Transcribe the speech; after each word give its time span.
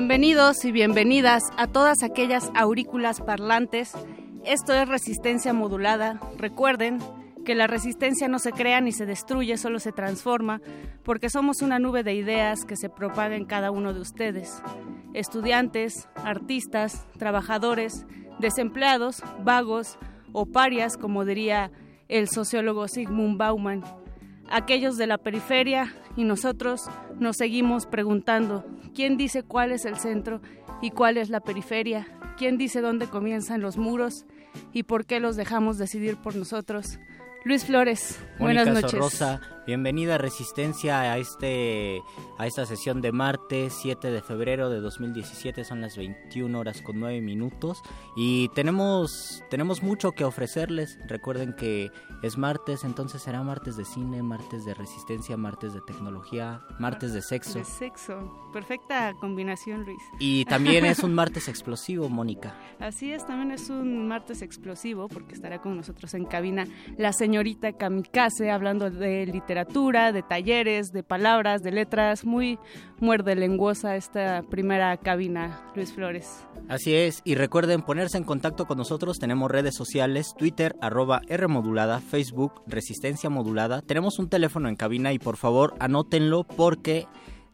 Bienvenidos 0.00 0.64
y 0.64 0.72
bienvenidas 0.72 1.42
a 1.58 1.66
todas 1.66 2.02
aquellas 2.02 2.50
aurículas 2.54 3.20
parlantes. 3.20 3.92
Esto 4.46 4.72
es 4.72 4.88
resistencia 4.88 5.52
modulada. 5.52 6.18
Recuerden 6.38 7.00
que 7.44 7.54
la 7.54 7.66
resistencia 7.66 8.26
no 8.26 8.38
se 8.38 8.52
crea 8.52 8.80
ni 8.80 8.92
se 8.92 9.04
destruye, 9.04 9.58
solo 9.58 9.78
se 9.78 9.92
transforma, 9.92 10.62
porque 11.04 11.28
somos 11.28 11.60
una 11.60 11.78
nube 11.78 12.02
de 12.02 12.14
ideas 12.14 12.64
que 12.64 12.78
se 12.78 12.88
propaga 12.88 13.36
en 13.36 13.44
cada 13.44 13.70
uno 13.70 13.92
de 13.92 14.00
ustedes. 14.00 14.62
Estudiantes, 15.12 16.08
artistas, 16.24 17.06
trabajadores, 17.18 18.06
desempleados, 18.38 19.22
vagos 19.44 19.98
o 20.32 20.46
parias, 20.46 20.96
como 20.96 21.26
diría 21.26 21.72
el 22.08 22.30
sociólogo 22.30 22.88
Sigmund 22.88 23.36
Bauman. 23.36 23.84
Aquellos 24.50 24.96
de 24.96 25.06
la 25.06 25.18
periferia 25.18 25.94
y 26.16 26.24
nosotros 26.24 26.88
nos 27.18 27.36
seguimos 27.36 27.86
preguntando, 27.86 28.64
¿quién 28.94 29.16
dice 29.16 29.42
cuál 29.42 29.70
es 29.70 29.84
el 29.84 29.96
centro 29.96 30.40
y 30.82 30.90
cuál 30.90 31.16
es 31.16 31.30
la 31.30 31.40
periferia? 31.40 32.06
¿Quién 32.36 32.58
dice 32.58 32.80
dónde 32.80 33.06
comienzan 33.06 33.60
los 33.60 33.76
muros 33.76 34.26
y 34.72 34.82
por 34.82 35.06
qué 35.06 35.20
los 35.20 35.36
dejamos 35.36 35.78
decidir 35.78 36.16
por 36.16 36.34
nosotros? 36.34 36.98
Luis 37.44 37.64
Flores, 37.64 38.18
buenas 38.38 38.66
noches. 38.66 39.22
Bienvenida 39.66 40.18
Resistencia 40.18 41.00
a 41.00 41.18
este 41.18 42.02
a 42.38 42.46
esta 42.46 42.66
sesión 42.66 43.00
de 43.00 43.12
martes 43.12 43.74
7 43.80 44.10
de 44.10 44.22
febrero 44.22 44.70
de 44.70 44.80
2017, 44.80 45.64
son 45.64 45.80
las 45.80 45.96
21 45.96 46.58
horas 46.58 46.82
con 46.82 46.98
9 47.00 47.20
minutos 47.20 47.82
y 48.16 48.48
tenemos 48.50 49.42
tenemos 49.50 49.82
mucho 49.82 50.12
que 50.12 50.24
ofrecerles. 50.24 50.98
Recuerden 51.06 51.54
que 51.54 51.90
es 52.22 52.38
martes, 52.38 52.84
entonces 52.84 53.22
será 53.22 53.42
martes 53.42 53.76
de 53.76 53.84
cine, 53.84 54.22
martes 54.22 54.64
de 54.64 54.74
resistencia, 54.74 55.36
martes 55.36 55.72
de 55.74 55.80
tecnología, 55.80 56.62
martes 56.78 57.12
de 57.12 57.22
sexo. 57.22 57.58
De 57.58 57.64
sexo, 57.64 58.50
perfecta 58.52 59.14
combinación, 59.20 59.84
Luis. 59.84 60.02
Y 60.18 60.44
también 60.46 60.84
es 60.84 61.00
un 61.00 61.14
martes 61.20 61.48
explosivo, 61.48 62.08
Mónica. 62.08 62.54
Así 62.78 63.12
es, 63.12 63.26
también 63.26 63.50
es 63.52 63.70
un 63.70 64.08
martes 64.08 64.42
explosivo 64.42 65.08
porque 65.08 65.34
estará 65.34 65.60
con 65.60 65.76
nosotros 65.76 66.14
en 66.14 66.24
cabina 66.24 66.66
la 66.96 67.12
señorita 67.12 67.72
Kamikaze 67.72 68.50
hablando 68.50 68.90
de 68.90 69.26
literatura, 69.26 69.49
de 69.54 70.22
talleres, 70.22 70.92
de 70.92 71.02
palabras, 71.02 71.62
de 71.62 71.72
letras, 71.72 72.24
muy 72.24 72.58
muerde 73.00 73.34
lenguosa 73.34 73.96
esta 73.96 74.42
primera 74.48 74.96
cabina, 74.96 75.60
Luis 75.74 75.92
Flores. 75.92 76.46
Así 76.68 76.94
es, 76.94 77.20
y 77.24 77.34
recuerden 77.34 77.82
ponerse 77.82 78.16
en 78.16 78.24
contacto 78.24 78.66
con 78.66 78.78
nosotros, 78.78 79.18
tenemos 79.18 79.50
redes 79.50 79.74
sociales, 79.74 80.34
Twitter, 80.38 80.76
arroba 80.80 81.20
Rmodulada, 81.28 82.00
Facebook, 82.00 82.62
Resistencia 82.68 83.28
Modulada, 83.28 83.82
tenemos 83.82 84.20
un 84.20 84.28
teléfono 84.28 84.68
en 84.68 84.76
cabina 84.76 85.12
y 85.12 85.18
por 85.18 85.36
favor 85.36 85.74
anótenlo 85.80 86.44
porque 86.44 87.08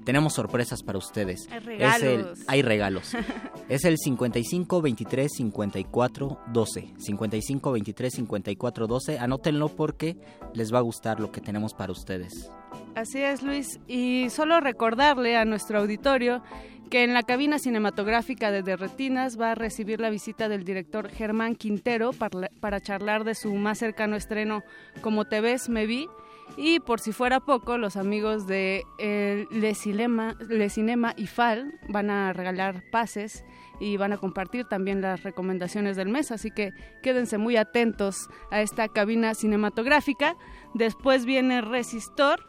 tenemos 0.05 0.34
sorpresas 0.34 0.83
para 0.83 0.99
ustedes. 0.99 1.49
Hay 1.51 1.61
regalos. 1.61 2.03
Es 2.03 2.03
el, 2.03 2.45
hay 2.47 2.62
regalos. 2.62 3.12
es 3.69 3.84
el 3.84 3.99
55 3.99 4.83
23 4.83 5.33
54 5.33 6.39
12. 6.53 6.95
55 6.97 7.73
23 7.73 8.12
54 8.15 8.87
12. 8.87 9.19
Anótenlo 9.19 9.69
porque 9.69 10.17
les 10.55 10.73
va 10.73 10.79
a 10.79 10.83
gustar 10.83 11.21
lo 11.21 11.33
que 11.33 11.41
tenemos 11.41 11.75
para 11.75 11.93
ustedes. 11.93 12.51
Así 12.95 13.21
es, 13.21 13.43
Luis. 13.43 13.81
Y 13.87 14.31
solo 14.31 14.61
recordarle 14.61 15.37
a 15.37 15.45
nuestro 15.45 15.81
auditorio 15.81 16.43
que 16.91 17.03
en 17.03 17.15
la 17.15 17.25
cabina 17.25 17.59
cinematográfica 17.59 18.51
de 18.51 18.63
Derretinas 18.63 19.41
va 19.41 19.53
a 19.53 19.55
recibir 19.57 20.01
la 20.01 20.11
visita 20.11 20.49
del 20.49 20.65
director 20.65 21.09
Germán 21.11 21.57
Quintero 21.57 22.13
para, 22.13 22.49
para 22.61 22.81
charlar 22.81 23.25
de 23.25 23.34
su 23.34 23.53
más 23.55 23.78
cercano 23.78 24.15
estreno 24.15 24.63
Como 25.01 25.25
te 25.25 25.41
ves, 25.41 25.69
me 25.69 25.87
vi. 25.87 26.07
Y 26.56 26.81
por 26.81 27.00
si 27.00 27.12
fuera 27.12 27.41
poco, 27.41 27.77
los 27.77 27.97
amigos 27.97 28.47
de 28.47 28.84
eh, 28.99 29.47
Le, 29.50 29.75
Cinema, 29.75 30.37
Le 30.49 30.71
Cinema 30.71 31.12
y 31.17 31.27
FAL 31.27 31.78
van 31.89 32.09
a 32.09 32.33
regalar 32.33 32.83
pases 32.91 33.44
y 33.78 33.99
van 33.99 34.15
a 34.15 34.17
compartir 34.17 34.65
también 34.65 35.03
las 35.03 35.22
recomendaciones 35.22 35.97
del 35.97 36.09
mes, 36.09 36.31
así 36.31 36.50
que 36.50 36.72
quédense 37.03 37.37
muy 37.37 37.59
atentos 37.59 38.28
a 38.50 38.62
esta 38.62 38.89
cabina 38.89 39.34
cinematográfica. 39.34 40.37
Después 40.72 41.27
viene 41.27 41.61
Resistor 41.61 42.49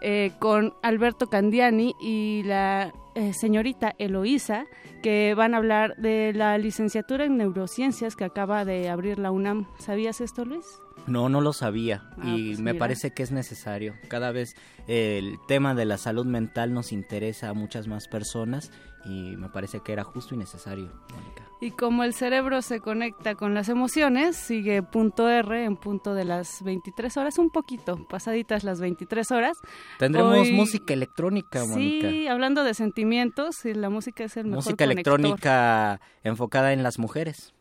eh, 0.00 0.32
con 0.40 0.74
Alberto 0.82 1.28
Candiani 1.28 1.94
y 2.00 2.42
la 2.44 2.92
eh, 3.14 3.32
señorita 3.32 3.94
Eloísa, 3.98 4.66
que 5.00 5.34
van 5.36 5.54
a 5.54 5.58
hablar 5.58 5.94
de 5.96 6.32
la 6.34 6.58
licenciatura 6.58 7.24
en 7.24 7.36
neurociencias 7.36 8.16
que 8.16 8.24
acaba 8.24 8.64
de 8.64 8.88
abrir 8.88 9.20
la 9.20 9.30
UNAM. 9.30 9.68
¿Sabías 9.78 10.20
esto, 10.20 10.44
Luis? 10.44 10.66
No, 11.06 11.28
no 11.28 11.40
lo 11.40 11.52
sabía 11.52 12.02
Ah, 12.18 12.34
y 12.34 12.48
pues 12.48 12.60
me 12.60 12.72
mira. 12.72 12.78
parece 12.82 13.10
que 13.12 13.22
es 13.22 13.30
necesario. 13.32 13.94
Cada 14.08 14.32
vez 14.32 14.54
eh, 14.88 15.18
el 15.18 15.36
tema 15.48 15.74
de 15.74 15.84
la 15.84 15.98
salud 15.98 16.24
mental 16.26 16.72
nos 16.72 16.92
interesa 16.92 17.50
a 17.50 17.54
muchas 17.54 17.86
más 17.88 18.08
personas 18.08 18.70
y 19.04 19.36
me 19.36 19.50
parece 19.50 19.80
que 19.80 19.92
era 19.92 20.02
justo 20.02 20.34
y 20.34 20.38
necesario, 20.38 20.90
Mónica. 21.12 21.44
Y 21.60 21.70
como 21.72 22.04
el 22.04 22.14
cerebro 22.14 22.62
se 22.62 22.80
conecta 22.80 23.34
con 23.34 23.52
las 23.54 23.68
emociones, 23.68 24.34
sigue 24.36 24.82
punto 24.82 25.28
R 25.28 25.64
en 25.64 25.76
punto 25.76 26.14
de 26.14 26.24
las 26.24 26.62
23 26.62 27.14
horas, 27.18 27.38
un 27.38 27.50
poquito, 27.50 28.06
pasaditas 28.08 28.64
las 28.64 28.80
23 28.80 29.30
horas. 29.30 29.58
Tendremos 29.98 30.38
Hoy- 30.38 30.52
música 30.52 30.94
electrónica, 30.94 31.64
Mónica. 31.66 32.08
Sí, 32.08 32.26
hablando 32.28 32.64
de 32.64 32.72
sentimientos, 32.74 33.64
y 33.66 33.74
la 33.74 33.90
música 33.90 34.24
es 34.24 34.36
el 34.38 34.44
mejor 34.46 34.56
música 34.64 34.84
conector. 34.86 35.20
electrónica 35.20 36.00
enfocada 36.22 36.72
en 36.72 36.82
las 36.82 36.98
mujeres. 36.98 37.52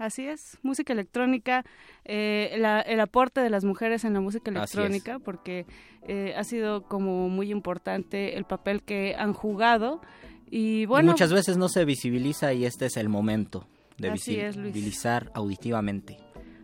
Así 0.00 0.26
es, 0.26 0.56
música 0.62 0.94
electrónica, 0.94 1.62
eh, 2.06 2.56
la- 2.58 2.80
el 2.80 3.00
aporte 3.00 3.42
de 3.42 3.50
las 3.50 3.64
mujeres 3.66 4.02
en 4.06 4.14
la 4.14 4.20
música 4.20 4.50
electrónica, 4.50 5.18
porque 5.18 5.66
eh, 6.08 6.32
ha 6.38 6.42
sido 6.44 6.84
como 6.84 7.28
muy 7.28 7.50
importante 7.52 8.38
el 8.38 8.44
papel 8.44 8.82
que 8.82 9.14
han 9.14 9.34
jugado. 9.34 10.00
Y 10.50 10.80
Y 10.82 10.86
bueno, 10.86 11.12
muchas 11.12 11.30
veces 11.34 11.58
no 11.58 11.68
se 11.68 11.84
visibiliza 11.84 12.54
y 12.54 12.64
este 12.64 12.86
es 12.86 12.96
el 12.96 13.10
momento 13.10 13.66
de 13.98 14.08
es, 14.08 14.24
visibilizar 14.56 15.30
auditivamente. 15.34 16.16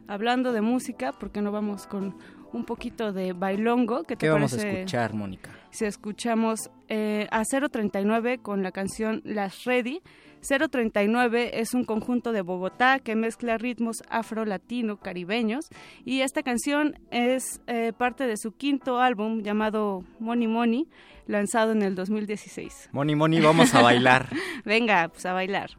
hablando 0.08 0.52
de 0.52 0.62
música, 0.62 1.12
¿por 1.12 1.30
qué 1.30 1.42
no 1.42 1.52
vamos 1.52 1.86
con 1.86 2.16
un 2.54 2.64
poquito 2.64 3.12
de 3.12 3.34
bailongo? 3.34 4.04
¿Qué 4.04 4.16
te 4.16 4.24
¿Qué 4.26 4.30
vamos 4.30 4.54
a 4.54 4.66
escuchar, 4.66 5.12
Mónica? 5.12 5.50
Si 5.70 5.84
escuchamos 5.84 6.70
eh, 6.88 7.26
a 7.30 7.44
039 7.44 8.38
con 8.38 8.62
la 8.62 8.72
canción 8.72 9.20
Las 9.24 9.64
Ready. 9.64 10.00
039 10.40 11.60
es 11.60 11.74
un 11.74 11.84
conjunto 11.84 12.32
de 12.32 12.42
Bogotá 12.42 12.98
que 12.98 13.16
mezcla 13.16 13.58
ritmos 13.58 14.02
afro-latino-caribeños 14.08 15.66
y 16.04 16.20
esta 16.20 16.42
canción 16.42 16.98
es 17.10 17.60
eh, 17.66 17.92
parte 17.96 18.26
de 18.26 18.36
su 18.36 18.52
quinto 18.52 19.00
álbum 19.00 19.42
llamado 19.42 20.04
Money 20.18 20.48
Money, 20.48 20.88
lanzado 21.26 21.72
en 21.72 21.82
el 21.82 21.94
2016. 21.94 22.90
Moni, 22.92 23.14
Moni, 23.14 23.40
vamos 23.40 23.74
a 23.74 23.82
bailar. 23.82 24.28
Venga, 24.64 25.08
pues 25.08 25.26
a 25.26 25.32
bailar. 25.32 25.70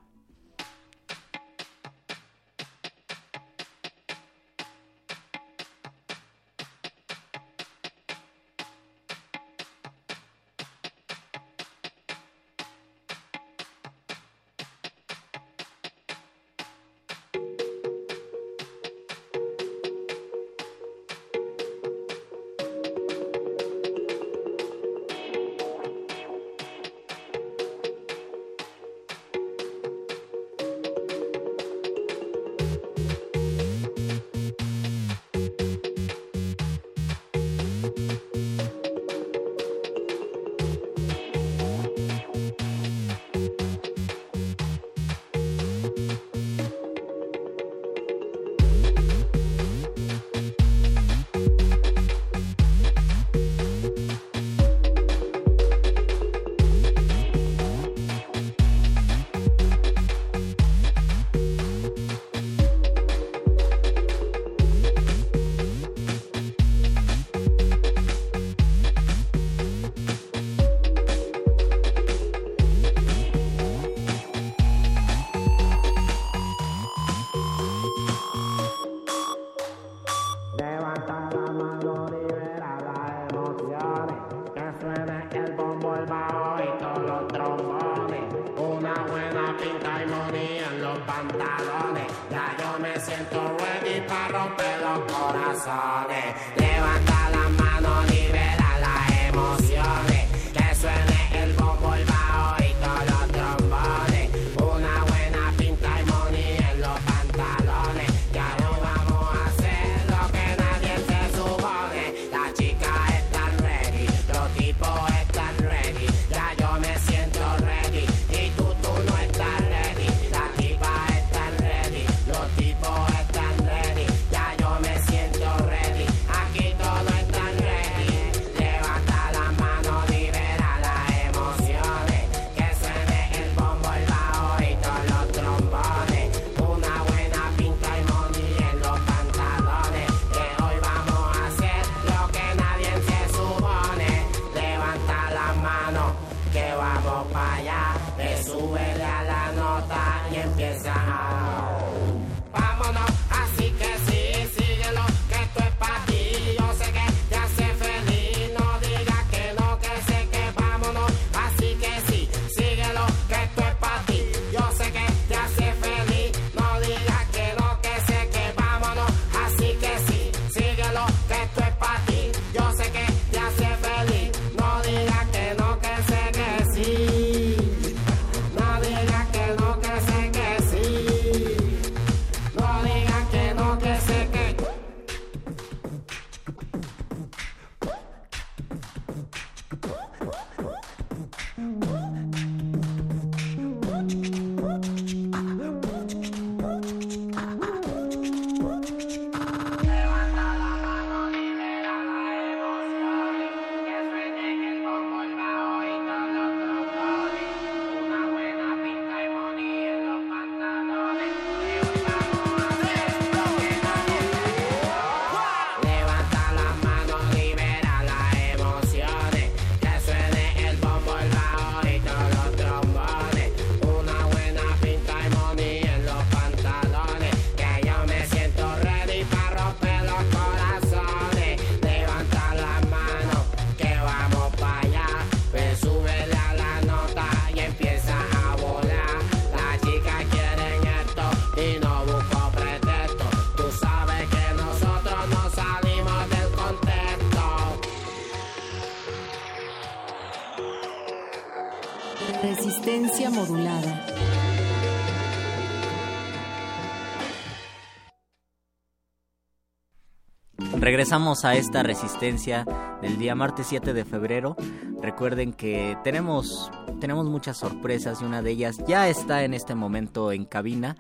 Regresamos 260.98 261.46
a 261.46 261.54
esta 261.54 261.84
resistencia 261.84 262.66
del 263.04 263.20
día 263.20 263.36
martes 263.36 263.68
7 263.68 263.94
de 263.94 264.04
febrero. 264.04 264.56
Recuerden 265.00 265.54
que 265.54 265.96
tenemos, 266.04 266.72
tenemos 267.00 267.28
muchas 267.28 267.60
sorpresas 267.60 268.20
y 268.20 268.26
una 268.26 268.42
de 268.42 268.50
ellas 268.50 268.78
ya 268.88 269.08
está 269.08 269.44
en 269.44 269.54
este 269.54 269.76
momento 269.76 270.32
en 270.32 270.46
cabina. 270.46 270.98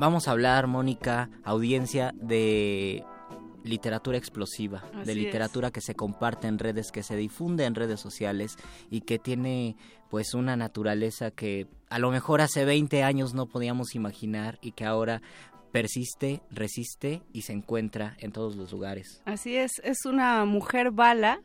Vamos 0.00 0.26
a 0.26 0.32
hablar, 0.32 0.66
Mónica, 0.66 1.30
audiencia, 1.44 2.12
de 2.16 3.04
literatura 3.62 4.18
explosiva, 4.18 4.82
de 5.04 5.14
literatura 5.14 5.70
que 5.70 5.80
se 5.80 5.94
comparte 5.94 6.48
en 6.48 6.58
redes, 6.58 6.90
que 6.90 7.04
se 7.04 7.14
difunde 7.14 7.66
en 7.66 7.76
redes 7.76 8.00
sociales 8.00 8.56
y 8.90 9.02
que 9.02 9.20
tiene 9.20 9.76
pues 10.10 10.34
una 10.34 10.56
naturaleza 10.56 11.30
que 11.30 11.68
a 11.88 12.00
lo 12.00 12.10
mejor 12.10 12.40
hace 12.40 12.64
20 12.64 13.04
años 13.04 13.32
no 13.32 13.46
podíamos 13.46 13.94
imaginar 13.94 14.58
y 14.60 14.72
que 14.72 14.84
ahora 14.84 15.22
persiste, 15.72 16.40
resiste 16.50 17.22
y 17.32 17.42
se 17.42 17.52
encuentra 17.52 18.16
en 18.18 18.32
todos 18.32 18.56
los 18.56 18.72
lugares. 18.72 19.22
Así 19.24 19.56
es, 19.56 19.72
es 19.84 20.04
una 20.04 20.44
mujer 20.44 20.90
bala 20.90 21.40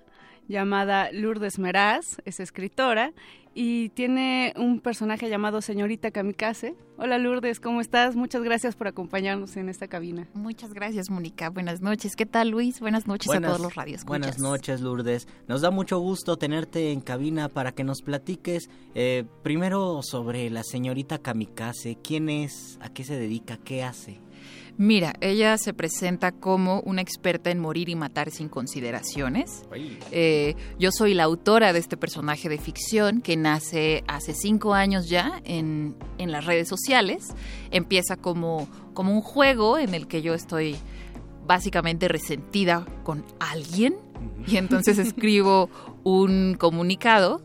llamada 0.47 1.11
Lourdes 1.11 1.59
Meraz, 1.59 2.17
es 2.25 2.39
escritora 2.39 3.13
y 3.55 3.89
tiene 3.89 4.53
un 4.57 4.79
personaje 4.79 5.29
llamado 5.29 5.61
Señorita 5.61 6.11
Kamikaze. 6.11 6.75
Hola 6.97 7.17
Lourdes, 7.17 7.59
¿cómo 7.59 7.81
estás? 7.81 8.15
Muchas 8.15 8.41
gracias 8.43 8.75
por 8.75 8.87
acompañarnos 8.87 9.57
en 9.57 9.69
esta 9.69 9.87
cabina. 9.87 10.27
Muchas 10.33 10.73
gracias, 10.73 11.09
Mónica. 11.09 11.49
Buenas 11.49 11.81
noches. 11.81 12.15
¿Qué 12.15 12.25
tal, 12.25 12.49
Luis? 12.49 12.79
Buenas 12.79 13.07
noches 13.07 13.31
a 13.31 13.41
todos 13.41 13.59
los 13.59 13.75
radios. 13.75 14.05
Buenas 14.05 14.39
noches, 14.39 14.81
Lourdes. 14.81 15.27
Nos 15.47 15.61
da 15.61 15.71
mucho 15.71 15.99
gusto 15.99 16.37
tenerte 16.37 16.91
en 16.91 17.01
cabina 17.01 17.49
para 17.49 17.71
que 17.73 17.83
nos 17.83 18.01
platiques 18.01 18.69
eh, 18.95 19.25
primero 19.43 20.01
sobre 20.01 20.49
la 20.49 20.63
señorita 20.63 21.19
Kamikaze. 21.19 21.97
¿Quién 22.03 22.29
es? 22.29 22.79
¿A 22.81 22.89
qué 22.89 23.03
se 23.03 23.17
dedica? 23.17 23.57
¿Qué 23.57 23.83
hace? 23.83 24.19
Mira, 24.77 25.13
ella 25.21 25.57
se 25.57 25.73
presenta 25.73 26.31
como 26.31 26.79
una 26.81 27.01
experta 27.01 27.51
en 27.51 27.59
morir 27.59 27.89
y 27.89 27.95
matar 27.95 28.31
sin 28.31 28.49
consideraciones. 28.49 29.63
Eh, 30.11 30.55
yo 30.79 30.91
soy 30.91 31.13
la 31.13 31.23
autora 31.23 31.73
de 31.73 31.79
este 31.79 31.95
personaje 31.95 32.49
de 32.49 32.57
ficción 32.57 33.21
que 33.21 33.37
nace 33.37 34.03
hace 34.07 34.33
cinco 34.33 34.73
años 34.73 35.09
ya 35.09 35.41
en, 35.43 35.95
las 36.17 36.45
redes 36.45 36.67
sociales. 36.67 37.35
Empieza 37.69 38.15
como, 38.15 38.67
como 38.93 39.13
un 39.13 39.21
juego 39.21 39.77
en 39.77 39.93
el 39.93 40.07
que 40.07 40.23
yo 40.23 40.33
estoy 40.33 40.75
básicamente 41.45 42.07
resentida 42.07 42.85
con 43.03 43.23
alguien 43.39 43.95
y 44.47 44.57
entonces 44.57 44.97
escribo 44.97 45.69
un 46.03 46.55
comunicado 46.57 47.41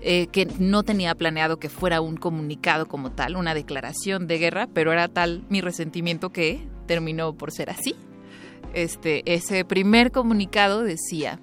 eh, 0.00 0.28
que 0.28 0.46
no 0.58 0.84
tenía 0.84 1.14
planeado 1.14 1.58
que 1.58 1.68
fuera 1.68 2.00
un 2.00 2.16
comunicado 2.16 2.86
como 2.86 3.10
tal, 3.10 3.36
una 3.36 3.54
declaración 3.54 4.26
de 4.26 4.38
guerra, 4.38 4.68
pero 4.72 4.92
era 4.92 5.08
tal 5.08 5.44
mi 5.48 5.60
resentimiento 5.60 6.30
que 6.30 6.66
terminó 6.86 7.34
por 7.34 7.50
ser 7.50 7.70
así. 7.70 7.96
Este, 8.74 9.22
ese 9.32 9.64
primer 9.64 10.12
comunicado 10.12 10.82
decía, 10.82 11.40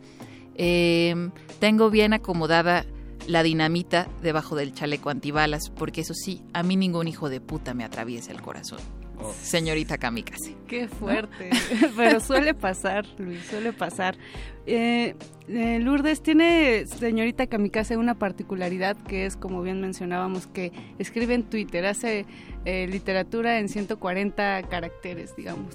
em, 0.55 1.31
tengo 1.59 1.89
bien 1.89 2.13
acomodada 2.13 2.85
la 3.27 3.43
dinamita 3.43 4.07
debajo 4.21 4.55
del 4.55 4.73
chaleco 4.73 5.09
antibalas, 5.09 5.69
porque 5.69 6.01
eso 6.01 6.13
sí, 6.13 6.41
a 6.53 6.63
mí 6.63 6.77
ningún 6.77 7.07
hijo 7.07 7.29
de 7.29 7.41
puta 7.41 7.73
me 7.73 7.83
atraviesa 7.83 8.31
el 8.31 8.41
corazón. 8.41 8.79
Oh. 9.19 9.33
Señorita 9.33 9.97
Kamikaze. 9.97 10.55
Qué 10.67 10.87
fuerte. 10.87 11.49
Pero 11.97 12.19
suele 12.19 12.53
pasar, 12.53 13.05
Luis, 13.17 13.45
suele 13.49 13.73
pasar. 13.73 14.17
Eh, 14.65 15.15
eh, 15.47 15.79
Lourdes 15.79 16.21
tiene, 16.21 16.85
señorita 16.87 17.47
Kamikaze, 17.47 17.97
una 17.97 18.15
particularidad 18.15 18.97
que 18.97 19.25
es, 19.25 19.37
como 19.37 19.61
bien 19.61 19.79
mencionábamos, 19.79 20.47
que 20.47 20.71
escribe 20.97 21.35
en 21.35 21.43
Twitter, 21.43 21.85
hace 21.85 22.25
eh, 22.65 22.87
literatura 22.87 23.59
en 23.59 23.69
140 23.69 24.63
caracteres, 24.63 25.35
digamos. 25.35 25.73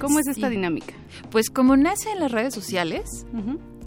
¿Cómo 0.00 0.18
es 0.18 0.26
esta 0.26 0.48
dinámica? 0.48 0.94
Pues 1.30 1.50
como 1.50 1.76
nace 1.76 2.10
en 2.10 2.20
las 2.20 2.32
redes 2.32 2.54
sociales, 2.54 3.26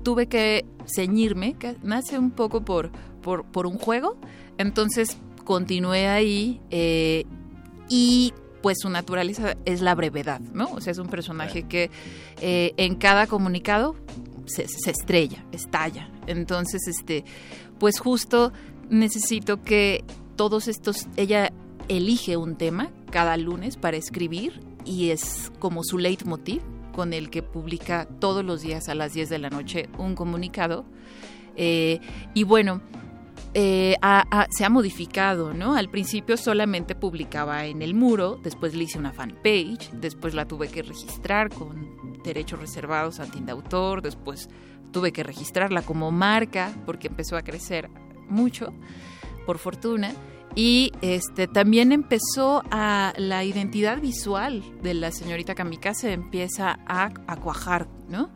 tuve 0.03 0.27
que 0.27 0.65
ceñirme, 0.85 1.55
que 1.55 1.75
nace 1.83 2.17
un 2.17 2.31
poco 2.31 2.63
por, 2.63 2.91
por, 3.21 3.43
por 3.45 3.65
un 3.65 3.77
juego, 3.77 4.17
entonces 4.57 5.17
continué 5.43 6.07
ahí 6.07 6.61
y 7.89 8.33
pues 8.61 8.77
su 8.81 8.89
naturaleza 8.89 9.55
es 9.65 9.81
la 9.81 9.95
brevedad, 9.95 10.39
¿no? 10.53 10.69
O 10.73 10.81
sea, 10.81 10.91
es 10.91 10.97
un 10.97 11.07
personaje 11.07 11.63
que 11.63 11.89
eh, 12.41 12.73
en 12.77 12.95
cada 12.95 13.27
comunicado 13.27 13.95
se, 14.49 14.63
estrella, 14.89 15.45
estalla. 15.51 16.09
Entonces, 16.27 16.87
este, 16.87 17.23
pues 17.79 17.99
justo 17.99 18.51
necesito 18.89 19.61
que 19.63 20.03
todos 20.35 20.67
estos, 20.67 21.07
ella 21.15 21.51
elige 21.87 22.37
un 22.37 22.55
tema 22.55 22.91
cada 23.11 23.37
lunes 23.37 23.77
para 23.77 23.97
escribir 23.97 24.61
y 24.85 25.09
es 25.09 25.51
como 25.59 25.83
su 25.83 25.97
leitmotiv 25.97 26.61
con 26.93 27.13
el 27.13 27.29
que 27.29 27.43
publica 27.43 28.07
todos 28.19 28.43
los 28.43 28.61
días 28.61 28.89
a 28.89 28.95
las 28.95 29.13
10 29.13 29.29
de 29.29 29.39
la 29.39 29.49
noche 29.49 29.89
un 29.97 30.15
comunicado. 30.15 30.85
Eh, 31.55 31.99
y 32.33 32.43
bueno, 32.43 32.81
eh, 33.53 33.95
se 34.49 34.65
ha 34.65 34.69
modificado, 34.69 35.53
¿no? 35.53 35.75
Al 35.75 35.89
principio 35.89 36.37
solamente 36.37 36.95
publicaba 36.95 37.65
en 37.65 37.81
el 37.81 37.95
muro, 37.95 38.39
después 38.43 38.75
le 38.75 38.83
hice 38.83 38.99
una 38.99 39.11
fanpage, 39.11 39.91
después 39.93 40.33
la 40.33 40.47
tuve 40.47 40.67
que 40.67 40.83
registrar 40.83 41.49
con 41.49 42.19
derechos 42.23 42.59
reservados 42.59 43.19
ante 43.19 43.49
autor, 43.51 44.01
después 44.01 44.49
tuve 44.91 45.11
que 45.11 45.23
registrarla 45.23 45.81
como 45.81 46.11
marca 46.11 46.71
porque 46.85 47.07
empezó 47.07 47.37
a 47.37 47.41
crecer 47.41 47.89
mucho, 48.27 48.73
por 49.45 49.57
fortuna. 49.57 50.13
Y 50.55 50.91
este 51.01 51.47
también 51.47 51.91
empezó 51.91 52.63
a 52.71 53.13
la 53.17 53.43
identidad 53.43 54.01
visual 54.01 54.63
de 54.81 54.93
la 54.95 55.11
señorita 55.11 55.55
Kamikaze 55.55 56.11
empieza 56.11 56.79
a, 56.87 57.11
cuajar, 57.37 57.87
¿no? 58.09 58.31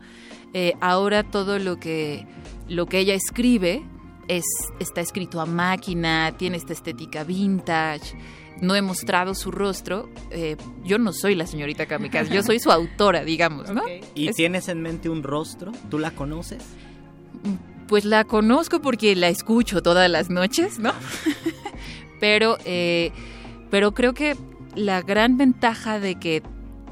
Eh, 0.52 0.74
ahora 0.80 1.24
todo 1.24 1.58
lo 1.58 1.78
que, 1.78 2.26
lo 2.68 2.86
que 2.86 3.00
ella 3.00 3.14
escribe 3.14 3.82
es, 4.28 4.44
está 4.78 5.00
escrito 5.00 5.40
a 5.40 5.46
máquina, 5.46 6.34
tiene 6.36 6.56
esta 6.56 6.72
estética 6.72 7.24
vintage. 7.24 8.16
No 8.60 8.76
he 8.76 8.82
mostrado 8.82 9.34
su 9.34 9.50
rostro. 9.50 10.08
Eh, 10.30 10.56
yo 10.84 10.98
no 10.98 11.12
soy 11.12 11.34
la 11.34 11.46
señorita 11.46 11.86
Kamikaze, 11.86 12.32
yo 12.32 12.42
soy 12.42 12.60
su 12.60 12.70
autora, 12.70 13.24
digamos, 13.24 13.70
¿no? 13.70 13.82
¿Y 14.14 14.30
tienes 14.32 14.68
en 14.68 14.80
mente 14.80 15.08
un 15.08 15.22
rostro? 15.22 15.72
¿Tú 15.90 15.98
la 15.98 16.12
conoces? 16.12 16.62
Pues 17.88 18.04
la 18.04 18.24
conozco 18.24 18.80
porque 18.80 19.16
la 19.16 19.28
escucho 19.28 19.82
todas 19.82 20.08
las 20.08 20.30
noches, 20.30 20.78
¿no? 20.78 20.92
pero, 22.20 22.56
eh, 22.64 23.10
pero 23.70 23.92
creo 23.92 24.14
que 24.14 24.36
la 24.74 25.02
gran 25.02 25.36
ventaja 25.36 25.98
de 25.98 26.14
que 26.14 26.42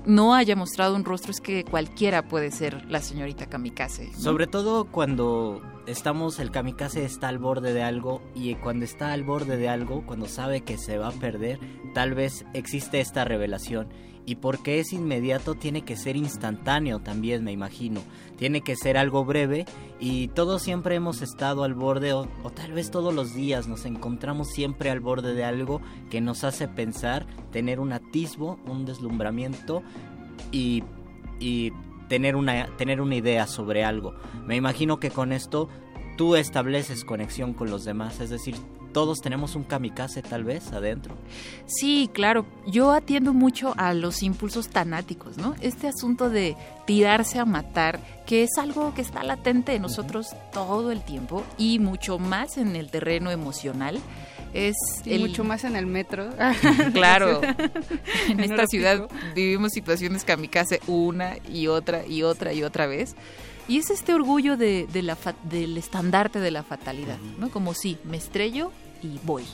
no 0.06 0.34
haya 0.34 0.56
mostrado 0.56 0.94
un 0.94 1.04
rostro 1.04 1.30
es 1.30 1.40
que 1.40 1.64
cualquiera 1.64 2.28
puede 2.28 2.50
ser 2.50 2.84
la 2.90 3.00
señorita 3.00 3.46
kamikaze. 3.46 4.12
Sobre 4.14 4.46
todo 4.46 4.84
cuando 4.84 5.62
estamos, 5.86 6.38
el 6.38 6.50
kamikaze 6.50 7.04
está 7.04 7.28
al 7.28 7.38
borde 7.38 7.72
de 7.72 7.82
algo 7.82 8.22
y 8.34 8.54
cuando 8.56 8.84
está 8.84 9.12
al 9.12 9.24
borde 9.24 9.56
de 9.56 9.68
algo, 9.68 10.04
cuando 10.06 10.26
sabe 10.26 10.62
que 10.62 10.78
se 10.78 10.98
va 10.98 11.08
a 11.08 11.12
perder, 11.12 11.58
tal 11.94 12.14
vez 12.14 12.44
existe 12.54 13.00
esta 13.00 13.24
revelación 13.24 13.88
y 14.24 14.36
porque 14.36 14.78
es 14.78 14.92
inmediato 14.92 15.54
tiene 15.54 15.82
que 15.82 15.96
ser 15.96 16.16
instantáneo 16.16 17.00
también, 17.00 17.42
me 17.44 17.52
imagino. 17.52 18.02
Tiene 18.36 18.60
que 18.60 18.76
ser 18.76 18.96
algo 18.96 19.24
breve 19.24 19.66
y 19.98 20.28
todos 20.28 20.62
siempre 20.62 20.94
hemos 20.94 21.22
estado 21.22 21.64
al 21.64 21.74
borde 21.74 22.12
o, 22.12 22.26
tal 22.54 22.72
vez 22.72 22.90
todos 22.90 23.12
los 23.12 23.34
días 23.34 23.66
nos 23.66 23.84
encontramos 23.84 24.50
siempre 24.50 24.90
al 24.90 25.00
borde 25.00 25.34
de 25.34 25.44
algo 25.44 25.80
que 26.10 26.20
nos 26.20 26.44
hace 26.44 26.68
pensar, 26.68 27.26
tener 27.50 27.80
un 27.80 27.92
atisbo, 27.92 28.58
un 28.66 28.84
deslumbramiento 28.84 29.82
y, 30.50 30.84
y 31.40 31.72
tener, 32.08 32.36
una, 32.36 32.66
tener 32.76 33.00
una 33.00 33.16
idea 33.16 33.46
sobre 33.46 33.84
algo. 33.84 34.14
Me 34.46 34.56
imagino 34.56 35.00
que 35.00 35.10
con 35.10 35.32
esto 35.32 35.68
tú 36.16 36.36
estableces 36.36 37.04
conexión 37.04 37.54
con 37.54 37.70
los 37.70 37.84
demás, 37.84 38.20
es 38.20 38.30
decir, 38.30 38.54
todos 38.92 39.20
tenemos 39.20 39.54
un 39.54 39.64
kamikaze 39.64 40.22
tal 40.22 40.44
vez 40.44 40.72
adentro. 40.72 41.14
Sí, 41.66 42.10
claro. 42.12 42.46
Yo 42.66 42.92
atiendo 42.92 43.32
mucho 43.32 43.74
a 43.76 43.94
los 43.94 44.22
impulsos 44.22 44.68
tanáticos, 44.68 45.38
¿no? 45.38 45.54
Este 45.60 45.88
asunto 45.88 46.30
de 46.30 46.56
tirarse 46.86 47.38
a 47.38 47.44
matar, 47.44 48.00
que 48.26 48.42
es 48.42 48.50
algo 48.58 48.94
que 48.94 49.02
está 49.02 49.22
latente 49.22 49.74
en 49.74 49.82
nosotros 49.82 50.28
todo 50.52 50.92
el 50.92 51.02
tiempo 51.02 51.42
y 51.58 51.78
mucho 51.78 52.18
más 52.18 52.58
en 52.58 52.76
el 52.76 52.90
terreno 52.90 53.30
emocional. 53.30 53.98
Es 54.54 54.76
mucho 55.18 55.44
más 55.44 55.64
en 55.64 55.76
el 55.76 55.86
metro. 55.86 56.28
claro. 56.92 57.40
en 58.28 58.40
esta 58.40 58.66
ciudad 58.66 59.08
vivimos 59.34 59.72
situaciones 59.72 60.24
kamikaze 60.24 60.80
una 60.86 61.36
y 61.50 61.68
otra 61.68 62.06
y 62.06 62.22
otra 62.22 62.52
y 62.52 62.62
otra 62.62 62.86
vez. 62.86 63.16
Y 63.68 63.78
es 63.78 63.90
este 63.90 64.12
orgullo 64.12 64.56
de, 64.56 64.88
la 64.92 65.16
del 65.44 65.78
estandarte 65.78 66.40
de 66.40 66.50
la 66.50 66.62
fatalidad, 66.62 67.18
¿no? 67.38 67.50
Como 67.50 67.74
si 67.74 67.96
me 68.04 68.16
estrello 68.16 68.72
y 69.02 69.18
voy, 69.24 69.44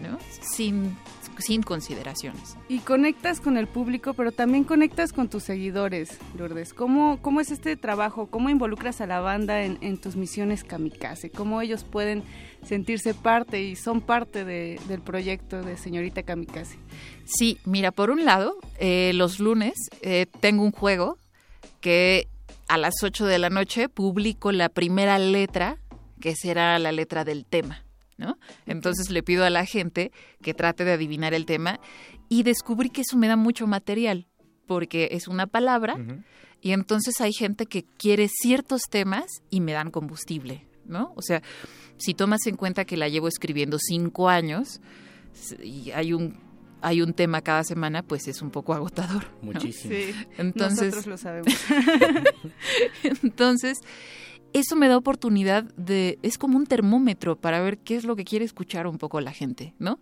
¿no? 0.00 0.18
Sin, 0.40 0.96
sin 1.38 1.62
consideraciones. 1.62 2.56
Y 2.68 2.78
conectas 2.78 3.40
con 3.40 3.56
el 3.56 3.66
público, 3.66 4.14
pero 4.14 4.30
también 4.32 4.64
conectas 4.64 5.12
con 5.12 5.28
tus 5.28 5.42
seguidores, 5.42 6.18
Lourdes. 6.36 6.72
¿Cómo, 6.72 7.18
cómo 7.20 7.40
es 7.40 7.50
este 7.50 7.76
trabajo? 7.76 8.28
¿Cómo 8.28 8.48
involucras 8.48 9.00
a 9.00 9.06
la 9.06 9.20
banda 9.20 9.62
en, 9.62 9.98
tus 9.98 10.14
misiones 10.14 10.62
kamikaze? 10.62 11.30
¿Cómo 11.30 11.60
ellos 11.60 11.84
pueden 11.84 12.22
sentirse 12.64 13.12
parte 13.12 13.62
y 13.62 13.74
son 13.74 14.00
parte 14.00 14.44
del 14.44 15.00
proyecto 15.02 15.62
de 15.62 15.76
Señorita 15.76 16.22
Kamikaze? 16.22 16.78
Sí, 17.24 17.58
mira, 17.64 17.90
por 17.90 18.10
un 18.10 18.24
lado, 18.24 18.56
eh, 18.78 19.12
los 19.14 19.40
lunes 19.40 19.74
eh, 20.02 20.26
tengo 20.40 20.62
un 20.62 20.72
juego 20.72 21.18
que 21.80 22.28
a 22.68 22.78
las 22.78 22.94
8 23.02 23.26
de 23.26 23.38
la 23.38 23.50
noche 23.50 23.88
publico 23.88 24.52
la 24.52 24.68
primera 24.68 25.18
letra, 25.18 25.78
que 26.20 26.34
será 26.36 26.78
la 26.78 26.92
letra 26.92 27.24
del 27.24 27.44
tema. 27.44 27.84
¿no? 28.18 28.36
Entonces 28.66 29.10
le 29.10 29.22
pido 29.22 29.44
a 29.44 29.50
la 29.50 29.64
gente 29.64 30.12
que 30.42 30.52
trate 30.52 30.84
de 30.84 30.92
adivinar 30.92 31.34
el 31.34 31.46
tema 31.46 31.80
y 32.28 32.42
descubrí 32.42 32.90
que 32.90 33.02
eso 33.02 33.16
me 33.16 33.28
da 33.28 33.36
mucho 33.36 33.66
material, 33.66 34.26
porque 34.66 35.10
es 35.12 35.28
una 35.28 35.46
palabra 35.46 35.96
y 36.60 36.72
entonces 36.72 37.20
hay 37.20 37.32
gente 37.32 37.66
que 37.66 37.84
quiere 37.84 38.28
ciertos 38.28 38.82
temas 38.90 39.26
y 39.50 39.60
me 39.60 39.72
dan 39.72 39.90
combustible, 39.90 40.66
¿no? 40.84 41.12
O 41.16 41.22
sea, 41.22 41.42
si 41.96 42.14
tomas 42.14 42.46
en 42.46 42.56
cuenta 42.56 42.84
que 42.84 42.96
la 42.96 43.08
llevo 43.08 43.28
escribiendo 43.28 43.78
cinco 43.78 44.28
años 44.28 44.80
y 45.62 45.92
hay 45.92 46.12
un 46.12 46.47
hay 46.82 47.02
un 47.02 47.12
tema 47.12 47.42
cada 47.42 47.64
semana, 47.64 48.02
pues 48.02 48.28
es 48.28 48.42
un 48.42 48.50
poco 48.50 48.74
agotador. 48.74 49.24
Muchísimo. 49.42 49.94
Sí, 49.94 50.14
entonces, 50.38 50.94
nosotros 50.94 51.06
lo 51.06 51.16
sabemos. 51.16 51.52
entonces, 53.22 53.78
eso 54.52 54.76
me 54.76 54.88
da 54.88 54.96
oportunidad 54.96 55.64
de, 55.76 56.18
es 56.22 56.38
como 56.38 56.56
un 56.56 56.66
termómetro 56.66 57.36
para 57.36 57.60
ver 57.60 57.78
qué 57.78 57.96
es 57.96 58.04
lo 58.04 58.16
que 58.16 58.24
quiere 58.24 58.44
escuchar 58.44 58.86
un 58.86 58.98
poco 58.98 59.20
la 59.20 59.32
gente, 59.32 59.74
¿no? 59.78 60.00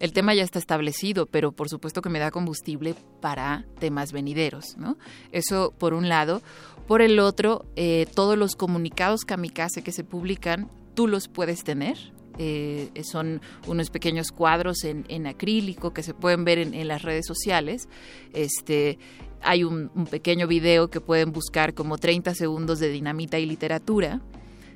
El 0.00 0.12
tema 0.12 0.34
ya 0.34 0.42
está 0.42 0.58
establecido, 0.58 1.26
pero 1.26 1.52
por 1.52 1.68
supuesto 1.68 2.02
que 2.02 2.08
me 2.08 2.18
da 2.18 2.32
combustible 2.32 2.96
para 3.20 3.64
temas 3.78 4.12
venideros, 4.12 4.76
¿no? 4.76 4.98
Eso 5.30 5.72
por 5.78 5.94
un 5.94 6.08
lado. 6.08 6.42
Por 6.88 7.00
el 7.00 7.18
otro, 7.20 7.64
eh, 7.76 8.06
todos 8.14 8.36
los 8.36 8.56
comunicados 8.56 9.24
kamikaze 9.24 9.82
que 9.82 9.92
se 9.92 10.04
publican, 10.04 10.68
tú 10.94 11.06
los 11.06 11.28
puedes 11.28 11.64
tener, 11.64 12.12
eh, 12.38 12.90
son 13.04 13.40
unos 13.66 13.90
pequeños 13.90 14.32
cuadros 14.32 14.84
en, 14.84 15.26
acrílico 15.26 15.92
que 15.92 16.02
se 16.02 16.14
pueden 16.14 16.44
ver 16.44 16.58
en, 16.58 16.88
las 16.88 17.02
redes 17.02 17.26
sociales. 17.26 17.88
Este, 18.32 18.98
hay 19.40 19.64
un, 19.64 19.88
pequeño 20.10 20.46
video 20.46 20.88
que 20.90 21.00
pueden 21.00 21.32
buscar 21.32 21.74
como 21.74 21.98
30 21.98 22.34
segundos 22.34 22.78
de 22.78 22.88
dinamita 22.88 23.38
y 23.38 23.46
literatura, 23.46 24.20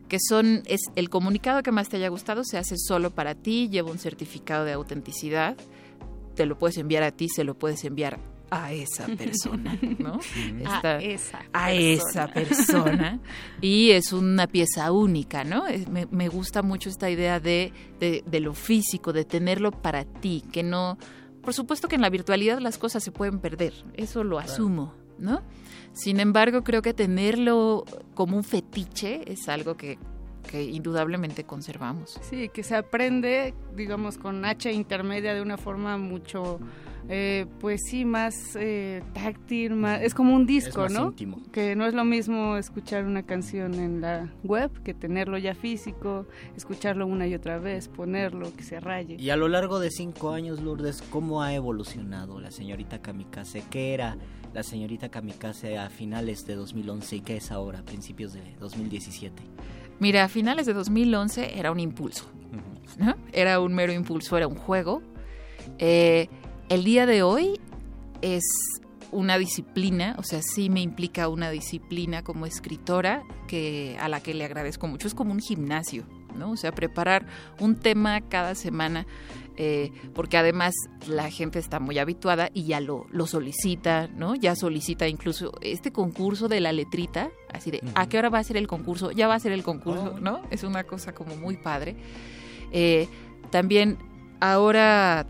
que 0.09 0.19
son, 0.21 0.63
es 0.67 0.81
el 0.97 1.11
comunicado 1.11 1.63
que 1.63 1.73
más 1.73 1.89
te 1.89 1.97
haya 1.97 2.09
gustado, 2.09 2.43
se 2.45 2.59
hace 2.59 2.77
solo 2.79 3.11
para 3.11 3.35
ti, 3.35 3.69
lleva 3.69 3.91
un 3.91 3.99
certificado 3.99 4.65
de 4.65 4.73
autenticidad, 4.73 5.57
te 6.35 6.47
lo 6.47 6.59
puedes 6.59 6.79
enviar 6.79 7.03
a 7.03 7.11
ti, 7.11 7.29
se 7.29 7.45
lo 7.45 7.59
puedes 7.59 7.85
enviar 7.85 8.19
a 8.51 8.73
esa 8.73 9.07
persona, 9.07 9.79
¿no? 9.99 10.21
a 10.65 10.99
esa 10.99 11.41
a 11.53 11.73
esa 11.73 12.29
persona. 12.29 13.21
Y 13.61 13.91
es 13.91 14.13
una 14.13 14.47
pieza 14.47 14.93
única, 14.93 15.45
¿no? 15.45 15.65
Me, 15.91 16.07
me 16.07 16.29
gusta 16.29 16.63
mucho 16.63 16.89
esta 16.89 17.11
idea 17.11 17.41
de, 17.41 17.73
de, 17.99 18.23
de, 18.27 18.41
lo 18.41 18.55
físico, 18.55 19.13
de 19.13 19.25
tenerlo 19.25 19.73
para 19.73 20.05
ti, 20.05 20.45
que 20.53 20.63
no, 20.63 20.97
por 21.43 21.55
supuesto 21.55 21.89
que 21.89 21.97
en 21.97 22.03
la 22.03 22.11
virtualidad 22.11 22.61
las 22.61 22.79
cosas 22.79 23.03
se 23.03 23.11
pueden 23.11 23.41
perder, 23.41 23.73
eso 23.95 24.23
lo 24.23 24.39
asumo, 24.39 24.95
¿no? 25.19 25.43
Sin 25.93 26.21
embargo, 26.21 26.63
creo 26.63 26.83
que 26.83 26.95
tenerlo 26.95 27.85
como 28.15 28.37
un 28.37 28.45
fetiche 28.45 29.33
es 29.33 29.49
algo 29.49 29.77
que, 29.77 29.99
que 30.51 30.65
indudablemente 30.65 31.45
conservamos. 31.45 32.19
Sí, 32.23 32.49
que 32.49 32.63
se 32.65 32.75
aprende, 32.75 33.55
digamos, 33.77 34.19
con 34.19 34.45
H 34.45 34.73
intermedia 34.73 35.35
de 35.35 35.43
una 35.43 35.59
forma 35.59 35.97
mucho 35.99 36.59
eh, 37.11 37.47
pues 37.61 37.81
sí, 37.89 38.05
más 38.05 38.35
eh, 38.57 39.03
táctil, 39.15 39.75
más, 39.75 40.03
es 40.03 40.13
como 40.13 40.35
un 40.35 40.45
disco, 40.45 40.91
¿no? 40.91 41.15
Que 41.53 41.75
no 41.75 41.87
es 41.87 41.95
lo 41.95 42.05
mismo 42.05 42.59
escuchar 42.59 43.05
una 43.05 43.23
canción 43.23 43.75
en 43.75 44.03
la 44.03 44.31
web 44.45 44.71
que 44.83 44.93
tenerlo 44.93 45.39
ya 45.39 45.55
físico, 45.55 46.27
escucharlo 46.55 47.07
una 47.07 47.27
y 47.27 47.35
otra 47.35 47.59
vez, 47.59 47.89
ponerlo, 47.89 48.55
que 48.55 48.63
se 48.63 48.79
raye. 48.79 49.17
Y 49.19 49.31
a 49.31 49.37
lo 49.37 49.49
largo 49.49 49.81
de 49.81 49.91
cinco 49.91 50.33
años, 50.33 50.61
Lourdes, 50.61 51.01
¿cómo 51.01 51.43
ha 51.43 51.55
evolucionado 51.55 52.41
la 52.41 52.51
señorita 52.51 53.01
Kamikaze? 53.01 53.65
¿Qué 53.71 53.95
era 53.95 54.19
la 54.53 54.63
señorita 54.63 55.09
Kamikaze 55.09 55.79
a 55.79 55.89
finales 55.89 56.45
de 56.47 56.57
2011 56.57 57.17
y 57.17 57.21
qué 57.23 57.37
es 57.39 57.51
ahora, 57.51 57.79
a 57.79 57.85
principios 57.85 58.35
de 58.35 58.43
2017? 58.61 59.43
Mira, 60.01 60.25
a 60.25 60.29
finales 60.29 60.67
de 60.67 60.75
2011 60.75 61.59
era 61.59 61.73
un 61.73 61.81
impulso, 61.81 62.31
¿no? 62.99 63.17
Era 63.33 63.61
un 63.61 63.75
mero 63.75 63.93
impulso, 63.93 64.37
era 64.37 64.47
un 64.47 64.55
juego. 64.55 65.03
Eh, 65.79 66.29
el 66.69 66.85
día 66.85 67.07
de 67.07 67.23
hoy 67.23 67.61
es 68.23 68.45
una 69.11 69.39
disciplina, 69.39 70.15
o 70.19 70.23
sea, 70.23 70.41
sí 70.43 70.71
me 70.71 70.81
implica 70.81 71.29
una 71.29 71.51
disciplina 71.51 72.23
como 72.23 72.47
escritora 72.47 73.23
que 73.47 73.97
a 74.01 74.09
la 74.09 74.21
que 74.21 74.35
le 74.35 74.45
agradezco 74.45 74.87
mucho. 74.87 75.09
Es 75.09 75.15
como 75.15 75.33
un 75.33 75.41
gimnasio, 75.41 76.05
¿no? 76.37 76.53
O 76.53 76.57
sea, 76.57 76.73
preparar 76.73 77.27
un 77.61 77.77
tema 77.77 78.21
cada 78.23 78.55
semana, 78.55 79.07
eh, 79.57 79.91
porque 80.15 80.37
además 80.37 80.73
la 81.09 81.31
gente 81.31 81.59
está 81.59 81.81
muy 81.81 81.99
habituada 81.99 82.49
y 82.55 82.65
ya 82.65 82.81
lo, 82.81 83.07
lo 83.11 83.27
solicita, 83.27 84.07
¿no? 84.09 84.35
Ya 84.37 84.55
solicita 84.55 85.09
incluso 85.09 85.53
este 85.61 85.91
concurso 85.91 86.49
de 86.49 86.61
la 86.61 86.73
letrita, 86.73 87.31
así 87.53 87.71
de, 87.71 87.83
¿a 87.95 88.09
qué 88.09 88.19
hora 88.19 88.29
va 88.29 88.39
a 88.39 88.45
ser 88.45 88.57
el 88.57 88.69
concurso? 88.69 89.11
Ya 89.11 89.27
va 89.27 89.35
a 89.35 89.41
ser 89.41 89.53
el 89.53 89.63
concurso, 89.63 90.15
Oh. 90.17 90.21
¿no? 90.21 90.43
Es 90.51 90.63
una 90.63 90.85
cosa 90.85 91.13
como 91.13 91.35
muy 91.37 91.57
padre. 91.57 91.97
Eh, 92.71 93.09
también 93.51 93.99
ahora 94.41 95.27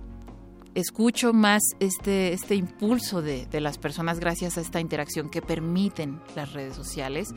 escucho 0.75 1.33
más 1.33 1.63
este, 1.81 2.33
este 2.33 2.55
impulso 2.55 3.23
de, 3.23 3.47
de 3.47 3.61
las 3.61 3.79
personas 3.79 4.21
gracias 4.21 4.59
a 4.59 4.61
esta 4.61 4.81
interacción 4.81 5.31
que 5.31 5.43
permiten 5.43 6.21
las 6.37 6.53
redes 6.53 6.77
sociales. 6.77 7.31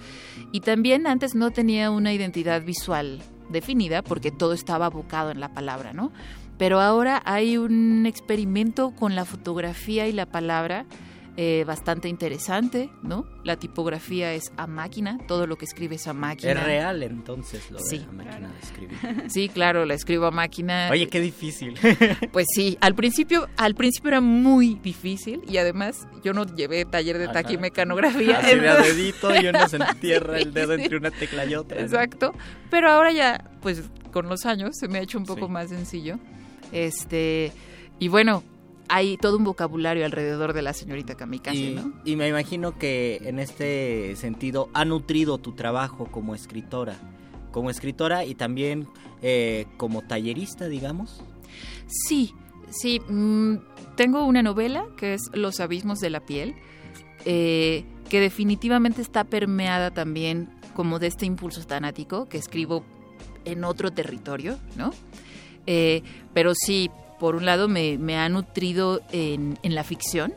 Y 0.51 0.59
también 0.59 1.07
antes 1.07 1.33
no 1.35 1.51
tenía 1.51 1.89
una 1.89 2.13
identidad 2.13 2.61
visual 2.63 3.21
definida 3.51 4.01
porque 4.01 4.31
todo 4.31 4.53
estaba 4.53 4.87
abocado 4.87 5.31
en 5.31 5.39
la 5.39 5.49
palabra, 5.49 5.93
¿no? 5.93 6.11
Pero 6.57 6.79
ahora 6.79 7.21
hay 7.25 7.57
un 7.57 8.05
experimento 8.05 8.91
con 8.91 9.15
la 9.15 9.25
fotografía 9.25 10.07
y 10.07 10.11
la 10.11 10.25
palabra 10.25 10.85
eh, 11.37 11.63
bastante 11.65 12.09
interesante, 12.09 12.89
¿no? 13.03 13.25
La 13.45 13.55
tipografía 13.55 14.33
es 14.33 14.51
a 14.57 14.67
máquina, 14.67 15.17
todo 15.29 15.47
lo 15.47 15.57
que 15.57 15.63
escribe 15.65 15.95
es 15.95 16.05
a 16.07 16.13
máquina. 16.13 16.51
Es 16.51 16.63
real 16.63 17.03
entonces 17.03 17.71
lo 17.71 17.79
Sí. 17.79 17.99
de 17.99 18.05
la 18.07 18.11
máquina 18.11 18.51
de 18.51 18.59
escribir. 18.59 18.97
Sí, 19.29 19.47
claro, 19.47 19.85
la 19.85 19.93
escribo 19.93 20.25
a 20.25 20.31
máquina. 20.31 20.89
Oye, 20.91 21.07
qué 21.07 21.21
difícil. 21.21 21.75
Pues 22.33 22.47
sí, 22.53 22.77
al 22.81 22.95
principio, 22.95 23.47
al 23.57 23.75
principio 23.75 24.09
era 24.09 24.19
muy 24.21 24.75
difícil 24.83 25.41
y 25.47 25.57
además 25.57 26.05
yo 26.23 26.33
no 26.33 26.45
llevé 26.45 26.83
taller 26.85 27.17
de 27.17 27.25
Ajá. 27.25 27.33
taquimecanografía. 27.33 28.39
Así 28.39 28.55
de 28.59 28.67
a 28.67 28.71
entonces- 28.73 28.97
dedito 28.97 29.35
y 29.41 29.47
uno 29.47 29.67
se 29.69 29.77
entierra 29.89 30.37
el 30.37 30.53
dedo 30.53 30.73
entre 30.73 30.97
una 30.97 31.11
tecla 31.11 31.45
y 31.45 31.55
otra. 31.55 31.77
¿no? 31.79 31.83
Exacto. 31.85 32.33
Pero 32.69 32.89
ahora 32.91 33.11
ya, 33.13 33.49
pues 33.61 33.83
con 34.11 34.27
los 34.27 34.45
años 34.45 34.71
se 34.77 34.89
me 34.89 34.99
ha 34.99 35.01
hecho 35.01 35.17
un 35.17 35.25
poco 35.25 35.45
Sí. 35.45 35.51
más 35.53 35.69
sencillo. 35.69 36.19
Este, 36.71 37.51
y 37.99 38.07
bueno, 38.07 38.43
hay 38.93 39.15
todo 39.15 39.37
un 39.37 39.45
vocabulario 39.45 40.03
alrededor 40.03 40.51
de 40.51 40.61
la 40.61 40.73
señorita 40.73 41.15
Kamikaze, 41.15 41.57
Y, 41.57 41.75
¿no? 41.75 41.93
y 42.03 42.17
me 42.17 42.27
imagino 42.27 42.77
que 42.77 43.21
en 43.23 43.39
este 43.39 44.17
sentido 44.17 44.69
ha 44.73 44.83
nutrido 44.83 45.37
tu 45.37 45.53
trabajo 45.53 46.07
como 46.11 46.35
escritora. 46.35 46.97
Como 47.53 47.69
escritora 47.69 48.25
y 48.25 48.35
también 48.35 48.89
eh, 49.21 49.65
como 49.77 50.01
tallerista, 50.01 50.67
digamos. 50.67 51.23
Sí, 51.87 52.33
sí. 52.69 52.99
mm, 53.07 53.59
tengo 53.95 54.25
una 54.25 54.43
novela 54.43 54.85
que 54.97 55.13
es 55.13 55.21
Los 55.33 55.61
abismos 55.61 55.99
de 55.99 56.09
la 56.09 56.19
piel, 56.25 56.55
eh, 57.23 57.85
que 58.09 58.19
definitivamente 58.19 59.01
está 59.01 59.23
permeada 59.23 59.91
también 59.91 60.49
como 60.75 60.99
de 60.99 61.07
este 61.07 61.25
impulso 61.25 61.63
tanático 61.63 62.27
que 62.27 62.37
escribo 62.37 62.83
en 63.45 63.63
otro 63.63 63.91
territorio, 63.91 64.57
¿no? 64.75 64.91
Eh, 65.65 66.03
pero 66.33 66.53
sí, 66.55 66.89
por 67.21 67.35
un 67.37 67.45
lado 67.45 67.69
me, 67.69 67.97
me 67.97 68.17
ha 68.17 68.27
nutrido 68.27 68.99
en, 69.13 69.57
en 69.63 69.75
la 69.75 69.85
ficción. 69.85 70.33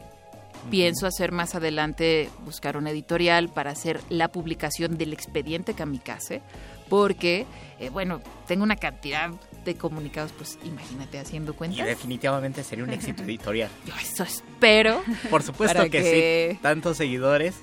Pienso 0.71 1.07
hacer 1.07 1.33
más 1.33 1.55
adelante, 1.55 2.29
buscar 2.45 2.77
una 2.77 2.91
editorial 2.91 3.49
para 3.49 3.71
hacer 3.73 4.01
la 4.11 4.29
publicación 4.29 4.97
del 4.97 5.13
expediente 5.13 5.75
Kamikaze, 5.75 6.41
porque, 6.89 7.47
eh, 7.81 7.89
bueno, 7.91 8.21
tengo 8.47 8.63
una 8.63 8.77
cantidad 8.77 9.31
de 9.65 9.75
comunicados, 9.77 10.33
pues 10.33 10.59
imagínate 10.65 11.19
haciendo 11.19 11.53
Y 11.53 11.55
cuentas. 11.55 11.87
definitivamente 11.87 12.63
sería 12.63 12.85
un 12.85 12.91
éxito 12.93 13.23
editorial. 13.25 13.71
Yo 13.87 13.95
eso 14.01 14.23
espero. 14.23 15.03
Por 15.31 15.43
supuesto 15.43 15.89
que- 15.91 16.53
sí. 16.55 16.59
Tantos 16.63 16.97
seguidores 16.99 17.55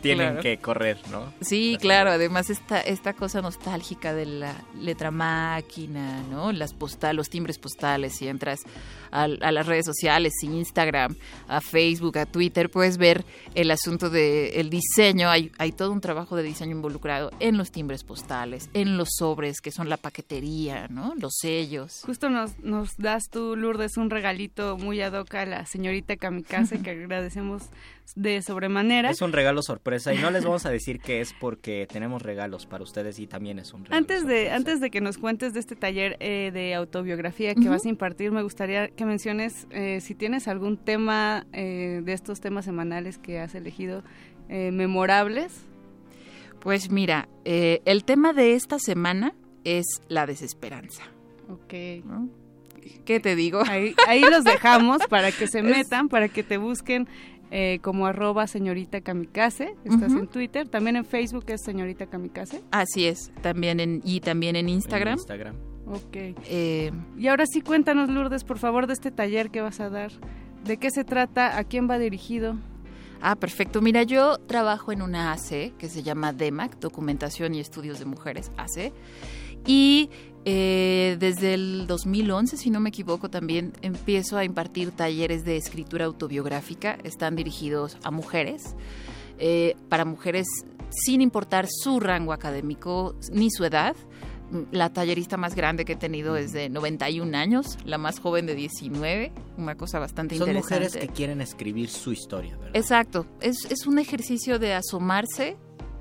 tienen 0.00 0.28
Claro. 0.28 0.42
que 0.42 0.58
correr, 0.58 0.98
¿no? 1.10 1.32
Sí, 1.40 1.76
claro, 1.80 2.10
además 2.10 2.50
esta, 2.50 2.80
esta 2.80 3.12
cosa 3.12 3.40
nostálgica 3.42 4.14
de 4.14 4.26
la 4.26 4.54
letra 4.78 5.10
máquina, 5.10 6.22
¿no? 6.30 6.52
Las 6.52 6.72
postal, 6.74 7.16
los 7.16 7.28
timbres 7.30 7.58
postales, 7.58 8.16
si 8.16 8.28
entras 8.28 8.60
a, 9.10 9.28
las 9.28 9.66
redes 9.66 9.86
sociales, 9.86 10.34
Instagram, 10.42 11.16
a 11.46 11.60
Facebook, 11.60 12.18
a 12.18 12.26
Twitter, 12.26 12.70
puedes 12.70 12.98
ver 12.98 13.24
el 13.54 13.70
asunto 13.70 14.10
del 14.10 14.70
diseño, 14.70 15.28
hay, 15.28 15.52
hay 15.58 15.72
todo 15.72 15.92
un 15.92 16.00
trabajo 16.00 16.36
de 16.36 16.42
diseño 16.42 16.72
involucrado 16.72 17.30
en 17.40 17.56
los 17.56 17.70
timbres 17.70 18.04
postales, 18.04 18.70
en 18.74 18.96
los 18.96 19.08
sobres, 19.18 19.60
que 19.60 19.70
son 19.70 19.88
la 19.88 19.96
paquetería, 19.96 20.88
¿no? 20.88 21.14
Los 21.16 21.34
sellos. 21.40 22.02
Justo 22.04 22.30
nos, 22.30 22.58
nos 22.60 22.96
das 22.96 23.28
tú, 23.30 23.56
Lourdes, 23.56 23.96
un 23.96 24.10
regalito 24.10 24.76
muy 24.76 25.00
ad 25.00 25.12
hoc 25.12 25.34
a 25.34 25.46
la 25.46 25.66
señorita 25.66 26.16
Kamikaze 26.16 26.82
que 26.82 26.90
agradecemos 27.08 27.62
de 28.16 28.42
sobremanera. 28.42 29.10
Es 29.10 29.22
un 29.22 29.32
regalo 29.32 29.62
sorpresa 29.62 30.14
y 30.14 30.18
no 30.18 30.30
les 30.30 30.44
vamos 30.44 30.64
a 30.66 30.70
decir 30.70 31.00
que 31.00 31.20
es 31.20 31.34
porque 31.34 31.86
tenemos 31.90 32.22
regalos 32.22 32.66
para 32.66 32.82
ustedes 32.82 33.18
y 33.18 33.26
también 33.26 33.58
es 33.58 33.72
un 33.72 33.84
regalo 33.84 33.98
Antes 33.98 34.26
de, 34.26 34.34
sorpresa. 34.34 34.56
antes 34.56 34.80
de 34.80 34.90
que 34.90 35.00
nos 35.00 35.18
cuentes 35.18 35.52
de 35.52 35.60
este 35.60 35.76
taller 35.76 36.16
eh, 36.20 36.50
de 36.52 36.74
autobiografía 36.74 37.54
que 37.54 37.68
vas 37.68 37.84
a 37.84 37.88
impartir, 37.88 38.32
me 38.32 38.42
gustaría 38.42 38.88
que 38.98 39.06
menciones 39.06 39.66
eh, 39.70 40.00
si 40.02 40.14
tienes 40.14 40.48
algún 40.48 40.76
tema 40.76 41.46
eh, 41.52 42.02
de 42.04 42.12
estos 42.12 42.40
temas 42.40 42.66
semanales 42.66 43.16
que 43.16 43.38
has 43.40 43.54
elegido 43.54 44.02
eh, 44.48 44.72
memorables. 44.72 45.64
Pues 46.60 46.90
mira, 46.90 47.28
eh, 47.44 47.80
el 47.84 48.04
tema 48.04 48.32
de 48.32 48.54
esta 48.54 48.78
semana 48.78 49.34
es 49.64 49.86
la 50.08 50.26
desesperanza. 50.26 51.04
Ok. 51.48 52.04
¿no? 52.04 52.28
¿Qué 53.04 53.20
te 53.20 53.36
digo? 53.36 53.62
Ahí, 53.68 53.94
ahí 54.08 54.20
los 54.20 54.42
dejamos 54.44 54.98
para 55.08 55.30
que 55.30 55.46
se 55.46 55.62
metan, 55.62 56.08
para 56.08 56.28
que 56.28 56.42
te 56.42 56.58
busquen 56.58 57.06
eh, 57.52 57.78
como 57.82 58.06
arroba 58.06 58.48
señorita 58.48 59.00
kamikaze. 59.00 59.76
Estás 59.84 60.12
en 60.12 60.26
Twitter, 60.26 60.68
también 60.68 60.96
en 60.96 61.04
Facebook 61.04 61.44
es 61.48 61.62
señorita 61.62 62.06
kamikaze. 62.06 62.62
Así 62.72 63.06
es, 63.06 63.30
también 63.42 63.78
en, 63.78 64.02
y 64.04 64.20
también 64.20 64.56
en 64.56 64.68
En 64.68 64.74
Instagram. 64.74 65.18
Ok. 65.90 66.16
Eh, 66.16 66.92
Y 67.16 67.26
ahora 67.28 67.44
sí 67.46 67.60
cuéntanos, 67.60 68.08
Lourdes, 68.10 68.44
por 68.44 68.58
favor, 68.58 68.86
de 68.86 68.92
este 68.92 69.10
taller 69.10 69.50
que 69.50 69.60
vas 69.60 69.80
a 69.80 69.88
dar. 69.90 70.12
¿De 70.64 70.76
qué 70.76 70.90
se 70.90 71.04
trata? 71.04 71.56
¿A 71.58 71.64
quién 71.64 71.88
va 71.88 71.98
dirigido? 71.98 72.56
ah, 73.20 73.34
perfecto. 73.34 73.80
Mira, 73.82 74.04
yo 74.04 74.38
trabajo 74.38 74.92
en 74.92 75.02
una 75.02 75.32
AC 75.32 75.72
que 75.76 75.88
se 75.88 76.02
llama 76.04 76.32
DEMAC, 76.32 76.78
Documentación 76.78 77.52
y 77.54 77.60
Estudios 77.60 77.98
de 77.98 78.04
Mujeres, 78.04 78.52
AC. 78.56 78.92
Y 79.66 80.08
eh, 80.44 81.16
desde 81.18 81.54
el 81.54 81.86
2011, 81.88 82.56
si 82.56 82.70
no 82.70 82.78
me 82.78 82.90
equivoco, 82.90 83.28
también 83.28 83.72
empiezo 83.82 84.38
a 84.38 84.44
impartir 84.44 84.92
talleres 84.92 85.44
de 85.44 85.56
escritura 85.56 86.04
autobiográfica. 86.04 86.96
Están 87.02 87.34
dirigidos 87.34 87.98
a 88.04 88.10
mujeres, 88.12 88.76
eh, 89.38 89.74
para 89.88 90.04
mujeres 90.04 90.46
sin 90.90 91.20
importar 91.20 91.66
su 91.68 91.98
rango 92.00 92.32
académico 92.32 93.16
ni 93.32 93.50
su 93.50 93.64
edad. 93.64 93.96
La 94.72 94.92
tallerista 94.92 95.36
más 95.36 95.54
grande 95.54 95.84
que 95.84 95.92
he 95.92 95.96
tenido 95.96 96.36
es 96.36 96.52
de 96.52 96.68
91 96.70 97.36
años, 97.36 97.78
la 97.84 97.98
más 97.98 98.18
joven 98.18 98.46
de 98.46 98.54
19, 98.54 99.32
una 99.58 99.74
cosa 99.76 99.98
bastante 99.98 100.36
Son 100.38 100.48
interesante. 100.48 100.84
mujeres 100.86 101.08
que 101.08 101.12
quieren 101.14 101.40
escribir 101.40 101.90
su 101.90 102.12
historia, 102.12 102.56
¿verdad? 102.56 102.76
Exacto, 102.76 103.26
es, 103.40 103.64
es 103.70 103.86
un 103.86 103.98
ejercicio 103.98 104.58
de 104.58 104.72
asomarse 104.74 105.56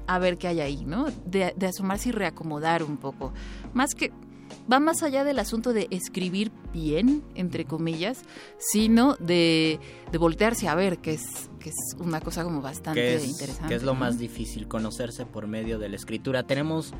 a 0.07 0.19
ver 0.19 0.37
qué 0.37 0.47
hay 0.47 0.61
ahí, 0.61 0.85
¿no? 0.85 1.07
De, 1.25 1.53
de 1.57 1.65
asomarse 1.67 2.09
y 2.09 2.11
reacomodar 2.13 2.83
un 2.83 2.95
poco. 2.97 3.33
Más 3.73 3.93
que, 3.93 4.11
va 4.71 4.79
más 4.79 5.03
allá 5.03 5.23
del 5.23 5.39
asunto 5.39 5.73
de 5.73 5.87
escribir 5.91 6.51
bien, 6.73 7.23
entre 7.35 7.65
comillas, 7.65 8.21
sino 8.57 9.15
de, 9.15 9.79
de 10.11 10.17
voltearse 10.17 10.67
a 10.67 10.75
ver, 10.75 10.99
que 10.99 11.13
es, 11.13 11.49
que 11.59 11.69
es 11.69 11.75
una 11.99 12.21
cosa 12.21 12.43
como 12.43 12.61
bastante 12.61 13.01
que 13.01 13.15
es, 13.15 13.27
interesante. 13.27 13.67
que 13.67 13.75
es 13.75 13.83
lo 13.83 13.93
¿no? 13.93 13.99
más 13.99 14.17
difícil, 14.17 14.67
conocerse 14.67 15.25
por 15.25 15.47
medio 15.47 15.79
de 15.79 15.89
la 15.89 15.95
escritura. 15.95 16.43
Tenemos, 16.43 16.93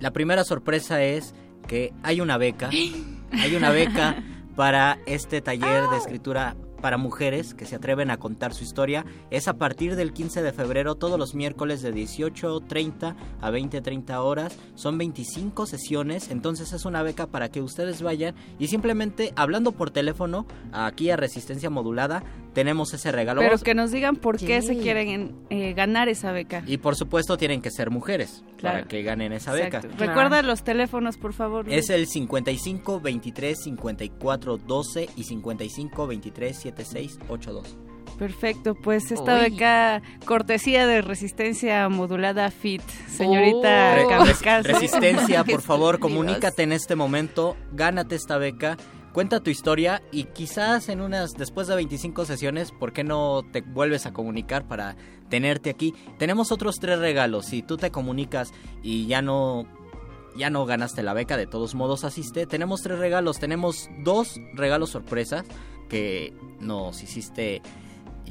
la 0.00 0.12
primera 0.12 0.44
sorpresa 0.44 1.02
es 1.02 1.34
que 1.66 1.92
hay 2.02 2.20
una 2.20 2.36
beca, 2.36 2.70
hay 3.32 3.56
una 3.56 3.70
beca 3.70 4.22
para 4.56 4.98
este 5.06 5.40
taller 5.40 5.88
de 5.88 5.96
escritura 5.96 6.56
para 6.84 6.98
mujeres 6.98 7.54
que 7.54 7.64
se 7.64 7.76
atreven 7.76 8.10
a 8.10 8.18
contar 8.18 8.52
su 8.52 8.62
historia. 8.62 9.06
Es 9.30 9.48
a 9.48 9.54
partir 9.54 9.96
del 9.96 10.12
15 10.12 10.42
de 10.42 10.52
febrero, 10.52 10.96
todos 10.96 11.18
los 11.18 11.34
miércoles 11.34 11.80
de 11.80 11.94
18.30 11.94 13.14
a 13.40 13.50
20.30 13.50 14.14
horas. 14.18 14.54
Son 14.74 14.98
25 14.98 15.64
sesiones, 15.64 16.30
entonces 16.30 16.74
es 16.74 16.84
una 16.84 17.02
beca 17.02 17.26
para 17.26 17.48
que 17.48 17.62
ustedes 17.62 18.02
vayan 18.02 18.34
y 18.58 18.66
simplemente 18.66 19.32
hablando 19.34 19.72
por 19.72 19.92
teléfono 19.92 20.44
aquí 20.72 21.08
a 21.08 21.16
Resistencia 21.16 21.70
Modulada 21.70 22.22
tenemos 22.52 22.94
ese 22.94 23.10
regalo. 23.12 23.40
Pero 23.40 23.58
que 23.58 23.74
nos 23.74 23.90
digan 23.90 24.16
por 24.16 24.38
qué 24.38 24.62
se 24.62 24.78
quieren 24.78 25.34
eh, 25.50 25.72
ganar 25.72 26.08
esa 26.08 26.32
beca. 26.32 26.62
y 26.66 26.76
por 26.76 26.96
supuesto 26.96 27.36
tienen 27.36 27.60
que 27.60 27.70
ser 27.70 27.90
mujeres 27.90 28.44
Claro. 28.58 28.78
para 28.78 28.88
que 28.88 29.02
ganen 29.02 29.32
esa 29.32 29.52
beca. 29.52 29.80
Claro. 29.80 29.96
Recuerda 29.98 30.40
los 30.42 30.62
teléfonos, 30.62 31.18
por 31.18 31.32
favor. 31.32 31.66
Es 31.68 31.90
el 31.90 32.06
55 32.06 33.00
23 33.00 33.58
54 33.64 34.56
12 34.58 35.08
y 35.16 35.24
55 35.24 36.06
23 36.06 36.56
76 36.56 36.73
82. 37.28 37.76
Perfecto, 38.18 38.76
pues 38.76 39.10
esta 39.10 39.38
beca 39.40 40.00
cortesía 40.24 40.86
de 40.86 41.02
resistencia 41.02 41.88
modulada 41.88 42.50
FIT, 42.50 42.82
señorita 43.08 43.96
Oh. 44.06 44.24
Resistencia, 44.62 45.42
por 45.42 45.62
favor, 45.62 45.98
comunícate 45.98 46.62
en 46.62 46.72
este 46.72 46.94
momento, 46.94 47.56
gánate 47.72 48.14
esta 48.14 48.38
beca 48.38 48.76
cuenta 49.14 49.40
tu 49.40 49.48
historia 49.48 50.02
y 50.10 50.24
quizás 50.24 50.88
en 50.88 51.00
unas, 51.00 51.34
después 51.34 51.68
de 51.68 51.76
25 51.76 52.24
sesiones, 52.24 52.72
¿por 52.72 52.92
qué 52.92 53.04
no 53.04 53.42
te 53.52 53.62
vuelves 53.62 54.06
a 54.06 54.12
comunicar 54.12 54.66
para 54.66 54.96
tenerte 55.30 55.70
aquí? 55.70 55.94
Tenemos 56.18 56.50
otros 56.50 56.76
tres 56.80 56.98
regalos. 56.98 57.46
Si 57.46 57.62
tú 57.62 57.76
te 57.76 57.92
comunicas 57.92 58.52
y 58.82 59.06
ya 59.06 59.22
no 59.22 59.66
ya 60.36 60.50
no 60.50 60.66
ganaste 60.66 61.04
la 61.04 61.14
beca, 61.14 61.36
de 61.36 61.46
todos 61.46 61.76
modos 61.76 62.02
asiste. 62.02 62.44
Tenemos 62.46 62.82
tres 62.82 62.98
regalos, 62.98 63.38
tenemos 63.38 63.88
dos 64.02 64.40
regalos 64.52 64.90
sorpresas 64.90 65.44
que 65.94 66.32
nos 66.58 67.04
hiciste 67.04 67.62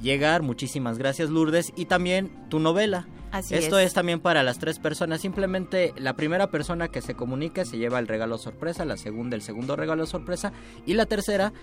llegar. 0.02 0.42
Muchísimas 0.42 0.98
gracias 0.98 1.30
Lourdes 1.30 1.72
y 1.78 1.86
también 1.86 2.30
tu 2.50 2.60
novela. 2.60 3.08
Así 3.32 3.56
Esto 3.56 3.80
es. 3.80 3.88
es 3.88 3.94
también 3.94 4.20
para 4.20 4.44
las 4.44 4.60
tres 4.60 4.80
personas. 4.80 5.22
Simplemente 5.22 5.94
la 5.96 6.14
primera 6.18 6.52
persona 6.52 6.90
que 6.90 7.02
se 7.02 7.16
comunique 7.16 7.64
se 7.64 7.78
lleva 7.78 8.00
el 8.00 8.08
regalo 8.10 8.38
sorpresa, 8.38 8.84
la 8.84 8.98
segunda 8.98 9.38
el 9.38 9.42
segundo 9.42 9.78
regalo 9.78 10.06
sorpresa 10.06 10.52
y 10.86 10.96
la 10.96 11.06
tercera 11.06 11.54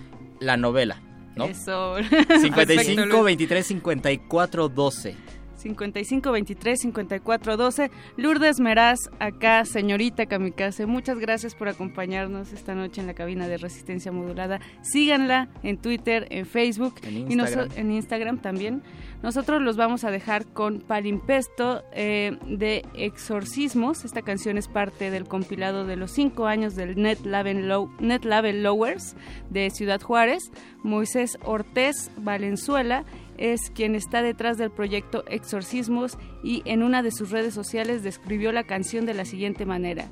la 0.41 0.57
novela. 0.57 1.03
¿no? 1.37 1.45
Eso. 1.45 1.97
55 1.97 2.57
Perfecto, 2.57 3.23
23 3.23 3.67
54 3.67 4.69
12. 4.71 5.17
55 5.61 6.33
23 6.33 6.81
54 6.81 7.57
12. 7.57 7.91
Lourdes 8.17 8.61
Meraz, 8.61 8.99
acá, 9.19 9.65
señorita 9.65 10.27
Kamikaze, 10.27 10.87
muchas 10.87 11.19
gracias 11.19 11.55
por 11.55 11.69
acompañarnos 11.69 12.53
esta 12.53 12.75
noche 12.75 13.01
en 13.01 13.07
la 13.07 13.15
cabina 13.15 13.49
de 13.49 13.59
Resistencia 13.59 14.13
Modulada. 14.13 14.61
Síganla 14.83 15.49
en 15.63 15.79
Twitter, 15.79 16.27
en 16.31 16.47
Facebook 16.47 16.95
En 17.03 17.31
y 17.31 17.37
en 17.77 17.91
Instagram 17.93 18.39
también. 18.39 18.83
Nosotros 19.23 19.61
los 19.61 19.77
vamos 19.77 20.05
a 20.05 20.11
dejar 20.11 20.47
con 20.47 20.81
Palimpesto 20.81 21.83
eh, 21.93 22.39
de 22.47 22.87
Exorcismos. 22.95 24.05
Esta 24.07 24.23
canción 24.23 24.57
es 24.57 24.67
parte 24.67 25.11
del 25.11 25.27
compilado 25.27 25.85
de 25.85 25.97
los 25.97 26.11
cinco 26.11 26.47
años 26.47 26.75
del 26.75 26.97
Net 27.01 27.19
Label, 27.25 27.69
Low, 27.69 27.91
Net 28.01 28.25
Label 28.25 28.63
Lowers 28.63 29.17
de 29.51 29.69
Ciudad 29.71 30.01
Juárez. 30.01 30.51
Moisés 30.83 31.39
Ortiz 31.45 32.11
Valenzuela 32.17 33.05
es 33.41 33.71
quien 33.71 33.97
está 33.97 34.23
detrás 34.23 34.59
del 34.59 34.71
proyecto 34.71 35.25
Exorcismos 35.27 36.17
y 36.45 36.63
en 36.67 36.85
una 36.85 37.03
de 37.03 37.11
sus 37.11 37.31
redes 37.31 37.55
sociales 37.55 38.05
describió 38.05 38.53
la 38.53 38.65
canción 38.65 39.07
de 39.07 39.15
la 39.15 39.25
siguiente 39.25 39.67
manera. 39.67 40.09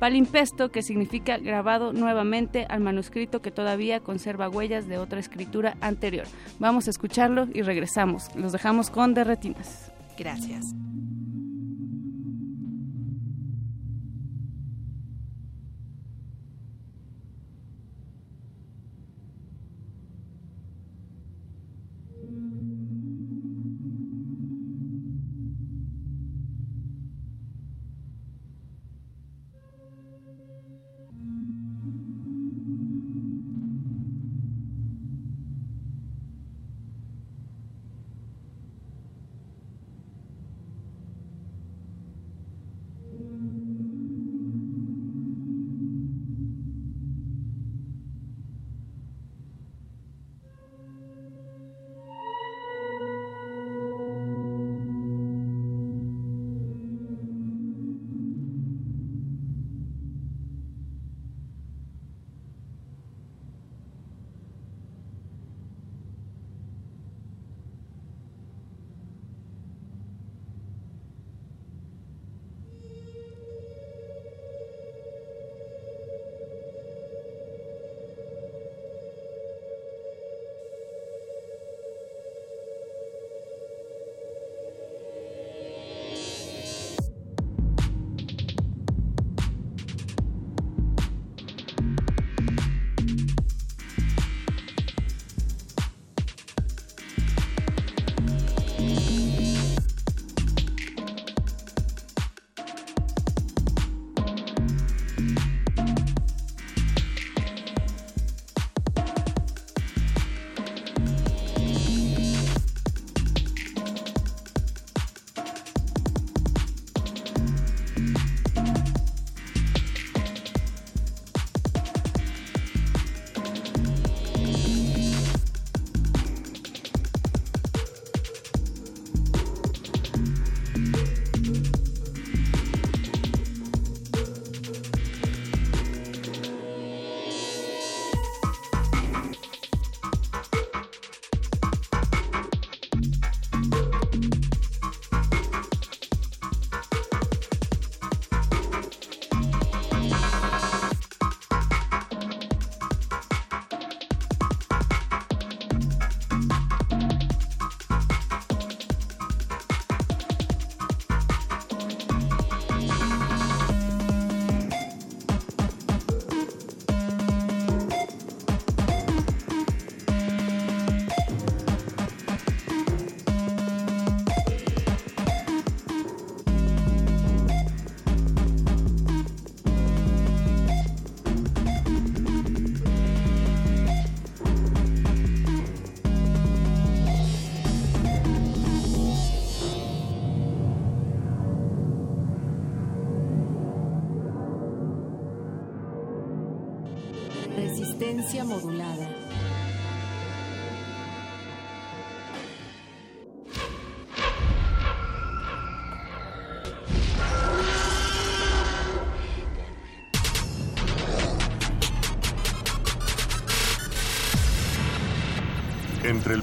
Palimpesto, 0.00 0.70
que 0.70 0.82
significa 0.82 1.36
grabado 1.36 1.92
nuevamente 1.92 2.64
al 2.68 2.80
manuscrito 2.80 3.42
que 3.42 3.50
todavía 3.50 4.00
conserva 4.00 4.48
huellas 4.48 4.88
de 4.88 4.96
otra 4.96 5.20
escritura 5.20 5.76
anterior. 5.82 6.26
Vamos 6.58 6.86
a 6.86 6.90
escucharlo 6.90 7.46
y 7.52 7.60
regresamos. 7.60 8.34
Los 8.34 8.52
dejamos 8.52 8.88
con 8.88 9.12
Derretinas. 9.12 9.92
Gracias. 10.16 10.74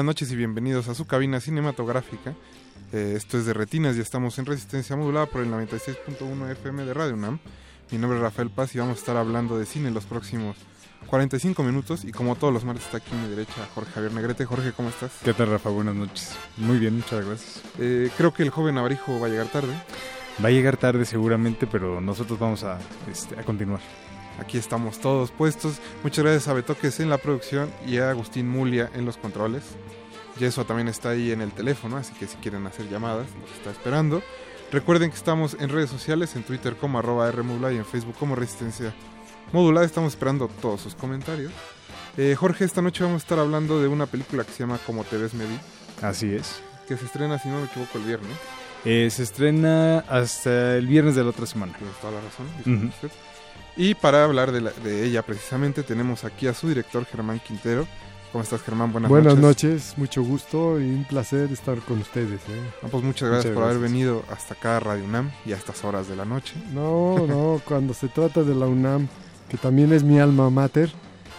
Buenas 0.00 0.16
noches 0.16 0.32
y 0.32 0.36
bienvenidos 0.36 0.88
a 0.88 0.94
su 0.94 1.06
cabina 1.06 1.40
cinematográfica. 1.40 2.34
Eh, 2.90 3.12
esto 3.16 3.36
es 3.36 3.44
de 3.44 3.52
Retinas 3.52 3.98
y 3.98 4.00
estamos 4.00 4.38
en 4.38 4.46
resistencia 4.46 4.96
modulada 4.96 5.26
por 5.26 5.42
el 5.42 5.50
96.1 5.50 6.52
FM 6.52 6.86
de 6.86 6.94
Radio 6.94 7.12
UNAM. 7.12 7.38
Mi 7.90 7.98
nombre 7.98 8.16
es 8.18 8.22
Rafael 8.22 8.48
Paz 8.48 8.74
y 8.74 8.78
vamos 8.78 8.96
a 8.96 8.98
estar 8.98 9.18
hablando 9.18 9.58
de 9.58 9.66
cine 9.66 9.88
en 9.88 9.94
los 9.94 10.06
próximos 10.06 10.56
45 11.06 11.62
minutos. 11.62 12.06
Y 12.06 12.12
como 12.12 12.34
todos 12.36 12.50
los 12.50 12.64
martes 12.64 12.86
está 12.86 12.96
aquí 12.96 13.10
a 13.12 13.22
mi 13.22 13.28
derecha 13.28 13.68
Jorge 13.74 13.92
Javier 13.92 14.14
Negrete. 14.14 14.46
Jorge, 14.46 14.72
¿cómo 14.72 14.88
estás? 14.88 15.10
¿Qué 15.22 15.34
tal, 15.34 15.50
Rafa? 15.50 15.68
Buenas 15.68 15.94
noches. 15.94 16.34
Muy 16.56 16.78
bien, 16.78 16.96
muchas 16.96 17.22
gracias. 17.22 17.62
Eh, 17.78 18.10
creo 18.16 18.32
que 18.32 18.42
el 18.42 18.48
joven 18.48 18.76
Navarijo 18.76 19.20
va 19.20 19.26
a 19.26 19.28
llegar 19.28 19.48
tarde. 19.48 19.74
Va 20.42 20.48
a 20.48 20.50
llegar 20.50 20.78
tarde 20.78 21.04
seguramente, 21.04 21.66
pero 21.66 22.00
nosotros 22.00 22.38
vamos 22.38 22.64
a, 22.64 22.78
este, 23.12 23.38
a 23.38 23.42
continuar. 23.42 23.80
Aquí 24.38 24.58
estamos 24.58 24.98
todos 25.00 25.30
puestos. 25.30 25.80
Muchas 26.02 26.24
gracias 26.24 26.48
a 26.48 26.54
Betoques 26.54 27.00
en 27.00 27.10
la 27.10 27.18
producción 27.18 27.70
y 27.86 27.98
a 27.98 28.10
Agustín 28.10 28.48
Mulia 28.48 28.90
en 28.94 29.04
los 29.04 29.16
controles. 29.16 29.62
Yeso 30.38 30.64
también 30.64 30.88
está 30.88 31.10
ahí 31.10 31.32
en 31.32 31.40
el 31.40 31.52
teléfono, 31.52 31.96
así 31.96 32.14
que 32.14 32.26
si 32.26 32.36
quieren 32.36 32.66
hacer 32.66 32.88
llamadas, 32.88 33.26
los 33.40 33.50
está 33.52 33.70
esperando. 33.70 34.22
Recuerden 34.72 35.10
que 35.10 35.16
estamos 35.16 35.56
en 35.58 35.68
redes 35.68 35.90
sociales, 35.90 36.36
en 36.36 36.44
Twitter 36.44 36.76
como 36.76 36.98
arroba 36.98 37.30
Rmodulada 37.30 37.74
y 37.74 37.78
en 37.78 37.84
Facebook 37.84 38.14
como 38.18 38.36
Resistencia 38.36 38.94
Modulada. 39.52 39.84
Estamos 39.84 40.12
esperando 40.12 40.48
todos 40.48 40.80
sus 40.80 40.94
comentarios. 40.94 41.52
Eh, 42.16 42.34
Jorge, 42.36 42.64
esta 42.64 42.80
noche 42.80 43.02
vamos 43.04 43.22
a 43.22 43.24
estar 43.24 43.38
hablando 43.38 43.80
de 43.80 43.88
una 43.88 44.06
película 44.06 44.44
que 44.44 44.52
se 44.52 44.60
llama 44.60 44.78
Como 44.86 45.04
te 45.04 45.16
ves 45.16 45.34
me 45.34 45.44
vi. 45.44 45.58
Así 46.02 46.32
es. 46.34 46.62
Que 46.86 46.96
se 46.96 47.04
estrena, 47.04 47.38
si 47.38 47.48
no 47.48 47.58
me 47.58 47.66
equivoco, 47.66 47.98
el 47.98 48.04
viernes. 48.04 48.36
Eh, 48.84 49.08
se 49.10 49.24
estrena 49.24 50.00
hasta 50.08 50.76
el 50.76 50.86
viernes 50.86 51.14
de 51.14 51.24
la 51.24 51.30
otra 51.30 51.46
semana. 51.46 51.76
Tienes 51.76 51.96
toda 51.96 52.14
la 52.14 52.20
razón. 52.20 52.92
Y 53.76 53.94
para 53.94 54.24
hablar 54.24 54.52
de, 54.52 54.60
la, 54.60 54.70
de, 54.70 55.04
ella 55.04 55.22
precisamente 55.22 55.82
tenemos 55.82 56.24
aquí 56.24 56.46
a 56.46 56.54
su 56.54 56.68
director 56.68 57.04
Germán 57.06 57.40
Quintero. 57.40 57.86
¿Cómo 58.32 58.44
estás 58.44 58.62
Germán? 58.62 58.92
Buenas, 58.92 59.10
Buenas 59.10 59.36
noches. 59.36 59.72
noches. 59.72 59.98
mucho 59.98 60.22
gusto 60.22 60.80
y 60.80 60.84
un 60.84 61.04
placer 61.04 61.50
estar 61.50 61.78
con 61.80 61.98
ustedes. 61.98 62.40
¿eh? 62.48 62.70
Pues 62.90 63.02
muchas 63.02 63.28
gracias 63.28 63.46
muchas 63.46 63.54
por 63.54 63.64
gracias. 63.64 63.64
haber 63.64 63.78
venido 63.78 64.24
hasta 64.30 64.54
acá 64.54 64.76
a 64.76 64.80
Radio 64.80 65.04
UNAM 65.04 65.30
y 65.44 65.52
a 65.52 65.56
estas 65.56 65.82
horas 65.84 66.08
de 66.08 66.14
la 66.14 66.24
noche. 66.24 66.54
No, 66.72 67.26
no, 67.26 67.60
cuando 67.64 67.92
se 67.92 68.08
trata 68.08 68.44
de 68.44 68.54
la 68.54 68.66
UNAM, 68.66 69.08
que 69.48 69.56
también 69.56 69.92
es 69.92 70.04
mi 70.04 70.20
alma 70.20 70.48
mater, 70.48 70.92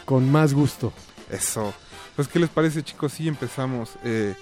con 0.04 0.30
más 0.30 0.54
gusto. 0.54 0.92
Eso. 1.30 1.74
Pues, 2.18 2.28
¿qué 2.28 2.40
les 2.40 2.50
parece 2.50 2.84
chicos? 2.84 3.14
Si 3.14 3.24
sí, 3.24 3.30
empezamos 3.30 3.92
eh, 4.04 4.36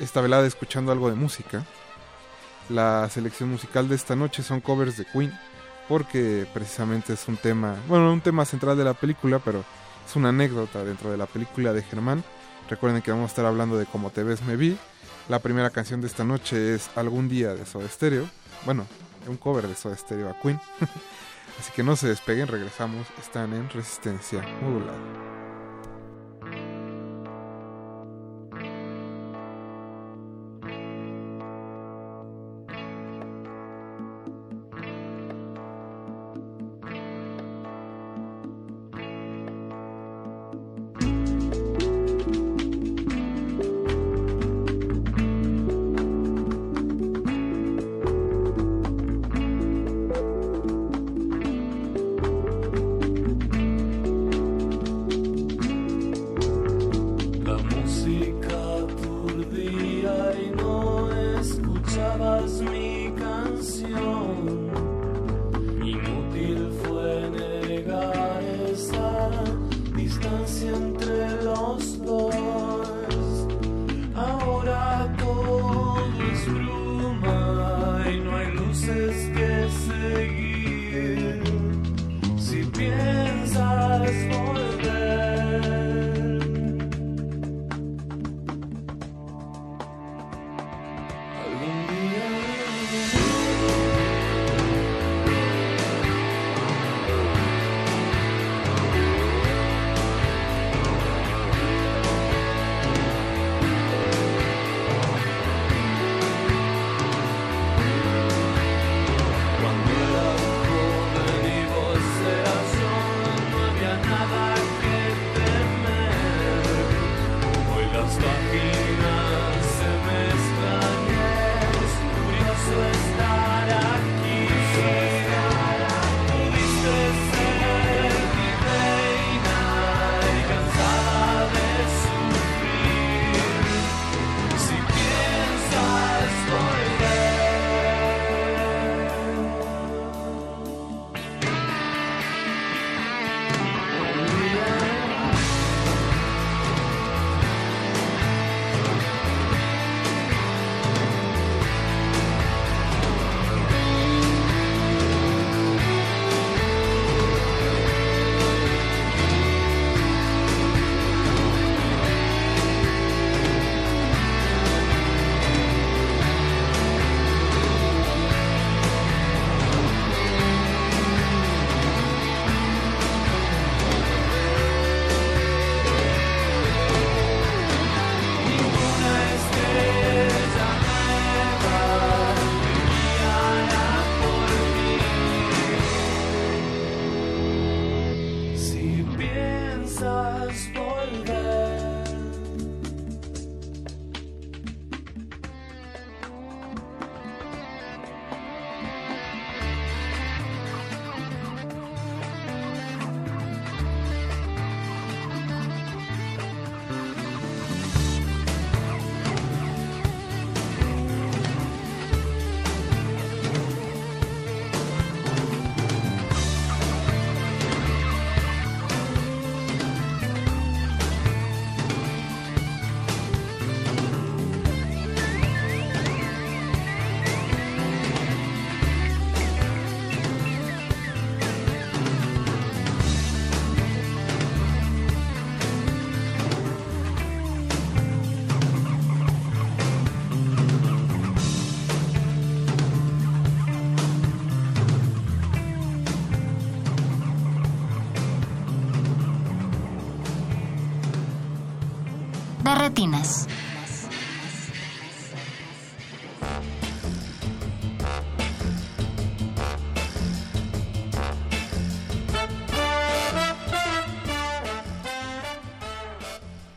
esta 0.00 0.20
velada 0.20 0.46
escuchando 0.46 0.90
algo 0.92 1.08
de 1.08 1.14
música. 1.14 1.64
La 2.68 3.08
selección 3.10 3.48
musical 3.48 3.88
de 3.88 3.94
esta 3.94 4.16
noche 4.16 4.42
son 4.42 4.60
covers 4.60 4.96
de 4.98 5.04
Queen 5.04 5.32
porque 5.88 6.46
precisamente 6.52 7.12
es 7.12 7.28
un 7.28 7.36
tema, 7.36 7.76
bueno, 7.88 8.12
un 8.12 8.20
tema 8.20 8.44
central 8.44 8.76
de 8.76 8.84
la 8.84 8.94
película, 8.94 9.38
pero 9.38 9.64
es 10.06 10.16
una 10.16 10.30
anécdota 10.30 10.84
dentro 10.84 11.10
de 11.10 11.16
la 11.16 11.26
película 11.26 11.72
de 11.72 11.82
Germán. 11.82 12.24
Recuerden 12.68 13.02
que 13.02 13.10
vamos 13.10 13.24
a 13.24 13.32
estar 13.32 13.44
hablando 13.44 13.76
de 13.76 13.86
Como 13.86 14.10
te 14.10 14.22
ves 14.22 14.42
me 14.42 14.56
vi. 14.56 14.76
La 15.28 15.38
primera 15.38 15.70
canción 15.70 16.00
de 16.00 16.06
esta 16.06 16.24
noche 16.24 16.74
es 16.74 16.90
Algún 16.96 17.28
día 17.28 17.54
de 17.54 17.66
Soda 17.66 17.88
Stereo. 17.88 18.28
Bueno, 18.64 18.86
un 19.26 19.36
cover 19.36 19.68
de 19.68 19.74
Soda 19.74 19.96
Stereo 19.96 20.30
a 20.30 20.40
Queen. 20.40 20.60
Así 21.60 21.70
que 21.72 21.82
no 21.82 21.96
se 21.96 22.08
despeguen, 22.08 22.48
regresamos. 22.48 23.06
Están 23.20 23.52
en 23.52 23.68
resistencia 23.70 24.42
modulada. 24.62 25.41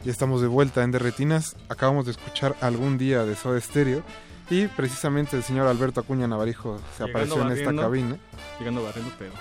Ya 0.06 0.12
estamos 0.12 0.39
de 0.41 0.47
vuelta 0.47 0.84
en 0.84 0.91
Derretinas. 0.91 1.56
Acabamos 1.67 2.06
de 2.06 2.12
escuchar 2.12 2.56
algún 2.62 2.97
día 2.97 3.25
de 3.25 3.36
Soda 3.36 3.60
Stereo. 3.60 4.04
Y 4.51 4.67
precisamente 4.67 5.36
el 5.36 5.43
señor 5.43 5.67
Alberto 5.67 5.99
Acuña 5.99 6.28
Navarijo 6.28 6.80
se 6.95 7.06
Llegando 7.06 7.36
apareció 7.36 7.51
en 7.51 7.58
esta 7.58 7.82
cabina. 7.82 8.17
Llegando 8.60 8.84
barriendo, 8.84 9.12
pero 9.17 9.34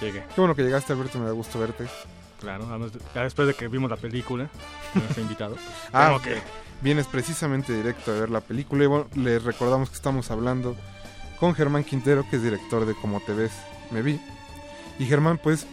llegué. 0.00 0.24
Qué 0.34 0.40
bueno 0.40 0.54
que 0.54 0.62
llegaste, 0.62 0.94
Alberto. 0.94 1.18
Me 1.18 1.26
da 1.26 1.32
gusto 1.32 1.58
verte. 1.58 1.86
Claro, 2.40 2.66
después 3.14 3.48
de 3.48 3.54
que 3.54 3.68
vimos 3.68 3.90
la 3.90 3.96
película, 3.96 4.48
nos 4.94 5.16
ha 5.16 5.20
invitado. 5.20 5.56
Ah, 5.92 6.04
Tengo 6.06 6.16
ok. 6.16 6.22
que 6.22 6.68
Vienes 6.80 7.08
precisamente 7.08 7.72
directo 7.72 8.12
a 8.12 8.20
ver 8.20 8.30
la 8.30 8.40
película. 8.40 8.84
Y 8.84 8.86
bueno, 8.86 9.06
les 9.16 9.42
recordamos 9.42 9.90
que 9.90 9.96
estamos 9.96 10.30
hablando 10.30 10.76
con 11.40 11.54
Germán 11.54 11.84
Quintero, 11.84 12.24
que 12.30 12.36
es 12.36 12.42
director 12.42 12.86
de 12.86 12.94
Como 12.94 13.20
te 13.20 13.32
ves, 13.34 13.52
me 13.90 14.02
vi. 14.02 14.20
Y 14.98 15.06
Germán, 15.06 15.38
pues, 15.38 15.66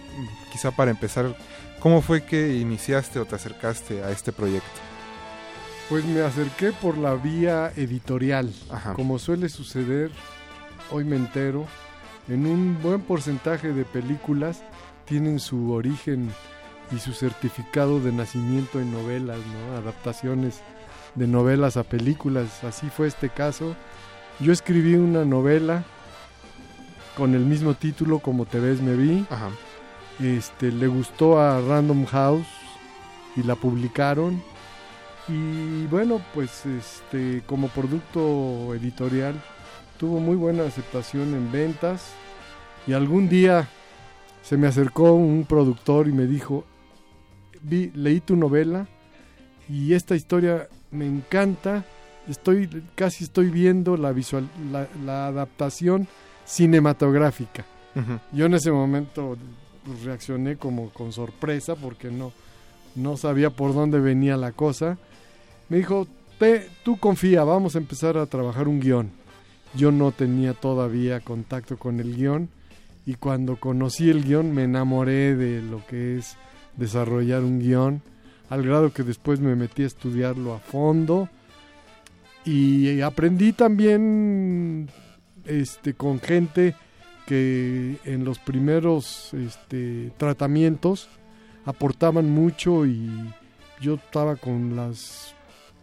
quizá 0.52 0.72
para 0.72 0.92
empezar, 0.92 1.36
¿cómo 1.80 2.02
fue 2.02 2.24
que 2.24 2.56
iniciaste 2.56 3.20
o 3.20 3.26
te 3.26 3.36
acercaste 3.36 4.04
a 4.04 4.10
este 4.12 4.32
proyecto? 4.32 4.68
Pues 5.90 6.04
me 6.06 6.22
acerqué 6.22 6.72
por 6.72 6.98
la 6.98 7.14
vía 7.14 7.72
editorial. 7.76 8.52
Ajá. 8.72 8.94
Como 8.94 9.20
suele 9.20 9.50
suceder, 9.50 10.10
hoy 10.92 11.04
me 11.04 11.16
entero, 11.16 11.68
en 12.28 12.48
un 12.48 12.82
buen 12.82 13.02
porcentaje 13.02 13.72
de 13.74 13.86
películas 13.86 14.64
tienen 15.06 15.40
su 15.40 15.72
origen 15.72 16.32
y 16.92 17.00
su 17.00 17.14
certificado 17.14 18.00
de 18.00 18.12
nacimiento 18.12 18.80
en 18.80 18.92
novelas, 18.92 19.40
¿no? 19.40 19.78
Adaptaciones 19.78 20.62
de 21.16 21.28
novelas 21.28 21.78
a 21.78 21.84
películas. 21.84 22.64
Así 22.64 22.90
fue 22.90 23.08
este 23.08 23.30
caso. 23.30 23.76
Yo 24.40 24.52
escribí 24.52 24.96
una 24.96 25.26
novela 25.26 25.84
con 27.18 27.34
el 27.34 27.46
mismo 27.46 27.74
título 27.74 28.20
como 28.20 28.46
te 28.46 28.60
ves 28.60 28.82
me 28.82 28.96
vi. 28.96 29.26
Ajá. 29.30 29.50
Este 30.20 30.72
le 30.72 30.88
gustó 30.88 31.40
a 31.40 31.60
Random 31.62 32.06
House 32.06 32.48
y 33.36 33.44
la 33.44 33.56
publicaron. 33.56 34.42
Y 35.28 35.86
bueno, 35.88 36.22
pues 36.34 36.66
este 36.66 37.44
como 37.48 37.70
producto 37.70 38.74
editorial 38.76 39.42
tuvo 39.98 40.20
muy 40.20 40.36
buena 40.36 40.64
aceptación 40.66 41.34
en 41.34 41.52
ventas 41.52 42.12
y 42.86 42.94
algún 42.94 43.28
día 43.28 43.68
se 44.44 44.58
me 44.58 44.68
acercó 44.68 45.14
un 45.14 45.46
productor 45.46 46.08
y 46.08 46.12
me 46.12 46.28
dijo, 46.28 46.66
Vi, 47.68 47.92
leí 47.96 48.20
tu 48.22 48.36
novela 48.36 48.88
y 49.68 49.94
esta 49.94 50.16
historia 50.16 50.68
me 50.92 51.06
encanta, 51.08 51.84
estoy 52.28 52.70
casi 52.96 53.24
estoy 53.24 53.50
viendo 53.50 53.98
la 53.98 54.12
visual 54.12 54.48
la, 54.72 54.88
la 55.04 55.28
adaptación 55.28 56.08
cinematográfica. 56.46 57.66
Yo 58.34 58.46
en 58.48 58.54
ese 58.56 58.72
momento 58.72 59.38
pues, 59.86 60.04
reaccioné 60.04 60.58
como 60.58 60.90
con 60.90 61.12
sorpresa 61.14 61.76
porque 61.76 62.12
no 62.12 62.34
no 62.96 63.18
sabía 63.18 63.50
por 63.50 63.74
dónde 63.74 64.00
venía 64.00 64.38
la 64.38 64.52
cosa. 64.54 64.98
Me 65.70 65.78
dijo, 65.78 66.08
"Te- 66.40 66.70
tú 66.84 66.98
confía, 66.98 67.44
vamos 67.44 67.76
a 67.76 67.80
empezar 67.80 68.18
a 68.18 68.26
trabajar 68.26 68.68
un 68.70 68.80
guion. 68.80 69.10
Yo 69.76 69.92
no 69.92 70.12
tenía 70.12 70.54
todavía 70.54 71.20
contacto 71.20 71.78
con 71.78 72.00
el 72.00 72.16
guion 72.16 72.48
y 73.06 73.16
cuando 73.16 73.58
conocí 73.60 74.10
el 74.10 74.24
guion 74.24 74.54
me 74.54 74.64
enamoré 74.64 75.36
de 75.36 75.62
lo 75.62 75.86
que 75.88 76.18
es 76.18 76.36
desarrollar 76.78 77.44
un 77.44 77.60
guion, 77.60 78.02
al 78.50 78.64
grado 78.64 78.94
que 78.94 79.04
después 79.04 79.40
me 79.40 79.56
metí 79.56 79.84
a 79.84 79.88
estudiarlo 79.88 80.54
a 80.54 80.60
fondo. 80.60 81.30
Y 82.46 83.02
aprendí 83.02 83.54
también 83.54 84.90
este 85.46 85.94
con 85.94 86.20
gente 86.20 86.76
que 87.26 87.98
en 88.06 88.24
los 88.24 88.38
primeros 88.38 89.34
este, 89.34 90.12
tratamientos 90.18 91.10
aportaban 91.66 92.30
mucho 92.30 92.86
y 92.86 93.10
yo 93.82 93.96
estaba 93.96 94.36
con 94.36 94.76
las 94.76 95.34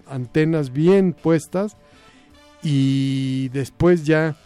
antenas 0.06 0.72
bien 0.72 1.14
puestas. 1.14 1.76
Y 2.62 3.48
después 3.48 4.04
ya 4.04 4.36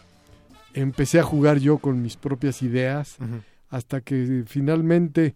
empecé 0.73 1.21
a 1.21 1.23
jugar 1.23 1.59
yo 1.59 1.79
con 1.79 2.01
mis 2.01 2.16
propias 2.16 2.62
ideas 2.62 3.18
hasta 3.68 4.01
que 4.01 4.45
finalmente 4.47 5.35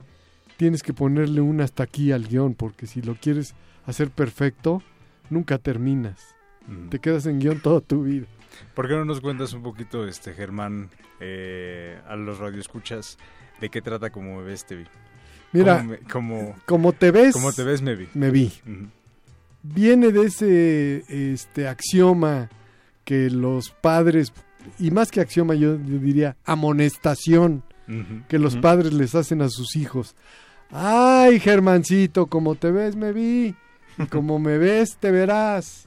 tienes 0.60 0.82
que 0.82 0.92
ponerle 0.92 1.40
un 1.40 1.62
hasta 1.62 1.84
aquí 1.84 2.12
al 2.12 2.28
guion 2.28 2.52
porque 2.52 2.86
si 2.86 3.00
lo 3.00 3.14
quieres 3.14 3.54
hacer 3.86 4.10
perfecto 4.10 4.82
nunca 5.30 5.56
terminas 5.56 6.20
Mm. 6.68 6.90
te 6.90 6.98
quedas 6.98 7.24
en 7.24 7.38
guion 7.40 7.60
toda 7.60 7.80
tu 7.80 8.02
vida 8.04 8.26
¿Por 8.74 8.86
qué 8.86 8.92
no 8.94 9.06
nos 9.06 9.22
cuentas 9.22 9.54
un 9.54 9.62
poquito, 9.62 10.06
este 10.06 10.34
Germán, 10.34 10.90
eh, 11.20 11.98
a 12.06 12.14
los 12.16 12.38
radioescuchas, 12.38 13.16
de 13.62 13.70
qué 13.70 13.80
trata 13.80 14.10
como 14.10 14.36
me 14.36 14.42
ves 14.42 14.66
te 14.66 14.74
vi? 14.76 14.84
Mira, 15.52 15.78
Como 15.78 15.90
me- 15.90 15.98
como, 16.00 16.56
como 16.66 16.92
te 16.92 17.10
ves 17.10 17.32
como 17.32 17.52
te 17.54 17.64
ves 17.64 17.80
me 17.80 17.96
vi. 17.96 18.08
me 18.12 18.30
vi 18.30 18.52
viene 19.62 20.12
de 20.12 20.26
ese 20.26 21.32
este 21.32 21.66
axioma 21.68 22.50
que 23.06 23.30
los 23.30 23.70
padres 23.70 24.32
y 24.78 24.90
más 24.90 25.10
que 25.10 25.20
axioma 25.22 25.54
yo, 25.54 25.76
yo 25.76 25.98
diría 25.98 26.36
amonestación 26.44 27.62
que 28.28 28.38
los 28.38 28.54
padres 28.56 28.92
les 28.92 29.16
hacen 29.16 29.42
a 29.42 29.48
sus 29.48 29.74
hijos. 29.74 30.14
Ay, 30.72 31.40
Germancito, 31.40 32.26
como 32.26 32.54
te 32.54 32.70
ves 32.70 32.96
me 32.96 33.12
vi, 33.12 33.54
como 34.10 34.38
me 34.38 34.58
ves 34.58 34.96
te 34.98 35.10
verás. 35.10 35.86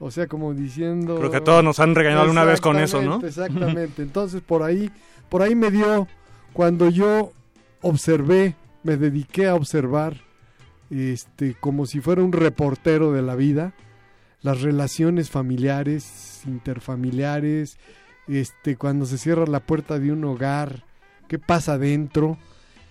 O 0.00 0.10
sea, 0.10 0.26
como 0.26 0.52
diciendo 0.54 1.16
Creo 1.16 1.30
que 1.30 1.36
a 1.38 1.44
todos 1.44 1.62
nos 1.62 1.78
han 1.80 1.94
regañado 1.94 2.22
alguna 2.22 2.44
vez 2.44 2.60
con 2.60 2.78
eso, 2.78 3.00
¿no? 3.00 3.24
Exactamente. 3.24 4.02
Entonces, 4.02 4.42
por 4.42 4.62
ahí 4.62 4.90
por 5.28 5.42
ahí 5.42 5.54
me 5.54 5.70
dio 5.70 6.06
cuando 6.52 6.88
yo 6.88 7.32
observé, 7.80 8.54
me 8.82 8.96
dediqué 8.96 9.48
a 9.48 9.54
observar 9.54 10.20
este 10.90 11.56
como 11.58 11.86
si 11.86 12.00
fuera 12.00 12.22
un 12.22 12.32
reportero 12.32 13.12
de 13.12 13.22
la 13.22 13.34
vida, 13.34 13.72
las 14.42 14.62
relaciones 14.62 15.30
familiares, 15.30 16.42
interfamiliares, 16.46 17.78
este 18.28 18.76
cuando 18.76 19.06
se 19.06 19.18
cierra 19.18 19.46
la 19.46 19.60
puerta 19.60 19.98
de 19.98 20.12
un 20.12 20.24
hogar, 20.24 20.84
qué 21.28 21.38
pasa 21.38 21.78
dentro 21.78 22.38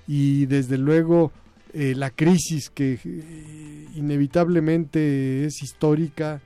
y 0.08 0.46
desde 0.46 0.78
luego 0.78 1.32
eh, 1.74 1.96
la 1.96 2.12
crisis 2.12 2.70
que 2.70 3.00
eh, 3.04 3.88
inevitablemente 3.96 5.46
es 5.46 5.64
histórica, 5.64 6.40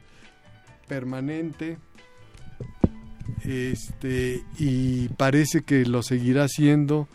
permanente, 0.88 1.78
este 3.43 4.41
y 4.58 5.10
parece 5.10 5.64
que 5.64 5.86
lo 5.86 6.01
seguirá 6.01 6.47
siendo 6.47 7.10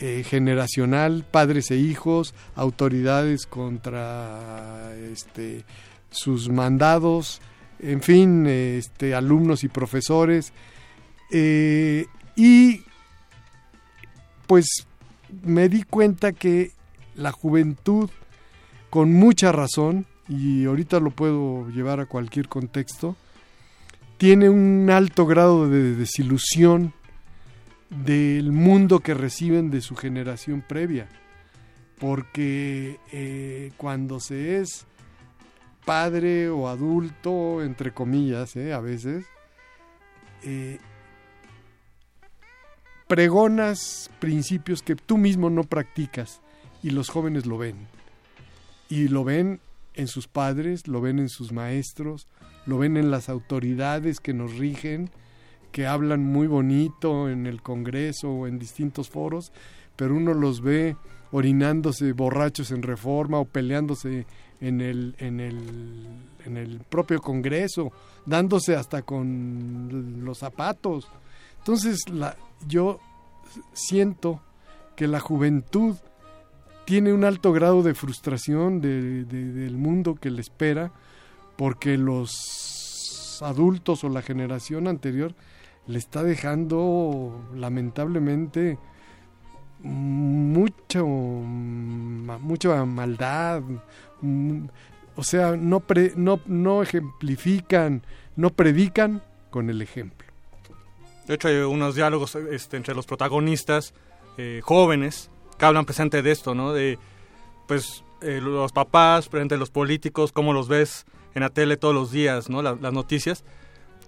eh, 0.00 0.24
generacional, 0.26 1.26
padres 1.30 1.70
e 1.70 1.76
hijos, 1.76 2.34
autoridades 2.54 3.46
contra 3.46 4.94
este 5.12 5.64
sus 6.10 6.48
mandados, 6.48 7.42
en 7.78 8.00
fin, 8.00 8.46
este 8.46 9.14
alumnos 9.14 9.64
y 9.64 9.68
profesores 9.68 10.54
y 11.30 12.80
pues 14.46 14.86
me 15.42 15.68
di 15.68 15.82
cuenta 15.82 16.32
que 16.32 16.72
la 17.14 17.32
juventud 17.32 18.10
con 18.90 19.12
mucha 19.12 19.52
razón 19.52 20.06
y 20.28 20.64
ahorita 20.64 21.00
lo 21.00 21.10
puedo 21.10 21.68
llevar 21.70 22.00
a 22.00 22.06
cualquier 22.06 22.48
contexto 22.48 23.16
tiene 24.16 24.48
un 24.48 24.88
alto 24.90 25.26
grado 25.26 25.68
de 25.68 25.94
desilusión 25.94 26.92
del 27.90 28.52
mundo 28.52 29.00
que 29.00 29.14
reciben 29.14 29.70
de 29.70 29.80
su 29.80 29.96
generación 29.96 30.62
previa. 30.66 31.08
Porque 31.98 32.98
eh, 33.12 33.72
cuando 33.76 34.20
se 34.20 34.60
es 34.60 34.86
padre 35.84 36.48
o 36.48 36.68
adulto, 36.68 37.62
entre 37.62 37.92
comillas, 37.92 38.56
eh, 38.56 38.72
a 38.72 38.80
veces, 38.80 39.26
eh, 40.42 40.78
pregonas 43.06 44.10
principios 44.18 44.82
que 44.82 44.96
tú 44.96 45.18
mismo 45.18 45.50
no 45.50 45.64
practicas 45.64 46.40
y 46.82 46.90
los 46.90 47.08
jóvenes 47.08 47.46
lo 47.46 47.58
ven. 47.58 47.86
Y 48.88 49.08
lo 49.08 49.24
ven 49.24 49.60
en 49.94 50.08
sus 50.08 50.28
padres, 50.28 50.86
lo 50.86 51.00
ven 51.00 51.18
en 51.18 51.28
sus 51.28 51.52
maestros, 51.52 52.28
lo 52.66 52.78
ven 52.78 52.96
en 52.96 53.10
las 53.10 53.28
autoridades 53.28 54.20
que 54.20 54.34
nos 54.34 54.56
rigen, 54.56 55.10
que 55.72 55.86
hablan 55.86 56.24
muy 56.24 56.46
bonito 56.46 57.28
en 57.28 57.46
el 57.46 57.62
Congreso 57.62 58.30
o 58.30 58.46
en 58.46 58.58
distintos 58.58 59.10
foros, 59.10 59.52
pero 59.96 60.14
uno 60.14 60.34
los 60.34 60.60
ve 60.60 60.96
orinándose 61.32 62.12
borrachos 62.12 62.70
en 62.70 62.82
reforma 62.82 63.38
o 63.40 63.44
peleándose 63.44 64.26
en 64.60 64.80
el, 64.80 65.16
en 65.18 65.40
el, 65.40 65.58
en 66.44 66.56
el 66.56 66.80
propio 66.88 67.20
Congreso, 67.20 67.92
dándose 68.24 68.76
hasta 68.76 69.02
con 69.02 70.24
los 70.24 70.38
zapatos. 70.38 71.08
Entonces 71.58 71.98
la, 72.08 72.36
yo 72.68 72.98
siento 73.72 74.40
que 74.96 75.06
la 75.06 75.20
juventud 75.20 75.96
tiene 76.84 77.12
un 77.12 77.24
alto 77.24 77.52
grado 77.52 77.82
de 77.82 77.94
frustración 77.94 78.80
de- 78.80 79.24
de- 79.24 79.52
del 79.52 79.76
mundo 79.76 80.14
que 80.16 80.30
le 80.30 80.40
espera 80.40 80.92
porque 81.56 81.96
los 81.96 83.40
adultos 83.42 84.04
o 84.04 84.08
la 84.08 84.22
generación 84.22 84.86
anterior 84.88 85.34
le 85.86 85.98
está 85.98 86.22
dejando 86.22 87.48
lamentablemente 87.54 88.78
mucho 89.82 91.06
mucha 91.06 92.84
maldad. 92.84 93.62
O 95.16 95.22
sea 95.22 95.56
no 95.56 95.80
pre- 95.80 96.12
no 96.16 96.40
no 96.46 96.82
ejemplifican 96.82 98.02
no 98.36 98.50
predican 98.50 99.22
con 99.50 99.70
el 99.70 99.80
ejemplo 99.82 100.23
De 101.26 101.34
hecho, 101.34 101.48
hay 101.48 101.56
unos 101.56 101.94
diálogos 101.94 102.34
este, 102.34 102.76
entre 102.76 102.94
los 102.94 103.06
protagonistas 103.06 103.94
eh, 104.36 104.60
jóvenes 104.62 105.30
que 105.58 105.64
hablan 105.64 105.84
presente 105.84 106.22
de 106.22 106.30
esto, 106.30 106.54
¿no? 106.54 106.72
De, 106.72 106.98
pues, 107.66 108.04
eh, 108.20 108.40
los 108.42 108.72
papás, 108.72 109.28
presente 109.28 109.56
los 109.56 109.70
políticos, 109.70 110.32
cómo 110.32 110.52
los 110.52 110.68
ves 110.68 111.06
en 111.34 111.42
la 111.42 111.50
tele 111.50 111.76
todos 111.76 111.94
los 111.94 112.10
días, 112.10 112.48
¿no? 112.50 112.62
La- 112.62 112.76
las 112.80 112.92
noticias. 112.92 113.44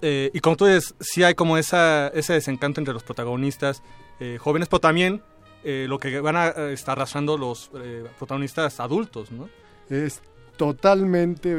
Eh, 0.02 0.30
y 0.34 0.40
como 0.40 0.56
tú 0.56 0.66
dices, 0.66 0.94
sí 1.00 1.22
hay 1.22 1.34
como 1.34 1.56
esa, 1.56 2.08
ese 2.08 2.34
desencanto 2.34 2.80
entre 2.80 2.92
los 2.94 3.02
protagonistas 3.02 3.82
eh, 4.20 4.36
jóvenes, 4.40 4.68
pero 4.68 4.80
también 4.80 5.22
eh, 5.64 5.86
lo 5.88 5.98
que 5.98 6.20
van 6.20 6.36
a 6.36 6.48
eh, 6.48 6.72
estar 6.74 6.98
arrastrando 6.98 7.38
los 7.38 7.70
eh, 7.76 8.04
protagonistas 8.18 8.78
adultos, 8.80 9.30
¿no? 9.32 9.48
Es 9.88 10.20
totalmente 10.56 11.50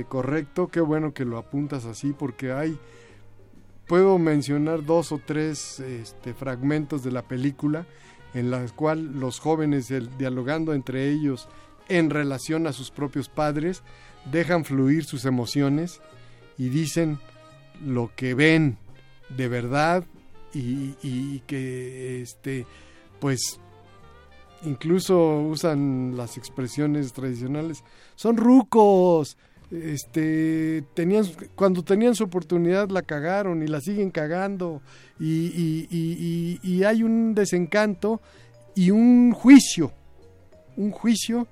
eh, 0.00 0.04
correcto, 0.08 0.68
qué 0.68 0.80
bueno 0.80 1.12
que 1.14 1.24
lo 1.24 1.38
apuntas 1.38 1.84
así 1.84 2.12
porque 2.12 2.52
hay 2.52 2.78
puedo 3.86 4.18
mencionar 4.18 4.84
dos 4.84 5.12
o 5.12 5.20
tres 5.24 5.80
este, 5.80 6.34
fragmentos 6.34 7.02
de 7.04 7.12
la 7.12 7.22
película 7.22 7.86
en 8.32 8.50
las 8.50 8.72
cuales 8.72 9.04
los 9.14 9.38
jóvenes 9.38 9.92
dialogando 10.18 10.74
entre 10.74 11.10
ellos 11.10 11.48
en 11.88 12.10
relación 12.10 12.66
a 12.66 12.72
sus 12.72 12.90
propios 12.90 13.28
padres 13.28 13.82
dejan 14.30 14.64
fluir 14.64 15.04
sus 15.04 15.24
emociones 15.24 16.00
y 16.56 16.68
dicen 16.68 17.18
lo 17.84 18.10
que 18.16 18.34
ven 18.34 18.78
de 19.28 19.48
verdad 19.48 20.04
y, 20.52 20.94
y 21.02 21.42
que 21.46 22.22
este 22.22 22.66
pues 23.20 23.60
incluso 24.64 25.40
usan 25.40 26.16
las 26.16 26.38
expresiones 26.38 27.12
tradicionales 27.12 27.84
son 28.14 28.36
rucos 28.36 29.36
este 29.82 30.84
tenían 30.94 31.24
cuando 31.54 31.82
tenían 31.82 32.14
su 32.14 32.24
oportunidad 32.24 32.88
la 32.90 33.02
cagaron 33.02 33.62
y 33.62 33.66
la 33.66 33.80
siguen 33.80 34.10
cagando. 34.10 34.82
Y, 35.18 35.88
y- 36.62 36.84
hay 36.84 37.02
un 37.02 37.34
desencanto 37.34 38.20
y 38.74 38.90
un 38.90 39.32
juicio 39.32 39.92
un 40.76 40.90
juicio 40.90 41.46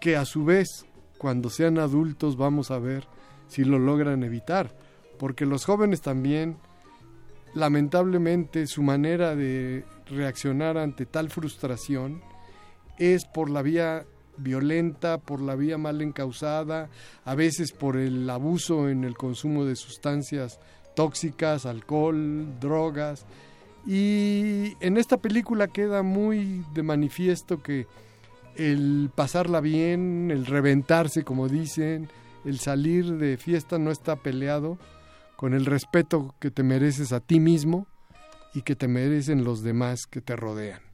que 0.00 0.16
a 0.16 0.24
su 0.24 0.44
vez 0.44 0.84
cuando 1.16 1.48
sean 1.50 1.78
adultos 1.78 2.36
vamos 2.36 2.70
a 2.70 2.78
ver 2.78 3.04
si 3.48 3.64
lo 3.64 3.78
logran 3.78 4.22
evitar. 4.24 4.74
Porque 5.18 5.46
los 5.46 5.64
jóvenes 5.64 6.00
también 6.00 6.56
lamentablemente 7.54 8.66
su 8.66 8.82
manera 8.82 9.34
de 9.34 9.84
reaccionar 10.08 10.76
ante 10.78 11.06
tal 11.06 11.30
frustración 11.30 12.20
es 12.98 13.24
por 13.24 13.50
la 13.50 13.62
vía 13.62 14.04
violenta, 14.38 15.18
por 15.18 15.40
la 15.40 15.54
vía 15.54 15.78
mal 15.78 16.00
encausada, 16.00 16.88
a 17.24 17.34
veces 17.34 17.72
por 17.72 17.96
el 17.96 18.28
abuso 18.30 18.88
en 18.88 19.04
el 19.04 19.16
consumo 19.16 19.64
de 19.64 19.76
sustancias 19.76 20.58
tóxicas, 20.94 21.66
alcohol, 21.66 22.58
drogas. 22.60 23.26
Y 23.86 24.74
en 24.80 24.96
esta 24.96 25.16
película 25.18 25.68
queda 25.68 26.02
muy 26.02 26.64
de 26.74 26.82
manifiesto 26.82 27.62
que 27.62 27.86
el 28.56 29.10
pasarla 29.14 29.60
bien, 29.60 30.30
el 30.30 30.46
reventarse, 30.46 31.22
como 31.22 31.48
dicen, 31.48 32.08
el 32.44 32.58
salir 32.58 33.16
de 33.18 33.36
fiesta 33.36 33.78
no 33.78 33.90
está 33.90 34.16
peleado 34.16 34.78
con 35.36 35.54
el 35.54 35.66
respeto 35.66 36.34
que 36.40 36.50
te 36.50 36.64
mereces 36.64 37.12
a 37.12 37.20
ti 37.20 37.38
mismo 37.38 37.86
y 38.54 38.62
que 38.62 38.74
te 38.74 38.88
merecen 38.88 39.44
los 39.44 39.62
demás 39.62 40.06
que 40.10 40.20
te 40.20 40.34
rodean. 40.34 40.87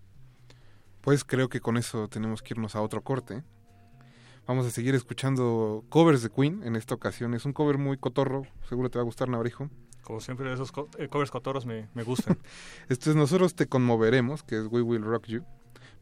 Pues 1.04 1.22
creo 1.24 1.48
que 1.48 1.60
con 1.60 1.76
eso 1.76 2.08
tenemos 2.08 2.42
que 2.42 2.54
irnos 2.54 2.74
a 2.74 2.80
otro 2.80 3.02
corte. 3.02 3.42
Vamos 4.46 4.66
a 4.66 4.70
seguir 4.70 4.94
escuchando 4.94 5.84
covers 5.88 6.22
de 6.22 6.30
Queen. 6.30 6.62
En 6.64 6.76
esta 6.76 6.94
ocasión 6.94 7.34
es 7.34 7.44
un 7.44 7.52
cover 7.52 7.78
muy 7.78 7.96
cotorro. 7.98 8.46
Seguro 8.68 8.90
te 8.90 8.98
va 8.98 9.02
a 9.02 9.04
gustar, 9.04 9.28
Navarijo. 9.28 9.68
Como 10.02 10.20
siempre, 10.20 10.52
esos 10.52 10.70
co- 10.72 10.88
eh, 10.98 11.08
covers 11.08 11.30
cotorros 11.30 11.64
me, 11.66 11.88
me 11.94 12.02
gustan. 12.02 12.38
Esto 12.88 13.10
es 13.10 13.16
Nosotros 13.16 13.54
te 13.54 13.66
conmoveremos, 13.66 14.42
que 14.42 14.58
es 14.58 14.66
We 14.70 14.82
Will 14.82 15.02
Rock 15.02 15.26
You. 15.26 15.44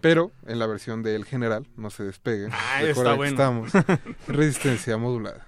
Pero 0.01 0.33
en 0.47 0.59
la 0.59 0.67
versión 0.67 1.03
del 1.05 1.25
general, 1.25 1.69
no 1.77 1.91
se 1.91 2.03
despegue. 2.03 2.49
Ah, 2.51 2.83
está 2.83 3.15
bueno. 3.15 3.25
estamos 3.25 3.75
en 3.75 3.85
resistencia 4.29 4.97
modulada. 4.97 5.47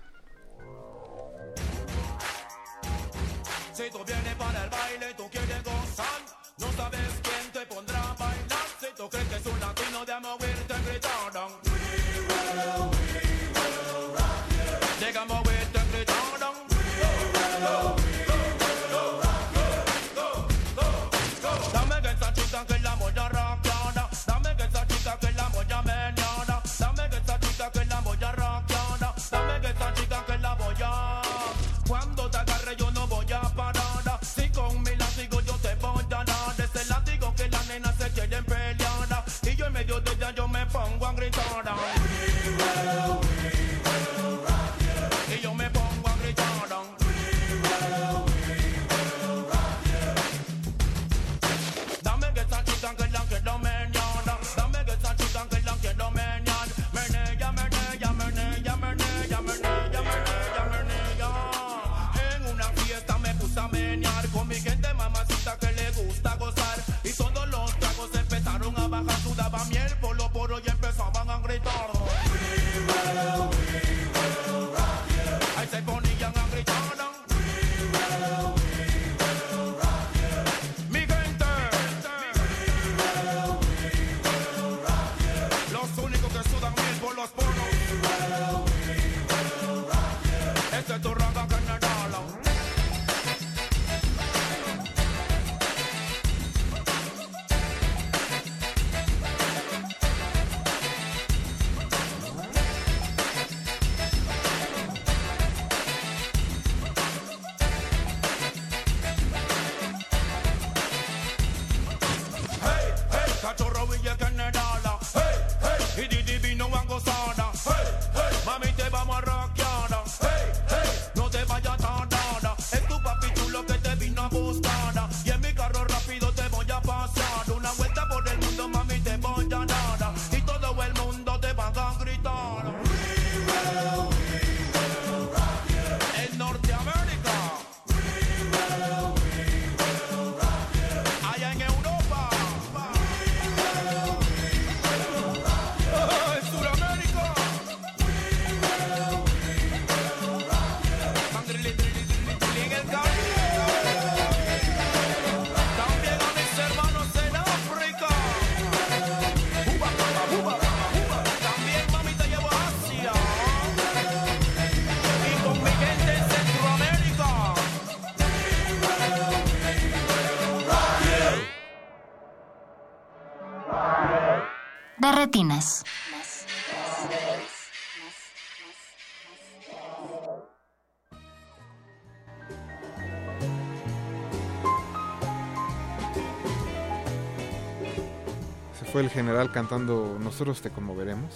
General 189.15 189.53
cantando 189.53 190.19
Nosotros 190.21 190.61
te 190.61 190.71
conmoveremos. 190.71 191.31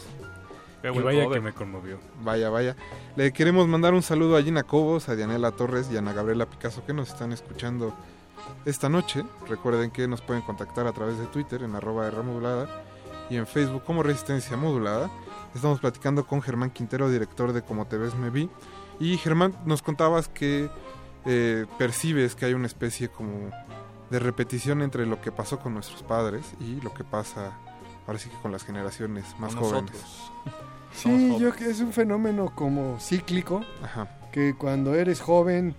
Y 0.83 1.01
vaya 1.01 1.29
que 1.29 1.41
me 1.41 1.53
conmovió. 1.53 1.99
Vaya, 2.23 2.51
vaya. 2.51 2.77
Le 3.17 3.33
queremos 3.33 3.67
mandar 3.67 3.95
un 3.95 4.03
saludo 4.03 4.37
a 4.37 4.43
Gina 4.43 4.63
Cobos, 4.63 5.09
a 5.09 5.17
Dianela 5.17 5.51
Torres 5.53 5.89
y 5.91 5.97
a 5.97 6.01
Ana 6.01 6.13
Gabriela 6.13 6.47
Picasso 6.47 6.85
que 6.85 6.93
nos 6.93 7.09
están 7.09 7.33
escuchando 7.33 7.95
esta 8.65 8.89
noche. 8.89 9.25
Recuerden 9.49 9.91
que 9.91 10.07
nos 10.07 10.21
pueden 10.21 10.43
contactar 10.43 10.87
a 10.87 10.93
través 10.93 11.19
de 11.19 11.27
Twitter 11.27 11.63
en 11.63 11.75
arroba 11.75 12.11
modulada 12.23 12.69
y 13.31 13.37
en 13.37 13.47
Facebook 13.47 13.85
como 13.85 14.03
Resistencia 14.03 14.57
Modulada. 14.57 15.11
Estamos 15.55 15.81
platicando 15.81 16.27
con 16.27 16.43
Germán 16.43 16.71
Quintero, 16.71 17.11
director 17.11 17.53
de 17.53 17.63
Como 17.63 17.87
te 17.87 17.97
ves 17.97 18.15
me 18.15 18.31
vi. 18.31 18.49
Y 19.01 19.17
Germán, 19.17 19.55
nos 19.65 19.83
contabas 19.83 20.29
que 20.29 20.71
eh, 21.27 21.67
percibes 21.77 22.35
que 22.35 22.47
hay 22.47 22.55
una 22.55 22.67
especie 22.67 23.09
como 23.09 23.51
de 24.11 24.19
repetición 24.19 24.83
entre 24.83 25.07
lo 25.07 25.21
que 25.21 25.33
pasó 25.33 25.59
con 25.59 25.75
nuestros 25.75 26.03
padres 26.03 26.55
y 26.61 26.81
lo 26.81 26.95
que 26.95 27.05
pasa 27.05 27.59
ahora 28.09 28.19
sí 28.19 28.29
que 28.29 28.37
con 28.39 28.51
las 28.51 28.65
generaciones 28.65 29.25
más 29.39 29.55
Con 29.55 29.65
jóvenes. 29.65 29.93
nosotros. 29.93 30.33
Sí, 30.93 31.37
yo 31.39 31.55
que 31.55 31.71
es 31.71 31.79
un 31.81 31.93
fenómeno 31.93 32.53
como 32.57 32.99
cíclico, 32.99 33.61
Ajá. 33.85 34.09
que 34.33 34.55
cuando 34.55 34.95
eres 34.97 35.21
joven, 35.21 35.77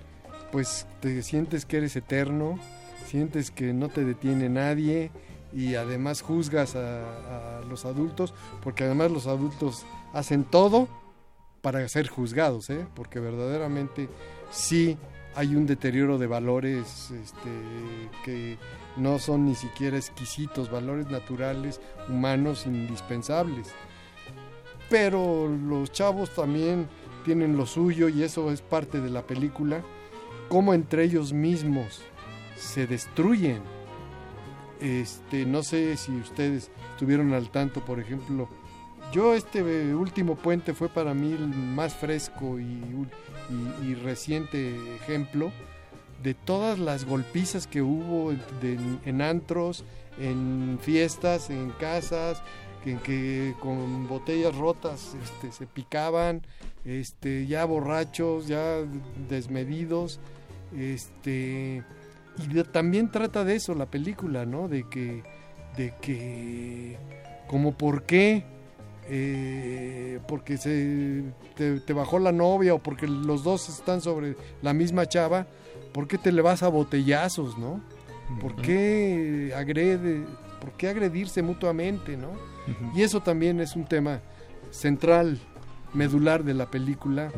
pues 0.52 0.86
te 1.02 1.22
sientes 1.24 1.66
que 1.66 1.78
eres 1.78 1.96
eterno, 1.98 2.58
sientes 3.06 3.52
que 3.52 3.74
no 3.74 3.90
te 3.90 4.06
detiene 4.06 4.48
nadie 4.48 5.12
y 5.52 5.76
además 5.76 6.22
juzgas 6.22 6.76
a, 6.76 7.58
a 7.58 7.62
los 7.62 7.84
adultos, 7.86 8.34
porque 8.64 8.86
además 8.86 9.12
los 9.12 9.28
adultos 9.28 9.84
hacen 10.14 10.44
todo 10.46 10.88
para 11.62 11.86
ser 11.90 12.08
juzgados, 12.08 12.70
¿eh? 12.70 12.86
porque 12.96 13.20
verdaderamente 13.20 14.08
sí 14.52 14.98
hay 15.36 15.56
un 15.56 15.66
deterioro 15.66 16.18
de 16.18 16.28
valores 16.28 17.12
este, 17.12 17.50
que 18.24 18.58
no 18.98 19.20
son 19.20 19.46
ni 19.46 19.56
siquiera 19.56 19.98
exquisitos, 19.98 20.72
valores 20.72 21.10
naturales, 21.10 21.80
humanos, 22.08 22.66
indispensables. 22.66 23.68
Pero 24.90 25.48
los 25.48 25.92
chavos 25.92 26.34
también 26.34 26.88
tienen 27.24 27.58
lo 27.58 27.66
suyo 27.66 28.10
y 28.10 28.24
eso 28.24 28.52
es 28.52 28.62
parte 28.62 29.00
de 29.00 29.10
la 29.10 29.22
película, 29.22 29.82
cómo 30.48 30.74
entre 30.74 31.04
ellos 31.04 31.32
mismos 31.32 32.02
se 32.56 32.88
destruyen. 32.88 33.62
Este, 34.82 35.46
no 35.46 35.62
sé 35.62 35.98
si 35.98 36.12
ustedes 36.16 36.72
estuvieron 36.92 37.34
al 37.34 37.50
tanto, 37.50 37.82
por 37.82 38.00
ejemplo, 38.00 38.48
yo 39.12 39.34
este 39.34 39.62
último 39.94 40.36
puente 40.36 40.74
fue 40.74 40.88
para 40.88 41.14
mí 41.14 41.34
el 41.34 41.48
más 41.48 41.96
fresco 41.96 42.60
y, 42.60 42.82
y- 43.50 43.96
reciente 43.96 44.76
ejemplo 44.96 45.52
de 46.24 46.34
todas 46.34 46.80
las 46.80 47.06
golpizas 47.06 47.68
que 47.68 47.82
hubo 47.82 48.32
en 49.06 49.22
antros, 49.22 49.84
en 50.20 50.78
fiestas, 50.82 51.50
en 51.50 51.70
casas, 51.72 52.42
que, 52.84 52.98
que 52.98 53.54
con 53.60 54.08
botellas 54.08 54.56
rotas 54.56 55.16
este, 55.24 55.52
se 55.52 55.66
picaban, 55.68 56.42
este, 56.86 57.46
ya 57.48 57.66
borrachos, 57.66 58.48
ya 58.48 58.78
desmedidos, 59.30 60.20
este, 60.78 61.84
y 62.38 62.64
también 62.64 63.12
trata 63.12 63.44
de 63.44 63.56
eso 63.56 63.76
la 63.76 63.86
película, 63.86 64.46
¿no? 64.46 64.68
De 64.68 64.88
que, 64.90 65.24
de 65.78 65.94
que, 66.02 66.98
como 67.48 67.78
por 67.78 68.04
qué, 68.04 68.44
eh, 69.10 70.20
porque 70.28 70.58
se 70.58 71.24
te, 71.56 71.80
te 71.80 71.94
bajó 71.94 72.20
la 72.20 72.32
novia 72.32 72.74
o 72.76 72.80
porque 72.80 73.08
los 73.08 73.44
dos 73.44 73.68
están 73.70 74.02
sobre 74.02 74.36
la 74.62 74.74
misma 74.74 75.06
chava, 75.08 75.48
¿por 75.94 76.08
qué 76.08 76.18
te 76.18 76.32
le 76.32 76.42
vas 76.42 76.64
a 76.64 76.68
botellazos, 76.70 77.58
no? 77.58 77.82
¿Por 78.40 78.56
qué 78.58 79.52
agrede, 79.58 80.24
por 80.62 80.72
qué 80.74 80.90
agredirse 80.90 81.42
mutuamente, 81.42 82.16
no? 82.16 82.30
Y 82.96 83.02
eso 83.02 83.22
también 83.22 83.60
es 83.60 83.76
un 83.76 83.86
tema 83.86 84.20
central, 84.70 85.40
medular 85.96 86.44
de 86.44 86.54
la 86.54 86.68
película, 86.70 87.32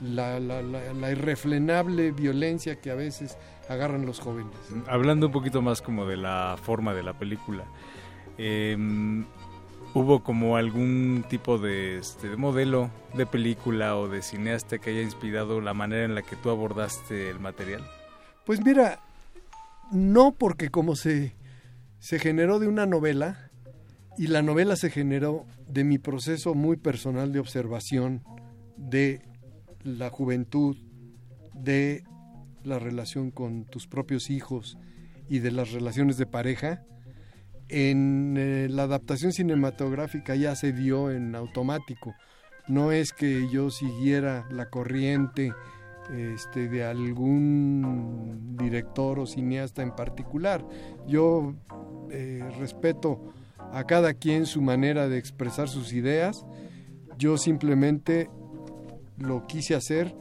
la, 0.00 0.38
la- 0.38 0.62
la- 0.62 0.92
la 0.92 1.10
irrefrenable 1.10 2.12
violencia 2.12 2.80
que 2.80 2.92
a 2.92 2.94
veces 2.94 3.36
agarran 3.68 4.06
los 4.06 4.20
jóvenes. 4.20 4.52
Hablando 4.86 5.26
un 5.26 5.32
poquito 5.32 5.60
más 5.60 5.82
como 5.82 6.06
de 6.06 6.16
la 6.16 6.56
forma 6.62 6.94
de 6.94 7.02
la 7.02 7.14
película, 7.18 7.64
eh, 8.38 8.76
¿hubo 9.96 10.22
como 10.22 10.58
algún 10.58 11.24
tipo 11.26 11.56
de, 11.56 11.96
este, 11.96 12.28
de 12.28 12.36
modelo 12.36 12.90
de 13.14 13.24
película 13.24 13.96
o 13.96 14.08
de 14.08 14.20
cineasta 14.20 14.76
que 14.76 14.90
haya 14.90 15.00
inspirado 15.00 15.62
la 15.62 15.72
manera 15.72 16.04
en 16.04 16.14
la 16.14 16.20
que 16.20 16.36
tú 16.36 16.50
abordaste 16.50 17.30
el 17.30 17.40
material? 17.40 17.82
Pues 18.44 18.62
mira, 18.62 19.00
no 19.90 20.32
porque 20.32 20.68
como 20.68 20.96
se 20.96 21.32
generó 21.98 22.58
de 22.58 22.68
una 22.68 22.84
novela, 22.84 23.50
y 24.18 24.26
la 24.26 24.42
novela 24.42 24.76
se 24.76 24.90
generó 24.90 25.46
de 25.66 25.84
mi 25.84 25.96
proceso 25.96 26.54
muy 26.54 26.76
personal 26.76 27.32
de 27.32 27.40
observación 27.40 28.22
de 28.76 29.22
la 29.82 30.10
juventud, 30.10 30.76
de 31.54 32.04
la 32.64 32.78
relación 32.78 33.30
con 33.30 33.64
tus 33.64 33.86
propios 33.86 34.28
hijos 34.28 34.76
y 35.30 35.38
de 35.38 35.52
las 35.52 35.72
relaciones 35.72 36.18
de 36.18 36.26
pareja, 36.26 36.84
en 37.68 38.36
eh, 38.38 38.68
la 38.70 38.84
adaptación 38.84 39.32
cinematográfica 39.32 40.34
ya 40.34 40.54
se 40.54 40.72
dio 40.72 41.10
en 41.10 41.34
automático. 41.34 42.14
No 42.68 42.92
es 42.92 43.12
que 43.12 43.48
yo 43.50 43.70
siguiera 43.70 44.46
la 44.50 44.66
corriente 44.70 45.52
este, 46.12 46.68
de 46.68 46.84
algún 46.84 48.56
director 48.56 49.18
o 49.18 49.26
cineasta 49.26 49.82
en 49.82 49.94
particular. 49.94 50.64
Yo 51.06 51.54
eh, 52.10 52.42
respeto 52.58 53.32
a 53.72 53.84
cada 53.84 54.14
quien 54.14 54.46
su 54.46 54.62
manera 54.62 55.08
de 55.08 55.18
expresar 55.18 55.68
sus 55.68 55.92
ideas. 55.92 56.44
Yo 57.18 57.36
simplemente 57.38 58.28
lo 59.18 59.46
quise 59.46 59.74
hacer 59.74 60.14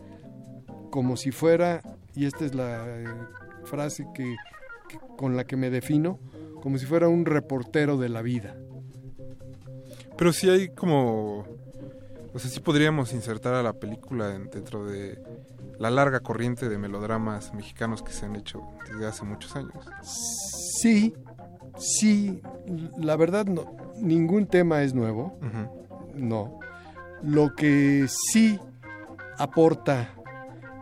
como 0.89 1.17
si 1.17 1.31
fuera, 1.31 1.81
y 2.15 2.25
esta 2.25 2.45
es 2.45 2.55
la 2.55 2.85
eh, 2.87 3.05
frase 3.65 4.07
que, 4.13 4.23
que- 4.87 4.99
con 5.17 5.35
la 5.35 5.43
que 5.43 5.57
me 5.57 5.69
defino, 5.69 6.19
como 6.65 6.79
si 6.79 6.87
fuera 6.87 7.07
un 7.07 7.25
reportero 7.27 7.95
de 7.95 8.09
la 8.09 8.23
vida. 8.23 8.55
Pero 10.17 10.33
sí 10.33 10.49
hay 10.49 10.69
como... 10.69 11.45
O 12.33 12.39
sea, 12.39 12.49
sí 12.49 12.59
podríamos 12.59 13.13
insertar 13.13 13.53
a 13.53 13.61
la 13.61 13.73
película 13.73 14.33
en- 14.33 14.49
dentro 14.49 14.83
de 14.83 15.21
la 15.77 15.91
larga 15.91 16.21
corriente 16.21 16.67
de 16.67 16.79
melodramas 16.79 17.53
mexicanos 17.53 18.01
que 18.01 18.11
se 18.13 18.25
han 18.25 18.35
hecho 18.35 18.63
desde 18.91 19.05
hace 19.05 19.25
muchos 19.25 19.55
años. 19.55 19.85
Sí, 20.01 21.13
sí, 21.77 22.41
la 22.97 23.15
verdad 23.15 23.45
no, 23.45 23.77
ningún 24.01 24.47
tema 24.47 24.81
es 24.81 24.95
nuevo, 24.95 25.37
no. 26.15 26.57
Lo 27.21 27.53
que 27.55 28.07
sí 28.09 28.59
aporta 29.37 30.09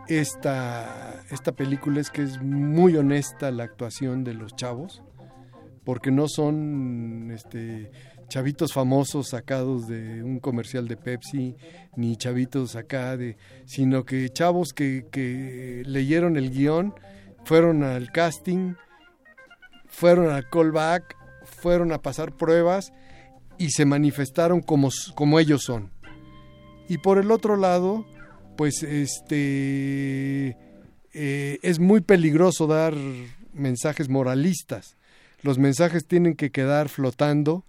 esta, 0.08 1.22
esta 1.30 1.52
película 1.52 2.00
es 2.00 2.10
que 2.10 2.22
es 2.22 2.40
muy 2.40 2.96
honesta 2.96 3.50
la 3.50 3.64
actuación 3.64 4.24
de 4.24 4.32
los 4.34 4.56
chavos, 4.56 5.02
porque 5.84 6.10
no 6.10 6.28
son 6.28 7.30
este, 7.32 7.90
chavitos 8.28 8.72
famosos 8.72 9.28
sacados 9.28 9.86
de 9.86 10.22
un 10.22 10.40
comercial 10.40 10.88
de 10.88 10.96
Pepsi, 10.96 11.56
ni 11.96 12.16
chavitos 12.16 12.76
acá 12.76 13.16
de, 13.16 13.36
sino 13.66 14.04
que 14.04 14.28
chavos 14.30 14.72
que, 14.72 15.06
que 15.10 15.82
leyeron 15.86 16.36
el 16.36 16.50
guion, 16.50 16.94
fueron 17.44 17.82
al 17.82 18.10
casting, 18.10 18.74
fueron 19.86 20.30
al 20.30 20.48
callback, 20.48 21.16
fueron 21.44 21.92
a 21.92 22.02
pasar 22.02 22.36
pruebas 22.36 22.92
y 23.58 23.70
se 23.70 23.84
manifestaron 23.84 24.60
como, 24.60 24.90
como 25.14 25.38
ellos 25.38 25.62
son. 25.62 25.90
Y 26.88 26.98
por 26.98 27.18
el 27.18 27.30
otro 27.30 27.56
lado, 27.56 28.04
pues 28.56 28.82
este 28.82 30.56
eh, 31.12 31.58
es 31.62 31.78
muy 31.78 32.00
peligroso 32.00 32.66
dar 32.66 32.94
mensajes 33.52 34.08
moralistas. 34.08 34.96
Los 35.44 35.58
mensajes 35.58 36.06
tienen 36.06 36.34
que 36.34 36.50
quedar 36.50 36.88
flotando 36.88 37.64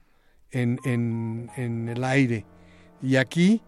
en, 0.49 0.79
en- 0.85 1.51
en 1.57 1.87
el 1.89 2.03
aire. 2.03 2.45
Y 3.01 3.17
aquí, 3.17 3.61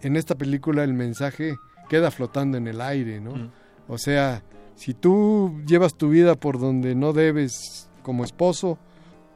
en 0.00 0.16
esta 0.16 0.34
película, 0.34 0.82
el 0.82 0.94
mensaje 0.94 1.54
queda 1.88 2.10
flotando 2.10 2.56
en 2.58 2.66
el 2.66 2.80
aire, 2.80 3.20
¿no? 3.20 3.52
O 3.88 3.98
sea, 3.98 4.42
si 4.74 4.94
tú 4.94 5.60
llevas 5.66 5.94
tu 5.94 6.08
vida 6.08 6.34
por 6.34 6.58
donde 6.58 6.94
no 6.94 7.12
debes 7.12 7.88
como 8.02 8.24
esposo, 8.24 8.78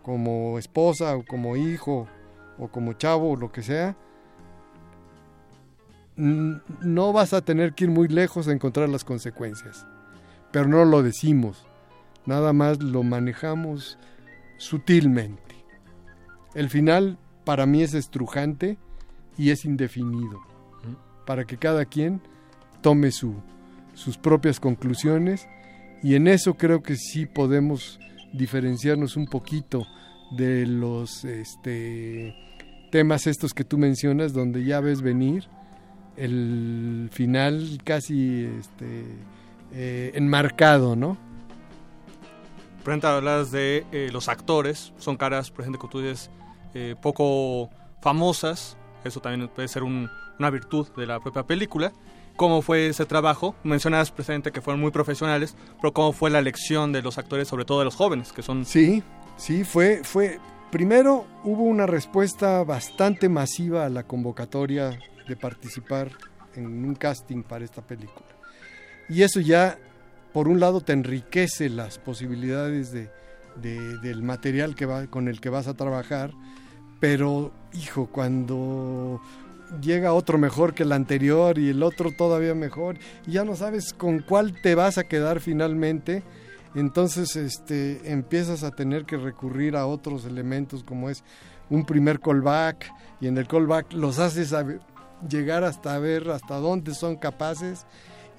como 0.03 0.59
esposa 0.59 1.15
o 1.17 1.25
como 1.25 1.57
hijo 1.57 2.09
o 2.59 2.69
como 2.69 2.95
chavo 2.95 3.33
o 3.33 3.37
lo 3.37 3.53
que 3.53 3.63
sea, 3.63 3.97
no 6.17 7.13
vas 7.13 7.35
a 7.35 7.43
tener 7.43 7.75
que 7.75 7.85
ir 7.85 7.91
muy 7.91 8.09
lejos 8.09 8.49
a 8.49 8.53
encontrar 8.53 8.89
las 8.89 9.05
consecuencias. 9.05 9.87
Pero 10.53 10.67
no 10.69 10.85
lo 10.87 11.03
decimos, 11.03 11.67
nada 12.27 12.53
más 12.53 12.83
lo 12.83 13.03
manejamos 13.03 13.99
sutilmente. 14.59 15.55
El 16.55 16.71
final 16.71 17.19
para 17.45 17.67
mí 17.67 17.83
es 17.83 17.95
estrujante 17.95 18.79
y 19.39 19.51
es 19.51 19.65
indefinido. 19.65 20.41
Para 21.27 21.45
que 21.45 21.57
cada 21.57 21.85
quien 21.85 22.21
tome 22.83 23.11
su, 23.11 23.35
sus 23.95 24.17
propias 24.17 24.61
conclusiones 24.61 25.47
y 26.03 26.15
en 26.15 26.29
eso 26.29 26.55
creo 26.55 26.83
que 26.83 26.97
sí 26.97 27.27
podemos 27.27 27.99
diferenciarnos 28.33 29.17
un 29.17 29.27
poquito 29.27 29.87
de 30.37 30.67
los 30.67 31.25
este, 31.25 32.35
temas 32.91 33.27
estos 33.27 33.55
que 33.55 33.65
tú 33.65 33.79
mencionas 33.79 34.33
donde 34.33 34.65
ya 34.65 34.81
ves 34.81 35.01
venir 35.01 35.49
el 36.17 37.09
final 37.13 37.79
casi 37.85 38.45
este, 38.59 39.05
eh, 39.73 40.13
enmarcado, 40.15 40.97
¿no? 40.97 41.19
Por 42.87 42.93
ejemplo, 42.93 43.09
hablas 43.09 43.51
de 43.51 43.85
eh, 43.91 44.11
los 44.13 44.29
actores, 44.29 44.93
son 44.97 45.17
caras, 45.17 45.51
por 45.51 45.63
ejemplo, 45.63 45.81
que 45.83 45.89
tú 45.89 45.99
dices, 46.01 46.31
eh, 46.73 46.95
poco 47.03 47.69
famosas, 48.01 48.77
eso 49.03 49.19
también 49.19 49.49
puede 49.49 49.67
ser 49.67 49.83
un- 49.83 50.09
una 50.39 50.51
virtud 50.51 50.87
de 50.97 51.05
la 51.05 51.19
propia 51.19 51.43
película. 51.43 51.91
¿Cómo 52.37 52.63
fue 52.63 52.87
ese 52.87 53.05
trabajo? 53.05 53.57
Mencionas 53.65 54.13
presente 54.13 54.53
que 54.53 54.61
fueron 54.61 54.81
muy 54.81 54.93
profesionales, 54.93 55.57
pero 55.81 55.93
¿cómo 55.93 56.13
fue 56.13 56.31
la 56.31 56.39
elección 56.39 56.93
de 56.93 57.03
los 57.03 57.19
actores, 57.19 57.49
sobre 57.49 57.65
todo 57.65 57.81
de 57.81 57.87
los 57.87 57.97
jóvenes, 57.97 58.33
que 58.33 58.43
son... 58.43 58.65
Sí, 58.65 59.03
sí, 59.37 59.65
fue, 59.65 60.03
fue. 60.05 60.39
Primero 60.71 61.27
hubo 61.43 61.65
una 61.65 61.87
respuesta 61.87 62.63
bastante 62.63 63.29
masiva 63.29 63.85
a 63.85 63.89
la 63.89 64.05
convocatoria 64.05 64.97
de 65.27 65.35
participar 65.35 66.13
en 66.55 66.67
un 66.85 66.95
casting 66.95 67.43
para 67.43 67.65
esta 67.65 67.83
película. 67.83 68.29
Y 69.09 69.23
eso 69.23 69.41
ya, 69.41 69.77
por 70.37 70.49
un 70.49 70.61
lado, 70.61 70.83
te 70.83 70.93
enriquece 70.93 71.71
las 71.71 71.97
posibilidades 71.99 72.93
de, 72.93 73.09
de- 73.63 73.97
del 74.01 74.23
material 74.23 74.75
que 74.75 74.85
va, 74.85 75.07
con 75.07 75.29
el 75.29 75.41
que 75.41 75.49
vas 75.49 75.67
a 75.67 75.73
trabajar, 75.73 76.31
pero, 77.01 77.53
hijo, 77.73 78.11
cuando 78.13 79.19
llega 79.81 80.13
otro 80.13 80.37
mejor 80.37 80.75
que 80.75 80.83
el 80.83 80.93
anterior 80.93 81.57
y 81.59 81.71
el 81.71 81.83
otro 81.83 82.11
todavía 82.15 82.55
mejor, 82.55 82.99
ya 83.27 83.47
no 83.47 83.57
sabes 83.57 83.95
con 83.95 84.19
cuál 84.19 84.61
te 84.61 84.75
vas 84.75 84.99
a 84.99 85.05
quedar 85.05 85.41
finalmente, 85.41 86.23
entonces 86.75 87.35
este, 87.37 88.13
empiezas 88.13 88.63
a 88.63 88.73
tener 88.73 89.07
que 89.07 89.17
recurrir 89.17 89.75
a 89.75 89.87
otros 89.87 90.27
elementos 90.27 90.85
como 90.85 91.09
es 91.09 91.25
un 91.71 91.87
primer 91.87 92.21
callback, 92.21 92.93
y 93.23 93.29
en 93.29 93.39
el 93.39 93.49
callback 93.49 93.91
los 93.95 94.19
haces 94.19 94.53
a 94.53 94.67
llegar 95.27 95.65
hasta 95.65 95.99
ver 95.99 96.29
hasta 96.29 96.57
dónde 96.57 96.95
son 96.95 97.17
capaces, 97.17 97.87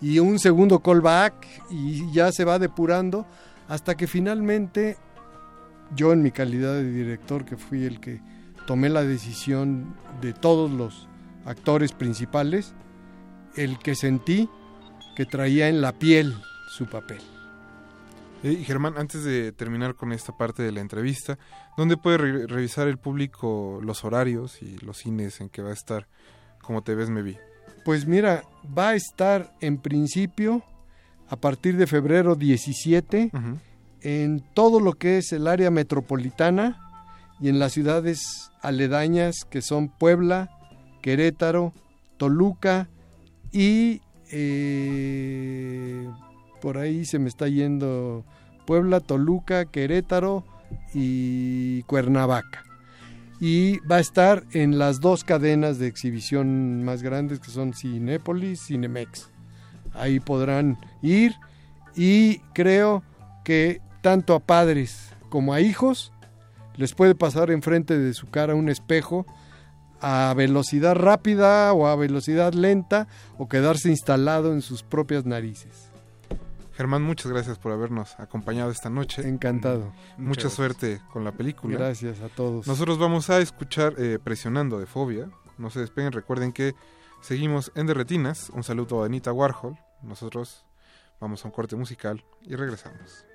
y 0.02 0.20
un 0.20 0.40
segundo 0.40 0.80
callback, 0.80 1.34
y 1.70 2.12
ya 2.12 2.32
se 2.32 2.46
va 2.46 2.60
depurando, 2.60 3.26
hasta 3.68 3.96
que 3.96 4.08
finalmente 4.08 4.98
yo 5.96 6.14
en 6.14 6.22
mi 6.22 6.32
calidad 6.32 6.74
de 6.74 6.92
director, 6.92 7.46
que 7.46 7.58
fui 7.58 7.86
el 7.86 8.00
que 8.00 8.22
tomé 8.66 8.90
la 8.90 9.04
decisión 9.04 9.96
de 10.22 10.34
todos 10.34 10.70
los 10.72 11.08
actores 11.46 11.94
principales, 11.94 12.74
el 13.56 13.80
que 13.80 13.96
sentí 13.96 14.50
que 15.16 15.26
traía 15.26 15.70
en 15.70 15.82
la 15.82 15.94
piel 15.94 16.36
su 16.70 16.86
papel. 16.86 17.22
Eh, 18.44 18.64
Germán, 18.64 18.94
antes 18.98 19.24
de 19.24 19.52
terminar 19.52 19.96
con 19.96 20.12
esta 20.12 20.38
parte 20.38 20.62
de 20.62 20.72
la 20.72 20.82
entrevista, 20.82 21.40
¿dónde 21.76 21.98
puede 21.98 22.18
re- 22.20 22.48
revisar 22.48 22.88
el 22.88 23.00
público 23.00 23.80
los 23.82 24.06
horarios 24.06 24.62
y 24.62 24.78
los 24.86 24.98
cines 24.98 25.42
en 25.42 25.50
que 25.50 25.64
va 25.64 25.72
a 25.72 25.74
estar 25.74 26.08
como 26.62 26.84
te 26.84 26.94
ves 26.94 27.10
me 27.10 27.24
vi? 27.24 27.38
Pues 27.88 28.06
mira, 28.06 28.44
va 28.78 28.90
a 28.90 28.96
estar 28.96 29.56
en 29.62 29.78
principio 29.78 30.62
a 31.30 31.38
partir 31.38 31.78
de 31.78 31.88
febrero 31.88 32.36
17 32.36 33.32
en 34.02 34.44
todo 34.54 34.82
lo 34.82 34.92
que 34.92 35.20
es 35.20 35.32
el 35.32 35.48
área 35.48 35.72
metropolitana 35.72 36.82
y 37.40 37.48
en 37.48 37.60
las 37.60 37.72
ciudades 37.72 38.52
aledañas 38.62 39.46
que 39.50 39.62
son 39.62 39.88
Puebla, 39.88 40.50
Querétaro, 41.02 41.72
Toluca 42.18 42.90
y 43.54 44.02
eh, 44.34 46.10
por 46.60 46.80
ahí 46.80 47.06
se 47.06 47.20
me 47.20 47.30
está 47.30 47.48
yendo 47.48 48.26
Puebla, 48.66 49.00
Toluca, 49.00 49.64
Querétaro 49.64 50.44
y 50.94 51.84
Cuernavaca. 51.84 52.67
Y 53.40 53.80
va 53.80 53.98
a 53.98 54.00
estar 54.00 54.44
en 54.52 54.80
las 54.80 55.00
dos 55.00 55.24
cadenas 55.24 55.78
de 55.78 55.88
exhibición 55.88 56.84
más 56.84 57.04
grandes 57.04 57.40
que 57.40 57.52
son 57.52 57.74
Cinépolis, 57.74 58.66
Cinemex. 58.66 59.30
Ahí 59.94 60.20
podrán 60.20 60.78
ir 61.02 61.36
y 61.96 62.40
creo 62.54 63.04
que 63.44 63.82
tanto 64.02 64.34
a 64.36 64.40
padres 64.40 65.12
como 65.30 65.54
a 65.54 65.62
hijos 65.62 66.12
les 66.76 66.94
puede 66.94 67.16
pasar 67.16 67.52
enfrente 67.52 67.98
de 67.98 68.14
su 68.14 68.30
cara 68.30 68.56
un 68.56 68.70
espejo 68.70 69.26
a 70.00 70.34
velocidad 70.36 70.96
rápida 70.96 71.74
o 71.74 71.88
a 71.88 71.96
velocidad 71.96 72.54
lenta 72.54 73.08
o 73.38 73.48
quedarse 73.48 73.90
instalado 73.90 74.54
en 74.54 74.62
sus 74.62 74.84
propias 74.84 75.26
narices. 75.26 75.87
Germán, 76.78 77.02
muchas 77.02 77.32
gracias 77.32 77.58
por 77.58 77.72
habernos 77.72 78.20
acompañado 78.20 78.70
esta 78.70 78.92
noche. 78.92 79.28
Encantado. 79.28 79.86
Mucha 79.86 80.18
Muchas 80.18 80.44
gracias. 80.44 80.54
suerte 80.54 81.02
con 81.12 81.24
la 81.24 81.32
película. 81.32 81.76
Gracias 81.76 82.22
a 82.22 82.30
todos. 82.30 82.68
Nosotros 82.68 83.00
vamos 83.00 83.32
a 83.32 83.40
escuchar 83.40 83.96
eh, 83.98 84.20
Presionando 84.24 84.78
de 84.78 84.86
Fobia. 84.86 85.28
No 85.58 85.72
se 85.72 85.80
despeguen, 85.80 86.12
recuerden 86.12 86.54
que 86.54 86.76
seguimos 87.20 87.72
en 87.74 87.88
Derretinas. 87.88 88.52
Un 88.52 88.64
saludo 88.64 89.02
a 89.02 89.08
Anita 89.08 89.34
Warhol. 89.34 89.76
Nosotros 90.04 90.68
vamos 91.20 91.44
a 91.44 91.48
un 91.48 91.52
corte 91.52 91.76
musical 91.76 92.24
y 92.44 92.56
regresamos. 92.56 93.26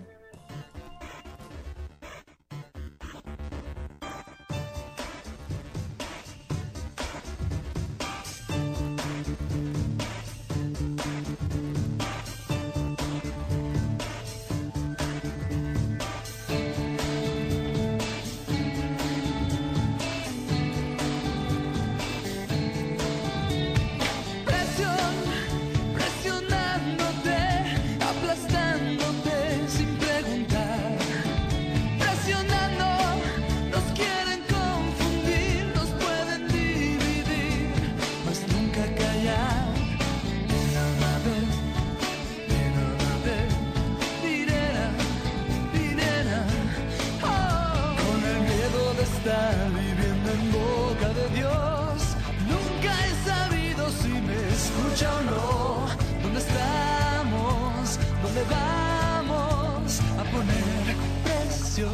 Al 61.79 61.89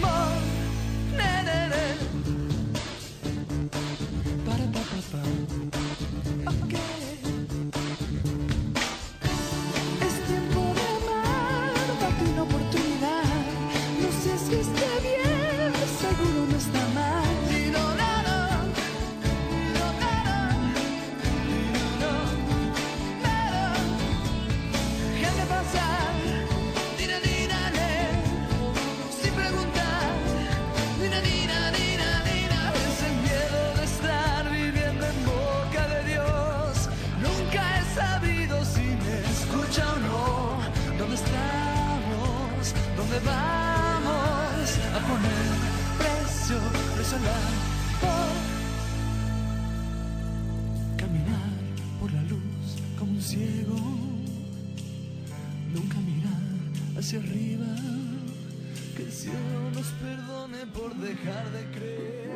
amor. 0.00 0.57
Al 47.12 47.20
amor. 47.20 48.34
Caminar 50.96 51.52
por 52.00 52.12
la 52.12 52.22
luz 52.22 52.76
como 52.98 53.12
un 53.12 53.22
ciego. 53.22 53.76
Nunca 55.72 55.96
mirar 56.00 56.98
hacia 56.98 57.18
arriba. 57.20 57.66
Que 58.96 59.02
el 59.04 59.12
cielo 59.12 59.70
nos 59.74 59.86
perdone 60.02 60.66
por 60.74 60.94
dejar 60.96 61.50
de 61.52 61.64
creer. 61.78 62.30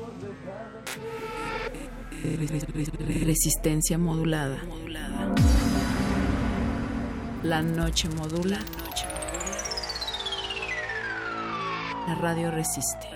Por 0.00 0.14
dejar 0.20 0.72
de 2.72 2.90
creer. 2.92 3.26
Resistencia 3.26 3.98
modulada. 3.98 4.58
La 7.42 7.62
noche 7.62 8.08
modula. 8.08 8.58
La 12.08 12.14
radio 12.14 12.50
resiste. 12.50 13.06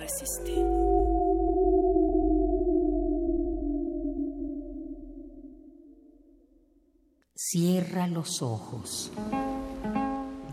Cierra 7.33 8.05
los 8.05 8.43
ojos. 8.43 9.11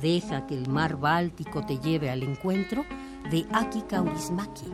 Deja 0.01 0.47
que 0.47 0.55
el 0.55 0.69
mar 0.69 0.97
Báltico 0.97 1.67
te 1.67 1.79
lleve 1.81 2.09
al 2.09 2.23
encuentro 2.23 2.87
de 3.31 3.47
Aki 3.53 3.83
Kaurismaki. 3.83 4.73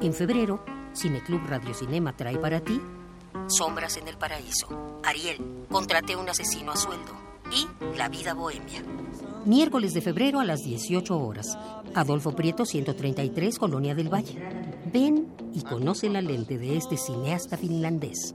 En 0.00 0.12
febrero, 0.12 0.64
Cineclub 0.92 1.46
Radio 1.46 1.74
Cinema 1.74 2.16
trae 2.16 2.36
para 2.36 2.58
ti 2.58 2.80
Sombras 3.46 3.96
en 3.96 4.08
el 4.08 4.16
Paraíso, 4.16 5.00
Ariel, 5.04 5.66
Contraté 5.70 6.16
un 6.16 6.28
asesino 6.28 6.72
a 6.72 6.76
sueldo 6.76 7.12
y 7.52 7.96
La 7.96 8.08
vida 8.08 8.34
bohemia. 8.34 8.82
Miércoles 9.44 9.94
de 9.94 10.00
febrero 10.00 10.40
a 10.40 10.44
las 10.44 10.64
18 10.64 11.18
horas. 11.18 11.58
Adolfo 11.94 12.32
Prieto 12.32 12.64
133, 12.64 13.58
Colonia 13.58 13.94
del 13.94 14.12
Valle. 14.12 14.38
Ven 14.92 15.28
y 15.54 15.62
conoce 15.62 16.08
la 16.10 16.20
lente 16.20 16.58
de 16.58 16.76
este 16.76 16.96
cineasta 16.96 17.56
finlandés. 17.56 18.34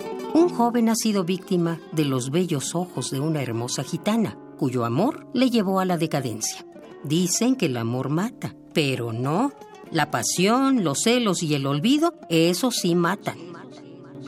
Un 0.33 0.49
joven 0.49 0.87
ha 0.89 0.95
sido 0.95 1.25
víctima 1.25 1.79
de 1.91 2.05
los 2.05 2.31
bellos 2.31 2.73
ojos 2.73 3.11
de 3.11 3.19
una 3.19 3.41
hermosa 3.41 3.83
gitana, 3.83 4.37
cuyo 4.57 4.85
amor 4.85 5.27
le 5.33 5.49
llevó 5.49 5.79
a 5.79 5.85
la 5.85 5.97
decadencia. 5.97 6.65
Dicen 7.03 7.55
que 7.55 7.65
el 7.65 7.75
amor 7.75 8.09
mata, 8.09 8.55
pero 8.73 9.11
no. 9.11 9.51
La 9.91 10.09
pasión, 10.09 10.85
los 10.85 11.01
celos 11.03 11.43
y 11.43 11.53
el 11.55 11.65
olvido, 11.65 12.13
eso 12.29 12.71
sí 12.71 12.95
matan. 12.95 13.37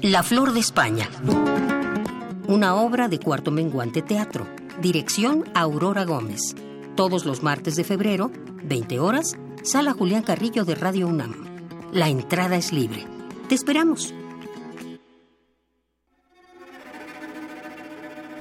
La 0.01 0.23
Flor 0.23 0.51
de 0.51 0.59
España. 0.59 1.09
Una 2.47 2.75
obra 2.75 3.07
de 3.07 3.19
Cuarto 3.19 3.51
Menguante 3.51 4.01
Teatro. 4.01 4.45
Dirección 4.81 5.45
Aurora 5.53 6.03
Gómez. 6.03 6.55
Todos 6.95 7.25
los 7.25 7.43
martes 7.43 7.77
de 7.77 7.85
febrero, 7.85 8.29
20 8.65 8.99
horas, 8.99 9.37
Sala 9.63 9.93
Julián 9.93 10.23
Carrillo 10.23 10.65
de 10.65 10.75
Radio 10.75 11.07
UNAM. 11.07 11.33
La 11.93 12.09
entrada 12.09 12.57
es 12.57 12.73
libre. 12.73 13.05
Te 13.47 13.55
esperamos. 13.55 14.13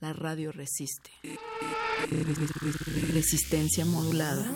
La 0.00 0.12
radio 0.12 0.52
resiste. 0.52 1.10
Resistencia 3.12 3.84
modulada. 3.84 4.46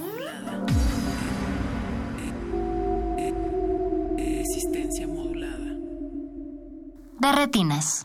Resistencia 4.16 5.09
modulada. 5.09 5.76
De 7.18 7.32
retinas. 7.32 8.05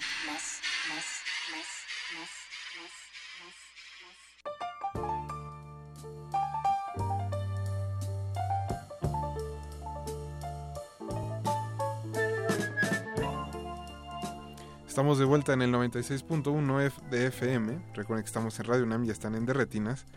Estamos 14.97 15.19
de 15.19 15.25
vuelta 15.25 15.53
en 15.53 15.61
el 15.61 15.71
96.1 15.71 16.81
F- 16.81 17.01
de 17.11 17.27
FM. 17.27 17.77
Recuerden 17.93 18.23
que 18.23 18.27
estamos 18.29 18.59
en 18.59 18.65
Radio 18.65 18.83
UNAM 18.83 19.05
y 19.05 19.11
están 19.11 19.35
en 19.35 19.45
Derretinas. 19.45 20.07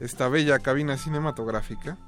Esta 0.00 0.28
bella 0.28 0.58
cabina 0.58 0.96
cinematográfica. 0.98 1.98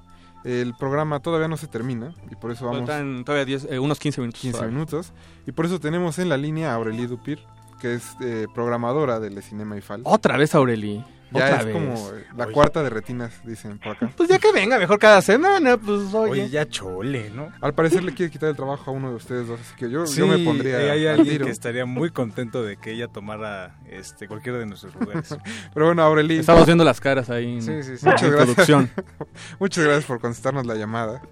El 0.43 0.75
programa 0.77 1.21
todavía 1.21 1.47
no 1.47 1.57
se 1.57 1.69
termina 1.69 2.17
y 2.29 2.35
por 2.35 2.51
eso 2.51 2.65
vamos... 2.67 2.81
Faltan 2.81 3.25
todavía 3.25 3.45
10, 3.45 3.69
eh, 3.71 3.79
unos 3.79 4.01
15 4.01 4.21
minutos. 4.23 4.41
15 4.41 4.53
todavía. 4.59 4.75
minutos. 4.75 5.13
Y 5.47 5.53
por 5.53 5.67
eso 5.67 5.79
tenemos 5.79 6.19
en 6.19 6.29
la 6.29 6.37
línea 6.37 6.73
a 6.73 6.75
Aurelie 6.75 7.07
Dupir, 7.07 7.39
que 7.81 7.95
es 7.95 8.17
eh, 8.21 8.49
programadora 8.53 9.21
del 9.21 9.41
Cinema 9.41 9.77
IFAL. 9.77 10.01
Otra 10.03 10.37
vez, 10.37 10.53
Aureli. 10.57 11.05
Ya 11.33 11.45
Otra 11.47 11.57
es 11.59 11.65
vez. 11.67 11.75
como 11.75 12.11
la 12.37 12.45
Oye. 12.45 12.53
cuarta 12.55 12.83
de 12.85 12.91
retinas, 12.91 13.41
dicen 13.45 13.79
por 13.81 13.97
acá. 13.97 14.11
Pues 14.17 14.29
ya 14.29 14.39
que 14.39 14.53
venga, 14.53 14.79
mejor 14.79 14.99
cada 15.01 15.21
semana, 15.21 15.77
pues 15.77 16.15
oye. 16.15 16.31
Oye, 16.31 16.49
ya 16.51 16.69
chole, 16.69 17.31
¿no? 17.31 17.49
Al 17.61 17.75
parecer 17.75 18.05
le 18.05 18.15
quiere 18.15 18.31
quitar 18.31 18.49
el 18.49 18.55
trabajo 18.57 18.91
a 18.91 18.95
uno 18.95 19.11
de 19.11 19.17
ustedes 19.17 19.49
dos, 19.49 19.61
así 19.61 19.75
que 19.77 19.91
yo, 19.91 20.07
Sí, 20.07 20.21
yo 20.21 20.29
me 20.29 20.39
pondría 20.39 20.81
eh, 20.81 20.91
hay 20.93 21.07
al 21.07 21.15
alguien 21.19 21.35
tiro. 21.35 21.47
que 21.47 21.51
estaría 21.53 21.85
muy 21.85 22.11
contento 22.11 22.63
de 22.63 22.77
que 22.77 22.93
ella 22.93 23.09
tomara 23.09 23.75
este 23.91 24.29
cualquiera 24.29 24.59
de 24.59 24.67
nuestros 24.67 24.95
lugares. 24.95 25.37
Pero 25.75 25.87
bueno, 25.87 26.03
Aureli. 26.03 26.39
Estamos 26.39 26.65
viendo 26.65 26.85
las 26.85 27.01
caras 27.01 27.29
ahí 27.29 27.55
en, 27.57 27.63
Sí, 27.63 27.83
sí, 27.83 27.97
sí. 27.99 28.07
Muchas 28.07 28.31
gracias. 28.31 28.49
introducción. 28.49 28.91
Muchas 29.59 29.85
gracias 29.85 30.05
por 30.05 30.21
contestarnos 30.21 30.65
la 30.65 30.75
llamada. 30.77 31.23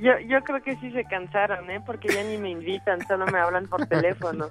Yo, 0.00 0.10
yo 0.28 0.42
creo 0.42 0.60
que 0.64 0.74
sí 0.80 0.90
se 0.90 1.04
cansaron, 1.04 1.70
¿eh? 1.70 1.80
Porque 1.86 2.08
ya 2.12 2.24
ni 2.24 2.36
me 2.38 2.50
invitan, 2.50 3.06
solo 3.06 3.24
me 3.26 3.38
hablan 3.38 3.68
por 3.68 3.86
teléfono. 3.86 4.48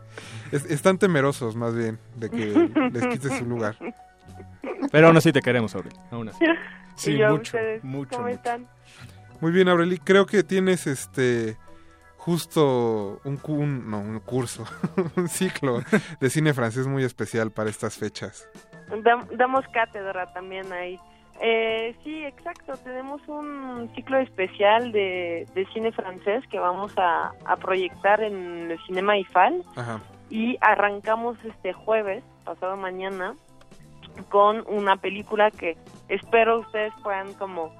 Es- 0.54 0.66
están 0.72 0.98
temerosos 0.98 1.58
más 1.58 1.76
bien 1.76 2.00
de 2.16 2.30
que 2.30 2.46
les 2.94 3.06
quites 3.08 3.38
su 3.38 3.46
lugar. 3.46 3.76
Pero 4.92 5.08
aún 5.08 5.18
así 5.18 5.32
te 5.32 5.42
queremos, 5.42 5.76
Aureli. 5.76 5.96
Aún 6.12 6.30
así. 6.30 6.44
Sí, 6.96 7.14
y 7.14 7.18
yo, 7.18 7.30
mucho, 7.32 7.42
¿ustedes 7.58 7.84
mucho, 7.84 8.12
¿Cómo 8.18 8.24
mucho. 8.28 8.36
están? 8.36 8.68
Muy 9.42 9.52
bien, 9.52 9.68
Aureli, 9.68 9.98
creo 9.98 10.28
que 10.28 10.44
tienes 10.44 10.86
este 10.86 11.58
justo 12.18 13.20
un, 13.24 13.38
cu- 13.38 13.56
un- 13.56 13.90
no, 13.90 14.00
un 14.00 14.20
curso, 14.20 14.64
un 15.18 15.28
ciclo 15.28 15.82
de 16.20 16.30
cine 16.30 16.54
francés 16.54 16.88
muy 16.88 17.04
especial 17.04 17.52
para 17.52 17.70
estas 17.70 17.98
fechas. 17.98 18.48
Dam- 18.90 19.28
damos 19.36 19.66
cátedra 19.74 20.32
también 20.34 20.72
ahí. 20.72 21.00
Eh, 21.42 21.96
sí, 22.04 22.24
exacto. 22.24 22.74
Tenemos 22.84 23.20
un 23.28 23.92
ciclo 23.96 24.20
especial 24.20 24.92
de, 24.92 25.48
de 25.56 25.66
cine 25.74 25.92
francés 25.92 26.44
que 26.52 26.60
vamos 26.60 26.94
a, 26.98 27.32
a 27.46 27.56
proyectar 27.58 28.22
en 28.22 28.70
el 28.72 28.80
Cinema 28.86 29.18
IFAL 29.18 29.64
Ajá. 29.76 30.00
y 30.30 30.58
arrancamos 30.62 31.38
este 31.44 31.74
jueves, 31.74 32.24
pasado 32.46 32.78
mañana, 32.78 33.34
con 34.30 34.64
una 34.68 34.98
película 34.98 35.52
que 35.52 35.78
espero 36.10 36.60
ustedes 36.60 36.94
puedan 37.04 37.34
como 37.34 37.74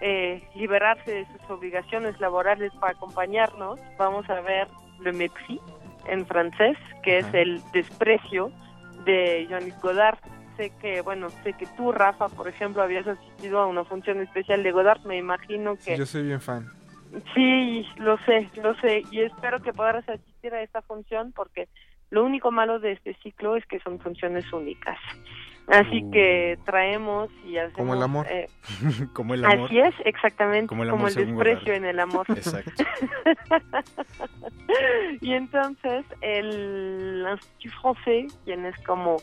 eh, 0.00 0.42
liberarse 0.54 1.10
de 1.12 1.26
sus 1.26 1.50
obligaciones 1.50 2.18
laborales 2.20 2.72
para 2.80 2.92
acompañarnos. 2.92 3.80
Vamos 3.98 4.28
a 4.30 4.40
ver 4.40 4.68
Le 5.00 5.12
Mépris 5.12 5.60
en 6.06 6.26
francés, 6.26 6.76
que 7.02 7.18
es 7.18 7.34
el 7.34 7.60
desprecio 7.72 8.52
de 9.04 9.46
Jean-Luc 9.48 9.80
Godard. 9.80 10.18
Sé 10.56 10.72
que, 10.80 11.02
bueno, 11.02 11.30
sé 11.30 11.52
que 11.52 11.66
tú, 11.76 11.92
Rafa, 11.92 12.28
por 12.28 12.48
ejemplo, 12.48 12.82
habías 12.82 13.06
asistido 13.06 13.60
a 13.60 13.66
una 13.66 13.84
función 13.84 14.20
especial 14.20 14.62
de 14.62 14.72
Godard. 14.72 15.04
Me 15.04 15.16
imagino 15.16 15.76
que 15.76 15.96
Yo 15.96 16.06
soy 16.06 16.24
bien 16.24 16.40
fan. 16.40 16.66
Sí, 17.34 17.86
lo 17.96 18.18
sé, 18.24 18.48
lo 18.62 18.74
sé. 18.80 19.02
Y 19.10 19.22
espero 19.22 19.60
que 19.60 19.72
podrás 19.72 20.08
asistir 20.08 20.52
a 20.54 20.62
esta 20.62 20.82
función 20.82 21.32
porque 21.32 21.68
lo 22.10 22.24
único 22.24 22.50
malo 22.50 22.78
de 22.78 22.92
este 22.92 23.14
ciclo 23.22 23.56
es 23.56 23.64
que 23.66 23.80
son 23.80 23.98
funciones 23.98 24.50
únicas. 24.52 24.98
Así 25.68 26.02
que 26.10 26.58
traemos 26.64 27.28
y 27.44 27.58
hacemos... 27.58 27.76
Como 27.76 27.94
el 27.94 28.02
amor. 28.02 28.26
eh, 28.30 28.48
Como 29.12 29.34
el 29.34 29.44
amor. 29.44 29.66
Así 29.66 29.78
es, 29.78 29.94
exactamente, 30.04 30.68
Como 30.68 30.84
el 30.84 31.14
desprecio 31.14 31.74
en 31.74 31.84
el 31.84 32.00
amor. 32.00 32.26
Exacto. 32.30 32.84
y 35.20 35.32
entonces 35.34 36.06
el 36.22 37.26
Institut 37.30 37.72
Français, 37.82 38.34
quien 38.44 38.64
es 38.64 38.76
como 38.84 39.18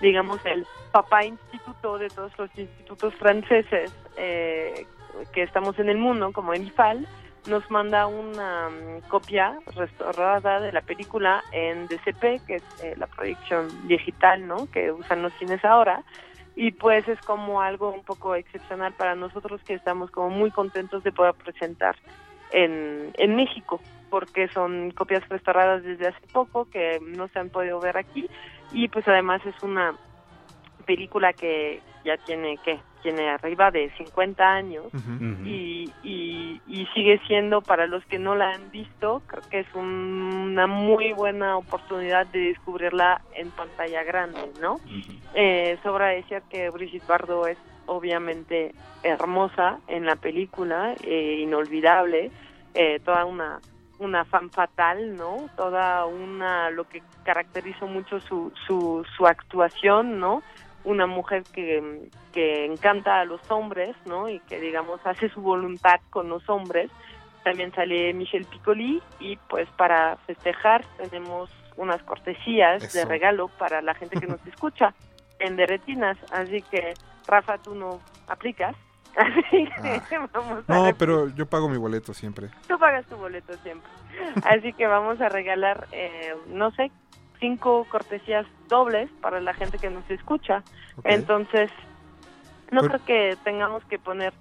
digamos, 0.00 0.44
el 0.44 0.66
papá 0.92 1.24
instituto 1.24 1.98
de 1.98 2.08
todos 2.08 2.32
los 2.38 2.50
institutos 2.58 3.14
franceses 3.14 3.94
eh, 4.16 4.86
que 5.32 5.42
estamos 5.42 5.78
en 5.78 5.88
el 5.88 5.98
mundo, 5.98 6.32
como 6.32 6.52
el 6.52 6.66
IFAL, 6.66 7.06
nos 7.46 7.70
manda 7.70 8.06
una 8.06 8.70
mm, 8.70 9.08
copia 9.08 9.58
restaurada 9.74 10.60
de 10.60 10.72
la 10.72 10.80
película 10.80 11.42
en 11.52 11.86
DCP, 11.86 12.46
que 12.46 12.56
es 12.56 12.62
eh, 12.82 12.94
la 12.96 13.06
proyección 13.06 13.68
digital, 13.86 14.46
¿no? 14.46 14.70
Que 14.70 14.92
usan 14.92 15.22
los 15.22 15.32
cines 15.34 15.64
ahora. 15.64 16.02
Y 16.56 16.70
pues 16.70 17.06
es 17.08 17.20
como 17.20 17.60
algo 17.60 17.90
un 17.90 18.04
poco 18.04 18.34
excepcional 18.34 18.92
para 18.92 19.14
nosotros 19.14 19.60
que 19.64 19.74
estamos 19.74 20.10
como 20.10 20.30
muy 20.30 20.50
contentos 20.50 21.02
de 21.02 21.12
poder 21.12 21.34
presentar 21.34 21.96
en, 22.52 23.10
en 23.14 23.34
México, 23.34 23.80
porque 24.08 24.46
son 24.48 24.92
copias 24.92 25.28
restauradas 25.28 25.82
desde 25.82 26.06
hace 26.08 26.26
poco 26.32 26.70
que 26.70 27.00
no 27.00 27.26
se 27.28 27.40
han 27.40 27.50
podido 27.50 27.80
ver 27.80 27.96
aquí 27.96 28.28
y 28.72 28.88
pues 28.88 29.06
además 29.08 29.40
es 29.44 29.60
una 29.62 29.96
película 30.86 31.32
que 31.32 31.80
ya 32.04 32.16
tiene 32.18 32.58
que 32.58 32.78
tiene 33.04 33.28
arriba 33.28 33.70
de 33.70 33.90
50 33.98 34.42
años 34.44 34.86
y, 35.46 35.92
y, 36.02 36.60
y 36.66 36.86
sigue 36.94 37.20
siendo 37.28 37.60
para 37.60 37.86
los 37.86 38.02
que 38.06 38.18
no 38.18 38.34
la 38.34 38.54
han 38.54 38.70
visto 38.70 39.22
creo 39.26 39.42
que 39.50 39.60
es 39.60 39.66
un- 39.74 40.48
una 40.52 40.66
muy 40.66 41.12
buena 41.12 41.58
oportunidad 41.58 42.26
de 42.28 42.38
descubrirla 42.40 43.20
en 43.36 43.50
pantalla 43.50 44.02
grande 44.04 44.40
no 44.60 44.80
eh, 45.34 45.76
sobra 45.82 46.08
decir 46.08 46.42
que 46.48 46.70
Brigitte 46.70 47.06
Bardot 47.06 47.48
es 47.48 47.58
obviamente 47.86 48.74
hermosa 49.02 49.78
en 49.86 50.06
la 50.06 50.16
película 50.16 50.94
eh, 51.04 51.40
inolvidable 51.40 52.30
eh, 52.72 53.00
toda 53.04 53.26
una 53.26 53.60
una 54.00 54.24
fan 54.24 54.50
fatal, 54.50 55.16
¿no? 55.16 55.48
Toda 55.56 56.04
una, 56.04 56.68
lo 56.70 56.82
que 56.82 57.00
caracterizó 57.22 57.86
mucho 57.86 58.18
su, 58.18 58.52
su, 58.66 59.06
su 59.16 59.24
actuación, 59.24 60.18
¿no? 60.18 60.42
Una 60.84 61.06
mujer 61.06 61.42
que, 61.52 62.08
que 62.32 62.66
encanta 62.66 63.20
a 63.20 63.24
los 63.24 63.40
hombres, 63.50 63.96
¿no? 64.06 64.28
Y 64.28 64.40
que, 64.40 64.60
digamos, 64.60 65.00
hace 65.04 65.28
su 65.30 65.40
voluntad 65.40 66.00
con 66.10 66.28
los 66.28 66.48
hombres. 66.48 66.90
También 67.42 67.72
sale 67.74 68.12
Michelle 68.12 68.46
Piccoli 68.46 69.02
y, 69.18 69.36
pues, 69.48 69.68
para 69.76 70.16
festejar 70.26 70.84
tenemos 70.96 71.50
unas 71.76 72.02
cortesías 72.02 72.92
de 72.92 73.04
regalo 73.04 73.48
para 73.48 73.82
la 73.82 73.94
gente 73.94 74.20
que 74.20 74.26
nos 74.26 74.44
escucha 74.46 74.94
en 75.38 75.56
Derretinas. 75.56 76.16
Así 76.32 76.62
que, 76.62 76.94
Rafa, 77.26 77.58
tú 77.58 77.74
no 77.74 78.00
aplicas. 78.28 78.76
Así 79.16 79.68
que 80.08 80.18
vamos 80.32 80.64
a 80.68 80.74
No, 80.74 80.96
pero 80.98 81.28
yo 81.28 81.46
pago 81.46 81.68
mi 81.68 81.76
boleto 81.76 82.12
siempre. 82.12 82.50
Tú 82.66 82.78
pagas 82.78 83.06
tu 83.06 83.16
boleto 83.16 83.52
siempre. 83.58 83.88
Así 84.44 84.72
que 84.72 84.86
vamos 84.86 85.20
a 85.20 85.28
regalar, 85.28 85.86
eh, 85.92 86.34
no 86.48 86.70
sé, 86.72 86.90
cinco 87.40 87.86
cortesías 87.90 88.46
dobles 88.68 89.10
para 89.20 89.40
la 89.40 89.54
gente 89.54 89.78
que 89.78 89.90
nos 89.90 90.08
escucha. 90.10 90.62
Entonces, 91.04 91.70
no 92.70 92.82
creo 92.82 93.04
que 93.04 93.36
tengamos 93.44 93.84
que 93.84 93.98
poner 93.98 94.32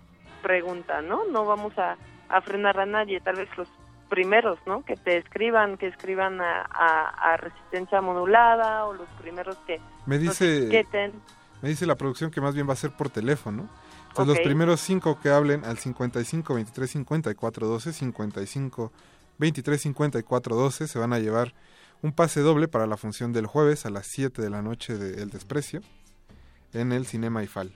pregunta, 0.42 1.02
¿no? 1.02 1.26
No 1.26 1.46
vamos 1.46 1.78
a, 1.78 1.98
a 2.30 2.42
frenar 2.42 2.80
a 2.80 2.86
nadie, 2.86 3.20
tal 3.22 3.36
vez 3.38 3.50
los 3.58 3.68
primeros, 4.10 4.60
¿no? 4.66 4.84
Que 4.84 4.96
te 4.96 5.18
escriban, 5.18 5.78
que 5.78 5.88
escriban 5.88 6.40
a, 6.42 6.62
a- 6.70 7.34
a 7.34 7.38
resistencia 7.38 8.02
modulada 8.02 8.86
o 8.86 8.94
los 8.94 9.08
primeros 9.22 9.56
que 9.66 9.80
Me 10.06 10.18
dice, 10.18 10.58
etiqueten. 10.68 11.14
me 11.62 11.70
dice 11.70 11.86
la 11.86 11.96
producción 11.96 12.30
que 12.30 12.42
más 12.42 12.54
bien 12.54 12.68
va 12.68 12.74
a 12.74 12.78
ser 12.78 12.92
por 12.92 13.10
teléfono. 13.10 13.68
Entonces 14.10 14.36
los 14.36 14.40
primeros 14.46 14.80
cinco 14.80 15.20
que 15.20 15.30
hablen 15.30 15.66
al 15.66 15.80
55 15.80 16.54
23 16.54 16.92
54 16.92 17.66
12, 17.68 17.94
55 17.94 18.92
23 19.40 19.82
54 19.82 20.56
12 20.56 20.88
se 20.88 21.00
van 21.00 21.14
a 21.14 21.20
llevar 21.20 21.54
un 22.04 22.12
pase 22.12 22.42
doble 22.42 22.68
para 22.68 22.86
la 22.86 22.98
función 22.98 23.34
del 23.34 23.48
jueves 23.48 23.86
a 23.86 23.90
las 23.90 24.06
7 24.08 24.42
de 24.42 24.50
la 24.50 24.62
noche 24.62 24.98
de 24.98 25.24
El 25.24 25.30
Desprecio 25.30 25.82
en 26.74 26.92
el 26.92 27.08
Cinema 27.08 27.44
IFAL. 27.44 27.72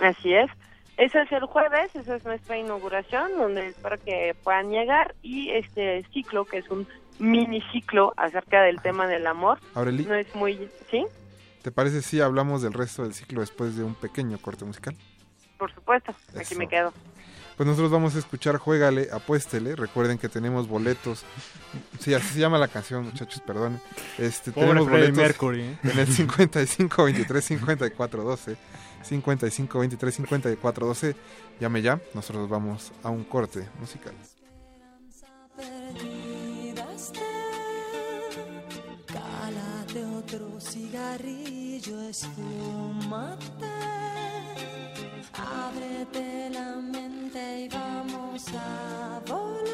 Así 0.00 0.34
es. 0.34 0.50
Ese 0.96 1.22
es 1.22 1.32
el 1.32 1.44
jueves, 1.46 1.94
esa 1.94 2.16
es 2.16 2.24
nuestra 2.24 2.58
inauguración, 2.58 3.36
donde 3.36 3.68
espero 3.68 3.98
que 3.98 4.34
puedan 4.42 4.70
llegar. 4.70 5.14
Y 5.22 5.50
este 5.50 6.04
ciclo, 6.12 6.44
que 6.44 6.58
es 6.58 6.68
un 6.70 6.88
mini 7.18 7.62
ciclo 7.72 8.12
acerca 8.16 8.62
del 8.62 8.80
tema 8.80 9.06
del 9.06 9.26
amor, 9.26 9.58
Aureli. 9.74 10.04
no 10.04 10.14
es 10.14 10.34
muy... 10.34 10.68
¿Sí? 10.90 11.06
¿Te 11.62 11.70
parece 11.70 12.02
si 12.02 12.20
hablamos 12.20 12.62
del 12.62 12.72
resto 12.72 13.04
del 13.04 13.14
ciclo 13.14 13.40
después 13.40 13.76
de 13.76 13.84
un 13.84 13.94
pequeño 13.94 14.38
corte 14.38 14.64
musical? 14.64 14.96
Por 15.58 15.72
supuesto, 15.72 16.12
aquí 16.30 16.40
Eso. 16.40 16.58
me 16.58 16.66
quedo. 16.66 16.92
Pues 17.56 17.66
nosotros 17.66 17.90
vamos 17.90 18.14
a 18.16 18.18
escuchar 18.18 18.58
Juégale, 18.58 19.08
Apuéstele. 19.10 19.76
Recuerden 19.76 20.18
que 20.18 20.28
tenemos 20.28 20.68
boletos. 20.68 21.24
Sí, 21.98 22.12
así 22.12 22.34
se 22.34 22.40
llama 22.40 22.58
la 22.58 22.68
canción, 22.68 23.04
muchachos, 23.04 23.42
perdón. 23.46 23.80
Este, 24.18 24.52
Pobre 24.52 24.68
tenemos 24.68 24.88
Freddie 24.88 25.10
boletos 25.10 25.16
Mercury, 25.16 25.62
¿eh? 25.62 25.78
en 25.84 25.98
el 25.98 26.06
55 26.06 27.04
23 27.04 27.44
54 27.44 28.22
12. 28.22 28.56
55 29.02 29.78
23 29.78 30.14
54 30.14 30.86
12. 30.86 31.16
Llame 31.58 31.80
ya. 31.80 31.98
Nosotros 32.12 32.48
vamos 32.48 32.92
a 33.02 33.08
un 33.08 33.24
corte 33.24 33.66
musical. 33.80 34.14
Cálate 39.06 40.04
otro 40.04 40.60
cigarrillo, 40.60 42.02
esfúmate. 42.02 43.66
Ábrete 45.34 46.50
la 46.50 46.76
mente 46.76 47.64
y 47.64 47.68
vamos 47.68 48.44
a 48.54 49.20
volar. 49.26 49.66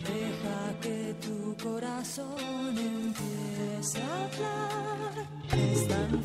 Deja 0.00 0.80
que 0.80 1.14
tu 1.20 1.56
corazón 1.62 2.76
empiece 2.76 4.02
a 4.02 4.24
hablar. 4.24 5.26
Es 5.52 5.88
tan 5.88 6.22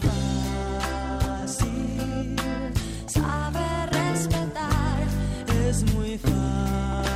fácil 1.20 2.36
saber 3.08 3.90
respetar. 3.92 5.08
Es 5.68 5.84
muy 5.94 6.18
fácil. 6.18 7.15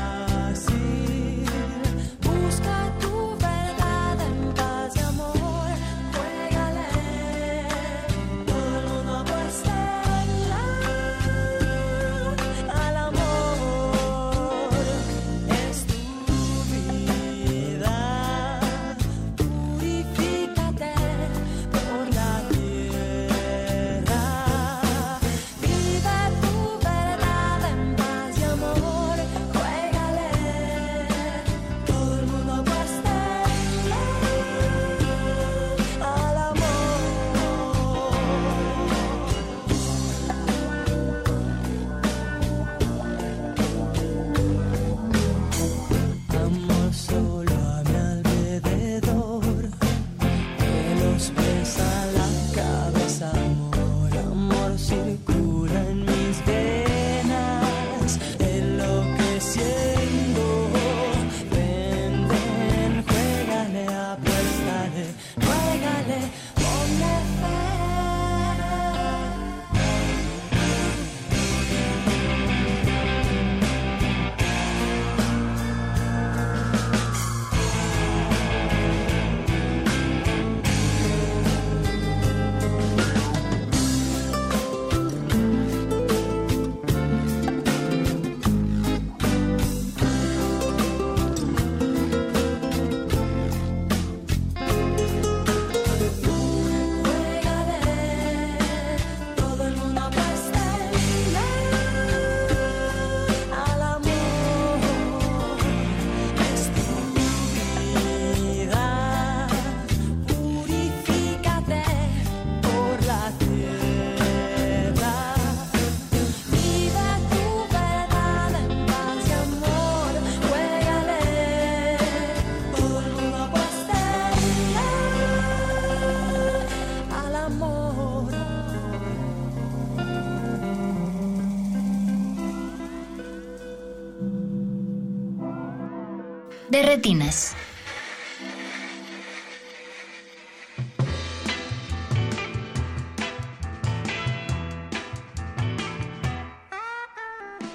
De 136.79 136.85
retinas. 136.85 137.57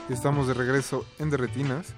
Estamos 0.09 0.46
de 0.46 0.55
regreso 0.55 1.05
en 1.18 1.28
Derretinas. 1.28 1.94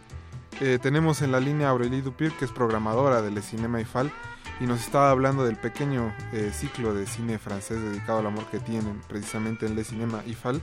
Eh, 0.61 0.79
tenemos 0.83 1.23
en 1.23 1.31
la 1.31 1.39
línea 1.39 1.69
a 1.69 1.71
Aurélie 1.71 2.03
Dupir, 2.03 2.33
que 2.33 2.45
es 2.45 2.51
programadora 2.51 3.23
del 3.23 3.41
Cinema 3.41 3.81
IFAL, 3.81 4.11
y 4.59 4.65
nos 4.65 4.81
estaba 4.81 5.11
hablando 5.11 5.45
del 5.45 5.57
pequeño 5.57 6.13
eh, 6.33 6.51
ciclo 6.53 6.93
de 6.93 7.07
cine 7.07 7.39
francés 7.39 7.81
dedicado 7.81 8.19
al 8.19 8.27
amor 8.27 8.47
que 8.47 8.59
tienen 8.59 9.01
precisamente 9.07 9.67
en 9.67 9.77
Le 9.77 9.85
Cinema 9.85 10.25
IFAL. 10.27 10.61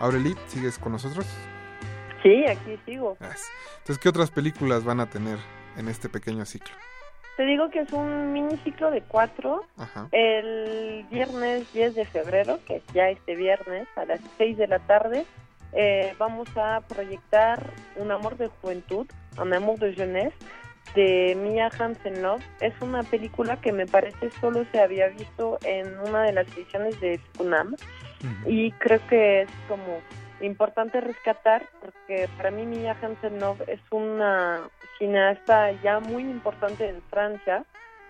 Aurélie, 0.00 0.36
¿sigues 0.46 0.78
con 0.78 0.92
nosotros? 0.92 1.26
Sí, 2.22 2.44
aquí 2.48 2.80
sigo. 2.86 3.18
Entonces, 3.20 3.98
¿qué 3.98 4.08
otras 4.08 4.30
películas 4.30 4.84
van 4.84 5.00
a 5.00 5.10
tener 5.10 5.38
en 5.76 5.88
este 5.88 6.08
pequeño 6.08 6.44
ciclo? 6.44 6.74
Te 7.36 7.44
digo 7.44 7.68
que 7.70 7.80
es 7.80 7.92
un 7.92 8.32
mini 8.32 8.56
ciclo 8.58 8.90
de 8.90 9.02
cuatro. 9.02 9.66
Ajá. 9.76 10.08
El 10.12 11.04
viernes 11.10 11.70
10 11.74 11.94
de 11.94 12.06
febrero, 12.06 12.58
que 12.66 12.76
es 12.76 12.82
ya 12.94 13.10
este 13.10 13.34
viernes, 13.34 13.86
a 13.96 14.06
las 14.06 14.20
6 14.38 14.56
de 14.56 14.66
la 14.66 14.78
tarde, 14.78 15.26
eh, 15.72 16.14
vamos 16.18 16.48
a 16.56 16.80
proyectar 16.88 17.70
Un 17.96 18.10
amor 18.10 18.38
de 18.38 18.46
juventud, 18.46 19.06
Un 19.38 19.52
amour 19.52 19.78
de 19.78 19.94
jeunesse, 19.94 20.34
de 20.94 21.36
Mia 21.36 21.68
Hansen-Love. 21.68 22.42
Es 22.60 22.74
una 22.80 23.02
película 23.02 23.60
que 23.60 23.72
me 23.72 23.86
parece 23.86 24.30
solo 24.40 24.64
se 24.72 24.80
había 24.80 25.08
visto 25.08 25.58
en 25.64 25.98
una 26.00 26.22
de 26.22 26.32
las 26.32 26.48
ediciones 26.56 26.98
de 27.00 27.20
FUNAM 27.34 27.76
y 28.46 28.72
creo 28.72 29.00
que 29.08 29.42
es 29.42 29.50
como 29.68 30.00
importante 30.40 31.00
rescatar 31.00 31.68
porque 31.80 32.28
para 32.36 32.50
mí 32.50 32.66
Mia 32.66 32.96
Hansen-Love 33.00 33.68
es 33.68 33.80
una 33.90 34.68
cineasta 34.98 35.72
ya 35.82 36.00
muy 36.00 36.22
importante 36.22 36.88
en 36.88 37.02
Francia. 37.10 37.64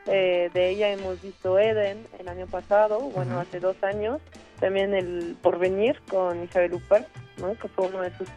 Eh, 0.07 0.51
de 0.55 0.69
ella 0.71 0.91
hemos 0.91 1.21
visto 1.21 1.59
Eden 1.59 2.07
el 2.19 2.29
año 2.29 2.47
pasado, 2.47 3.01
bueno, 3.01 3.33
Ujú. 3.33 3.41
hace 3.41 3.61
dos 3.61 3.77
años. 3.83 4.21
También 4.61 4.95
El 4.95 5.37
Porvenir 5.43 6.01
con 6.09 6.43
Isabel 6.45 6.75
Huppert, 6.75 7.09
¿no? 7.39 7.55
que 7.55 7.69
fue 7.69 7.89
uno 7.89 8.03
de 8.03 8.17
sus 8.17 8.29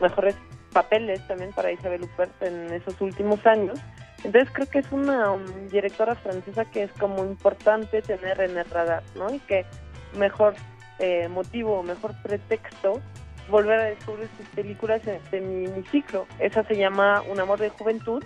mejores 0.00 0.36
papeles 0.72 1.26
también 1.26 1.52
para 1.52 1.72
Isabel 1.72 2.02
Huppert 2.04 2.42
en 2.42 2.72
esos 2.72 3.00
últimos 3.00 3.44
años. 3.46 3.78
Entonces 4.22 4.50
creo 4.52 4.68
que 4.68 4.78
es 4.78 4.90
una 4.92 5.32
um, 5.32 5.44
directora 5.68 6.14
francesa 6.14 6.64
que 6.64 6.84
es 6.84 6.92
como 6.92 7.24
importante 7.24 8.00
tener 8.00 8.40
en 8.40 8.56
el 8.56 8.64
radar, 8.70 9.02
¿no? 9.16 9.32
Y 9.32 9.38
que 9.40 9.66
mejor 10.16 10.54
eh, 10.98 11.28
motivo, 11.28 11.82
mejor 11.82 12.14
pretexto 12.22 13.00
volver 13.48 13.80
a 13.80 13.84
descubrir 13.84 14.28
sus 14.36 14.46
películas 14.48 15.06
en 15.06 15.14
este 15.16 15.40
miniciclo. 15.40 16.26
Esa 16.38 16.64
se 16.64 16.76
llama 16.76 17.22
Un 17.22 17.40
amor 17.40 17.58
de 17.58 17.70
juventud 17.70 18.22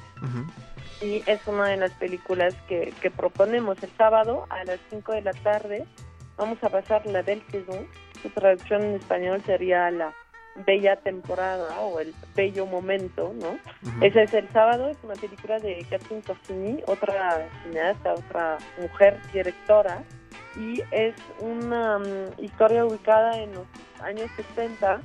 y 1.01 1.23
es 1.27 1.47
una 1.47 1.67
de 1.67 1.77
las 1.77 1.93
películas 1.93 2.55
que, 2.69 2.93
que 3.01 3.11
proponemos 3.11 3.83
el 3.83 3.91
sábado 3.97 4.47
a 4.51 4.65
las 4.65 4.81
5 4.91 5.13
de 5.13 5.23
la 5.23 5.33
tarde. 5.33 5.87
Vamos 6.37 6.59
a 6.63 6.69
pasar 6.69 7.07
la 7.07 7.23
Saison. 7.23 7.87
Su 8.23 8.31
traducción 8.31 8.83
en 8.83 8.95
español 8.95 9.43
sería 9.45 9.91
la 9.91 10.13
Bella 10.67 10.97
Temporada 10.97 11.81
o 11.81 12.01
el 12.01 12.15
Bello 12.35 12.67
Momento, 12.67 13.33
¿no? 13.41 13.59
Ese 14.05 14.23
es 14.25 14.35
el 14.35 14.49
sábado, 14.51 14.89
es 14.89 14.99
una 15.03 15.15
película 15.15 15.59
de 15.59 15.87
Catherine 15.89 16.23
Corsini, 16.23 16.83
otra 16.87 17.49
cineasta, 17.63 18.15
otra 18.15 18.59
mujer 18.81 19.21
directora, 19.33 20.03
y 20.57 20.83
es 20.91 21.15
una 21.41 21.99
mm, 21.99 22.43
historia 22.43 22.85
ubicada 22.85 23.39
en 23.39 23.55
los 23.55 23.67
años 24.03 24.31
60, 24.37 25.01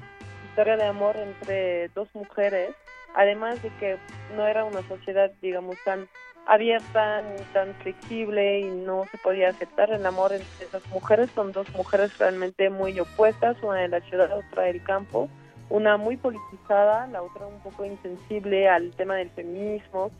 historia 0.49 0.77
de 0.77 0.85
amor 0.85 1.15
entre 1.17 1.89
dos 1.89 2.07
mujeres, 2.13 2.75
además 3.15 3.61
de 3.63 3.69
que 3.79 3.97
no 4.35 4.45
era 4.47 4.65
una 4.65 4.81
sociedad, 4.87 5.31
digamos, 5.41 5.77
tan 5.85 6.07
abierta 6.45 7.21
ni 7.21 7.41
tan 7.53 7.73
flexible 7.75 8.59
y 8.59 8.65
no 8.65 9.05
se 9.11 9.17
podía 9.17 9.49
aceptar 9.49 9.91
el 9.91 10.05
amor 10.05 10.33
entre 10.33 10.65
esas 10.65 10.85
mujeres. 10.89 11.29
Son 11.31 11.51
dos 11.51 11.67
mujeres 11.75 12.17
realmente 12.17 12.69
muy 12.69 12.99
opuestas, 12.99 13.57
una 13.63 13.79
de 13.79 13.87
la 13.87 14.01
ciudad, 14.01 14.29
otra 14.37 14.63
del 14.63 14.83
campo, 14.83 15.29
una 15.69 15.97
muy 15.97 16.17
politizada, 16.17 17.07
la 17.07 17.21
otra 17.21 17.47
un 17.47 17.59
poco 17.59 17.85
insensible 17.85 18.67
al 18.67 18.91
tema 18.91 19.15
del 19.15 19.29
feminismo 19.31 20.11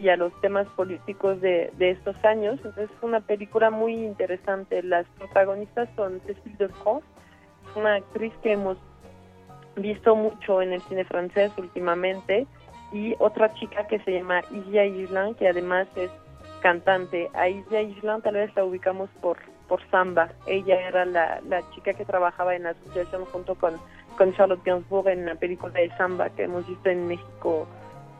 y 0.00 0.08
a 0.08 0.16
los 0.16 0.38
temas 0.40 0.66
políticos 0.68 1.40
de, 1.40 1.70
de 1.76 1.90
estos 1.90 2.16
años. 2.24 2.56
Entonces 2.56 2.90
es 2.90 3.02
una 3.02 3.20
película 3.20 3.70
muy 3.70 3.94
interesante. 3.94 4.82
Las 4.82 5.06
protagonistas 5.18 5.88
son 5.94 6.20
Cécile 6.26 6.56
de 6.58 6.68
France, 6.68 7.06
una 7.76 7.96
actriz 7.96 8.32
que 8.42 8.52
hemos 8.52 8.78
visto 9.76 10.16
mucho 10.16 10.62
en 10.62 10.72
el 10.72 10.80
cine 10.82 11.04
francés 11.04 11.52
últimamente 11.58 12.46
y 12.92 13.14
otra 13.18 13.52
chica 13.54 13.86
que 13.86 13.98
se 14.00 14.12
llama 14.12 14.40
Isia 14.50 14.84
Island 14.86 15.36
que 15.36 15.48
además 15.48 15.86
es 15.96 16.10
cantante. 16.62 17.28
A 17.34 17.48
Isia 17.48 17.82
Island 17.82 18.22
tal 18.22 18.34
vez 18.34 18.54
la 18.56 18.64
ubicamos 18.64 19.10
por 19.20 19.38
por 19.68 19.80
Samba. 19.90 20.30
Ella 20.46 20.80
era 20.80 21.04
la, 21.04 21.40
la 21.48 21.68
chica 21.70 21.94
que 21.94 22.04
trabajaba 22.04 22.54
en 22.54 22.64
la 22.64 22.70
asociación 22.70 23.24
junto 23.26 23.54
con, 23.54 23.74
con 24.16 24.34
Charlotte 24.34 24.64
Gainsbourg 24.64 25.08
en 25.08 25.26
la 25.26 25.34
película 25.34 25.72
de 25.72 25.90
Samba 25.96 26.30
que 26.30 26.44
hemos 26.44 26.66
visto 26.66 26.88
en 26.88 27.08
México 27.08 27.66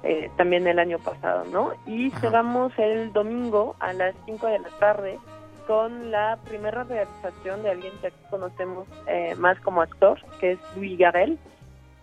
eh, 0.02 0.30
también 0.36 0.66
el 0.66 0.78
año 0.78 0.98
pasado, 0.98 1.44
¿no? 1.46 1.72
Y 1.86 2.11
cerramos 2.20 2.72
el 2.78 3.12
domingo 3.12 3.76
a 3.80 3.92
las 3.92 4.14
5 4.26 4.46
de 4.46 4.59
la 4.59 4.68
tarde 4.78 5.18
con 5.66 6.10
la 6.10 6.38
primera 6.44 6.84
realización 6.84 7.62
de 7.62 7.70
alguien 7.70 7.92
que 8.00 8.08
aquí 8.08 8.22
conocemos 8.30 8.86
eh, 9.06 9.34
más 9.36 9.58
como 9.60 9.82
actor, 9.82 10.20
que 10.40 10.52
es 10.52 10.58
Louis 10.76 10.98
Garel, 10.98 11.38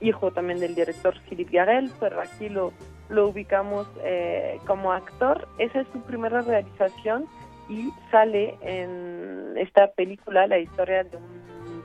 hijo 0.02 0.32
también 0.32 0.60
del 0.60 0.76
director 0.76 1.14
Philippe 1.30 1.56
Garel, 1.58 1.92
pero 2.00 2.20
aquí 2.22 2.50
lo, 2.50 2.74
lo 3.10 3.28
ubicamos 3.30 3.88
eh, 4.04 4.60
como 4.68 4.92
actor. 4.92 5.48
Esa 5.58 5.82
es 5.82 5.88
su 5.94 6.02
primera 6.02 6.42
realización 6.42 7.26
y 7.70 7.90
sale 8.12 8.58
en 8.62 9.54
esta 9.58 9.88
película 9.92 10.46
la 10.48 10.58
historia 10.60 11.04
de 11.06 11.16
un 11.18 11.84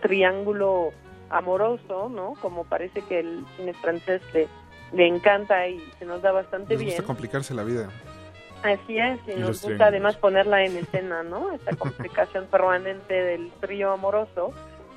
triángulo 0.00 0.90
amoroso, 1.30 2.08
¿no? 2.08 2.34
Como 2.40 2.64
parece 2.64 3.02
que 3.02 3.20
el 3.20 3.44
cine 3.56 3.74
francés 3.74 4.22
le, 4.32 4.48
le 4.94 5.06
encanta 5.06 5.68
y 5.68 5.78
se 5.98 6.06
nos 6.06 6.22
da 6.22 6.32
bastante 6.32 6.70
Les 6.70 6.78
bien. 6.78 6.90
gusta 6.92 7.02
complicarse 7.06 7.52
la 7.52 7.64
vida. 7.64 7.90
Así 8.62 8.98
es, 8.98 9.20
y 9.26 9.32
Y 9.32 9.34
nos 9.36 9.48
gusta 9.48 9.66
triángulos. 9.66 9.88
además 9.88 10.16
ponerla 10.16 10.64
en 10.64 10.76
escena, 10.76 11.22
¿no? 11.22 11.52
Esta 11.52 11.76
complicación 11.76 12.46
permanente 12.50 13.14
del 13.14 13.50
trío 13.60 13.92
amoroso. 13.92 14.52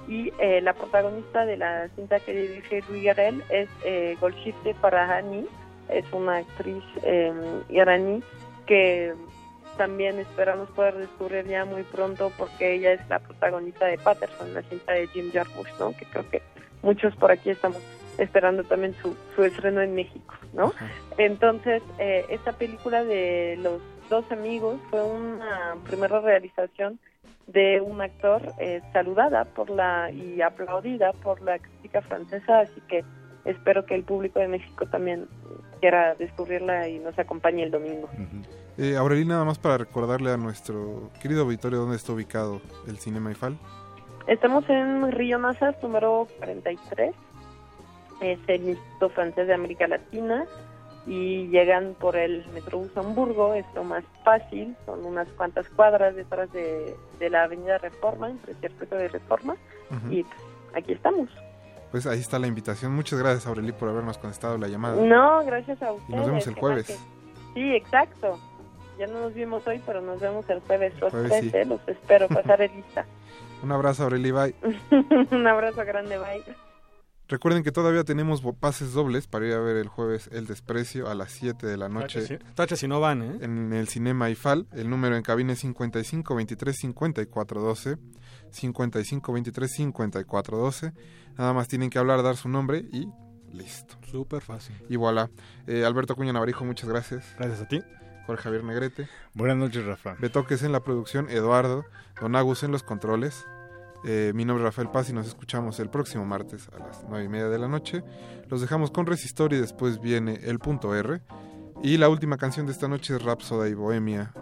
Y 0.07 0.33
eh, 0.39 0.61
la 0.61 0.73
protagonista 0.73 1.45
de 1.45 1.57
la 1.57 1.87
cinta 1.95 2.19
que 2.19 2.33
dirige 2.33 2.83
Louis 2.89 3.03
Garel 3.03 3.43
es 3.49 3.69
eh, 3.85 4.17
Golshifteh 4.19 4.73
Farahani, 4.75 5.45
es 5.89 6.05
una 6.11 6.37
actriz 6.37 6.83
eh, 7.03 7.31
iraní 7.69 8.23
que 8.65 9.13
también 9.77 10.19
esperamos 10.19 10.69
poder 10.71 10.95
descubrir 10.95 11.45
ya 11.47 11.65
muy 11.65 11.83
pronto 11.83 12.31
porque 12.37 12.73
ella 12.73 12.93
es 12.93 13.09
la 13.09 13.19
protagonista 13.19 13.85
de 13.85 13.97
Patterson, 13.97 14.53
la 14.53 14.61
cinta 14.63 14.93
de 14.93 15.07
Jim 15.07 15.31
Jarmusch, 15.31 15.69
¿no? 15.79 15.95
Que 15.95 16.05
creo 16.05 16.29
que 16.29 16.41
muchos 16.81 17.15
por 17.15 17.31
aquí 17.31 17.51
estamos 17.51 17.81
esperando 18.21 18.63
también 18.63 18.93
su, 19.01 19.15
su 19.35 19.43
estreno 19.43 19.81
en 19.81 19.95
México, 19.95 20.35
¿no? 20.53 20.73
Entonces, 21.17 21.81
eh, 21.97 22.25
esta 22.29 22.53
película 22.53 23.03
de 23.03 23.57
los 23.61 23.81
dos 24.09 24.29
amigos 24.31 24.79
fue 24.89 25.03
una 25.03 25.75
primera 25.85 26.19
realización 26.19 26.99
de 27.47 27.81
un 27.81 28.01
actor 28.01 28.41
eh, 28.59 28.81
saludada 28.93 29.45
por 29.45 29.69
la 29.69 30.11
y 30.11 30.41
aplaudida 30.41 31.11
por 31.13 31.41
la 31.41 31.59
crítica 31.59 32.01
francesa, 32.01 32.61
así 32.61 32.81
que 32.87 33.03
espero 33.45 33.85
que 33.85 33.95
el 33.95 34.03
público 34.03 34.39
de 34.39 34.47
México 34.47 34.85
también 34.85 35.27
quiera 35.79 36.13
descubrirla 36.15 36.87
y 36.87 36.99
nos 36.99 37.17
acompañe 37.17 37.63
el 37.63 37.71
domingo. 37.71 38.07
Eh, 38.77 38.95
Aurelí, 38.95 39.25
nada 39.25 39.43
más 39.43 39.57
para 39.57 39.79
recordarle 39.79 40.31
a 40.31 40.37
nuestro 40.37 41.09
querido 41.21 41.41
auditorio 41.41 41.79
dónde 41.79 41.97
está 41.97 42.13
ubicado 42.13 42.61
el 42.87 42.97
Cinema 42.97 43.31
IFAL. 43.31 43.57
Estamos 44.27 44.69
en 44.69 45.11
Río 45.11 45.39
Nazas, 45.39 45.75
número 45.81 46.27
43. 46.37 47.15
Es 48.21 48.39
el 48.47 48.69
Instituto 48.69 49.09
Francés 49.09 49.47
de 49.47 49.53
América 49.53 49.87
Latina 49.87 50.45
y 51.07 51.47
llegan 51.47 51.95
por 51.99 52.15
el 52.15 52.45
Metrobús 52.53 52.95
Hamburgo, 52.95 53.55
es 53.55 53.65
lo 53.73 53.83
más 53.83 54.03
fácil, 54.23 54.75
son 54.85 55.03
unas 55.03 55.27
cuantas 55.29 55.67
cuadras 55.69 56.15
detrás 56.15 56.51
de, 56.53 56.95
de 57.19 57.29
la 57.31 57.43
Avenida 57.43 57.79
Reforma, 57.79 58.29
entre 58.29 58.53
Circuito 58.55 58.95
de 58.95 59.07
Reforma, 59.07 59.55
y 60.11 60.23
pues, 60.23 60.37
aquí 60.75 60.91
estamos. 60.93 61.27
Pues 61.89 62.05
ahí 62.05 62.19
está 62.19 62.37
la 62.39 62.45
invitación. 62.47 62.93
Muchas 62.93 63.17
gracias, 63.19 63.47
Aurelí, 63.47 63.71
por 63.71 63.89
habernos 63.89 64.17
contestado 64.19 64.57
la 64.59 64.67
llamada. 64.67 64.95
No, 65.01 65.43
gracias 65.43 65.81
a 65.81 65.91
ustedes. 65.91 66.09
Y 66.09 66.15
nos 66.15 66.27
vemos 66.27 66.47
el 66.47 66.53
jueves. 66.55 66.85
que- 66.87 67.53
Sí, 67.55 67.75
exacto. 67.75 68.39
Ya 68.99 69.07
no 69.07 69.19
nos 69.21 69.33
vimos 69.33 69.65
hoy, 69.67 69.81
pero 69.85 69.99
nos 69.99 70.19
vemos 70.21 70.47
el 70.49 70.59
jueves. 70.61 70.93
Los 71.01 71.11
jueves 71.11 71.31
tres, 71.31 71.51
sí. 71.51 71.57
¿eh? 71.57 71.65
los 71.65 71.81
espero, 71.87 72.27
pasaré 72.29 72.69
lista. 72.75 73.05
Un 73.63 73.71
abrazo, 73.73 74.03
Aurelí, 74.03 74.31
bye. 74.31 74.55
Un 75.31 75.47
abrazo 75.47 75.83
grande, 75.83 76.17
bye. 76.17 76.70
Recuerden 77.31 77.63
que 77.63 77.71
todavía 77.71 78.03
tenemos 78.03 78.41
pases 78.59 78.91
dobles 78.91 79.25
para 79.25 79.47
ir 79.47 79.53
a 79.53 79.59
ver 79.61 79.77
el 79.77 79.87
jueves 79.87 80.29
El 80.33 80.47
Desprecio 80.47 81.09
a 81.09 81.15
las 81.15 81.31
7 81.31 81.65
de 81.65 81.77
la 81.77 81.87
noche. 81.87 82.39
Tache, 82.55 82.75
si 82.75 82.89
no 82.89 82.99
van, 82.99 83.21
¿eh? 83.21 83.37
En 83.39 83.71
el 83.71 83.87
Cinema 83.87 84.29
IFAL. 84.29 84.67
El 84.73 84.89
número 84.89 85.15
en 85.15 85.23
cabina 85.23 85.53
es 85.53 85.59
55 85.59 86.35
23 86.35 86.75
54 86.77 87.61
12. 87.61 87.97
55 88.49 89.31
23 89.31 89.71
54 89.71 90.57
12. 90.57 90.93
Nada 91.37 91.53
más 91.53 91.69
tienen 91.69 91.89
que 91.89 91.99
hablar, 91.99 92.21
dar 92.21 92.35
su 92.35 92.49
nombre 92.49 92.79
y 92.91 93.07
listo. 93.53 93.95
Súper 94.11 94.41
fácil. 94.41 94.75
Y 94.89 94.97
voilà. 94.97 95.29
Eh, 95.67 95.85
Alberto 95.85 96.17
Cuña 96.17 96.33
Navarijo, 96.33 96.65
muchas 96.65 96.89
gracias. 96.89 97.33
Gracias 97.37 97.61
a 97.61 97.67
ti. 97.69 97.81
Jorge 98.27 98.43
Javier 98.43 98.65
Negrete. 98.65 99.07
Buenas 99.35 99.55
noches, 99.55 99.85
Rafa. 99.85 100.17
Betoques 100.19 100.63
en 100.63 100.73
la 100.73 100.81
producción, 100.81 101.29
Eduardo. 101.29 101.85
Don 102.19 102.35
Agus 102.35 102.63
en 102.63 102.73
los 102.73 102.83
controles. 102.83 103.45
Eh, 104.03 104.31
mi 104.33 104.45
nombre 104.45 104.63
es 104.63 104.65
Rafael 104.65 104.89
Paz 104.89 105.09
y 105.09 105.13
nos 105.13 105.27
escuchamos 105.27 105.79
el 105.79 105.89
próximo 105.89 106.25
martes 106.25 106.67
a 106.69 106.79
las 106.79 107.03
9 107.07 107.25
y 107.25 107.29
media 107.29 107.49
de 107.49 107.59
la 107.59 107.67
noche. 107.67 108.03
Los 108.49 108.61
dejamos 108.61 108.91
con 108.91 109.05
Resistor 109.05 109.53
y 109.53 109.57
después 109.57 110.01
viene 110.01 110.39
el 110.43 110.59
punto 110.59 110.95
R. 110.95 111.21
Y 111.83 111.97
la 111.97 112.09
última 112.09 112.37
canción 112.37 112.65
de 112.65 112.71
esta 112.71 112.87
noche 112.87 113.15
es 113.15 113.23
Rapsoda 113.23 113.67
y 113.67 113.73
Bohemia 113.73 114.33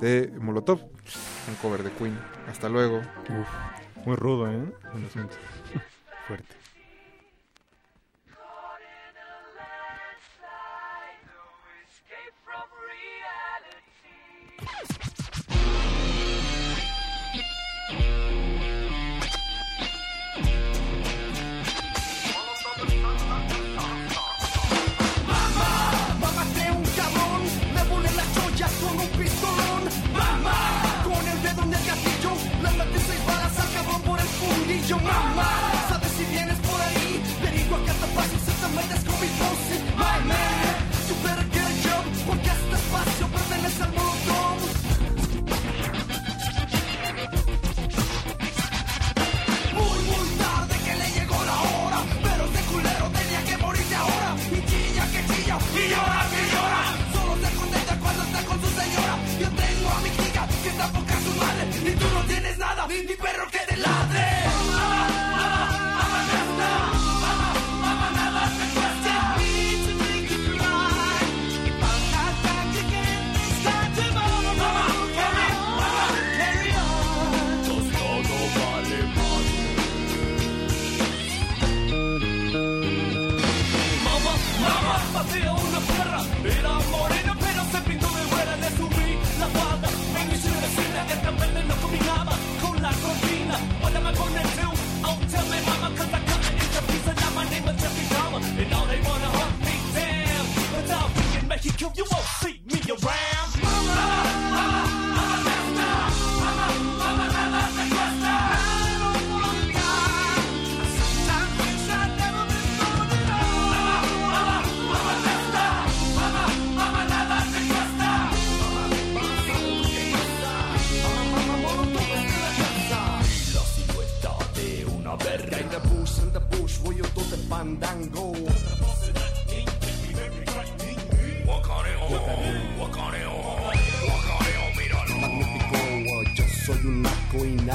de 0.00 0.32
Molotov, 0.40 0.80
un 0.80 1.54
cover 1.60 1.82
de 1.82 1.90
Queen. 1.92 2.18
Hasta 2.48 2.68
luego. 2.68 2.98
Uf, 2.98 4.06
muy 4.06 4.16
rudo, 4.16 4.50
¿eh? 4.50 4.72
Fuerte. 6.26 6.59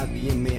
bien 0.06 0.55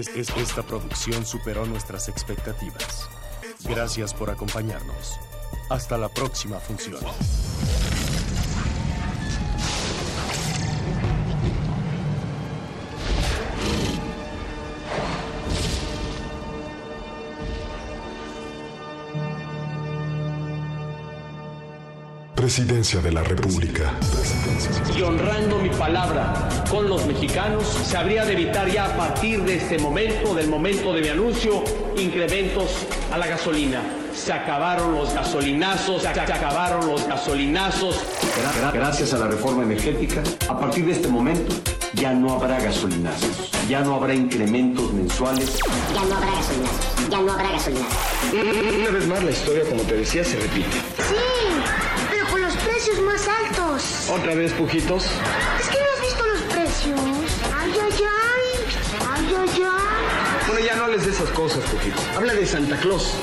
Es, 0.00 0.30
esta 0.30 0.62
producción 0.62 1.26
superó 1.26 1.66
nuestras 1.66 2.08
expectativas. 2.08 3.10
Gracias 3.68 4.14
por 4.14 4.30
acompañarnos. 4.30 5.20
Hasta 5.68 5.98
la 5.98 6.08
próxima 6.08 6.58
función. 6.58 7.04
Presidencia 22.50 23.00
de 23.00 23.12
la 23.12 23.22
República. 23.22 23.94
Y 24.98 25.02
honrando 25.02 25.60
mi 25.60 25.68
palabra 25.68 26.48
con 26.68 26.88
los 26.88 27.06
mexicanos, 27.06 27.64
se 27.64 27.96
habría 27.96 28.24
de 28.24 28.32
evitar 28.32 28.68
ya 28.68 28.86
a 28.86 28.96
partir 28.96 29.44
de 29.44 29.54
este 29.54 29.78
momento, 29.78 30.34
del 30.34 30.48
momento 30.48 30.92
de 30.92 31.00
mi 31.00 31.08
anuncio, 31.10 31.62
incrementos 31.96 32.88
a 33.12 33.18
la 33.18 33.28
gasolina. 33.28 33.82
Se 34.12 34.32
acabaron 34.32 34.96
los 34.96 35.14
gasolinazos, 35.14 36.02
se, 36.02 36.08
acabaron 36.08 36.88
los 36.88 37.06
gasolinazos. 37.06 38.00
Gracias 38.74 39.14
a 39.14 39.18
la 39.18 39.28
reforma 39.28 39.62
energética, 39.62 40.20
a 40.48 40.58
partir 40.58 40.86
de 40.86 40.90
este 40.90 41.06
momento 41.06 41.54
ya 41.94 42.12
no 42.12 42.34
habrá 42.34 42.58
gasolinazos, 42.58 43.52
ya 43.68 43.82
no 43.82 43.94
habrá 43.94 44.12
incrementos 44.12 44.92
mensuales. 44.92 45.56
Ya 45.94 46.04
no 46.04 46.16
habrá 46.16 46.32
gasolinazos, 46.32 47.10
ya 47.10 47.20
no 47.20 47.32
habrá 47.32 47.50
gasolinazos. 47.52 47.98
Una 48.32 48.90
vez 48.90 49.06
más 49.06 49.22
la 49.22 49.30
historia, 49.30 49.62
como 49.68 49.82
te 49.82 49.98
decía, 49.98 50.24
se 50.24 50.34
repite. 50.34 50.89
Otra 54.12 54.34
vez, 54.34 54.52
pujitos. 54.54 55.04
Es 55.04 55.68
que 55.68 55.78
no 55.78 55.86
has 55.94 56.00
visto 56.00 56.26
los 56.26 56.40
precios. 56.52 57.00
Ay, 57.56 57.72
ay, 57.80 58.04
ay. 58.04 58.44
Ay, 59.08 59.36
ay, 59.38 59.62
ay. 59.62 60.46
Bueno, 60.48 60.66
ya 60.66 60.74
no 60.74 60.84
hables 60.84 61.06
de 61.06 61.12
esas 61.12 61.30
cosas, 61.30 61.62
pujitos. 61.70 62.02
Habla 62.16 62.34
de 62.34 62.44
Santa 62.44 62.76
Claus. 62.78 63.14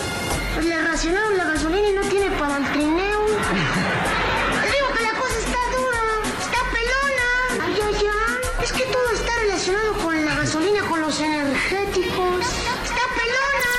Pues 0.56 0.66
le 0.66 0.82
racionaron 0.82 1.38
la 1.38 1.44
gasolina 1.44 1.90
y 1.90 1.94
no 1.94 2.02
tiene 2.04 2.32
para 2.38 2.58
el 2.58 2.72
trineo. 2.72 3.26
Te 3.26 4.72
digo 4.72 4.88
que 4.96 5.04
la 5.04 5.12
cosa 5.20 5.38
está 5.38 5.60
dura. 5.76 6.04
Está 6.40 6.60
pelona. 6.72 7.66
Ay, 7.66 7.82
ay, 7.86 8.08
ay. 8.08 8.64
Es 8.64 8.72
que 8.72 8.84
todo 8.84 9.12
está 9.14 9.34
relacionado 9.42 9.94
con 9.96 10.26
la 10.26 10.36
gasolina, 10.36 10.82
con 10.84 11.02
los 11.02 11.20
energéticos. 11.20 12.46
Está 12.86 13.04
pelona. 13.14 13.76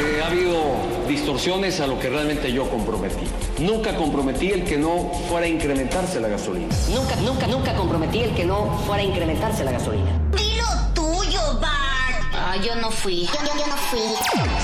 Eh, 0.00 0.22
ha 0.22 0.26
habido 0.28 1.06
distorsiones 1.06 1.78
a 1.80 1.86
lo 1.86 1.98
que 2.00 2.08
realmente 2.08 2.50
yo 2.50 2.68
comprometí. 2.70 3.28
Nunca 3.60 3.96
comprometí 3.96 4.52
el 4.52 4.64
que 4.64 4.78
no 4.78 5.10
fuera 5.28 5.46
a 5.46 5.48
incrementarse 5.48 6.20
la 6.20 6.28
gasolina. 6.28 6.68
Nunca, 6.94 7.16
nunca, 7.16 7.46
nunca 7.48 7.74
comprometí 7.74 8.20
el 8.20 8.32
que 8.32 8.44
no 8.44 8.78
fuera 8.86 9.02
a 9.02 9.06
incrementarse 9.06 9.64
la 9.64 9.72
gasolina. 9.72 10.12
Dilo 10.30 10.64
tuyo, 10.94 11.40
Bart. 11.60 12.22
Ah, 12.34 12.54
yo 12.64 12.76
no 12.76 12.88
fui. 12.92 13.26
Yo, 13.26 13.32
yo, 13.32 13.58
yo 13.58 13.66
no 13.66 13.76
fui. 13.76 14.00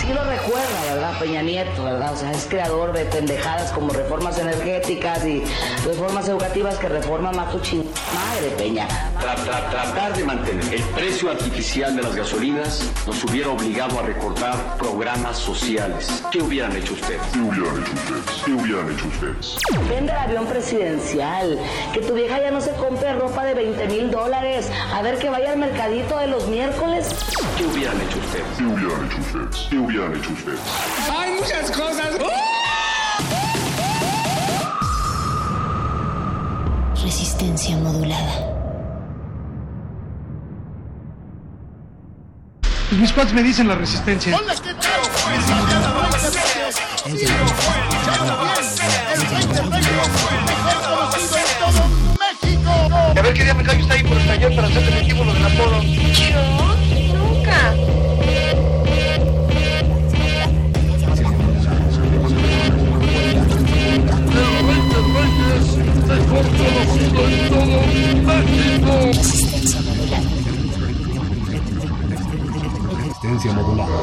Sí 0.01 0.13
lo 0.13 0.23
recuerda, 0.23 0.95
¿verdad? 0.95 1.19
Peña 1.19 1.43
Nieto, 1.43 1.83
¿verdad? 1.83 2.13
O 2.13 2.17
sea, 2.17 2.31
es 2.31 2.47
creador 2.49 2.93
de 2.93 3.05
pendejadas 3.07 3.73
como 3.73 3.93
reformas 3.93 4.39
energéticas 4.39 5.27
y 5.27 5.43
reformas 5.85 6.29
educativas 6.29 6.79
que 6.79 6.89
reforman 6.89 7.35
más 7.35 7.51
tu 7.51 7.59
ching... 7.61 7.85
Madre, 8.15 8.51
Peña. 8.57 8.87
Tra- 9.21 9.37
tra- 9.37 9.71
tratar 9.71 10.15
de 10.17 10.25
mantener 10.25 10.75
el 10.75 10.83
precio 10.95 11.31
artificial 11.31 11.97
de 11.97 12.03
las 12.03 12.15
gasolinas 12.15 12.83
nos 13.07 13.25
hubiera 13.25 13.51
obligado 13.51 13.99
a 13.99 14.03
recortar 14.03 14.77
programas 14.79 15.39
sociales. 15.39 16.23
¿Qué 16.31 16.41
hubieran 16.43 16.77
hecho 16.77 16.93
ustedes? 16.95 17.21
¿Qué 17.33 17.39
hubieran 17.41 17.83
hecho 17.83 17.93
ustedes? 17.95 18.43
¿Qué 18.45 18.53
hubieran 18.53 18.93
hecho 18.93 19.07
ustedes? 19.09 19.57
Vende 19.89 20.13
el 20.13 20.19
avión 20.19 20.47
presidencial. 20.47 21.59
Que 21.93 22.01
tu 22.01 22.15
vieja 22.15 22.41
ya 22.41 22.51
no 22.51 22.61
se 22.61 22.71
compre 22.73 23.13
ropa 23.15 23.45
de 23.45 23.55
20 23.55 23.87
mil 23.89 24.11
dólares. 24.11 24.71
A 24.93 25.03
ver 25.03 25.19
que 25.19 25.29
vaya 25.31 25.53
al 25.53 25.59
mercadito 25.59 26.17
de 26.19 26.27
los 26.29 26.47
miércoles. 26.49 27.09
¿Qué 27.59 27.65
hubieran 27.67 28.01
hecho 28.01 28.19
ustedes? 28.19 28.45
¿Qué 28.59 28.65
hubieran 28.65 29.07
hecho 29.07 29.19
ustedes? 29.21 29.67
¿Qué 29.71 29.79
hubieran 29.79 30.17
hecho 30.17 30.31
ustedes? 30.33 30.61
Hay 31.19 31.31
muchas 31.33 31.71
cosas. 31.71 32.11
Modulada. 37.73 38.53
Mis 42.93 43.13
cuates 43.13 43.33
me 43.33 43.43
dicen 43.43 43.67
la 43.67 43.75
resistencia. 43.75 44.37
A 53.17 53.23
ver 53.23 53.35
qué 53.35 53.45
día 53.45 53.55
me 53.55 53.65
callo 53.65 53.81
está 53.81 53.95
ahí 53.95 54.03
por 54.03 54.19
el 54.19 54.27
taller 54.27 54.55
para 54.55 54.69
hacer 54.69 54.85
definitivo 54.85 55.25
lo 55.25 55.33
del 55.33 55.47
apodo. 55.47 55.83
¿Yo? 55.83 56.77
Nunca. 57.15 57.75
Resistencia 72.97 73.53
modulada. 73.53 73.99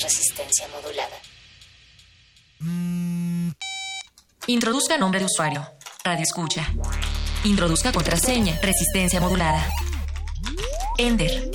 Resistencia 0.00 0.66
modulada. 0.68 1.16
Introduzca 4.46 4.96
nombre 4.98 5.20
de 5.20 5.26
usuario. 5.26 5.66
Radio 6.04 6.22
escucha. 6.22 6.66
Introduzca 7.44 7.92
contraseña. 7.92 8.58
Resistencia 8.62 9.20
modulada. 9.20 9.68
Ender. 10.98 11.50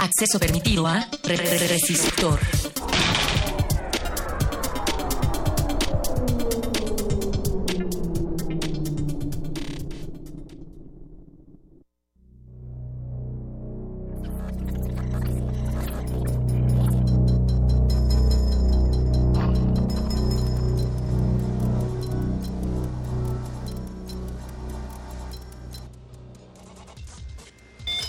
Acceso 0.00 0.38
permitido 0.38 0.86
a 0.86 1.08
re- 1.24 1.36
re- 1.36 1.58
re- 1.58 1.68
resistor. 1.68 2.40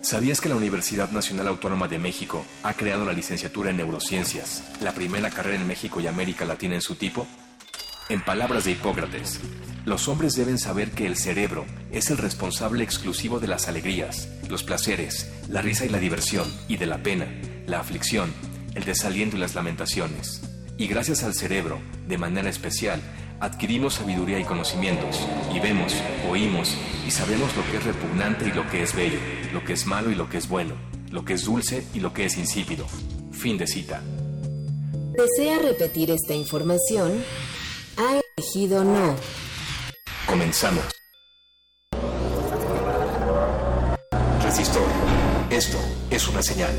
¿Sabías 0.00 0.40
que 0.40 0.48
la 0.48 0.56
Universidad 0.56 1.10
Nacional 1.10 1.48
Autónoma 1.48 1.86
de 1.86 1.98
México 1.98 2.46
ha 2.62 2.72
creado 2.72 3.04
la 3.04 3.12
licenciatura 3.12 3.68
en 3.68 3.76
Neurociencias, 3.76 4.62
la 4.80 4.94
primera 4.94 5.28
carrera 5.28 5.60
en 5.60 5.66
México 5.66 6.00
y 6.00 6.06
América 6.06 6.46
Latina 6.46 6.76
en 6.76 6.80
su 6.80 6.94
tipo? 6.94 7.26
En 8.10 8.20
palabras 8.20 8.64
de 8.64 8.72
Hipócrates, 8.72 9.38
los 9.84 10.08
hombres 10.08 10.34
deben 10.34 10.58
saber 10.58 10.90
que 10.90 11.06
el 11.06 11.16
cerebro 11.16 11.64
es 11.92 12.10
el 12.10 12.18
responsable 12.18 12.82
exclusivo 12.82 13.38
de 13.38 13.46
las 13.46 13.68
alegrías, 13.68 14.28
los 14.48 14.64
placeres, 14.64 15.30
la 15.48 15.62
risa 15.62 15.84
y 15.84 15.90
la 15.90 16.00
diversión, 16.00 16.52
y 16.66 16.76
de 16.76 16.86
la 16.86 17.04
pena, 17.04 17.28
la 17.68 17.78
aflicción, 17.78 18.32
el 18.74 18.84
desaliento 18.84 19.36
y 19.36 19.38
las 19.38 19.54
lamentaciones. 19.54 20.42
Y 20.76 20.88
gracias 20.88 21.22
al 21.22 21.34
cerebro, 21.34 21.78
de 22.08 22.18
manera 22.18 22.50
especial, 22.50 23.00
adquirimos 23.38 23.94
sabiduría 23.94 24.40
y 24.40 24.44
conocimientos, 24.44 25.24
y 25.54 25.60
vemos, 25.60 25.94
oímos 26.28 26.76
y 27.06 27.12
sabemos 27.12 27.56
lo 27.56 27.64
que 27.70 27.76
es 27.76 27.84
repugnante 27.84 28.48
y 28.48 28.52
lo 28.52 28.68
que 28.70 28.82
es 28.82 28.92
bello, 28.92 29.20
lo 29.52 29.62
que 29.62 29.74
es 29.74 29.86
malo 29.86 30.10
y 30.10 30.16
lo 30.16 30.28
que 30.28 30.38
es 30.38 30.48
bueno, 30.48 30.74
lo 31.12 31.24
que 31.24 31.34
es 31.34 31.44
dulce 31.44 31.86
y 31.94 32.00
lo 32.00 32.12
que 32.12 32.24
es 32.24 32.36
insípido. 32.36 32.86
Fin 33.30 33.56
de 33.56 33.68
cita. 33.68 34.02
¿Desea 35.16 35.60
repetir 35.60 36.10
esta 36.10 36.34
información? 36.34 37.22
No. 38.40 39.16
Comenzamos. 40.26 40.82
Resistor. 44.42 44.82
Esto 45.50 45.78
es 46.10 46.26
una 46.26 46.42
señal. 46.42 46.70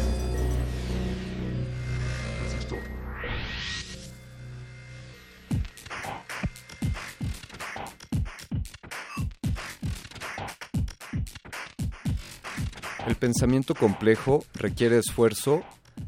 El 13.05 13.15
pensamiento 13.17 13.75
complejo 13.75 14.43
requiere 14.55 14.97
esfuerzo 14.97 15.61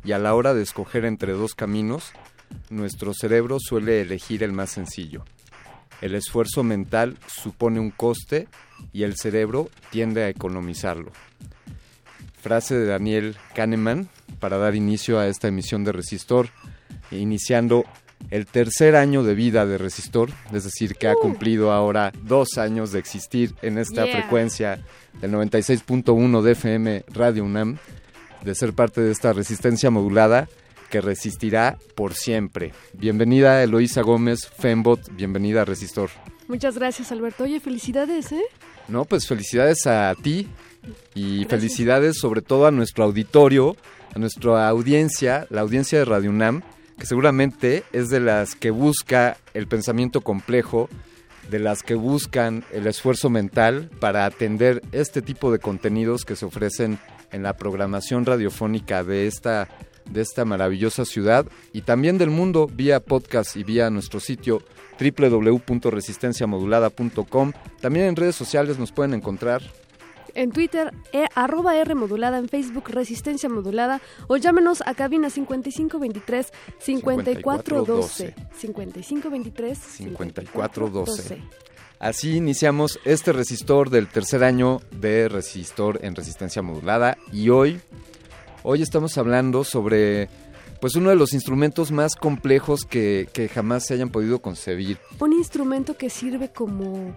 y 0.03 0.13
a 0.13 0.17
la 0.17 0.33
hora 0.33 0.55
de 0.55 0.63
escoger 0.63 1.05
entre 1.05 1.33
dos 1.33 1.53
caminos, 1.53 2.11
nuestro 2.71 3.13
cerebro 3.13 3.57
suele 3.59 4.01
elegir 4.01 4.41
el 4.41 4.51
más 4.51 4.71
sencillo. 4.71 5.23
El 6.03 6.15
esfuerzo 6.15 6.63
mental 6.63 7.17
supone 7.27 7.79
un 7.79 7.89
coste 7.89 8.49
y 8.91 9.03
el 9.03 9.15
cerebro 9.15 9.69
tiende 9.89 10.23
a 10.23 10.27
economizarlo. 10.27 11.13
Frase 12.41 12.75
de 12.75 12.87
Daniel 12.87 13.37
Kahneman 13.55 14.09
para 14.41 14.57
dar 14.57 14.75
inicio 14.75 15.17
a 15.17 15.27
esta 15.27 15.47
emisión 15.47 15.85
de 15.85 15.93
Resistor, 15.93 16.49
iniciando 17.09 17.85
el 18.31 18.47
tercer 18.47 18.97
año 18.97 19.23
de 19.23 19.33
vida 19.33 19.65
de 19.65 19.77
Resistor, 19.77 20.29
es 20.51 20.65
decir, 20.65 20.95
que 20.95 21.07
ha 21.07 21.15
cumplido 21.15 21.71
ahora 21.71 22.11
dos 22.23 22.57
años 22.57 22.91
de 22.91 22.99
existir 22.99 23.55
en 23.61 23.77
esta 23.77 24.03
Yeah. 24.03 24.17
frecuencia 24.17 24.83
del 25.21 25.31
96.1 25.31 26.41
de 26.41 26.51
FM 26.51 27.05
Radio 27.13 27.45
UNAM, 27.45 27.77
de 28.43 28.55
ser 28.55 28.73
parte 28.73 28.99
de 28.99 29.13
esta 29.13 29.31
resistencia 29.31 29.89
modulada 29.89 30.49
que 30.93 31.01
resistirá 31.01 31.79
por 31.95 32.13
siempre. 32.13 32.71
Bienvenida 32.93 33.63
Eloísa 33.63 34.03
Gómez, 34.03 34.47
Fembot, 34.47 35.01
bienvenida 35.15 35.63
a 35.63 35.65
Resistor. 35.65 36.11
Muchas 36.47 36.77
gracias, 36.77 37.11
Alberto. 37.11 37.45
Oye, 37.45 37.59
felicidades, 37.59 38.31
¿eh? 38.31 38.43
No, 38.87 39.03
pues 39.03 39.27
felicidades 39.27 39.87
a 39.87 40.13
ti 40.13 40.47
y 41.15 41.45
felicidades 41.45 42.19
sobre 42.19 42.43
todo 42.43 42.67
a 42.67 42.71
nuestro 42.71 43.05
auditorio, 43.05 43.75
a 44.13 44.19
nuestra 44.19 44.67
audiencia, 44.67 45.47
la 45.49 45.61
audiencia 45.61 45.97
de 45.97 46.05
Radio 46.05 46.29
UNAM, 46.29 46.61
que 46.99 47.07
seguramente 47.07 47.85
es 47.91 48.11
de 48.11 48.19
las 48.19 48.53
que 48.53 48.69
busca 48.69 49.37
el 49.55 49.65
pensamiento 49.65 50.21
complejo, 50.21 50.89
de 51.49 51.57
las 51.57 51.81
que 51.81 51.95
buscan 51.95 52.63
el 52.71 52.85
esfuerzo 52.85 53.31
mental 53.31 53.89
para 53.99 54.27
atender 54.27 54.83
este 54.91 55.23
tipo 55.23 55.51
de 55.51 55.57
contenidos 55.57 56.23
que 56.23 56.35
se 56.35 56.45
ofrecen 56.45 56.99
en 57.31 57.41
la 57.41 57.57
programación 57.57 58.27
radiofónica 58.27 59.03
de 59.03 59.25
esta 59.25 59.67
de 60.09 60.21
esta 60.21 60.45
maravillosa 60.45 61.05
ciudad 61.05 61.45
y 61.71 61.81
también 61.81 62.17
del 62.17 62.29
mundo 62.29 62.67
vía 62.67 62.99
podcast 62.99 63.55
y 63.55 63.63
vía 63.63 63.89
nuestro 63.89 64.19
sitio 64.19 64.61
www.resistenciamodulada.com. 64.99 67.53
También 67.81 68.05
en 68.05 68.15
redes 68.15 68.35
sociales 68.35 68.79
nos 68.79 68.91
pueden 68.91 69.13
encontrar. 69.13 69.61
En 70.35 70.51
Twitter, 70.51 70.91
e, 71.11 71.27
arroba 71.35 71.77
R 71.77 71.93
modulada, 71.93 72.39
en 72.39 72.49
Facebook, 72.49 72.89
Resistencia 72.89 73.49
Modulada, 73.49 74.01
o 74.27 74.37
llámenos 74.37 74.81
a 74.85 74.95
cabina 74.95 75.29
5523 75.29 76.51
5412. 76.79 78.33
5523 78.57 79.77
5412. 79.77 81.43
Así 81.99 82.35
iniciamos 82.35 82.99
este 83.05 83.31
resistor 83.31 83.89
del 83.89 84.07
tercer 84.07 84.43
año 84.43 84.81
de 84.91 85.29
resistor 85.29 85.99
en 86.03 86.15
resistencia 86.15 86.61
modulada 86.61 87.17
y 87.31 87.49
hoy, 87.49 87.79
hoy 88.63 88.81
estamos 88.81 89.17
hablando 89.17 89.63
sobre 89.63 90.29
pues 90.79 90.95
uno 90.95 91.09
de 91.09 91.15
los 91.15 91.33
instrumentos 91.33 91.91
más 91.91 92.15
complejos 92.15 92.83
que, 92.83 93.29
que 93.31 93.47
jamás 93.47 93.85
se 93.85 93.93
hayan 93.93 94.09
podido 94.09 94.39
concebir. 94.39 94.97
Un 95.19 95.33
instrumento 95.33 95.95
que 95.95 96.09
sirve 96.09 96.49
como 96.49 97.15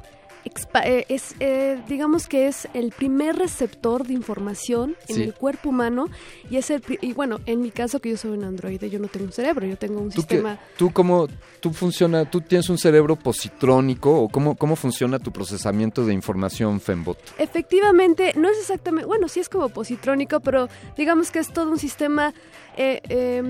es 1.09 1.35
eh, 1.41 1.81
digamos 1.89 2.29
que 2.29 2.47
es 2.47 2.69
el 2.75 2.91
primer 2.93 3.37
receptor 3.37 4.07
de 4.07 4.13
información 4.15 4.97
en 5.09 5.17
Sí. 5.17 5.23
el 5.23 5.35
cuerpo 5.35 5.71
humano 5.71 6.07
y 6.51 6.57
es 6.57 6.71
el 6.71 6.83
y 7.01 7.13
bueno 7.13 7.41
en 7.47 7.61
mi 7.63 7.71
caso 7.71 8.01
que 8.01 8.11
yo 8.11 8.17
soy 8.17 8.33
un 8.33 8.45
androide 8.45 8.89
yo 8.91 8.99
no 8.99 9.09
tengo 9.09 9.27
un 9.27 9.33
cerebro 9.33 9.67
yo 9.67 9.77
tengo 9.77 10.01
un 10.01 10.11
¿Tú, 10.11 10.21
sistema 10.23 10.59
tú 10.77 10.93
cómo 10.93 11.27
tú 11.61 11.73
funciona, 11.73 12.31
tú 12.31 12.41
tienes 12.41 12.69
un 12.69 12.79
cerebro 12.79 13.17
positrónico 13.17 14.21
o 14.21 14.29
cómo, 14.29 14.55
cómo 14.57 14.77
funciona 14.77 15.19
tu 15.19 15.33
procesamiento 15.33 16.05
de 16.07 16.13
información 16.15 16.81
Fembot? 16.81 17.19
Efectivamente, 17.39 18.33
no 18.37 18.49
es 18.49 18.59
exactamente, 18.59 19.07
bueno, 19.07 19.29
sí 19.29 19.41
es 19.41 19.49
como 19.49 19.69
positrónico, 19.71 20.41
pero 20.41 20.69
digamos 20.97 21.31
que 21.31 21.39
es 21.41 21.53
todo 21.53 21.71
un 21.71 21.79
sistema, 21.79 22.33
eh, 22.77 23.01
eh, 23.09 23.43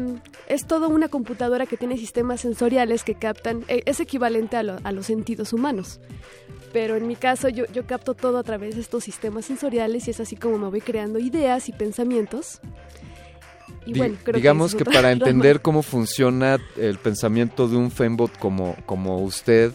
es 0.48 0.66
todo 0.66 0.88
una 0.88 1.08
computadora 1.08 1.66
que 1.66 1.76
tiene 1.76 1.96
sistemas 1.98 2.40
sensoriales 2.40 3.02
que 3.04 3.14
captan, 3.14 3.64
eh, 3.68 3.82
es 3.86 4.00
equivalente 4.00 4.56
a, 4.56 4.62
lo- 4.62 4.78
a 4.84 4.92
los 4.92 5.06
sentidos 5.06 5.52
humanos. 5.52 6.00
Pero 6.72 6.96
en 6.96 7.06
mi 7.06 7.16
caso 7.16 7.48
yo, 7.48 7.64
yo 7.72 7.86
capto 7.86 8.14
todo 8.14 8.38
a 8.38 8.42
través 8.42 8.74
de 8.74 8.80
estos 8.82 9.04
sistemas 9.04 9.46
sensoriales 9.46 10.08
y 10.08 10.10
es 10.10 10.20
así 10.20 10.36
como 10.36 10.58
me 10.58 10.68
voy 10.68 10.80
creando 10.80 11.18
ideas 11.18 11.68
y 11.68 11.72
pensamientos. 11.72 12.60
Y 13.86 13.92
Di- 13.92 13.98
bueno, 14.00 14.16
creo 14.22 14.34
digamos 14.36 14.72
es 14.74 14.78
que, 14.78 14.84
para 14.84 15.10
entender 15.12 15.60
cómo 15.62 15.82
funciona 15.82 16.58
el 16.76 16.98
pensamiento 16.98 17.68
de 17.68 17.76
un 17.76 17.90
Fembot 17.90 18.36
como, 18.38 18.76
como 18.84 19.18
usted, 19.22 19.72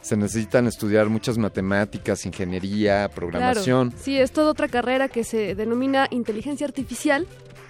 se 0.00 0.16
necesitan 0.16 0.66
estudiar 0.66 1.08
muchas 1.08 1.38
matemáticas, 1.38 2.26
ingeniería, 2.26 3.08
programación. 3.14 3.90
Claro, 3.90 4.02
sí, 4.04 4.18
es 4.18 4.32
toda 4.32 4.50
otra 4.50 4.68
carrera 4.68 5.08
que 5.08 5.22
se 5.24 5.54
denomina 5.54 6.08
inteligencia 6.10 6.66
artificial 6.66 7.26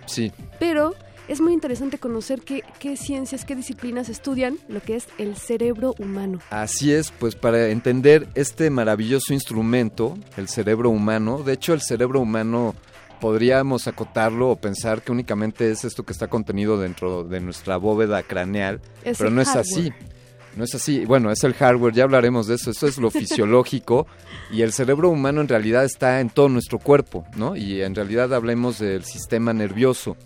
Sí, 0.06 0.32
pero 0.58 0.94
es 1.28 1.40
muy 1.40 1.52
interesante 1.52 1.98
conocer 1.98 2.42
qué, 2.42 2.62
qué 2.78 2.96
ciencias, 2.96 3.44
qué 3.44 3.54
disciplinas 3.56 4.08
estudian 4.08 4.58
lo 4.68 4.80
que 4.80 4.96
es 4.96 5.06
el 5.18 5.36
cerebro 5.36 5.94
humano. 5.98 6.40
así 6.50 6.92
es, 6.92 7.10
pues 7.10 7.34
para 7.34 7.68
entender 7.68 8.28
este 8.34 8.70
maravilloso 8.70 9.32
instrumento, 9.32 10.18
el 10.36 10.48
cerebro 10.48 10.90
humano, 10.90 11.38
de 11.38 11.52
hecho 11.54 11.74
el 11.74 11.80
cerebro 11.80 12.20
humano 12.20 12.74
podríamos 13.20 13.86
acotarlo 13.86 14.50
o 14.50 14.56
pensar 14.56 15.02
que 15.02 15.12
únicamente 15.12 15.70
es 15.70 15.84
esto 15.84 16.02
que 16.02 16.12
está 16.12 16.26
contenido 16.26 16.76
dentro 16.76 17.22
de 17.22 17.40
nuestra 17.40 17.76
bóveda 17.76 18.22
craneal, 18.24 18.80
Es 19.04 19.18
pero 19.18 19.30
no 19.30 19.40
es 19.40 19.54
así. 19.54 19.92
No 20.56 20.64
es 20.64 20.74
así. 20.74 21.04
Bueno, 21.06 21.30
es 21.30 21.44
el 21.44 21.54
hardware, 21.54 21.94
ya 21.94 22.04
hablaremos 22.04 22.46
de 22.46 22.56
eso. 22.56 22.72
Eso 22.72 22.86
es 22.86 22.98
lo 22.98 23.10
fisiológico. 23.12 24.06
Y 24.50 24.62
el 24.62 24.72
cerebro 24.72 25.08
humano 25.08 25.40
en 25.40 25.48
realidad 25.48 25.84
está 25.84 26.20
en 26.20 26.30
todo 26.30 26.48
nuestro 26.48 26.78
cuerpo, 26.78 27.24
¿no? 27.36 27.56
Y 27.56 27.80
en 27.80 27.94
realidad 27.94 28.34
hablemos 28.34 28.78
del 28.78 29.04
sistema 29.04 29.52
nervioso. 29.52 30.16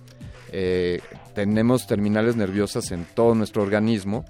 Eh, 0.52 1.01
tenemos 1.35 1.86
terminales 1.86 2.36
nerviosas 2.36 2.93
en 2.93 3.05
todo 3.05 3.35
nuestro 3.35 3.62
organismo. 3.62 4.24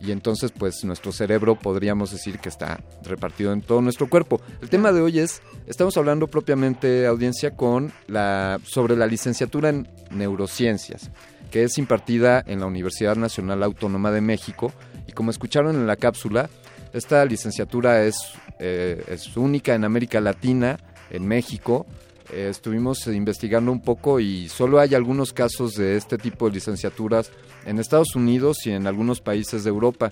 Y 0.00 0.12
entonces, 0.12 0.52
pues, 0.56 0.84
nuestro 0.84 1.10
cerebro 1.10 1.56
podríamos 1.56 2.12
decir 2.12 2.38
que 2.38 2.48
está 2.48 2.80
repartido 3.02 3.52
en 3.52 3.62
todo 3.62 3.80
nuestro 3.80 4.08
cuerpo. 4.08 4.40
El 4.62 4.68
tema 4.68 4.92
de 4.92 5.00
hoy 5.00 5.18
es, 5.18 5.42
estamos 5.66 5.96
hablando 5.96 6.28
propiamente, 6.28 7.06
audiencia, 7.06 7.50
con 7.50 7.92
la, 8.06 8.60
sobre 8.62 8.96
la 8.96 9.06
licenciatura 9.06 9.70
en 9.70 9.88
neurociencias, 10.10 11.10
que 11.50 11.64
es 11.64 11.78
impartida 11.78 12.44
en 12.46 12.60
la 12.60 12.66
Universidad 12.66 13.16
Nacional 13.16 13.62
Autónoma 13.64 14.12
de 14.12 14.20
México. 14.20 14.72
Y 15.08 15.12
como 15.12 15.32
escucharon 15.32 15.74
en 15.74 15.88
la 15.88 15.96
cápsula, 15.96 16.48
esta 16.92 17.24
licenciatura 17.24 18.04
es, 18.04 18.16
eh, 18.60 19.04
es 19.08 19.36
única 19.36 19.74
en 19.74 19.84
América 19.84 20.20
Latina, 20.20 20.78
en 21.10 21.26
México. 21.26 21.86
Eh, 22.32 22.48
estuvimos 22.50 23.06
investigando 23.06 23.72
un 23.72 23.80
poco 23.80 24.20
y 24.20 24.48
solo 24.48 24.80
hay 24.80 24.94
algunos 24.94 25.32
casos 25.32 25.74
de 25.74 25.96
este 25.96 26.18
tipo 26.18 26.46
de 26.46 26.54
licenciaturas 26.54 27.30
en 27.64 27.78
Estados 27.78 28.14
Unidos 28.14 28.66
y 28.66 28.70
en 28.70 28.86
algunos 28.86 29.20
países 29.20 29.64
de 29.64 29.70
Europa. 29.70 30.10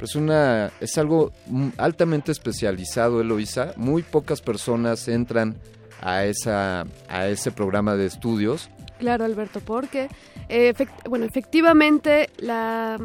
Es, 0.00 0.16
una, 0.16 0.72
es 0.80 0.98
algo 0.98 1.32
altamente 1.76 2.32
especializado, 2.32 3.20
Eloisa. 3.20 3.72
Muy 3.76 4.02
pocas 4.02 4.40
personas 4.40 5.06
entran 5.08 5.56
a, 6.00 6.24
esa, 6.24 6.84
a 7.08 7.28
ese 7.28 7.52
programa 7.52 7.94
de 7.94 8.06
estudios. 8.06 8.68
Claro, 8.98 9.24
Alberto, 9.24 9.60
porque, 9.60 10.08
eh, 10.48 10.72
bueno, 11.08 11.24
efectivamente, 11.24 12.30
la, 12.38 12.98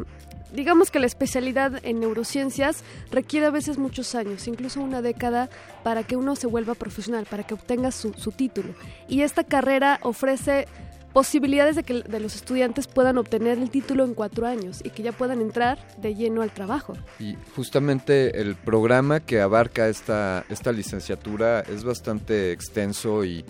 digamos 0.52 0.90
que 0.90 0.98
la 0.98 1.06
especialidad 1.06 1.80
en 1.84 2.00
neurociencias 2.00 2.84
requiere 3.10 3.46
a 3.46 3.50
veces 3.50 3.78
muchos 3.78 4.14
años, 4.14 4.46
incluso 4.48 4.80
una 4.80 5.02
década, 5.02 5.48
para 5.82 6.02
que 6.02 6.16
uno 6.16 6.36
se 6.36 6.46
vuelva 6.46 6.74
profesional, 6.74 7.26
para 7.28 7.44
que 7.44 7.54
obtenga 7.54 7.90
su, 7.90 8.10
título. 8.32 8.74
Y 9.08 9.22
esta 9.22 9.44
carrera 9.44 9.98
ofrece 10.02 10.66
posibilidades 11.12 11.74
de 11.74 11.82
que 11.82 12.02
de 12.02 12.20
los 12.20 12.36
estudiantes 12.36 12.86
puedan 12.86 13.18
obtener 13.18 13.58
el 13.58 13.70
título 13.70 14.04
en 14.04 14.14
cuatro 14.14 14.46
años 14.46 14.80
y 14.84 14.90
que 14.90 15.02
ya 15.02 15.10
puedan 15.10 15.40
entrar 15.40 15.78
de 15.98 16.14
lleno 16.14 16.42
al 16.42 16.52
trabajo. 16.52 16.96
Y 17.18 17.36
justamente 17.56 18.40
el 18.40 18.54
programa 18.54 19.18
que 19.20 19.40
abarca 19.40 19.88
esta, 19.88 20.44
esta 20.48 20.70
licenciatura 20.70 21.60
es 21.60 21.82
bastante 21.82 22.52
extenso 22.52 23.24
y 23.24 23.44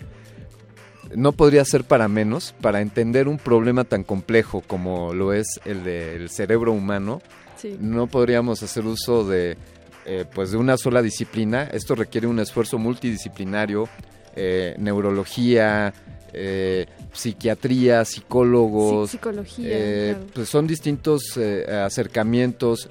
no 1.15 1.31
podría 1.31 1.65
ser 1.65 1.83
para 1.83 2.07
menos 2.07 2.53
para 2.61 2.81
entender 2.81 3.27
un 3.27 3.37
problema 3.37 3.83
tan 3.83 4.03
complejo 4.03 4.61
como 4.65 5.13
lo 5.13 5.33
es 5.33 5.59
el 5.65 5.83
del 5.83 6.29
cerebro 6.29 6.71
humano. 6.73 7.21
Sí. 7.57 7.77
No 7.79 8.07
podríamos 8.07 8.63
hacer 8.63 8.85
uso 8.85 9.27
de, 9.27 9.57
eh, 10.05 10.25
pues 10.33 10.51
de 10.51 10.57
una 10.57 10.77
sola 10.77 11.01
disciplina. 11.01 11.63
Esto 11.63 11.95
requiere 11.95 12.27
un 12.27 12.39
esfuerzo 12.39 12.77
multidisciplinario, 12.77 13.87
eh, 14.35 14.75
neurología, 14.79 15.93
eh, 16.33 16.85
psiquiatría, 17.13 18.05
psicólogos, 18.05 19.11
psicología, 19.11 19.67
eh, 19.69 20.11
claro. 20.15 20.31
pues 20.33 20.49
son 20.49 20.67
distintos 20.67 21.37
eh, 21.37 21.65
acercamientos, 21.85 22.89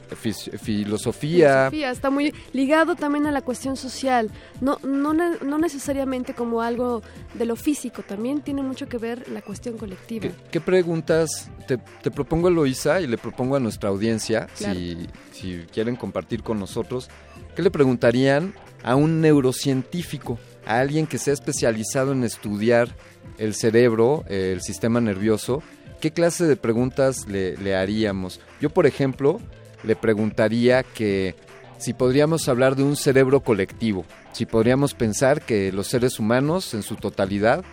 filosofía, 0.62 1.70
Filosofía 1.70 1.90
está 1.90 2.10
muy 2.10 2.34
ligado 2.52 2.94
también 2.96 3.26
a 3.26 3.30
la 3.32 3.42
cuestión 3.42 3.76
social, 3.76 4.30
no, 4.60 4.78
no, 4.82 5.12
no 5.14 5.58
necesariamente 5.58 6.34
como 6.34 6.62
algo 6.62 7.02
de 7.34 7.46
lo 7.46 7.56
físico, 7.56 8.02
también 8.02 8.42
tiene 8.42 8.62
mucho 8.62 8.88
que 8.88 8.98
ver 8.98 9.28
la 9.30 9.42
cuestión 9.42 9.78
colectiva. 9.78 10.22
¿Qué, 10.22 10.32
qué 10.50 10.60
preguntas 10.60 11.48
te, 11.66 11.78
te 12.02 12.10
propongo 12.10 12.48
a 12.48 12.50
Eloisa 12.50 13.00
y 13.00 13.06
le 13.06 13.18
propongo 13.18 13.56
a 13.56 13.60
nuestra 13.60 13.88
audiencia, 13.88 14.48
Claro. 14.58 14.74
si, 14.74 15.06
si 15.32 15.64
quieren 15.72 15.96
compartir 15.96 16.42
con 16.42 16.58
nosotros, 16.58 17.08
qué 17.56 17.62
le 17.62 17.70
preguntarían 17.70 18.52
a 18.82 18.96
un 18.96 19.20
neurocientífico, 19.20 20.38
a 20.70 20.78
alguien 20.78 21.08
que 21.08 21.18
sea 21.18 21.34
especializado 21.34 22.12
en 22.12 22.22
estudiar 22.22 22.94
el 23.38 23.54
cerebro, 23.54 24.24
eh, 24.28 24.52
el 24.54 24.62
sistema 24.62 25.00
nervioso? 25.00 25.64
¿Qué 26.00 26.12
clase 26.12 26.46
de 26.46 26.54
preguntas 26.54 27.26
le, 27.26 27.56
le 27.56 27.74
haríamos? 27.74 28.40
Yo, 28.60 28.70
por 28.70 28.86
ejemplo, 28.86 29.40
le 29.82 29.96
preguntaría 29.96 30.84
que 30.84 31.34
si 31.78 31.92
podríamos 31.92 32.48
hablar 32.48 32.76
de 32.76 32.84
un 32.84 32.94
cerebro 32.94 33.40
colectivo, 33.40 34.04
si 34.32 34.46
podríamos 34.46 34.94
pensar 34.94 35.42
que 35.42 35.72
los 35.72 35.88
seres 35.88 36.20
humanos 36.20 36.72
en 36.72 36.84
su 36.84 36.94
totalidad 36.94 37.64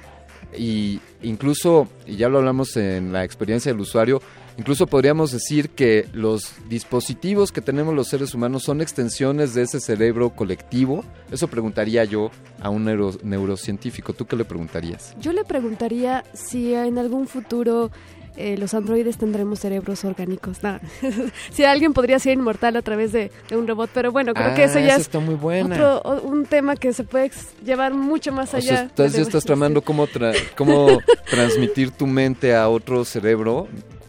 y 0.57 0.99
incluso, 1.21 1.87
y 2.07 2.15
ya 2.15 2.29
lo 2.29 2.39
hablamos 2.39 2.77
en 2.77 3.13
la 3.13 3.23
experiencia 3.23 3.71
del 3.71 3.81
usuario, 3.81 4.21
incluso 4.57 4.88
podríamos 4.88 5.31
decir 5.31 5.69
que 5.69 6.07
los 6.13 6.53
dispositivos 6.69 7.51
que 7.51 7.61
tenemos 7.61 7.93
los 7.93 8.07
seres 8.07 8.34
humanos 8.34 8.63
son 8.63 8.81
extensiones 8.81 9.53
de 9.53 9.63
ese 9.63 9.79
cerebro 9.79 10.29
colectivo. 10.31 11.03
Eso 11.31 11.47
preguntaría 11.47 12.03
yo 12.05 12.31
a 12.61 12.69
un 12.69 12.85
neuro- 12.85 13.17
neurocientífico. 13.23 14.13
¿Tú 14.13 14.25
qué 14.25 14.35
le 14.35 14.45
preguntarías? 14.45 15.13
Yo 15.19 15.34
le 15.34 15.43
preguntaría 15.43 16.23
si 16.34 16.73
en 16.73 16.97
algún 16.97 17.27
futuro 17.27 17.91
eh, 18.39 18.55
los 18.57 18.73
androides 18.75 19.17
tendremos 19.17 19.59
cerebros 19.59 20.05
orgánicos. 20.05 20.59
Si 21.51 21.63
alguien 21.63 21.93
podría 21.93 22.19
ser 22.19 22.34
inmortal 22.34 22.75
a 22.75 22.81
través 22.84 23.11
de, 23.11 23.31
de 23.49 23.57
un 23.57 23.67
robot, 23.67 23.89
pero 23.93 24.11
bueno, 24.11 24.34
creo 24.35 24.53
que 24.53 24.61
Ah, 24.63 24.65
eso 24.65 24.79
ya 24.79 24.95
es 24.95 25.01
está 25.01 25.19
muy 25.19 25.34
buena. 25.35 25.73
otro- 25.75 26.01
o- 26.03 26.21
un 26.21 26.45
tema 26.45 26.75
que 26.75 26.93
se 26.93 27.03
puede 27.03 27.31
llevar 27.65 27.93
mucho 27.95 28.31
más 28.31 28.53
O 28.53 28.57
allá. 28.57 28.67
sea, 28.69 28.81
entonces 28.84 29.15
ya 29.15 29.21
estás 29.23 29.43
tramando 29.43 29.81
cómo, 29.81 30.07
tra- 30.07 30.35
cómo 30.55 30.99
transmitir 31.29 31.89
tu 31.91 32.05
mente 32.05 32.55
a 32.55 32.69
otro 32.69 33.03
cerebro. 33.05 33.67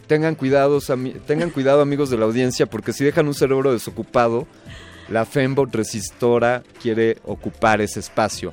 Tengan, 0.09 0.33
cuidados, 0.35 0.91
tengan 1.27 1.51
cuidado, 1.51 1.81
amigos 1.81 2.09
de 2.09 2.17
la 2.17 2.25
audiencia, 2.25 2.65
porque 2.65 2.91
si 2.93 3.05
dejan 3.05 3.27
un 3.27 3.33
cerebro 3.35 3.71
desocupado, 3.71 4.47
la 5.07 5.23
Fembot 5.25 5.73
resistora 5.73 6.63
quiere 6.81 7.17
ocupar 7.23 7.79
ese 7.79 7.99
espacio. 7.99 8.51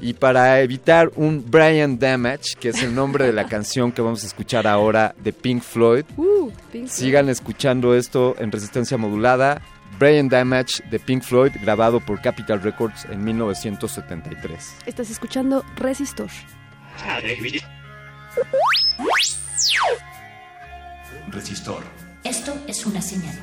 Y 0.00 0.12
para 0.14 0.60
evitar 0.60 1.10
un 1.16 1.42
Brian 1.48 1.98
Damage, 1.98 2.56
que 2.60 2.68
es 2.70 2.82
el 2.82 2.94
nombre 2.94 3.24
de 3.24 3.32
la 3.32 3.46
canción 3.48 3.92
que 3.92 4.02
vamos 4.02 4.24
a 4.24 4.26
escuchar 4.26 4.66
ahora 4.66 5.14
de 5.22 5.32
Pink 5.32 5.62
Floyd, 5.62 6.04
Uh, 6.16 6.50
Pink 6.72 6.86
Floyd. 6.86 6.88
sigan 6.88 7.28
escuchando 7.28 7.94
esto 7.94 8.34
en 8.38 8.50
resistencia 8.52 8.98
modulada. 8.98 9.62
Brian 9.98 10.28
Damage 10.28 10.82
de 10.90 10.98
Pink 10.98 11.22
Floyd, 11.22 11.52
grabado 11.62 12.00
por 12.00 12.20
Capitol 12.20 12.60
Records 12.60 13.06
en 13.06 13.24
1973. 13.24 14.74
Estás 14.84 15.08
escuchando 15.08 15.64
Resistor. 15.76 16.28
Resistor. 21.36 21.84
Esto 22.24 22.56
es 22.66 22.86
una 22.86 23.02
señal. 23.02 23.36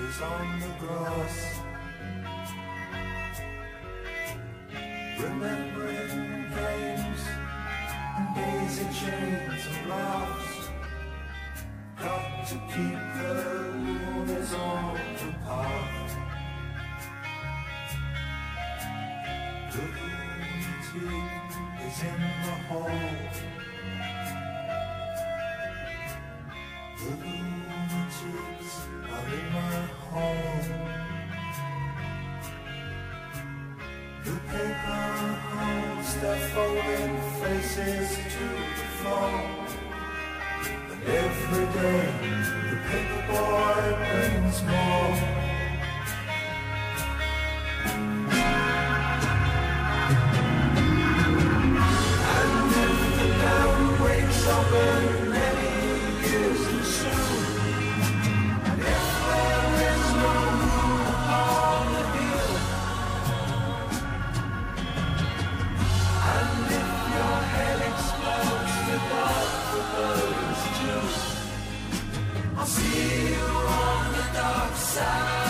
is 0.00 0.20
on 0.20 0.58
the 0.58 0.66
grass. 0.80 1.60
Remembering 5.20 6.50
games 6.56 7.22
and 8.18 8.34
daisy 8.34 8.86
chains 8.98 9.62
and 9.70 9.88
laughs. 9.88 10.70
Got 12.02 12.48
to 12.48 12.54
keep 12.72 13.00
the 13.20 13.32
lunas 13.84 14.52
on 14.54 14.94
the 14.94 15.30
path. 15.46 16.16
The 19.72 20.09
lunatic 20.94 21.86
is 21.86 22.02
in 22.02 22.20
the 22.20 22.54
hall. 22.68 22.90
The 26.98 27.10
lunatics 27.22 28.72
are 29.12 29.28
in 29.34 29.46
my 29.52 29.76
home. 30.10 30.68
The 34.24 34.34
paper 34.50 35.30
faces 37.40 38.08
to 38.34 38.46
the 38.76 38.86
floor. 38.98 39.34
And 40.90 41.02
every 41.06 41.66
day 41.78 42.04
the 42.70 42.76
paper 42.88 43.22
boy 43.28 43.80
brings 43.98 44.58
more. 44.64 45.40
I'll 72.60 72.66
see 72.66 73.32
you 73.32 73.38
on 73.38 74.12
the 74.12 74.24
dark 74.34 74.74
side 74.74 75.49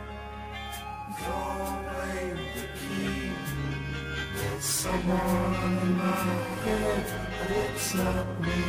key. 2.79 3.31
There's 4.35 4.63
someone 4.63 5.53
in 5.81 5.97
my 5.97 6.25
but 7.39 7.51
it's 7.51 7.93
not 7.95 8.41
me. 8.41 8.61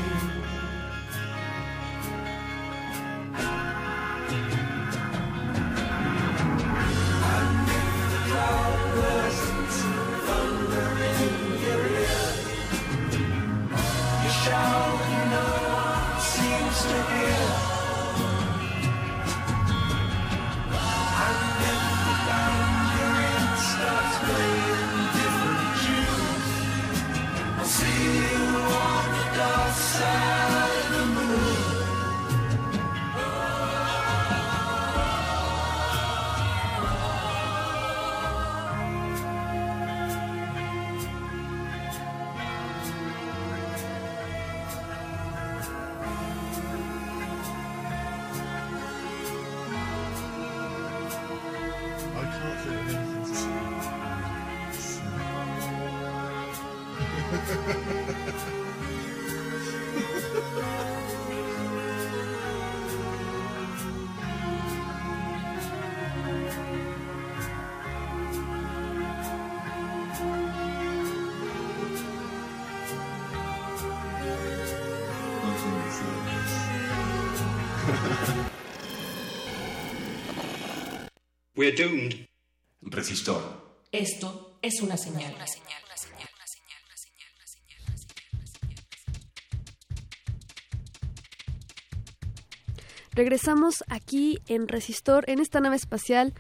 We're 81.55 81.71
doomed. 81.71 82.27
Resistor. 82.83 83.41
Esto 83.93 84.59
es 84.63 84.83
una 84.83 84.97
señal. 84.97 85.33
Regresamos 93.15 93.85
aquí 93.89 94.39
en 94.49 94.69
Resistor, 94.69 95.29
en 95.29 95.39
esta 95.39 95.61
nave 95.61 95.77
espacial. 95.77 96.33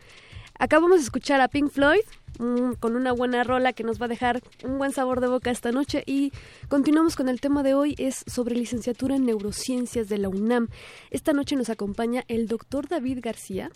Acabamos 0.59 0.99
de 0.99 1.05
escuchar 1.05 1.40
a 1.40 1.49
Pink 1.49 1.70
Floyd 1.70 2.01
mm, 2.39 2.74
con 2.81 2.97
una 2.97 3.12
buena 3.12 3.44
rola 3.44 3.74
que 3.74 3.85
nos 3.85 4.01
va 4.01 4.07
a 4.07 4.09
dejar 4.09 4.40
un 4.65 4.78
buen 4.78 4.93
sabor 4.93 5.20
de 5.20 5.27
boca 5.27 5.51
esta 5.51 5.70
noche 5.70 6.03
y 6.07 6.32
continuamos 6.69 7.15
con 7.15 7.28
el 7.28 7.40
tema 7.40 7.62
de 7.62 7.74
hoy, 7.74 7.94
es 7.99 8.24
sobre 8.27 8.55
licenciatura 8.55 9.16
en 9.16 9.27
neurociencias 9.27 10.09
de 10.09 10.19
la 10.19 10.31
UNAM. 10.31 10.69
Esta 11.11 11.32
noche 11.35 11.57
nos 11.57 11.69
acompaña 11.69 12.24
el 12.28 12.47
doctor 12.47 12.89
David 12.89 13.19
García. 13.20 13.70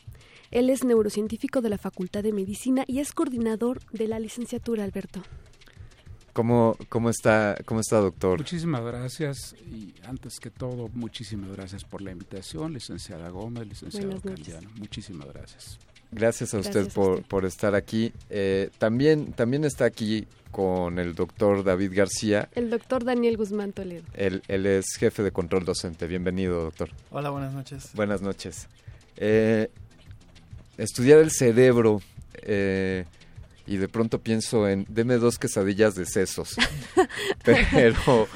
Él 0.50 0.70
es 0.70 0.84
neurocientífico 0.84 1.60
de 1.60 1.70
la 1.70 1.78
Facultad 1.78 2.22
de 2.22 2.32
Medicina 2.32 2.84
y 2.86 3.00
es 3.00 3.12
coordinador 3.12 3.80
de 3.92 4.08
la 4.08 4.20
licenciatura, 4.20 4.84
Alberto. 4.84 5.22
¿Cómo, 6.36 6.76
cómo, 6.90 7.08
está, 7.08 7.56
¿Cómo 7.64 7.80
está, 7.80 7.96
doctor? 7.96 8.36
Muchísimas 8.40 8.82
gracias 8.84 9.56
y 9.72 9.94
antes 10.04 10.38
que 10.38 10.50
todo, 10.50 10.90
muchísimas 10.92 11.50
gracias 11.50 11.82
por 11.82 12.02
la 12.02 12.10
invitación, 12.10 12.74
licenciada 12.74 13.30
Gómez, 13.30 13.66
licenciado 13.66 14.20
Candiano. 14.20 14.68
Muchísimas 14.76 15.28
gracias. 15.32 15.78
Gracias 16.12 16.52
a 16.52 16.58
usted, 16.58 16.72
Gracias 16.74 16.92
a 16.92 16.94
por, 16.94 17.10
usted. 17.12 17.26
por 17.26 17.46
estar 17.46 17.74
aquí. 17.74 18.12
Eh, 18.28 18.68
también, 18.76 19.32
también 19.32 19.64
está 19.64 19.86
aquí 19.86 20.26
con 20.50 20.98
el 20.98 21.14
doctor 21.14 21.64
David 21.64 21.92
García. 21.94 22.50
El 22.54 22.68
doctor 22.68 23.02
Daniel 23.02 23.38
Guzmán 23.38 23.72
Toledo. 23.72 24.04
Él, 24.12 24.42
él 24.46 24.66
es 24.66 24.94
jefe 24.98 25.22
de 25.22 25.32
control 25.32 25.64
docente. 25.64 26.06
Bienvenido, 26.06 26.64
doctor. 26.64 26.90
Hola, 27.12 27.30
buenas 27.30 27.54
noches. 27.54 27.88
Buenas 27.94 28.20
noches. 28.20 28.68
Eh, 29.16 29.70
estudiar 30.76 31.18
el 31.20 31.30
cerebro 31.30 32.02
eh, 32.42 33.06
y 33.66 33.76
de 33.78 33.88
pronto 33.88 34.20
pienso 34.20 34.68
en, 34.68 34.86
deme 34.88 35.16
dos 35.16 35.38
quesadillas 35.38 35.94
de 35.94 36.06
sesos. 36.06 36.56
Pero 37.44 38.28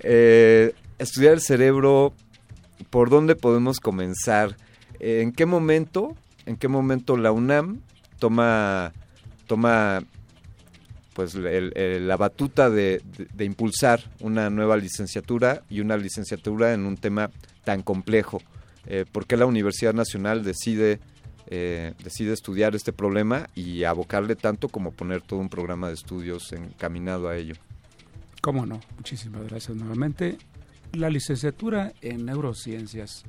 eh, 0.00 0.74
estudiar 0.98 1.34
el 1.34 1.40
cerebro, 1.40 2.12
¿por 2.90 3.10
dónde 3.10 3.36
podemos 3.36 3.80
comenzar? 3.80 4.56
¿En 5.00 5.32
qué 5.32 5.46
momento, 5.46 6.16
en 6.46 6.56
qué 6.56 6.68
momento 6.68 7.16
la 7.16 7.32
UNAM 7.32 7.80
toma, 8.18 8.92
toma 9.46 10.04
pues 11.14 11.34
el- 11.34 11.72
el- 11.76 12.08
la 12.08 12.16
batuta 12.16 12.70
de, 12.70 13.00
de- 13.16 13.26
de 13.32 13.44
impulsar 13.44 14.10
una 14.20 14.50
nueva 14.50 14.76
licenciatura 14.76 15.62
y 15.70 15.80
una 15.80 15.96
licenciatura 15.96 16.72
en 16.74 16.86
un 16.86 16.96
tema 16.96 17.30
tan 17.64 17.82
complejo. 17.82 18.42
Eh, 18.86 19.04
¿Por 19.10 19.26
qué 19.26 19.36
la 19.36 19.46
Universidad 19.46 19.94
Nacional 19.94 20.42
decide, 20.44 20.98
eh, 21.46 21.94
decide 22.02 22.32
estudiar 22.32 22.74
este 22.74 22.92
problema 22.92 23.48
y 23.54 23.84
abocarle 23.84 24.36
tanto 24.36 24.68
como 24.68 24.92
poner 24.92 25.22
todo 25.22 25.40
un 25.40 25.48
programa 25.48 25.88
de 25.88 25.94
estudios 25.94 26.52
encaminado 26.52 27.28
a 27.28 27.36
ello? 27.36 27.54
¿Cómo 28.40 28.66
no? 28.66 28.80
Muchísimas 28.96 29.42
gracias 29.48 29.76
nuevamente. 29.76 30.38
La 30.92 31.10
licenciatura 31.10 31.92
en 32.02 32.24
neurociencias, 32.26 33.24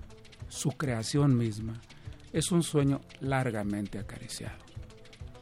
su 0.50 0.72
creación 0.72 1.38
misma, 1.38 1.82
es 2.32 2.52
un 2.52 2.64
sueño 2.64 3.02
largamente 3.22 3.98
acariciado 3.98 4.66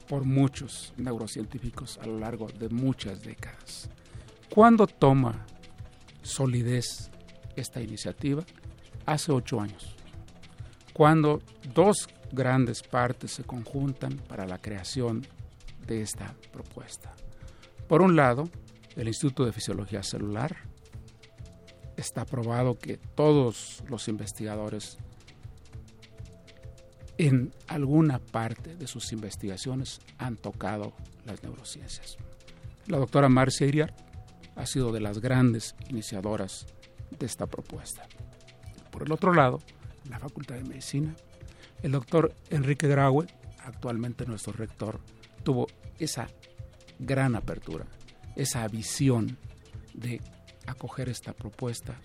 por 0.08 0.26
muchos 0.26 0.94
neurocientíficos 0.98 1.98
a 1.98 2.06
lo 2.06 2.20
largo 2.20 2.48
de 2.48 2.70
muchas 2.70 3.24
décadas. 3.24 3.90
¿Cuándo 4.50 4.86
toma 4.86 5.46
solidez 6.22 7.10
esta 7.56 7.82
iniciativa? 7.82 8.44
Hace 9.06 9.32
ocho 9.32 9.60
años, 9.60 9.96
cuando 10.94 11.42
dos 11.74 12.08
grandes 12.34 12.82
partes 12.82 13.32
se 13.32 13.44
conjuntan 13.44 14.18
para 14.28 14.46
la 14.46 14.60
creación 14.60 15.26
de 15.88 16.02
esta 16.02 16.36
propuesta. 16.52 17.14
Por 17.88 18.02
un 18.02 18.16
lado, 18.16 18.50
el 18.96 19.08
Instituto 19.08 19.46
de 19.46 19.52
Fisiología 19.52 20.04
Celular. 20.04 20.56
Está 21.98 22.26
probado 22.26 22.78
que 22.78 22.98
todos 22.98 23.84
los 23.88 24.08
investigadores 24.08 24.98
en 27.18 27.54
alguna 27.68 28.20
parte 28.20 28.76
de 28.76 28.88
sus 28.88 29.14
investigaciones 29.14 30.00
han 30.18 30.36
tocado 30.36 30.94
las 31.26 31.44
neurociencias. 31.44 32.18
La 32.88 32.98
doctora 32.98 33.30
Marcia 33.30 33.68
Iriar 33.68 33.96
ha 34.56 34.66
sido 34.66 34.92
de 34.92 35.00
las 35.00 35.20
grandes 35.20 35.76
iniciadoras 35.90 36.66
de 37.18 37.26
esta 37.26 37.46
propuesta. 37.46 38.08
Por 38.92 39.04
el 39.04 39.12
otro 39.12 39.34
lado, 39.34 39.60
la 40.10 40.20
Facultad 40.20 40.56
de 40.56 40.64
Medicina, 40.64 41.16
el 41.84 41.92
doctor 41.92 42.34
Enrique 42.50 42.88
Graue, 42.88 43.28
actualmente 43.60 44.26
nuestro 44.26 44.54
rector, 44.54 45.00
tuvo 45.44 45.68
esa 46.00 46.28
gran 46.98 47.36
apertura, 47.36 47.86
esa 48.36 48.68
visión 48.70 49.38
de 49.94 50.22
acoger 50.66 51.10
esta 51.10 51.34
propuesta 51.34 52.00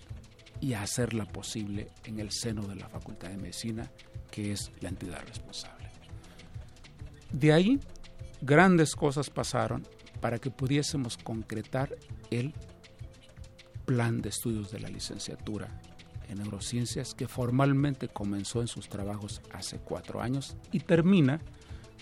y 0.59 0.73
hacerla 0.73 1.25
posible 1.25 1.87
en 2.03 2.19
el 2.19 2.31
seno 2.31 2.67
de 2.67 2.75
la 2.75 2.89
Facultad 2.89 3.29
de 3.29 3.37
Medicina, 3.37 3.89
que 4.29 4.51
es 4.51 4.71
la 4.81 4.89
entidad 4.89 5.25
responsable. 5.25 5.89
De 7.31 7.53
ahí, 7.53 7.79
grandes 8.41 8.95
cosas 8.95 9.29
pasaron 9.29 9.87
para 10.19 10.39
que 10.39 10.51
pudiésemos 10.51 11.15
concretar 11.15 11.95
el 12.29 12.53
plan 13.85 14.21
de 14.21 14.29
estudios 14.29 14.71
de 14.71 14.81
la 14.81 14.89
licenciatura 14.89 15.69
en 16.29 16.37
neurociencias 16.37 17.13
que 17.13 17.27
formalmente 17.27 18.07
comenzó 18.07 18.61
en 18.61 18.67
sus 18.67 18.87
trabajos 18.87 19.41
hace 19.51 19.77
cuatro 19.79 20.21
años 20.21 20.55
y 20.71 20.79
termina 20.79 21.41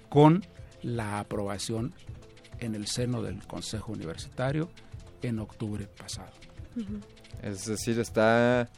con 0.10 0.44
la 0.84 1.20
aprobación 1.20 1.94
en 2.60 2.76
el 2.76 2.88
seno 2.88 3.22
del 3.22 3.46
Consejo 3.46 3.92
Universitario 3.92 4.70
en 5.22 5.40
octubre 5.40 5.88
pasado. 5.88 6.32
Es 7.42 7.66
decir, 7.66 8.00
está 8.00 8.70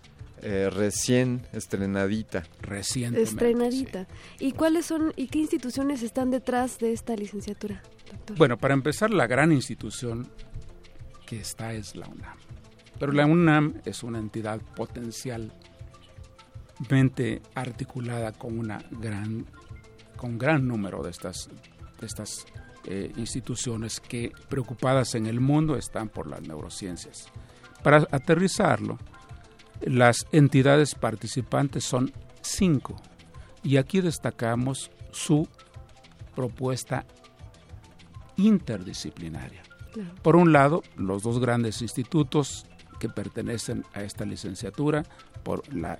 eh, 0.42 0.70
recién 0.72 1.46
estrenadita. 1.52 2.44
Recientemente. 2.62 3.30
Estrenadita. 3.30 4.08
¿Y 4.40 4.54
cuáles 4.54 4.86
son 4.86 5.14
y 5.16 5.28
qué 5.28 5.40
instituciones 5.40 6.02
están 6.02 6.32
detrás 6.32 6.80
de 6.80 6.94
esta 6.94 7.16
licenciatura? 7.16 7.82
Bueno, 8.38 8.58
para 8.58 8.74
empezar, 8.74 9.12
la 9.12 9.28
gran 9.28 9.52
institución 9.52 10.30
que 11.26 11.40
está 11.40 11.74
es 11.74 11.96
la 11.96 12.08
UNAM. 12.08 12.38
Pero 13.00 13.14
la 13.14 13.26
UNAM 13.26 13.82
es 13.86 14.04
una 14.04 14.20
entidad 14.20 14.62
potencialmente 14.76 17.42
articulada 17.56 18.34
con 18.34 18.60
una 18.60 18.78
gran 18.92 19.46
con 20.18 20.38
gran 20.38 20.68
número 20.68 21.02
de 21.02 21.10
estas 21.12 21.50
de 22.00 22.06
estas 22.06 22.46
eh, 22.86 23.12
instituciones 23.18 24.00
que 24.00 24.32
preocupadas 24.50 25.16
en 25.16 25.26
el 25.28 25.40
mundo 25.40 25.78
están 25.78 26.10
por 26.10 26.28
las 26.28 26.42
neurociencias. 26.42 27.28
Para 27.84 28.08
aterrizarlo, 28.12 28.98
las 29.82 30.26
entidades 30.32 30.96
participantes 30.96 31.86
son 31.86 32.12
cinco 32.42 32.96
y 33.64 33.78
aquí 33.78 34.02
destacamos 34.02 34.92
su 35.12 35.48
propuesta 36.36 37.06
interdisciplinaria. 38.38 39.64
Por 40.22 40.36
un 40.36 40.54
lado, 40.54 40.84
los 40.96 41.24
dos 41.24 41.40
grandes 41.40 41.82
institutos 41.82 42.66
que 43.00 43.10
pertenecen 43.10 43.86
a 43.94 44.04
esta 44.04 44.26
licenciatura, 44.26 45.04
por 45.44 45.74
la 45.74 45.98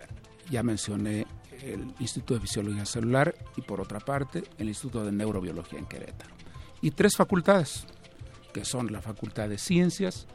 ya 0.50 0.64
mencioné 0.64 1.28
el 1.62 1.94
Instituto 2.00 2.34
de 2.36 2.42
Fisiología 2.42 2.86
Celular 2.86 3.36
y 3.56 3.62
por 3.62 3.82
otra 3.82 4.00
parte 4.00 4.44
el 4.58 4.70
Instituto 4.70 5.06
de 5.06 5.12
Neurobiología 5.12 5.80
en 5.80 5.86
Querétaro. 5.86 6.34
Y 6.82 6.92
tres 6.92 7.16
facultades, 7.16 7.86
que 8.54 8.66
son 8.66 8.92
la 8.92 9.02
Facultad 9.02 9.50
de 9.50 9.58
Ciencias, 9.58 10.28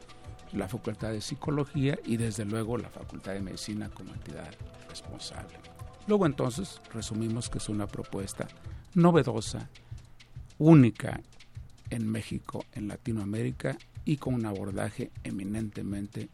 la 0.52 0.68
Facultad 0.68 1.10
de 1.10 1.20
Psicología 1.20 1.98
y 2.04 2.16
desde 2.16 2.44
luego 2.44 2.78
la 2.78 2.88
Facultad 2.90 3.32
de 3.32 3.40
Medicina 3.40 3.88
como 3.88 4.12
entidad 4.12 4.54
responsable. 4.88 5.58
Luego 6.06 6.26
entonces 6.26 6.80
resumimos 6.92 7.48
que 7.48 7.58
es 7.58 7.68
una 7.68 7.86
propuesta 7.86 8.46
novedosa, 8.94 9.68
única 10.58 11.20
en 11.90 12.08
México, 12.08 12.64
en 12.72 12.88
Latinoamérica 12.88 13.76
y 14.04 14.18
con 14.18 14.34
un 14.34 14.46
abordaje 14.46 15.10
eminentemente 15.24 16.28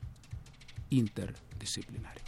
interdisciplinario. 0.91 2.23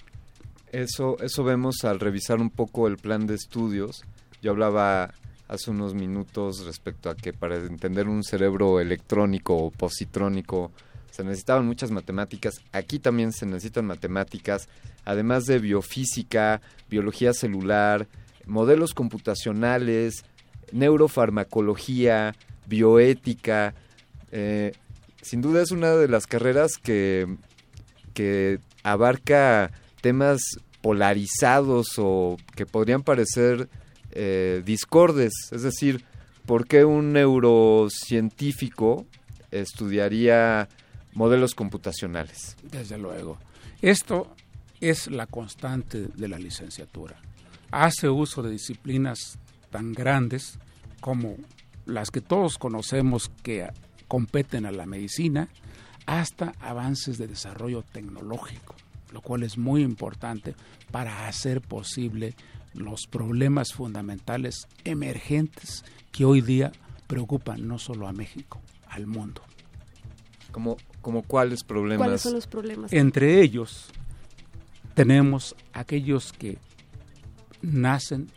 Eso, 0.70 1.18
eso 1.20 1.44
vemos 1.44 1.84
al 1.84 2.00
revisar 2.00 2.40
un 2.40 2.50
poco 2.50 2.88
el 2.88 2.96
plan 2.96 3.26
de 3.26 3.34
estudios. 3.34 4.02
Yo 4.40 4.52
hablaba 4.52 5.12
hace 5.48 5.70
unos 5.70 5.94
minutos 5.94 6.64
respecto 6.64 7.10
a 7.10 7.14
que 7.14 7.34
para 7.34 7.56
entender 7.56 8.08
un 8.08 8.24
cerebro 8.24 8.80
electrónico 8.80 9.54
o 9.54 9.70
positrónico 9.70 10.72
se 11.10 11.24
necesitaban 11.24 11.66
muchas 11.66 11.90
matemáticas. 11.90 12.62
Aquí 12.72 12.98
también 12.98 13.32
se 13.32 13.44
necesitan 13.44 13.84
matemáticas, 13.84 14.68
además 15.04 15.44
de 15.44 15.58
biofísica, 15.58 16.62
biología 16.88 17.34
celular, 17.34 18.08
modelos 18.46 18.94
computacionales, 18.94 20.24
neurofarmacología, 20.72 22.34
bioética. 22.66 23.74
Eh, 24.30 24.72
sin 25.20 25.42
duda 25.42 25.60
es 25.60 25.70
una 25.70 25.90
de 25.96 26.08
las 26.08 26.26
carreras 26.26 26.78
que, 26.82 27.36
que 28.12 28.60
abarca 28.82 29.70
temas 30.00 30.40
polarizados 30.80 31.86
o 31.98 32.36
que 32.54 32.66
podrían 32.66 33.02
parecer 33.02 33.68
eh, 34.12 34.62
discordes. 34.64 35.32
Es 35.52 35.62
decir, 35.62 36.04
¿por 36.46 36.66
qué 36.66 36.84
un 36.84 37.12
neurocientífico 37.12 39.06
estudiaría 39.50 40.68
modelos 41.14 41.54
computacionales? 41.54 42.56
Desde 42.62 42.98
luego. 42.98 43.38
Esto 43.80 44.34
es 44.80 45.10
la 45.10 45.26
constante 45.26 46.08
de 46.14 46.28
la 46.28 46.38
licenciatura. 46.38 47.16
Hace 47.70 48.08
uso 48.08 48.42
de 48.42 48.50
disciplinas 48.50 49.38
tan 49.70 49.92
grandes 49.92 50.58
como 51.00 51.36
las 51.86 52.10
que 52.10 52.20
todos 52.20 52.58
conocemos 52.58 53.30
que 53.42 53.68
competen 54.08 54.66
a 54.66 54.72
la 54.72 54.86
medicina, 54.86 55.48
hasta 56.06 56.52
avances 56.60 57.18
de 57.18 57.28
desarrollo 57.28 57.82
tecnológico, 57.82 58.74
lo 59.12 59.20
cual 59.20 59.42
es 59.42 59.58
muy 59.58 59.82
importante 59.82 60.54
para 60.90 61.28
hacer 61.28 61.60
posible 61.60 62.34
los 62.74 63.06
problemas 63.06 63.72
fundamentales 63.72 64.66
emergentes 64.84 65.84
que 66.10 66.24
hoy 66.24 66.40
día 66.40 66.72
preocupan 67.06 67.66
no 67.66 67.78
solo 67.78 68.08
a 68.08 68.12
México, 68.12 68.60
al 68.88 69.06
mundo. 69.06 69.42
como, 70.50 70.76
como 71.00 71.22
cuáles 71.22 71.64
problemas. 71.64 72.06
¿Cuáles 72.06 72.20
son 72.22 72.34
los 72.34 72.46
problemas? 72.46 72.92
Entre 72.92 73.40
ellos 73.40 73.88
tenemos 74.94 75.56
aquellos 75.72 76.32
que 76.32 76.58
nacen 77.62 78.30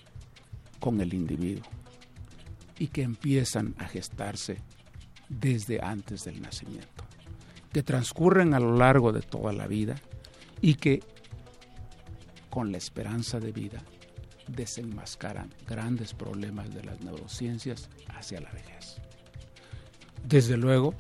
con 0.79 1.01
el 1.01 1.13
individuo 1.13 1.65
y 2.77 2.87
que 2.87 3.01
empiezan 3.01 3.75
a 3.77 3.87
gestarse 3.87 4.57
desde 5.29 5.81
antes 5.81 6.23
del 6.23 6.41
nacimiento, 6.41 7.03
que 7.76 7.84
transcurren 7.84 8.53
a 8.53 8.60
lo 8.61 8.77
largo 8.77 9.11
de 9.11 9.22
toda 9.22 9.52
la 9.52 9.68
vida 9.68 9.95
y 10.61 10.76
que 10.76 11.03
con 12.49 12.72
la 12.72 12.77
esperanza 12.77 13.41
de 13.41 13.52
vida 13.52 13.84
desenmascaran 14.47 15.53
grandes 15.68 16.14
problemas 16.14 16.73
de 16.73 16.85
las 16.85 17.02
neurociencias 17.02 17.89
hacia 18.07 18.39
la 18.39 18.49
vejez. 18.52 18.95
Desde 20.23 20.56
luego, 20.56 20.93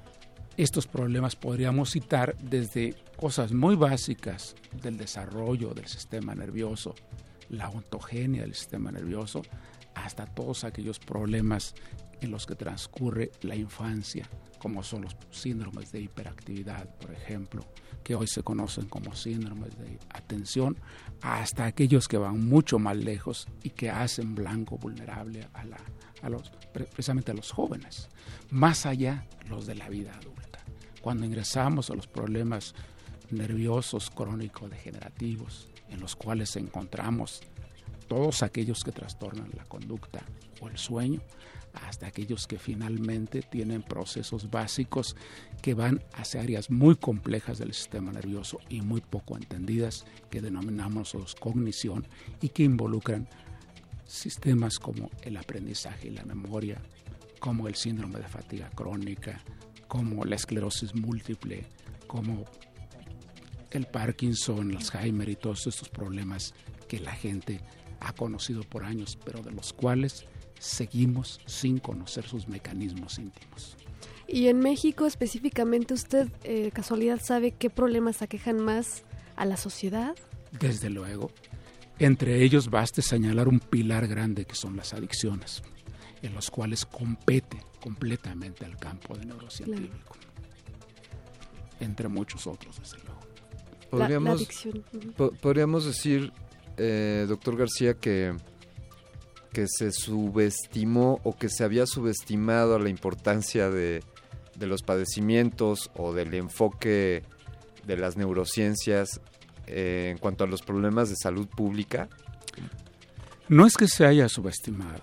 estos 0.57 0.85
problemas 0.85 1.37
podríamos 1.37 1.91
citar 1.91 2.35
desde 2.39 2.93
cosas 3.15 3.53
muy 3.53 3.77
básicas 3.77 4.57
del 4.73 4.97
desarrollo 4.97 5.73
del 5.73 5.87
sistema 5.87 6.35
nervioso, 6.35 6.93
la 7.47 7.69
ontogenia 7.69 8.41
del 8.41 8.53
sistema 8.53 8.91
nervioso, 8.91 9.43
hasta 9.93 10.25
todos 10.25 10.65
aquellos 10.65 10.99
problemas 10.99 11.73
en 12.21 12.31
los 12.31 12.45
que 12.45 12.55
transcurre 12.55 13.31
la 13.41 13.55
infancia, 13.55 14.29
como 14.59 14.83
son 14.83 15.03
los 15.03 15.15
síndromes 15.31 15.91
de 15.91 16.01
hiperactividad, 16.01 16.89
por 16.97 17.11
ejemplo, 17.11 17.65
que 18.03 18.15
hoy 18.15 18.27
se 18.27 18.43
conocen 18.43 18.85
como 18.85 19.15
síndromes 19.15 19.77
de 19.77 19.99
atención, 20.09 20.77
hasta 21.21 21.65
aquellos 21.65 22.07
que 22.07 22.17
van 22.17 22.47
mucho 22.47 22.79
más 22.79 22.97
lejos 22.97 23.47
y 23.63 23.71
que 23.71 23.89
hacen 23.89 24.35
blanco 24.35 24.77
vulnerable 24.77 25.47
a, 25.53 25.65
la, 25.65 25.77
a 26.21 26.29
los, 26.29 26.51
precisamente 26.71 27.31
a 27.31 27.35
los 27.35 27.51
jóvenes, 27.51 28.09
más 28.49 28.85
allá 28.85 29.25
los 29.49 29.65
de 29.65 29.75
la 29.75 29.89
vida 29.89 30.13
adulta. 30.13 30.59
Cuando 31.01 31.25
ingresamos 31.25 31.89
a 31.89 31.95
los 31.95 32.07
problemas 32.07 32.73
nerviosos 33.31 34.09
crónico-degenerativos, 34.11 35.69
en 35.89 35.99
los 35.99 36.15
cuales 36.15 36.55
encontramos 36.55 37.41
todos 38.07 38.43
aquellos 38.43 38.83
que 38.83 38.91
trastornan 38.91 39.49
la 39.55 39.65
conducta 39.65 40.21
o 40.61 40.69
el 40.69 40.77
sueño, 40.77 41.21
hasta 41.87 42.07
aquellos 42.07 42.47
que 42.47 42.57
finalmente 42.57 43.41
tienen 43.41 43.83
procesos 43.83 44.49
básicos 44.49 45.15
que 45.61 45.73
van 45.73 46.03
hacia 46.13 46.41
áreas 46.41 46.69
muy 46.69 46.95
complejas 46.95 47.57
del 47.57 47.73
sistema 47.73 48.11
nervioso 48.11 48.59
y 48.69 48.81
muy 48.81 49.01
poco 49.01 49.35
entendidas, 49.35 50.05
que 50.29 50.41
denominamos 50.41 51.15
cognición 51.39 52.07
y 52.41 52.49
que 52.49 52.63
involucran 52.63 53.27
sistemas 54.05 54.79
como 54.79 55.09
el 55.23 55.37
aprendizaje 55.37 56.07
y 56.07 56.11
la 56.11 56.25
memoria, 56.25 56.81
como 57.39 57.67
el 57.67 57.75
síndrome 57.75 58.19
de 58.19 58.27
fatiga 58.27 58.69
crónica, 58.69 59.41
como 59.87 60.23
la 60.25 60.35
esclerosis 60.35 60.95
múltiple, 60.95 61.65
como 62.07 62.45
el 63.71 63.85
Parkinson, 63.85 64.71
el 64.71 64.77
Alzheimer 64.77 65.29
y 65.29 65.35
todos 65.35 65.67
estos 65.67 65.89
problemas 65.89 66.53
que 66.87 66.99
la 66.99 67.11
gente 67.11 67.61
ha 67.99 68.13
conocido 68.13 68.63
por 68.63 68.83
años, 68.83 69.17
pero 69.23 69.41
de 69.41 69.51
los 69.51 69.73
cuales 69.73 70.25
seguimos 70.59 71.39
sin 71.45 71.79
conocer 71.79 72.25
sus 72.27 72.47
mecanismos 72.47 73.17
íntimos. 73.19 73.75
Y 74.27 74.47
en 74.47 74.59
México 74.59 75.05
específicamente, 75.05 75.93
¿usted 75.93 76.27
eh, 76.43 76.71
casualidad 76.73 77.19
sabe 77.23 77.51
qué 77.51 77.69
problemas 77.69 78.21
aquejan 78.21 78.57
más 78.63 79.03
a 79.35 79.45
la 79.45 79.57
sociedad? 79.57 80.15
Desde 80.59 80.89
luego. 80.89 81.31
Entre 81.99 82.43
ellos 82.43 82.69
basta 82.69 83.01
señalar 83.01 83.47
un 83.47 83.59
pilar 83.59 84.07
grande 84.07 84.45
que 84.45 84.55
son 84.55 84.75
las 84.75 84.93
adicciones, 84.93 85.61
en 86.23 86.33
los 86.33 86.49
cuales 86.51 86.85
compete 86.85 87.57
completamente 87.81 88.65
al 88.65 88.75
campo 88.77 89.15
de 89.15 89.25
neurocientífico. 89.25 90.17
Entre 91.79 92.07
muchos 92.07 92.47
otros, 92.47 92.79
desde 92.79 92.97
luego. 93.03 93.19
Podríamos, 93.89 94.23
La- 94.25 94.29
la 94.31 94.35
adicción, 94.37 94.83
ujú. 94.93 95.11
po- 95.11 95.31
podríamos 95.33 95.85
decir, 95.85 96.31
eh, 96.77 97.25
doctor 97.27 97.55
García, 97.57 97.93
que, 97.95 98.35
que 99.55 99.67
se 99.69 99.93
subestimó 99.93 101.21
o 101.23 101.37
que 101.37 101.47
se 101.47 101.63
había 101.63 101.85
subestimado 101.85 102.77
la 102.77 102.89
importancia 102.89 103.69
de, 103.69 104.03
de 104.57 104.67
los 104.67 104.81
padecimientos 104.81 105.91
o 105.95 106.11
del 106.11 106.33
enfoque 106.33 107.23
de 107.87 107.95
las 107.95 108.17
neurociencias 108.17 109.21
eh, 109.67 110.09
en 110.11 110.17
cuanto 110.17 110.43
a 110.43 110.47
los 110.47 110.61
problemas 110.61 111.09
de 111.09 111.15
salud 111.15 111.47
pública. 111.47 112.09
No 113.47 113.65
es 113.65 113.77
que 113.77 113.87
se 113.87 114.05
haya 114.05 114.27
subestimado. 114.27 114.99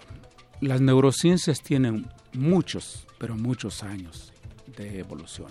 Las 0.60 0.82
neurociencias 0.82 1.62
tienen 1.62 2.06
muchos, 2.34 3.06
pero 3.18 3.34
muchos 3.36 3.82
años 3.82 4.34
de 4.76 4.98
evolución. 4.98 5.50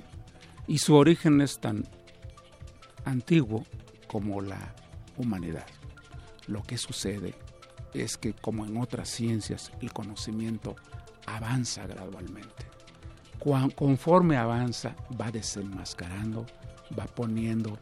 Y 0.68 0.78
su 0.78 0.94
origen 0.94 1.42
es 1.42 1.60
tan 1.60 1.88
antiguo 3.04 3.66
como 4.06 4.42
la 4.42 4.76
humanidad. 5.18 5.66
Lo 6.46 6.62
que 6.62 6.78
sucede 6.78 7.34
es 7.94 8.18
que, 8.18 8.34
como 8.34 8.66
en 8.66 8.78
otras 8.78 9.10
ciencias, 9.10 9.72
el 9.82 9.92
conocimiento 9.94 10.76
avanza 11.26 11.88
gradualmente. 11.88 12.66
Conforme 13.76 14.38
avanza, 14.38 14.96
va 15.20 15.32
desenmascarando, 15.32 16.46
va 16.98 17.06
poniendo 17.06 17.80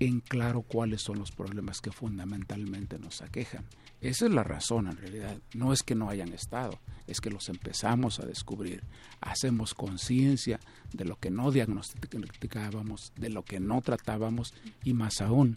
en 0.00 0.20
claro 0.20 0.62
cuáles 0.62 1.02
son 1.02 1.18
los 1.20 1.30
problemas 1.30 1.80
que 1.80 1.92
fundamentalmente 1.92 2.98
nos 2.98 3.22
aquejan. 3.22 3.64
Esa 4.00 4.26
es 4.26 4.32
la 4.32 4.42
razón 4.42 4.88
en 4.88 4.96
realidad. 4.96 5.38
No 5.54 5.72
es 5.72 5.82
que 5.82 5.94
no 5.94 6.10
hayan 6.10 6.32
estado, 6.32 6.78
es 7.06 7.20
que 7.20 7.30
los 7.30 7.48
empezamos 7.48 8.18
a 8.18 8.26
descubrir. 8.26 8.82
Hacemos 9.20 9.74
conciencia 9.74 10.58
de 10.92 11.04
lo 11.04 11.16
que 11.16 11.30
no 11.30 11.52
diagnosticábamos, 11.52 13.12
de 13.16 13.30
lo 13.30 13.44
que 13.44 13.60
no 13.60 13.80
tratábamos 13.80 14.52
y 14.82 14.92
más 14.92 15.20
aún 15.20 15.56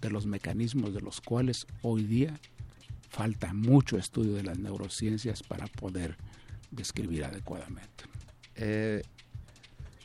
de 0.00 0.10
los 0.10 0.26
mecanismos 0.26 0.94
de 0.94 1.00
los 1.00 1.20
cuales 1.20 1.66
hoy 1.82 2.04
día 2.04 2.38
falta 3.08 3.52
mucho 3.52 3.96
estudio 3.96 4.34
de 4.34 4.42
las 4.42 4.58
neurociencias 4.58 5.42
para 5.42 5.66
poder 5.66 6.16
describir 6.70 7.24
adecuadamente. 7.24 8.04
Eh, 8.54 9.02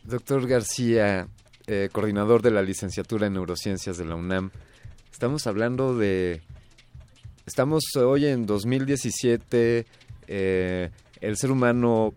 doctor 0.03 0.47
García, 0.47 1.27
eh, 1.67 1.89
coordinador 1.91 2.41
de 2.41 2.51
la 2.51 2.61
licenciatura 2.61 3.27
en 3.27 3.33
neurociencias 3.33 3.97
de 3.97 4.05
la 4.05 4.15
UNAM, 4.15 4.51
estamos 5.11 5.47
hablando 5.47 5.97
de... 5.97 6.41
Estamos 7.45 7.83
hoy 7.95 8.27
en 8.27 8.45
2017, 8.45 9.85
eh, 10.27 10.91
el 11.21 11.37
ser 11.37 11.51
humano 11.51 12.13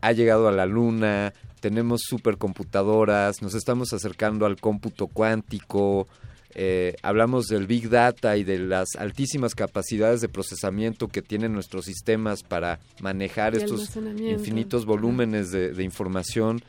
ha 0.00 0.12
llegado 0.12 0.48
a 0.48 0.52
la 0.52 0.66
luna, 0.66 1.32
tenemos 1.60 2.02
supercomputadoras, 2.04 3.42
nos 3.42 3.54
estamos 3.54 3.92
acercando 3.92 4.46
al 4.46 4.56
cómputo 4.56 5.06
cuántico, 5.08 6.08
eh, 6.54 6.96
hablamos 7.02 7.46
del 7.46 7.66
Big 7.66 7.88
Data 7.88 8.36
y 8.36 8.44
de 8.44 8.58
las 8.58 8.96
altísimas 8.96 9.54
capacidades 9.54 10.20
de 10.20 10.28
procesamiento 10.28 11.08
que 11.08 11.22
tienen 11.22 11.52
nuestros 11.52 11.84
sistemas 11.84 12.42
para 12.42 12.80
manejar 13.00 13.54
Y 13.54 13.58
estos 13.58 13.96
infinitos 14.18 14.84
volúmenes 14.86 15.50
de, 15.52 15.72
de 15.72 15.84
información. 15.84 16.62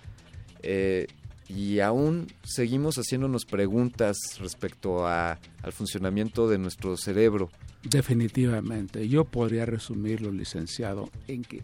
eh, 0.64 1.08
y 1.50 1.82
aún 1.82 2.28
seguimos 2.44 2.96
haciéndonos 2.96 3.44
preguntas 3.46 4.16
respecto 4.40 5.06
a, 5.06 5.38
al 5.64 5.74
funcionamiento 5.74 6.48
de 6.48 6.58
nuestro 6.58 6.96
cerebro. 6.96 7.50
Definitivamente. 7.84 9.08
Yo 9.10 9.26
podría 9.26 9.66
resumirlo, 9.66 10.32
licenciado, 10.32 11.10
en 11.28 11.44
que 11.44 11.62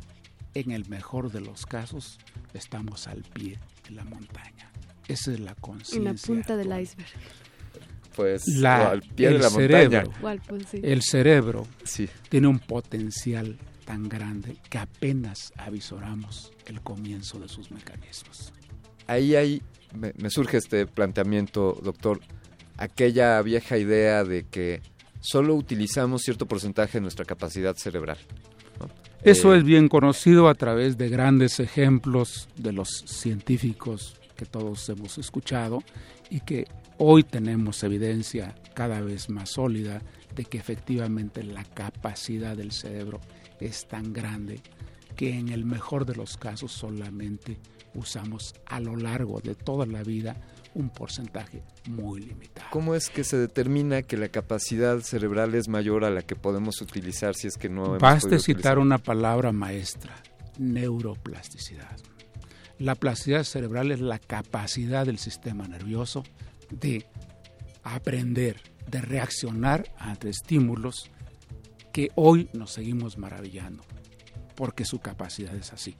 en 0.56 0.72
el 0.72 0.89
mejor 0.89 1.31
de 1.31 1.39
los 1.41 1.65
casos 1.65 2.18
estamos 2.53 3.07
al 3.07 3.22
pie 3.23 3.60
de 3.88 3.91
la 3.95 4.03
montaña. 4.03 4.72
Esa 5.07 5.31
es 5.31 5.39
la 5.39 5.52
En 5.52 5.57
conciencia. 5.61 6.11
la 6.11 6.14
punta 6.35 6.57
del 6.57 6.81
iceberg. 6.81 7.07
Pues 8.18 8.45
La- 8.48 8.81
o 8.89 8.91
al 8.91 9.02
pie 9.02 9.30
de 9.30 9.35
el 9.35 9.41
la 9.44 9.49
cerebro, 9.49 9.98
montaña. 10.02 10.18
Igual, 10.18 10.41
pues, 10.48 10.64
sí. 10.72 10.80
El 10.84 11.02
cerebro 11.03 11.65
Sí. 11.85 12.10
tiene 12.30 12.48
un 12.48 12.60
potencial 12.60 13.57
tan 13.85 14.10
grande 14.10 14.57
que 14.69 14.80
apenas 14.80 15.53
avisoramos 15.56 16.52
el 16.65 16.81
comienzo 16.81 17.39
de 17.39 17.48
sus 17.48 17.72
mecanismos. 17.72 18.52
Ahí 19.06 19.35
hay, 19.35 19.61
me, 19.95 20.11
me 20.18 20.30
surge 20.30 20.57
este 20.57 20.85
planteamiento, 20.88 21.80
doctor, 21.81 22.19
aquella 22.77 23.41
vieja 23.41 23.77
idea 23.77 24.23
de 24.26 24.45
que 24.45 24.81
solo 25.22 25.56
utilizamos 25.56 26.23
cierto 26.23 26.45
porcentaje 26.48 26.98
de 26.98 27.02
nuestra 27.03 27.23
capacidad 27.23 27.76
cerebral. 27.76 28.18
¿no? 28.80 28.89
Eso 29.23 29.53
Eh, 29.53 29.60
es 29.60 29.64
bien 29.64 29.88
conocido 29.89 30.49
a 30.49 30.56
través 30.56 30.98
de 30.98 31.07
grandes 31.10 31.60
ejemplos 31.60 32.49
de 32.57 32.73
los 32.73 32.89
científicos 33.06 34.15
que 34.35 34.45
todos 34.45 34.89
hemos 34.89 35.18
escuchado 35.18 35.84
y 36.30 36.41
que 36.41 36.65
hoy 36.97 37.23
tenemos 37.23 37.83
evidencia 37.83 38.55
cada 38.73 39.01
vez 39.01 39.29
más 39.29 39.51
sólida 39.51 40.01
de 40.35 40.45
que 40.45 40.57
efectivamente 40.57 41.43
la 41.43 41.63
capacidad 41.63 42.55
del 42.55 42.71
cerebro 42.71 43.19
es 43.59 43.87
tan 43.87 44.13
grande 44.13 44.61
que 45.15 45.37
en 45.37 45.49
el 45.49 45.65
mejor 45.65 46.05
de 46.05 46.15
los 46.15 46.37
casos 46.37 46.71
solamente 46.71 47.57
usamos 47.95 48.53
a 48.67 48.79
lo 48.79 48.95
largo 48.95 49.41
de 49.41 49.55
toda 49.55 49.85
la 49.85 50.03
vida 50.03 50.37
un 50.75 50.89
porcentaje 50.91 51.63
muy 51.87 52.21
limitado. 52.21 52.67
¿Cómo 52.69 52.93
es 52.93 53.09
que 53.09 53.23
se 53.23 53.37
determina 53.37 54.03
que 54.03 54.15
la 54.15 54.29
capacidad 54.29 54.99
cerebral 54.99 55.55
es 55.55 55.67
mayor 55.67 56.05
a 56.05 56.11
la 56.11 56.21
que 56.21 56.35
podemos 56.35 56.81
utilizar 56.81 57.33
si 57.33 57.47
es 57.47 57.57
que 57.57 57.67
no 57.67 57.85
hemos 57.85 57.99
Basta 57.99 58.37
citar 58.37 58.77
utilizar? 58.77 58.79
una 58.79 58.97
palabra 58.99 59.51
maestra, 59.51 60.15
neuroplasticidad. 60.59 61.97
La 62.77 62.93
plasticidad 62.93 63.43
cerebral 63.43 63.91
es 63.91 64.01
la 64.01 64.19
capacidad 64.19 65.07
del 65.07 65.17
sistema 65.17 65.67
nervioso 65.67 66.23
de 66.69 67.06
aprender, 67.84 68.61
de 68.89 69.02
reaccionar 69.02 69.94
ante 69.98 70.30
estímulos 70.30 71.10
que 71.91 72.10
hoy 72.15 72.49
nos 72.53 72.72
seguimos 72.72 73.18
maravillando, 73.18 73.84
porque 74.56 74.85
su 74.85 74.99
capacidad 74.99 75.56
es 75.56 75.73
así, 75.73 75.95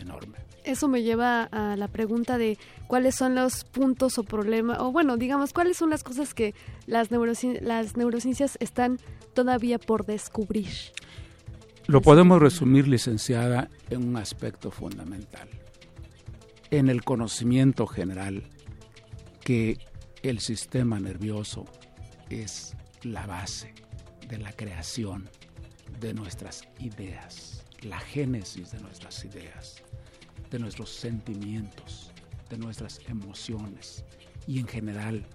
enorme. 0.00 0.38
Eso 0.64 0.88
me 0.88 1.02
lleva 1.02 1.44
a 1.44 1.76
la 1.76 1.88
pregunta 1.88 2.38
de 2.38 2.58
cuáles 2.86 3.14
son 3.16 3.34
los 3.34 3.64
puntos 3.64 4.16
o 4.18 4.24
problemas, 4.24 4.78
o 4.80 4.92
bueno, 4.92 5.18
digamos, 5.18 5.52
cuáles 5.52 5.76
son 5.76 5.90
las 5.90 6.02
cosas 6.02 6.32
que 6.32 6.54
las, 6.86 7.10
neuroci- 7.10 7.60
las 7.60 7.96
neurociencias 7.96 8.56
están 8.60 8.98
todavía 9.34 9.78
por 9.78 10.06
descubrir. 10.06 10.70
Lo 11.86 12.00
podemos 12.00 12.40
resumir, 12.40 12.88
licenciada, 12.88 13.68
en 13.90 14.08
un 14.08 14.16
aspecto 14.16 14.70
fundamental. 14.70 15.48
En 16.70 16.88
el 16.88 17.04
conocimiento 17.04 17.86
general 17.86 18.44
que 19.44 19.78
el 20.22 20.40
sistema 20.40 20.98
nervioso 20.98 21.66
es 22.30 22.74
la 23.02 23.26
base 23.26 23.74
de 24.26 24.38
la 24.38 24.52
creación 24.52 25.28
de 26.00 26.14
nuestras 26.14 26.62
ideas, 26.80 27.62
la 27.82 28.00
génesis 28.00 28.72
de 28.72 28.80
nuestras 28.80 29.22
ideas, 29.24 29.82
de 30.50 30.58
nuestros 30.58 30.88
sentimientos, 30.88 32.10
de 32.48 32.56
nuestras 32.56 33.00
emociones 33.06 34.04
y 34.46 34.58
en 34.58 34.66
general 34.66 35.26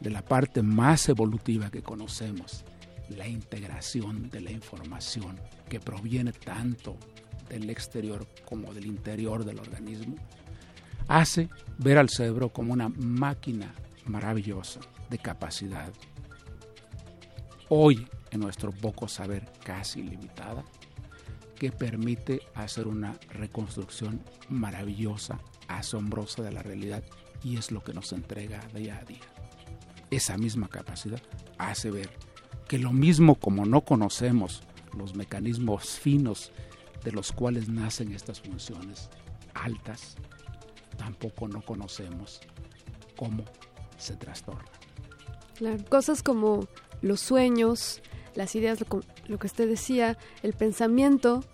de 0.00 0.10
la 0.10 0.22
parte 0.22 0.62
más 0.62 1.08
evolutiva 1.08 1.70
que 1.70 1.82
conocemos, 1.82 2.64
la 3.08 3.26
integración 3.26 4.28
de 4.28 4.42
la 4.42 4.50
información 4.50 5.40
que 5.70 5.80
proviene 5.80 6.32
tanto 6.32 6.98
del 7.48 7.70
exterior 7.70 8.26
como 8.44 8.74
del 8.74 8.86
interior 8.86 9.44
del 9.44 9.58
organismo, 9.58 10.16
hace 11.08 11.48
ver 11.78 11.98
al 11.98 12.08
cerebro 12.08 12.50
como 12.50 12.72
una 12.72 12.88
máquina 12.88 13.74
maravillosa 14.06 14.80
de 15.10 15.18
capacidad. 15.18 15.92
Hoy, 17.68 18.06
en 18.30 18.40
nuestro 18.40 18.72
poco 18.72 19.08
saber 19.08 19.50
casi 19.64 20.02
limitada, 20.02 20.64
que 21.56 21.70
permite 21.70 22.40
hacer 22.54 22.86
una 22.88 23.18
reconstrucción 23.30 24.22
maravillosa, 24.48 25.38
asombrosa 25.68 26.42
de 26.42 26.52
la 26.52 26.62
realidad 26.62 27.02
y 27.42 27.56
es 27.56 27.70
lo 27.70 27.82
que 27.82 27.94
nos 27.94 28.12
entrega 28.12 28.60
día 28.74 28.98
a 28.98 29.04
día. 29.04 29.20
Esa 30.10 30.36
misma 30.36 30.68
capacidad 30.68 31.22
hace 31.58 31.90
ver 31.90 32.10
que 32.68 32.78
lo 32.78 32.92
mismo 32.92 33.36
como 33.36 33.66
no 33.66 33.82
conocemos 33.82 34.62
los 34.96 35.14
mecanismos 35.14 35.98
finos 35.98 36.52
de 37.04 37.12
los 37.12 37.32
cuales 37.32 37.68
nacen 37.68 38.12
estas 38.12 38.40
funciones 38.40 39.10
altas, 39.54 40.16
tampoco 40.94 41.48
no 41.48 41.62
conocemos 41.62 42.40
cómo 43.16 43.44
se 43.98 44.16
trastornan. 44.16 44.64
Claro, 45.56 45.84
cosas 45.88 46.22
como 46.22 46.66
los 47.02 47.20
sueños, 47.20 48.02
las 48.34 48.54
ideas, 48.56 48.80
lo, 48.80 49.00
lo 49.28 49.38
que 49.38 49.46
usted 49.46 49.68
decía, 49.68 50.18
el 50.42 50.52
pensamiento, 50.54 51.44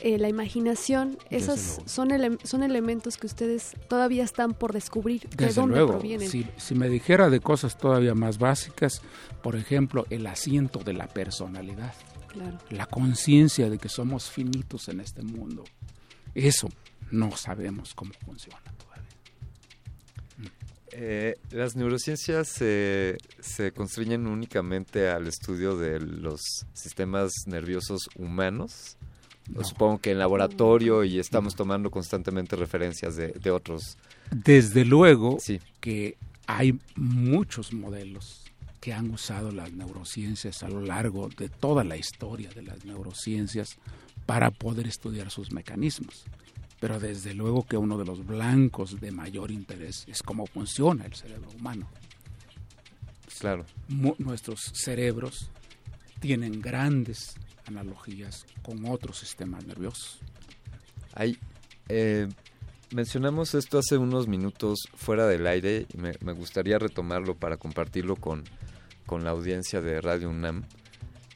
eh, 0.00 0.18
la 0.18 0.28
imaginación, 0.28 1.18
Desde 1.30 1.52
esos 1.52 1.66
luego. 1.76 1.88
son, 1.88 2.10
ele- 2.10 2.38
son 2.44 2.62
elementos 2.62 3.16
que 3.18 3.26
ustedes 3.26 3.76
todavía 3.88 4.24
están 4.24 4.54
por 4.54 4.72
descubrir 4.72 5.28
de 5.28 5.46
Desde 5.46 5.60
dónde 5.60 5.76
luego, 5.76 5.92
provienen. 5.92 6.28
si, 6.28 6.46
si 6.56 6.74
me 6.74 6.88
dijera 6.88 7.30
de 7.30 7.40
cosas 7.40 7.76
todavía 7.76 8.14
más 8.14 8.38
básicas, 8.38 9.02
por 9.42 9.54
ejemplo, 9.54 10.06
el 10.10 10.26
asiento 10.26 10.80
de 10.80 10.94
la 10.94 11.06
personalidad, 11.06 11.94
Claro. 12.28 12.56
la 12.70 12.86
conciencia 12.86 13.68
de 13.68 13.76
que 13.76 13.90
somos 13.90 14.30
finitos 14.30 14.88
en 14.88 15.00
este 15.00 15.22
mundo, 15.22 15.64
eso 16.34 16.68
no 17.12 17.36
sabemos 17.36 17.94
cómo 17.94 18.12
funciona. 18.24 18.58
Eh, 20.94 21.36
las 21.50 21.74
neurociencias 21.74 22.48
se- 22.48 23.16
se 23.40 23.72
constriñen 23.72 24.26
únicamente 24.26 25.08
al 25.08 25.26
estudio 25.26 25.76
de 25.78 25.98
los 26.00 26.40
sistemas 26.74 27.32
nerviosos 27.46 28.10
humanos. 28.16 28.98
No. 29.48 29.64
Supongo 29.64 29.98
que 29.98 30.10
en 30.10 30.18
laboratorio 30.18 31.02
y 31.02 31.18
estamos 31.18 31.54
tomando 31.56 31.90
constantemente 31.90 32.56
referencias 32.56 33.16
de, 33.16 33.28
de 33.28 33.50
otros. 33.50 33.96
Desde 34.30 34.84
luego 34.84 35.38
que 35.80 36.16
hay 36.46 36.78
muchos 36.94 37.72
modelos 37.72 38.44
que 38.80 38.92
han 38.92 39.10
usado 39.10 39.50
las 39.50 39.72
neurociencias 39.72 40.62
a 40.62 40.68
lo 40.68 40.80
largo 40.82 41.28
de 41.28 41.48
toda 41.48 41.84
la 41.84 41.96
historia 41.96 42.50
de 42.50 42.62
las 42.62 42.84
neurociencias 42.84 43.76
para 44.26 44.50
poder 44.50 44.86
estudiar 44.86 45.30
sus 45.30 45.52
mecanismos. 45.52 46.24
Pero 46.82 46.98
desde 46.98 47.32
luego 47.32 47.64
que 47.64 47.76
uno 47.76 47.96
de 47.96 48.04
los 48.04 48.26
blancos 48.26 49.00
de 49.00 49.12
mayor 49.12 49.52
interés 49.52 50.04
es 50.08 50.20
cómo 50.20 50.46
funciona 50.46 51.04
el 51.06 51.14
cerebro 51.14 51.48
humano. 51.56 51.88
Claro. 53.38 53.64
Mu- 53.88 54.16
nuestros 54.18 54.60
cerebros 54.74 55.48
tienen 56.18 56.60
grandes 56.60 57.34
analogías 57.66 58.44
con 58.62 58.84
otros 58.86 59.16
sistemas 59.18 59.64
nerviosos. 59.64 60.18
Hay, 61.14 61.38
eh, 61.88 62.28
mencionamos 62.92 63.54
esto 63.54 63.78
hace 63.78 63.96
unos 63.96 64.26
minutos 64.26 64.80
fuera 64.94 65.28
del 65.28 65.46
aire 65.46 65.86
y 65.94 65.98
me, 65.98 66.14
me 66.20 66.32
gustaría 66.32 66.80
retomarlo 66.80 67.36
para 67.36 67.58
compartirlo 67.58 68.16
con, 68.16 68.42
con 69.06 69.22
la 69.22 69.30
audiencia 69.30 69.80
de 69.80 70.00
Radio 70.00 70.30
UNAM. 70.30 70.64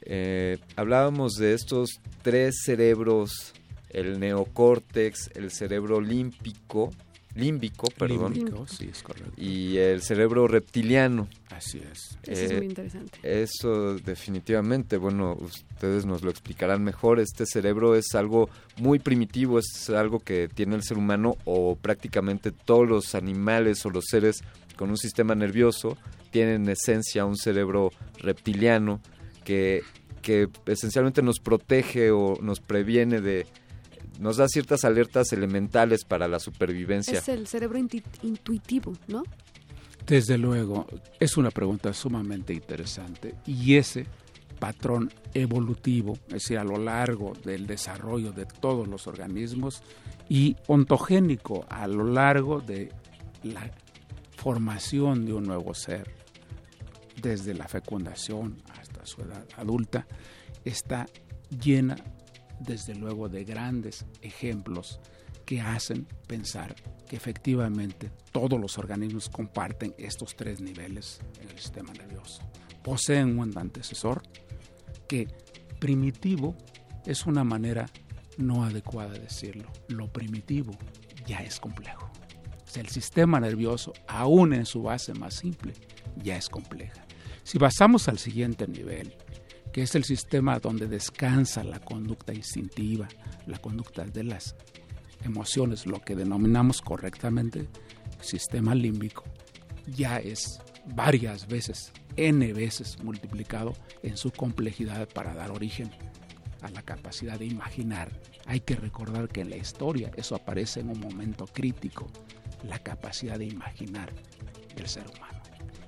Eh, 0.02 0.58
hablábamos 0.74 1.34
de 1.34 1.54
estos 1.54 1.90
tres 2.22 2.62
cerebros, 2.64 3.52
el 3.96 4.20
neocórtex, 4.20 5.30
el 5.34 5.50
cerebro 5.50 6.00
límpico, 6.00 6.90
límbico, 7.34 7.88
perdón, 7.98 8.34
Límbico, 8.34 8.66
sí, 8.66 8.88
es 8.90 9.02
correcto. 9.02 9.32
y 9.36 9.78
el 9.78 10.02
cerebro 10.02 10.46
reptiliano. 10.48 11.28
Así 11.50 11.78
es. 11.78 12.18
Eso 12.22 12.44
es 12.44 12.56
muy 12.56 12.66
interesante. 12.66 13.18
Eso 13.22 13.94
definitivamente, 13.96 14.98
bueno, 14.98 15.36
ustedes 15.40 16.04
nos 16.04 16.22
lo 16.22 16.30
explicarán 16.30 16.84
mejor. 16.84 17.20
Este 17.20 17.46
cerebro 17.46 17.94
es 17.94 18.14
algo 18.14 18.50
muy 18.78 18.98
primitivo, 18.98 19.58
es 19.58 19.88
algo 19.90 20.20
que 20.20 20.48
tiene 20.48 20.76
el 20.76 20.82
ser 20.82 20.98
humano 20.98 21.36
o 21.46 21.76
prácticamente 21.76 22.52
todos 22.52 22.86
los 22.86 23.14
animales 23.14 23.84
o 23.86 23.90
los 23.90 24.04
seres 24.06 24.42
con 24.76 24.90
un 24.90 24.98
sistema 24.98 25.34
nervioso 25.34 25.96
tienen 26.30 26.64
en 26.64 26.68
esencia 26.68 27.24
un 27.24 27.36
cerebro 27.36 27.90
reptiliano 28.18 29.00
que, 29.42 29.80
que 30.20 30.48
esencialmente 30.66 31.22
nos 31.22 31.40
protege 31.40 32.10
o 32.10 32.36
nos 32.42 32.60
previene 32.60 33.22
de... 33.22 33.46
nos 34.18 34.36
da 34.36 34.48
ciertas 34.48 34.84
alertas 34.84 35.32
elementales 35.32 36.04
para 36.04 36.28
la 36.28 36.38
supervivencia. 36.38 37.18
Es 37.18 37.28
el 37.28 37.46
cerebro 37.46 37.78
intuitivo, 37.78 38.92
¿no? 39.08 39.22
Desde 40.06 40.38
luego, 40.38 40.86
es 41.18 41.36
una 41.36 41.50
pregunta 41.50 41.92
sumamente 41.92 42.52
interesante 42.52 43.34
y 43.44 43.76
ese 43.76 44.06
patrón 44.60 45.12
evolutivo, 45.34 46.14
es 46.28 46.34
decir, 46.34 46.58
a 46.58 46.64
lo 46.64 46.78
largo 46.78 47.32
del 47.44 47.66
desarrollo 47.66 48.32
de 48.32 48.46
todos 48.46 48.88
los 48.88 49.06
organismos 49.06 49.82
y 50.28 50.56
ontogénico 50.68 51.66
a 51.68 51.86
lo 51.86 52.04
largo 52.04 52.60
de 52.60 52.90
la 53.42 53.70
formación 54.36 55.26
de 55.26 55.32
un 55.32 55.44
nuevo 55.44 55.74
ser, 55.74 56.08
desde 57.20 57.54
la 57.54 57.66
fecundación 57.66 58.56
hasta 58.78 59.04
su 59.04 59.22
edad 59.22 59.44
adulta, 59.56 60.06
está 60.64 61.06
llena 61.50 61.96
desde 62.60 62.94
luego 62.94 63.28
de 63.28 63.44
grandes 63.44 64.06
ejemplos 64.22 65.00
que 65.44 65.60
hacen 65.60 66.06
pensar 66.26 66.74
que 67.08 67.16
efectivamente 67.16 68.10
todos 68.32 68.60
los 68.60 68.78
organismos 68.78 69.28
comparten 69.28 69.94
estos 69.96 70.34
tres 70.34 70.60
niveles 70.60 71.20
en 71.40 71.48
el 71.48 71.58
sistema 71.58 71.92
nervioso. 71.92 72.42
Poseen 72.82 73.38
un 73.38 73.56
antecesor 73.56 74.22
que 75.08 75.28
primitivo 75.78 76.56
es 77.04 77.26
una 77.26 77.44
manera 77.44 77.88
no 78.38 78.64
adecuada 78.64 79.12
de 79.12 79.20
decirlo. 79.20 79.70
Lo 79.88 80.12
primitivo 80.12 80.76
ya 81.26 81.38
es 81.38 81.60
complejo. 81.60 82.10
O 82.76 82.78
el 82.78 82.88
sistema 82.88 83.40
nervioso, 83.40 83.92
aún 84.06 84.52
en 84.52 84.66
su 84.66 84.82
base 84.82 85.14
más 85.14 85.34
simple, 85.34 85.72
ya 86.22 86.36
es 86.36 86.48
compleja. 86.48 87.06
Si 87.42 87.58
pasamos 87.58 88.08
al 88.08 88.18
siguiente 88.18 88.66
nivel, 88.66 89.16
que 89.76 89.82
es 89.82 89.94
el 89.94 90.04
sistema 90.04 90.58
donde 90.58 90.86
descansa 90.86 91.62
la 91.62 91.80
conducta 91.80 92.32
instintiva, 92.32 93.08
la 93.46 93.58
conducta 93.58 94.06
de 94.06 94.24
las 94.24 94.56
emociones, 95.22 95.84
lo 95.84 96.00
que 96.00 96.16
denominamos 96.16 96.80
correctamente 96.80 97.68
sistema 98.22 98.74
límbico, 98.74 99.22
ya 99.86 100.16
es 100.16 100.62
varias 100.94 101.46
veces, 101.46 101.92
n 102.16 102.54
veces 102.54 102.98
multiplicado 103.04 103.74
en 104.02 104.16
su 104.16 104.30
complejidad 104.30 105.10
para 105.10 105.34
dar 105.34 105.50
origen 105.50 105.90
a 106.62 106.70
la 106.70 106.80
capacidad 106.80 107.38
de 107.38 107.44
imaginar. 107.44 108.18
Hay 108.46 108.60
que 108.60 108.76
recordar 108.76 109.28
que 109.28 109.42
en 109.42 109.50
la 109.50 109.58
historia 109.58 110.10
eso 110.16 110.36
aparece 110.36 110.80
en 110.80 110.88
un 110.88 111.00
momento 111.00 111.44
crítico, 111.52 112.06
la 112.66 112.78
capacidad 112.78 113.38
de 113.38 113.44
imaginar 113.44 114.10
del 114.74 114.88
ser 114.88 115.04
humano. 115.06 115.36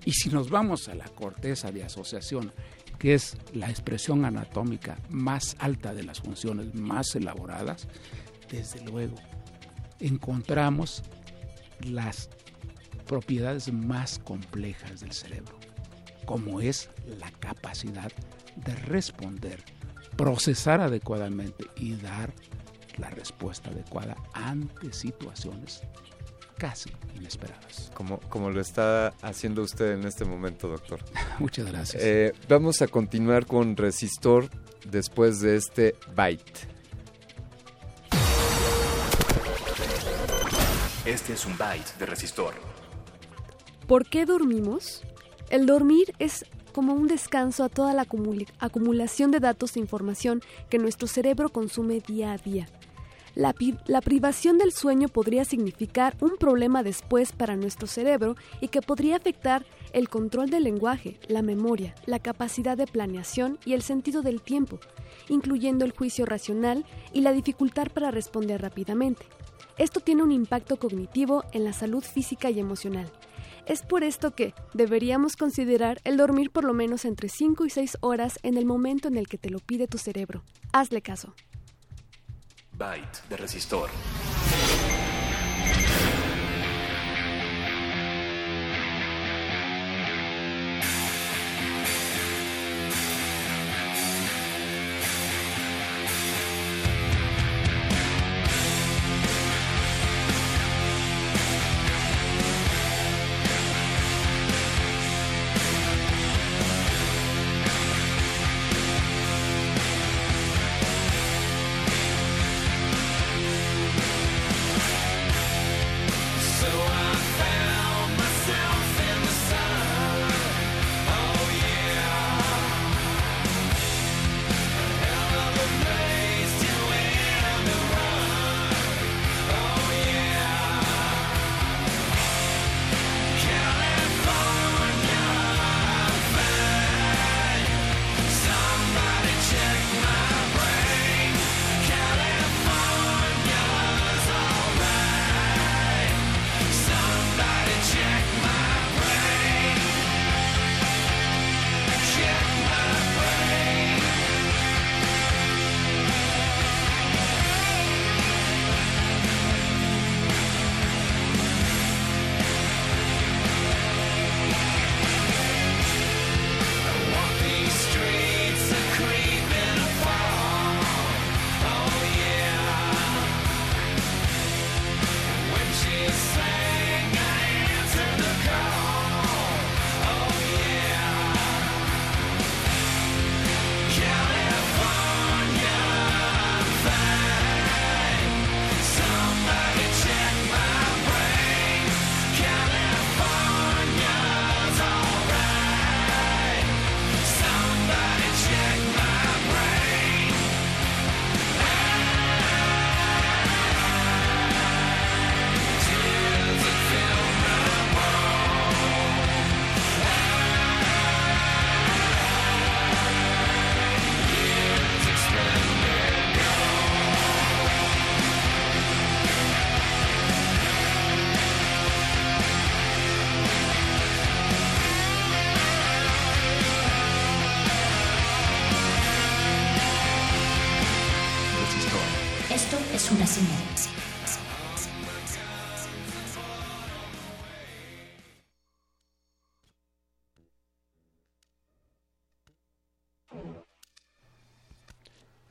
Y 0.05 0.13
si 0.13 0.31
nos 0.31 0.49
vamos 0.49 0.89
a 0.89 0.95
la 0.95 1.07
corteza 1.07 1.71
de 1.71 1.85
asociación, 1.85 2.53
que 2.99 3.15
es 3.15 3.37
la 3.53 3.71
expresión 3.71 4.25
anatómica 4.25 4.99
más 5.09 5.57
alta 5.59 5.95
de 5.95 6.03
las 6.03 6.21
funciones 6.21 6.75
más 6.75 7.15
elaboradas, 7.15 7.87
desde 8.51 8.85
luego 8.85 9.17
encontramos 10.01 11.03
las 11.81 12.29
propiedades 13.07 13.73
más 13.73 14.19
complejas 14.19 15.01
del 15.01 15.13
cerebro, 15.13 15.59
como 16.27 16.61
es 16.61 16.91
la 17.19 17.31
capacidad 17.31 18.13
de 18.57 18.75
responder, 18.75 19.63
procesar 20.17 20.81
adecuadamente 20.81 21.67
y 21.77 21.95
dar 21.95 22.35
la 22.99 23.11
respuesta 23.11 23.71
adecuada 23.71 24.17
ante 24.35 24.93
situaciones 24.93 25.83
casi 26.59 26.91
inesperadas. 27.17 27.91
Como, 27.95 28.19
como 28.29 28.51
lo 28.51 28.61
está 28.61 29.09
haciendo 29.23 29.63
usted 29.63 29.93
en 29.93 30.05
este 30.07 30.25
momento, 30.25 30.69
doctor. 30.69 31.01
Muchas 31.39 31.67
gracias. 31.67 32.03
Eh, 32.05 32.33
vamos 32.49 32.83
a 32.83 32.89
continuar 32.89 33.47
con 33.47 33.77
Resistor 33.77 34.49
después 34.91 35.41
de 35.41 35.57
este 35.57 35.95
Byte. 36.15 36.69
Este 41.05 41.33
es 41.33 41.47
un 41.47 41.57
byte 41.57 41.97
de 41.99 42.05
resistor. 42.07 42.53
¿Por 43.87 44.05
qué 44.09 44.27
dormimos? 44.27 45.03
El 45.49 45.65
dormir 45.65 46.13
es 46.19 46.45
como 46.75 46.93
un 46.93 47.09
descanso 47.09 47.65
a 47.65 47.71
toda 47.71 47.95
la 47.95 48.03
acumula- 48.05 48.47
acumulación 48.59 49.31
de 49.31 49.41
datos 49.41 49.77
e 49.77 49.81
información 49.81 50.43
que 50.69 50.79
nuestro 50.79 51.09
cerebro 51.09 51.49
consume 51.49 52.01
día 52.07 52.33
a 52.33 52.37
día. 52.37 52.69
La, 53.35 53.53
privación 54.01 54.59
del 54.59 54.73
sueño 54.73 55.09
podría 55.09 55.45
significar 55.45 56.17
un 56.21 56.37
problema 56.39 56.83
después 56.83 57.33
para 57.33 57.57
nuestro 57.57 57.87
cerebro 57.87 58.37
y 58.61 58.69
que 58.69 58.83
podría 58.83 59.17
afectar 59.17 59.65
el 59.93 60.09
control 60.09 60.51
del 60.51 60.65
lenguaje, 60.65 61.19
la 61.29 61.43
memoria, 61.43 61.95
la 62.07 62.19
capacidad 62.19 62.77
de 62.77 62.87
planeación 62.87 63.59
y 63.65 63.75
el 63.75 63.83
sentido 63.83 64.23
del 64.23 64.43
tiempo, 64.43 64.79
incluyendo 65.29 65.85
el 65.85 65.93
juicio 65.93 66.27
racional 66.27 66.85
y 67.13 67.21
la 67.21 67.33
dificultad 67.33 67.89
para 67.89 68.11
responder 68.11 68.61
rápidamente. 68.63 69.27
Esto 69.77 70.01
tiene 70.01 70.25
un 70.25 70.33
impacto 70.33 70.77
cognitivo 70.77 71.45
en 71.53 71.65
la 71.65 71.73
salud 71.73 72.03
física 72.03 72.51
y 72.51 72.59
emocional. 72.59 73.11
Es 73.67 73.83
por 73.83 74.03
esto 74.03 74.35
que 74.35 74.55
deberíamos 74.73 75.37
considerar 75.37 76.01
el 76.05 76.17
dormir 76.17 76.51
por 76.51 76.65
lo 76.65 76.73
menos 76.73 77.05
entre 77.05 77.29
5 77.29 77.67
y 77.67 77.71
6 77.71 77.99
horas 78.01 78.39
en 78.43 78.57
el 78.57 78.65
momento 78.65 79.09
en 79.09 79.19
el 79.19 79.29
que 79.29 79.39
te 79.39 79.51
lo 79.51 79.59
pide 79.59 79.87
tu 79.87 79.99
cerebro. 79.99 80.43
Hazle 80.73 81.03
caso. 81.03 81.35
Byte 82.79 83.23
de 83.29 83.37
resistor. 83.37 83.91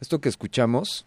Esto 0.07 0.21
que 0.21 0.29
escuchamos 0.29 1.05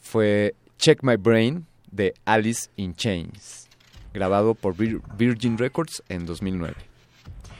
fue 0.00 0.54
Check 0.78 1.02
My 1.02 1.16
Brain 1.16 1.66
de 1.92 2.14
Alice 2.24 2.70
in 2.76 2.94
Chains, 2.94 3.68
grabado 4.14 4.54
por 4.54 4.74
Vir- 4.74 5.02
Virgin 5.18 5.58
Records 5.58 6.02
en 6.08 6.24
2009. 6.24 6.74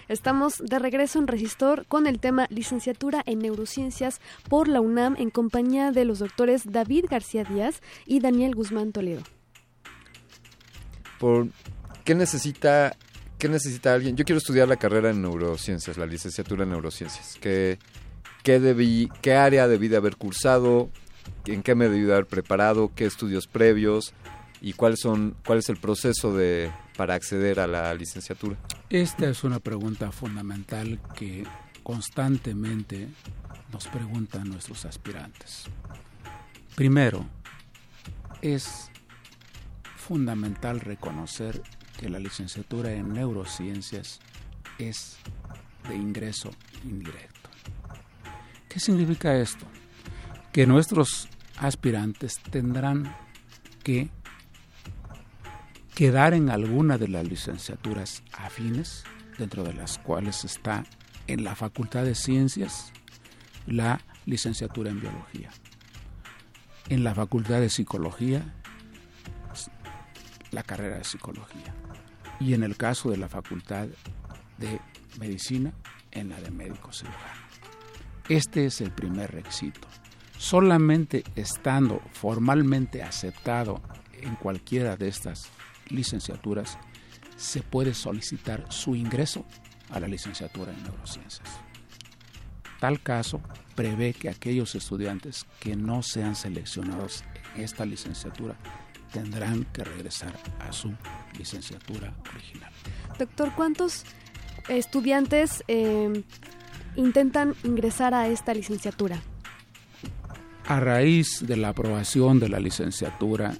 Estamos 0.09 0.57
de 0.57 0.79
regreso 0.79 1.19
en 1.19 1.27
Resistor 1.27 1.85
con 1.85 2.07
el 2.07 2.19
tema 2.19 2.47
Licenciatura 2.49 3.23
en 3.27 3.41
Neurociencias 3.41 4.23
por 4.49 4.69
la 4.69 4.81
UNAM 4.81 5.17
en 5.19 5.29
compañía 5.29 5.93
de 5.93 6.07
los 6.07 6.21
doctores 6.21 6.63
David 6.65 7.05
García 7.11 7.45
Díaz 7.45 7.83
y 8.07 8.21
Daniel 8.21 8.55
Guzmán 8.55 8.93
Toledo. 8.93 9.21
Por, 11.19 11.49
¿qué, 12.07 12.15
necesita, 12.15 12.97
¿Qué 13.39 13.51
necesita 13.51 13.93
alguien? 13.93 14.17
Yo 14.17 14.25
quiero 14.25 14.39
estudiar 14.39 14.67
la 14.67 14.77
carrera 14.79 15.11
en 15.11 15.21
neurociencias, 15.21 15.99
la 15.99 16.07
licenciatura 16.07 16.63
en 16.65 16.71
neurociencias. 16.71 17.37
¿Qué, 17.39 17.79
qué, 18.43 18.61
debí, 18.61 19.09
qué 19.23 19.35
área 19.35 19.69
debí 19.69 19.89
de 19.89 19.97
haber 19.97 20.17
cursado? 20.17 20.91
¿En 21.47 21.63
qué 21.63 21.75
me 21.75 21.89
debí 21.89 22.05
de 22.05 22.13
haber 22.13 22.27
preparado? 22.27 22.91
¿Qué 22.95 23.07
estudios 23.07 23.47
previos? 23.47 24.13
¿Y 24.61 24.75
cuál, 24.75 24.95
es 24.95 25.69
el 25.69 25.77
proceso 25.79 26.37
para 26.97 27.15
acceder 27.15 27.61
a 27.61 27.67
la 27.67 27.95
licenciatura? 27.95 28.57
Esta 28.91 29.29
es 29.29 29.43
una 29.43 29.59
pregunta 29.59 30.13
fundamental 30.13 31.01
que 31.15 31.45
constantemente 31.83 33.09
nos 33.73 33.87
preguntan 33.89 34.49
nuestros 34.51 34.85
aspirantes. 34.85 35.65
Primero, 36.75 37.25
es 38.43 38.91
fundamental 39.97 40.81
reconocer 40.81 41.63
que 41.99 42.09
la 42.09 42.19
licenciatura 42.19 42.93
en 42.93 43.13
neurociencias 43.13 44.21
es 44.79 45.17
de 45.89 45.95
ingreso 45.95 46.51
indirecto. 46.85 47.30
¿Qué 48.71 48.79
significa 48.79 49.37
esto? 49.37 49.67
Que 50.53 50.67
nuestros 50.67 51.29
aspirantes 51.59 52.39
tendrán 52.51 53.15
que 53.83 54.09
quedar 55.95 56.35
en 56.35 56.49
alguna 56.49 56.97
de 56.97 57.09
las 57.09 57.27
licenciaturas 57.29 58.23
afines, 58.33 59.03
dentro 59.39 59.65
de 59.65 59.75
las 59.75 59.99
cuales 59.99 60.45
está 60.45 60.85
en 61.27 61.45
la 61.45 61.57
Facultad 61.57 62.05
de 62.05 62.15
Ciencias 62.15 62.93
la 63.67 64.01
licenciatura 64.25 64.91
en 64.91 65.01
Biología, 65.01 65.51
en 66.89 67.05
la 67.05 67.15
Facultad 67.15 67.61
de 67.61 67.71
Psicología 67.71 68.55
la 70.53 70.63
carrera 70.63 70.99
de 70.99 71.05
Psicología 71.05 71.75
y 72.39 72.55
en 72.55 72.63
el 72.63 72.77
caso 72.77 73.11
de 73.11 73.17
la 73.17 73.29
Facultad 73.29 73.89
de 74.59 74.81
Medicina 75.19 75.73
en 76.11 76.31
la 76.31 76.41
de 76.41 76.51
Médico 76.51 76.93
Cirujano. 76.93 77.50
Este 78.31 78.65
es 78.65 78.81
el 78.81 78.93
primer 78.93 79.33
requisito. 79.33 79.89
Solamente 80.39 81.25
estando 81.35 82.01
formalmente 82.13 83.03
aceptado 83.03 83.83
en 84.23 84.37
cualquiera 84.37 84.97
de 84.97 85.09
estas 85.09 85.49
licenciaturas, 85.89 86.79
se 87.37 87.61
puede 87.65 87.93
solicitar 87.93 88.65
su 88.69 88.95
ingreso 88.95 89.45
a 89.91 89.99
la 89.99 90.07
licenciatura 90.07 90.73
en 90.73 90.81
neurociencias. 90.85 91.49
Tal 92.79 93.03
caso 93.03 93.41
prevé 93.75 94.13
que 94.13 94.29
aquellos 94.29 94.77
estudiantes 94.77 95.45
que 95.59 95.75
no 95.75 96.05
sean 96.05 96.37
seleccionados 96.37 97.25
en 97.57 97.65
esta 97.65 97.85
licenciatura 97.85 98.55
tendrán 99.13 99.65
que 99.73 99.83
regresar 99.83 100.39
a 100.61 100.73
su 100.73 100.95
licenciatura 101.37 102.15
original. 102.33 102.71
Doctor, 103.19 103.53
¿cuántos 103.57 104.05
estudiantes 104.69 105.65
eh, 105.67 106.23
intentan 106.97 107.55
ingresar 107.65 108.15
a 108.15 108.29
esta 108.29 108.55
licenciatura? 108.55 109.21
A 110.67 110.81
raíz 110.81 111.45
de 111.47 111.57
la 111.57 111.71
aprobación 111.71 112.39
de 112.39 112.49
la 112.49 112.61
licenciatura, 112.61 113.55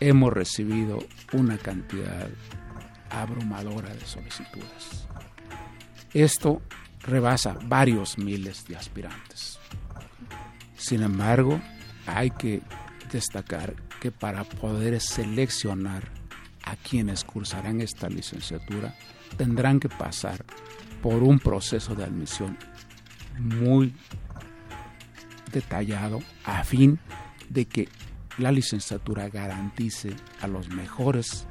hemos 0.00 0.32
recibido 0.32 0.98
una 1.32 1.56
cantidad 1.58 2.28
abrumadora 3.10 3.94
de 3.94 4.04
solicitudes. 4.04 5.06
Esto 6.12 6.62
rebasa 7.02 7.56
varios 7.64 8.18
miles 8.18 8.66
de 8.66 8.76
aspirantes. 8.76 9.58
Sin 10.76 11.02
embargo, 11.02 11.60
hay 12.06 12.30
que 12.30 12.62
destacar 13.10 13.74
que 14.00 14.10
para 14.10 14.44
poder 14.44 15.00
seleccionar 15.00 16.10
a 16.64 16.76
quienes 16.76 17.24
cursarán 17.24 17.80
esta 17.80 18.08
licenciatura 18.08 18.94
tendrán 19.36 19.80
que 19.80 19.88
pasar 19.88 20.44
por 21.06 21.22
un 21.22 21.38
proceso 21.38 21.94
de 21.94 22.02
admisión 22.02 22.58
muy 23.38 23.94
detallado 25.52 26.18
a 26.44 26.64
fin 26.64 26.98
de 27.48 27.64
que 27.66 27.88
la 28.38 28.50
licenciatura 28.50 29.28
garantice 29.28 30.16
a 30.40 30.48
los 30.48 30.68
mejores 30.68 31.46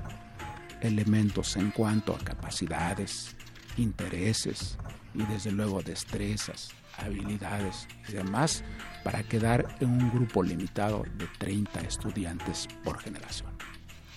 elementos 0.81 1.55
en 1.55 1.71
cuanto 1.71 2.13
a 2.13 2.19
capacidades, 2.19 3.33
intereses 3.77 4.77
y 5.13 5.23
desde 5.23 5.53
luego 5.53 5.81
destrezas, 5.81 6.71
habilidades 6.97 7.87
y 8.09 8.11
demás 8.11 8.61
para 9.05 9.23
quedar 9.23 9.77
en 9.79 9.89
un 9.89 10.11
grupo 10.11 10.43
limitado 10.43 11.05
de 11.17 11.27
30 11.39 11.79
estudiantes 11.79 12.67
por 12.83 12.99
generación. 12.99 13.51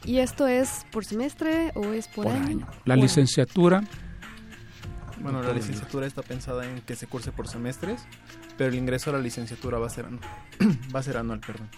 ¿Y 0.04 0.18
esto 0.18 0.48
es 0.48 0.84
por 0.90 1.04
semestre 1.04 1.70
o 1.76 1.92
es 1.92 2.08
por, 2.08 2.24
Por 2.24 2.34
año? 2.34 2.46
año. 2.46 2.66
La 2.84 2.96
licenciatura 2.96 3.84
Bueno, 5.20 5.42
la 5.42 5.52
licenciatura 5.52 6.06
está 6.06 6.22
pensada 6.22 6.64
en 6.64 6.80
que 6.80 6.94
se 6.96 7.06
curse 7.06 7.32
por 7.32 7.48
semestres, 7.48 8.06
pero 8.56 8.70
el 8.70 8.76
ingreso 8.76 9.10
a 9.10 9.14
la 9.14 9.18
licenciatura 9.18 9.78
va 9.78 9.86
a 9.86 9.90
ser 9.90 10.06
anual. 10.06 10.24
va 10.94 11.00
a 11.00 11.02
ser 11.02 11.16
anual, 11.16 11.40
perdón. 11.40 11.68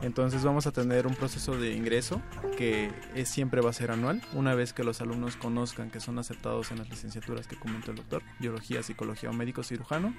Entonces 0.00 0.44
vamos 0.44 0.66
a 0.66 0.72
tener 0.72 1.06
un 1.06 1.14
proceso 1.14 1.58
de 1.58 1.72
ingreso 1.72 2.22
que 2.56 2.90
es, 3.14 3.28
siempre 3.28 3.60
va 3.60 3.70
a 3.70 3.72
ser 3.72 3.90
anual, 3.90 4.22
una 4.32 4.54
vez 4.54 4.72
que 4.72 4.84
los 4.84 5.00
alumnos 5.00 5.36
conozcan 5.36 5.90
que 5.90 6.00
son 6.00 6.18
aceptados 6.18 6.70
en 6.70 6.78
las 6.78 6.88
licenciaturas 6.88 7.46
que 7.46 7.56
comentó 7.56 7.90
el 7.90 7.96
doctor, 7.96 8.22
biología, 8.38 8.82
psicología 8.82 9.30
o 9.30 9.32
médico 9.32 9.62
cirujano. 9.62 10.14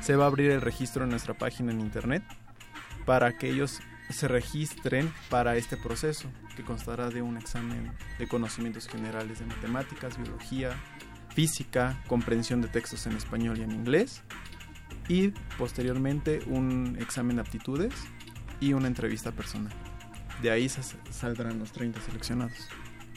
Se 0.00 0.14
va 0.14 0.24
a 0.24 0.26
abrir 0.28 0.50
el 0.50 0.60
registro 0.60 1.04
en 1.04 1.10
nuestra 1.10 1.34
página 1.34 1.72
en 1.72 1.80
internet 1.80 2.22
para 3.06 3.38
que 3.38 3.50
ellos 3.50 3.80
se 4.10 4.28
registren 4.28 5.12
para 5.30 5.56
este 5.56 5.76
proceso, 5.76 6.28
que 6.54 6.62
constará 6.62 7.08
de 7.08 7.22
un 7.22 7.36
examen 7.36 7.92
de 8.18 8.28
conocimientos 8.28 8.86
generales 8.86 9.40
de 9.40 9.46
matemáticas, 9.46 10.16
biología, 10.16 10.76
física, 11.36 12.02
comprensión 12.08 12.62
de 12.62 12.68
textos 12.68 13.06
en 13.06 13.12
español 13.12 13.58
y 13.58 13.62
en 13.62 13.70
inglés, 13.72 14.22
y 15.06 15.28
posteriormente 15.58 16.40
un 16.46 16.96
examen 16.98 17.36
de 17.36 17.42
aptitudes 17.42 17.92
y 18.58 18.72
una 18.72 18.86
entrevista 18.88 19.32
personal. 19.32 19.72
De 20.42 20.50
ahí 20.50 20.68
sa- 20.70 20.80
saldrán 21.10 21.58
los 21.58 21.72
30 21.72 22.00
seleccionados. 22.00 22.56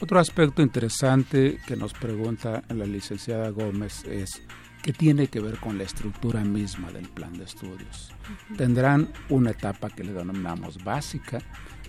Otro 0.00 0.18
aspecto 0.20 0.60
interesante 0.62 1.58
que 1.66 1.76
nos 1.76 1.92
pregunta 1.94 2.62
la 2.68 2.84
licenciada 2.84 3.48
Gómez 3.50 4.04
es 4.04 4.42
que 4.82 4.92
tiene 4.92 5.28
que 5.28 5.40
ver 5.40 5.56
con 5.58 5.78
la 5.78 5.84
estructura 5.84 6.42
misma 6.44 6.90
del 6.92 7.08
plan 7.08 7.32
de 7.34 7.44
estudios. 7.44 8.12
Tendrán 8.56 9.10
una 9.30 9.50
etapa 9.50 9.88
que 9.90 10.04
le 10.04 10.12
denominamos 10.12 10.82
básica, 10.84 11.38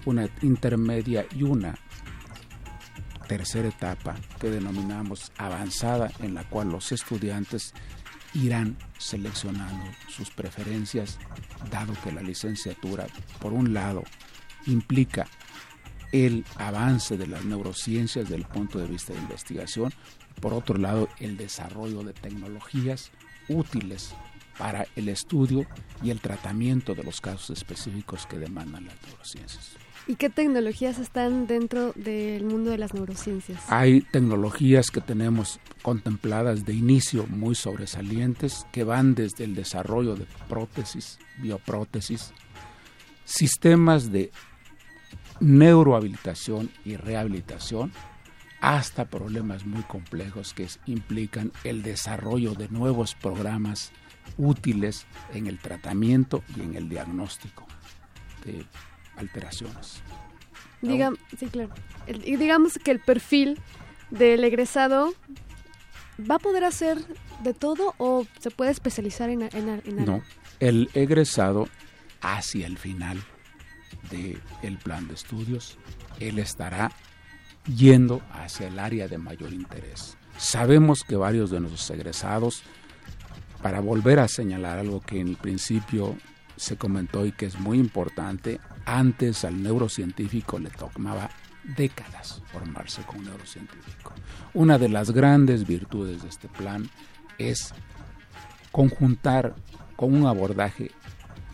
una 0.05 0.27
intermedia 0.41 1.25
y 1.35 1.43
una 1.43 1.75
tercera 3.31 3.69
etapa 3.69 4.17
que 4.41 4.49
denominamos 4.49 5.31
avanzada 5.37 6.11
en 6.19 6.33
la 6.33 6.43
cual 6.43 6.67
los 6.67 6.91
estudiantes 6.91 7.73
irán 8.33 8.77
seleccionando 8.97 9.85
sus 10.09 10.29
preferencias, 10.29 11.17
dado 11.71 11.93
que 12.03 12.11
la 12.11 12.21
licenciatura, 12.21 13.07
por 13.39 13.53
un 13.53 13.73
lado, 13.73 14.03
implica 14.65 15.29
el 16.11 16.43
avance 16.57 17.15
de 17.15 17.25
las 17.25 17.45
neurociencias 17.45 18.25
desde 18.25 18.35
el 18.35 18.45
punto 18.45 18.79
de 18.79 18.87
vista 18.87 19.13
de 19.13 19.19
investigación, 19.19 19.93
por 20.41 20.53
otro 20.53 20.77
lado, 20.77 21.07
el 21.21 21.37
desarrollo 21.37 22.03
de 22.03 22.11
tecnologías 22.11 23.11
útiles 23.47 24.13
para 24.57 24.85
el 24.97 25.07
estudio 25.07 25.65
y 26.03 26.09
el 26.09 26.19
tratamiento 26.19 26.95
de 26.95 27.03
los 27.05 27.21
casos 27.21 27.49
específicos 27.51 28.25
que 28.25 28.39
demandan 28.39 28.87
las 28.87 29.01
neurociencias. 29.03 29.80
¿Y 30.07 30.15
qué 30.15 30.29
tecnologías 30.29 30.97
están 30.99 31.45
dentro 31.47 31.93
del 31.93 32.43
mundo 32.43 32.71
de 32.71 32.77
las 32.77 32.93
neurociencias? 32.93 33.63
Hay 33.67 34.01
tecnologías 34.01 34.89
que 34.89 34.99
tenemos 34.99 35.59
contempladas 35.83 36.65
de 36.65 36.73
inicio 36.73 37.27
muy 37.27 37.55
sobresalientes 37.55 38.65
que 38.71 38.83
van 38.83 39.13
desde 39.13 39.43
el 39.43 39.53
desarrollo 39.53 40.15
de 40.15 40.25
prótesis, 40.49 41.19
bioprótesis, 41.37 42.33
sistemas 43.25 44.11
de 44.11 44.31
neurohabilitación 45.39 46.71
y 46.83 46.95
rehabilitación, 46.95 47.91
hasta 48.59 49.05
problemas 49.05 49.65
muy 49.65 49.81
complejos 49.83 50.53
que 50.53 50.67
implican 50.85 51.51
el 51.63 51.81
desarrollo 51.83 52.53
de 52.53 52.69
nuevos 52.69 53.15
programas 53.15 53.91
útiles 54.37 55.05
en 55.33 55.47
el 55.47 55.57
tratamiento 55.57 56.43
y 56.55 56.61
en 56.61 56.75
el 56.75 56.89
diagnóstico 56.89 57.65
alteraciones. 59.22 60.02
Digam- 60.81 61.18
sí, 61.39 61.45
claro. 61.48 61.69
El- 62.07 62.27
y 62.27 62.35
digamos 62.38 62.77
que 62.84 62.91
el 62.91 62.99
perfil 62.99 63.60
del 64.10 64.43
egresado 64.43 65.14
va 66.30 66.35
a 66.35 66.39
poder 66.39 66.64
hacer 66.64 66.98
de 67.43 67.53
todo 67.53 67.93
o 67.98 68.26
se 68.39 68.52
puede 68.52 68.72
especializar 68.72 69.30
en, 69.30 69.43
en, 69.43 69.81
en 69.85 69.99
algo. 69.99 70.18
No, 70.18 70.23
el 70.60 70.89
egresado 70.93 71.68
hacia 72.22 72.68
el 72.68 72.77
final 72.77 73.22
del 74.10 74.77
plan 74.84 75.07
de 75.07 75.14
estudios, 75.14 75.77
él 76.19 76.38
estará 76.39 76.91
yendo 77.76 78.22
hacia 78.34 78.68
el 78.68 78.77
área 78.80 79.07
de 79.07 79.18
mayor 79.18 79.53
interés. 79.53 80.18
Sabemos 80.38 81.03
que 81.03 81.15
varios 81.15 81.49
de 81.52 81.60
nuestros 81.60 81.89
egresados, 81.91 82.64
para 83.61 83.80
volver 83.80 84.19
a 84.19 84.27
señalar 84.27 84.80
algo 84.80 85.02
que 85.02 85.19
en 85.19 85.27
el 85.30 85.38
principio 85.38 86.18
se 86.61 86.77
comentó 86.77 87.25
y 87.25 87.31
que 87.31 87.47
es 87.47 87.59
muy 87.59 87.79
importante, 87.79 88.59
antes 88.85 89.43
al 89.45 89.63
neurocientífico 89.63 90.59
le 90.59 90.69
tomaba 90.69 91.31
décadas 91.75 92.43
formarse 92.51 93.01
como 93.01 93.23
neurocientífico. 93.23 94.13
Una 94.53 94.77
de 94.77 94.88
las 94.88 95.09
grandes 95.09 95.65
virtudes 95.65 96.21
de 96.21 96.29
este 96.29 96.47
plan 96.49 96.88
es 97.39 97.73
conjuntar 98.71 99.55
con 99.95 100.13
un 100.13 100.27
abordaje 100.27 100.91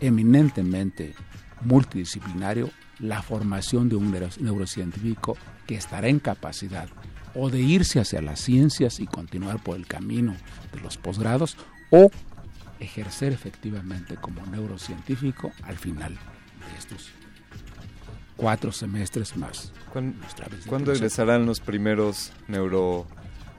eminentemente 0.00 1.14
multidisciplinario 1.62 2.70
la 2.98 3.22
formación 3.22 3.88
de 3.88 3.96
un 3.96 4.10
neuro- 4.10 4.28
neurocientífico 4.40 5.38
que 5.66 5.76
estará 5.76 6.08
en 6.08 6.18
capacidad 6.18 6.88
o 7.34 7.48
de 7.48 7.60
irse 7.60 7.98
hacia 7.98 8.20
las 8.20 8.40
ciencias 8.40 9.00
y 9.00 9.06
continuar 9.06 9.62
por 9.62 9.76
el 9.76 9.86
camino 9.86 10.34
de 10.74 10.80
los 10.80 10.98
posgrados 10.98 11.56
o 11.90 12.10
ejercer 12.80 13.32
efectivamente 13.32 14.16
como 14.16 14.44
neurocientífico 14.46 15.52
al 15.62 15.76
final 15.78 16.14
de 16.14 16.78
estos 16.78 17.10
cuatro 18.36 18.70
semestres 18.72 19.36
más. 19.36 19.72
¿Cuándo 19.92 20.16
proceso. 20.20 20.92
egresarán 20.92 21.44
los 21.46 21.60
primeros 21.60 22.32
neuro, 22.46 23.06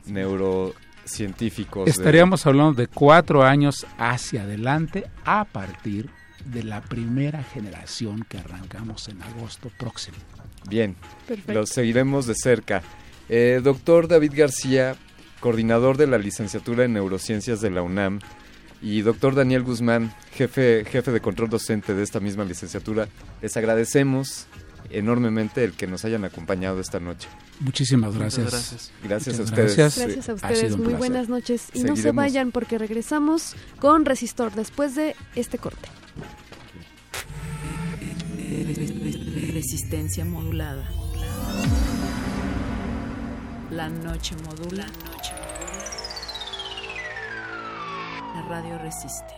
neurocientíficos? 0.06 1.86
de- 1.86 1.92
Estaríamos 1.92 2.46
hablando 2.46 2.74
de 2.74 2.88
cuatro 2.88 3.44
años 3.44 3.86
hacia 3.98 4.44
adelante 4.44 5.06
a 5.26 5.46
partir 5.46 6.10
de 6.46 6.64
la 6.64 6.82
primera 6.82 7.44
generación 7.44 8.26
que 8.28 8.38
arrancamos 8.38 9.08
en 9.10 9.22
agosto 9.22 9.70
próximo. 9.78 10.18
Bien, 10.70 10.96
Perfecto. 11.28 11.54
los 11.54 11.70
seguiremos 11.70 12.26
de 12.28 12.36
cerca. 12.36 12.82
Eh, 13.28 13.60
doctor 13.64 14.08
David 14.08 14.34
García, 14.36 14.96
coordinador 15.40 15.98
de 15.98 16.08
la 16.08 16.18
licenciatura 16.18 16.86
en 16.86 16.94
neurociencias 16.94 17.62
de 17.62 17.70
la 17.70 17.82
UNAM, 17.82 18.20
y 18.82 19.02
doctor 19.02 19.36
Daniel 19.36 19.64
Guzmán, 19.64 20.14
jefe, 20.34 20.86
jefe 20.86 21.12
de 21.12 21.20
control 21.20 21.50
docente 21.50 21.94
de 21.94 22.04
esta 22.04 22.20
misma 22.20 22.46
licenciatura, 22.46 23.08
les 23.42 23.56
agradecemos 23.58 24.48
enormemente 24.90 25.64
el 25.64 25.74
que 25.74 25.88
nos 25.88 26.06
hayan 26.06 26.24
acompañado 26.26 26.80
esta 26.80 27.00
noche. 27.00 27.28
Muchísimas 27.60 28.14
Muchas 28.14 28.38
gracias. 28.38 28.52
gracias. 28.52 28.92
Gracias 29.04 29.40
a 29.40 29.44
ustedes. 29.44 29.78
gracias. 29.78 30.06
Gracias 30.06 30.30
a 30.30 30.34
ustedes, 30.34 30.78
muy 30.78 30.86
placer. 30.88 30.98
buenas 30.98 31.30
noches. 31.30 31.68
Y 31.74 31.84
no 31.84 31.96
se 31.96 32.12
vayan 32.12 32.52
porque 32.52 32.78
regresamos 32.78 33.56
con 33.80 34.06
Resistor 34.06 34.54
después 34.54 34.96
de 34.96 35.16
este 35.36 35.58
corte. 35.58 35.90
Resistencia 39.54 40.24
modulada. 40.24 40.90
La 43.72 43.90
noche 43.90 44.36
modula. 44.46 44.86
La 44.86 45.39
radio 48.42 48.78
resiste. 48.78 49.34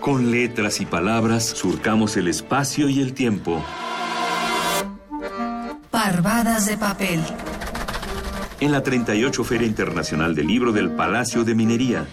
Con 0.00 0.30
letras 0.30 0.80
y 0.80 0.86
palabras 0.86 1.44
surcamos 1.44 2.16
el 2.16 2.28
espacio 2.28 2.88
y 2.88 3.00
el 3.00 3.12
tiempo. 3.12 3.60
Parvadas 5.90 6.66
de 6.66 6.76
papel. 6.76 7.20
En 8.60 8.70
la 8.70 8.82
38 8.82 9.42
Feria 9.42 9.66
Internacional 9.66 10.34
del 10.34 10.46
Libro 10.46 10.72
del 10.72 10.90
Palacio 10.90 11.42
de 11.42 11.54
Minería. 11.56 12.06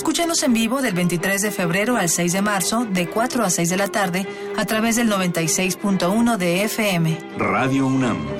Escúchanos 0.00 0.42
en 0.44 0.54
vivo 0.54 0.80
del 0.80 0.94
23 0.94 1.42
de 1.42 1.50
febrero 1.50 1.98
al 1.98 2.08
6 2.08 2.32
de 2.32 2.40
marzo, 2.40 2.86
de 2.86 3.06
4 3.06 3.44
a 3.44 3.50
6 3.50 3.68
de 3.68 3.76
la 3.76 3.88
tarde, 3.88 4.26
a 4.56 4.64
través 4.64 4.96
del 4.96 5.10
96.1 5.10 6.38
de 6.38 6.64
FM. 6.64 7.18
Radio 7.36 7.86
UNAM. 7.86 8.39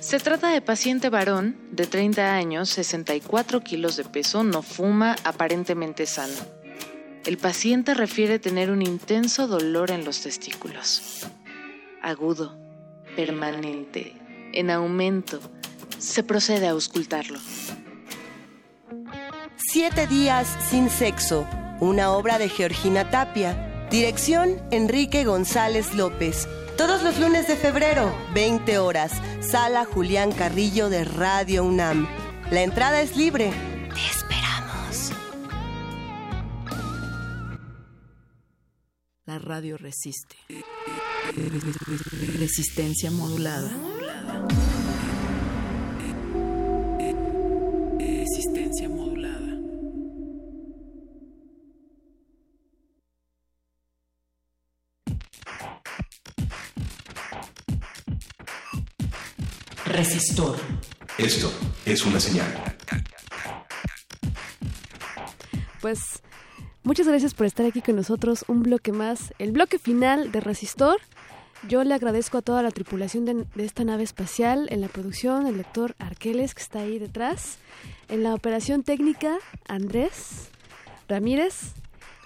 Se 0.00 0.18
trata 0.20 0.48
de 0.48 0.62
paciente 0.62 1.10
varón 1.10 1.56
de 1.70 1.86
30 1.86 2.34
años, 2.34 2.70
64 2.70 3.60
kilos 3.60 3.96
de 3.96 4.04
peso, 4.04 4.42
no 4.42 4.62
fuma, 4.62 5.16
aparentemente 5.24 6.06
sano. 6.06 6.34
El 7.26 7.36
paciente 7.36 7.92
refiere 7.92 8.38
tener 8.38 8.70
un 8.70 8.80
intenso 8.80 9.46
dolor 9.46 9.90
en 9.90 10.06
los 10.06 10.22
testículos. 10.22 11.26
Agudo, 12.00 12.58
permanente, 13.16 14.14
en 14.54 14.70
aumento. 14.70 15.40
Se 15.98 16.22
procede 16.22 16.68
a 16.68 16.70
auscultarlo. 16.70 17.38
Siete 19.70 20.06
días 20.06 20.48
sin 20.70 20.88
sexo, 20.88 21.46
una 21.80 22.12
obra 22.12 22.38
de 22.38 22.48
Georgina 22.48 23.10
Tapia. 23.10 23.88
Dirección 23.90 24.56
Enrique 24.70 25.24
González 25.24 25.94
López. 25.94 26.48
Todos 26.78 27.02
los 27.02 27.18
lunes 27.18 27.48
de 27.48 27.56
febrero, 27.56 28.16
20 28.34 28.78
horas, 28.78 29.10
Sala 29.40 29.84
Julián 29.84 30.30
Carrillo 30.30 30.88
de 30.88 31.02
Radio 31.02 31.64
UNAM. 31.64 32.06
La 32.52 32.62
entrada 32.62 33.02
es 33.02 33.16
libre. 33.16 33.50
Te 33.92 34.06
esperamos. 34.06 35.10
La 39.26 39.40
radio 39.40 39.76
resiste. 39.76 40.36
Resistencia 42.38 43.10
modulada. 43.10 43.72
Resistor. 59.98 60.56
Esto 61.18 61.52
es 61.84 62.06
una 62.06 62.20
señal. 62.20 62.46
Pues 65.80 66.22
muchas 66.84 67.08
gracias 67.08 67.34
por 67.34 67.46
estar 67.46 67.66
aquí 67.66 67.82
con 67.82 67.96
nosotros. 67.96 68.44
Un 68.46 68.62
bloque 68.62 68.92
más, 68.92 69.34
el 69.40 69.50
bloque 69.50 69.80
final 69.80 70.30
de 70.30 70.40
Resistor. 70.40 71.00
Yo 71.66 71.82
le 71.82 71.94
agradezco 71.94 72.38
a 72.38 72.42
toda 72.42 72.62
la 72.62 72.70
tripulación 72.70 73.24
de, 73.24 73.44
de 73.56 73.64
esta 73.64 73.82
nave 73.82 74.04
espacial, 74.04 74.68
en 74.70 74.82
la 74.82 74.86
producción, 74.86 75.48
el 75.48 75.56
doctor 75.56 75.96
Arqueles, 75.98 76.54
que 76.54 76.62
está 76.62 76.78
ahí 76.78 77.00
detrás, 77.00 77.58
en 78.08 78.22
la 78.22 78.34
operación 78.34 78.84
técnica, 78.84 79.38
Andrés 79.66 80.48
Ramírez, 81.08 81.72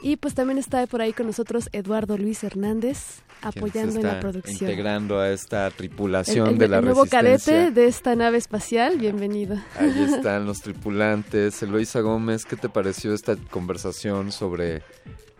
y 0.03 0.17
pues 0.17 0.35
también 0.35 0.59
está 0.59 0.87
por 0.87 1.01
ahí 1.01 1.13
con 1.13 1.27
nosotros 1.27 1.69
Eduardo 1.73 2.19
Luis 2.19 2.43
Hernández, 2.45 3.21
apoyando 3.41 3.97
en 4.01 4.07
la 4.07 4.21
producción. 4.21 4.69
Integrando 4.71 5.19
a 5.21 5.31
esta 5.31 5.67
El, 5.69 5.73
tripulación 5.73 6.49
el- 6.51 6.59
de 6.59 6.69
la 6.69 6.79
el 6.79 6.85
nuevo 6.85 7.05
resistencia. 7.05 7.53
cadete 7.55 7.71
de 7.73 7.87
esta 7.87 8.15
nave 8.17 8.39
espacial, 8.39 8.99
bienvenido. 8.99 9.57
Ahí 9.79 9.91
están 10.21 10.45
los 10.47 10.61
tripulantes. 10.61 11.63
Eloisa 11.63 12.01
Gómez, 12.01 12.45
¿qué 12.45 12.57
te 12.57 12.69
pareció 12.69 13.15
esta 13.15 13.37
conversación 13.37 14.33
sobre 14.33 14.83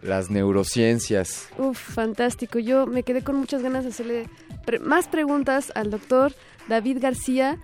las 0.03 0.31
neurociencias? 0.31 1.49
Uf, 1.59 1.79
fantástico. 1.79 2.59
Yo 2.59 2.87
me 2.87 3.03
quedé 3.03 3.23
con 3.23 3.37
muchas 3.37 3.63
ganas 3.63 3.85
de 3.85 3.91
hacerle 3.91 4.29
pre- 4.65 4.79
más 4.81 5.09
preguntas 5.09 5.73
al 5.75 5.91
doctor 5.91 6.33
David 6.69 6.99
García, 7.01 7.59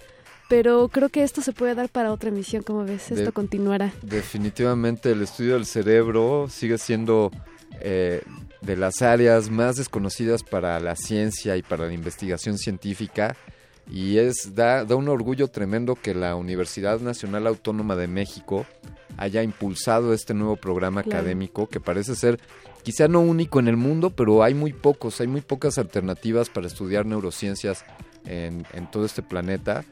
pero 0.49 0.89
creo 0.89 1.09
que 1.09 1.23
esto 1.23 1.43
se 1.43 1.53
puede 1.53 1.75
dar 1.75 1.89
para 1.89 2.13
otra 2.13 2.31
emisión, 2.31 2.63
como 2.63 2.85
ves, 2.85 3.11
esto 3.11 3.25
De- 3.27 3.33
continuará. 3.33 3.93
Definitivamente 4.03 5.11
el 5.13 5.23
estudio 5.23 5.55
del 5.55 5.67
cerebro 5.67 6.47
sigue 6.51 6.79
siendo 6.79 7.31
eh, 7.81 8.23
de 8.63 8.77
las 8.77 9.03
áreas 9.03 9.51
más 9.51 9.77
desconocidas 9.77 10.43
para 10.43 10.79
la 10.81 10.97
ciencia 10.97 11.57
y 11.57 11.63
para 11.63 11.87
la 11.87 11.93
investigación 11.93 12.59
científica 12.59 13.37
y 13.91 14.19
es 14.19 14.55
da, 14.55 14.85
da 14.85 14.97
un 14.97 15.09
orgullo 15.09 15.49
tremendo 15.49 15.95
que 15.95 16.15
la 16.15 16.35
Universidad 16.37 17.01
Nacional 17.01 17.47
Autónoma 17.47 17.97
de 17.97 18.07
México 18.07 18.67
haya 19.17 19.43
impulsado 19.43 20.13
este 20.13 20.35
nuevo 20.35 20.57
programa 20.57 21.03
Claro. 21.03 21.19
académico 21.21 21.69
que 21.69 21.81
parece 21.81 22.15
ser 22.15 22.39
quizá 22.83 23.09
no 23.09 23.21
único 23.21 23.61
en 23.61 23.69
el 23.69 23.77
mundo, 23.77 24.11
pero 24.11 24.43
hay 24.43 24.55
muy 24.55 24.73
pocos, 24.73 25.21
hay 25.21 25.27
muy 25.27 25.41
pocas 25.41 25.79
alternativas 25.79 26.49
para 26.51 26.67
estudiar 26.67 27.07
neurociencias 27.07 27.85
en, 28.27 28.67
en 28.75 28.91
todo 28.91 29.05
este 29.07 29.23
planeta 29.23 29.85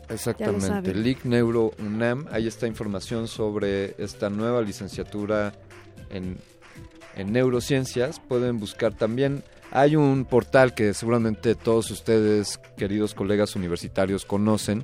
Exactamente. 0.10 0.94
LIC 0.94 1.26
Neuro 1.26 1.72
UNAM, 1.80 2.28
ahí 2.32 2.46
está 2.48 2.68
información 2.68 3.28
sobre 3.28 3.96
esta 4.04 4.30
nueva 4.30 4.62
licenciatura 4.62 5.54
en, 6.10 6.38
en 7.16 7.32
neurociencias. 7.32 8.20
Pueden 8.20 8.60
buscar 8.60 8.94
también, 8.94 9.44
hay 9.72 9.96
un 9.96 10.26
portal 10.26 10.74
que 10.74 10.94
seguramente 10.94 11.56
todos 11.56 11.92
ustedes, 11.92 12.60
queridos 12.78 13.14
colegas 13.14 13.56
universitarios, 13.56 14.26
conocen, 14.26 14.84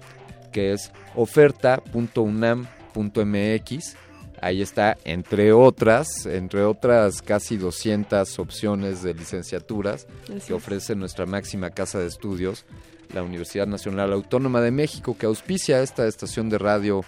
que 0.52 0.74
es 0.74 0.92
oferta.unam.mx. 1.16 3.96
Ahí 4.42 4.62
está, 4.62 4.98
entre 5.06 5.54
otras, 5.54 6.26
entre 6.26 6.64
otras 6.64 7.22
casi 7.22 7.58
200 7.58 8.38
opciones 8.38 9.02
de 9.02 9.14
licenciaturas 9.14 10.08
Así 10.24 10.34
que 10.34 10.36
es. 10.36 10.52
ofrece 10.52 10.96
nuestra 10.96 11.26
máxima 11.26 11.72
casa 11.72 12.00
de 12.00 12.08
estudios, 12.08 12.66
la 13.14 13.24
Universidad 13.24 13.66
Nacional 13.66 14.14
Autónoma 14.14 14.62
de 14.62 14.72
México, 14.72 15.18
que 15.18 15.26
auspicia 15.26 15.82
esta 15.82 16.06
estación 16.06 16.50
de 16.50 16.60
radio, 16.60 17.04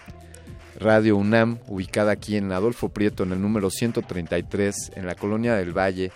Radio 0.80 1.18
UNAM, 1.18 1.58
ubicada 1.68 2.12
aquí 2.12 2.38
en 2.38 2.52
Adolfo 2.52 2.90
Prieto, 2.90 3.24
en 3.24 3.32
el 3.32 3.42
número 3.42 3.70
133, 3.72 4.92
en 4.96 5.08
la 5.08 5.16
colonia 5.16 5.56
del 5.56 5.76
Valle, 5.76 6.12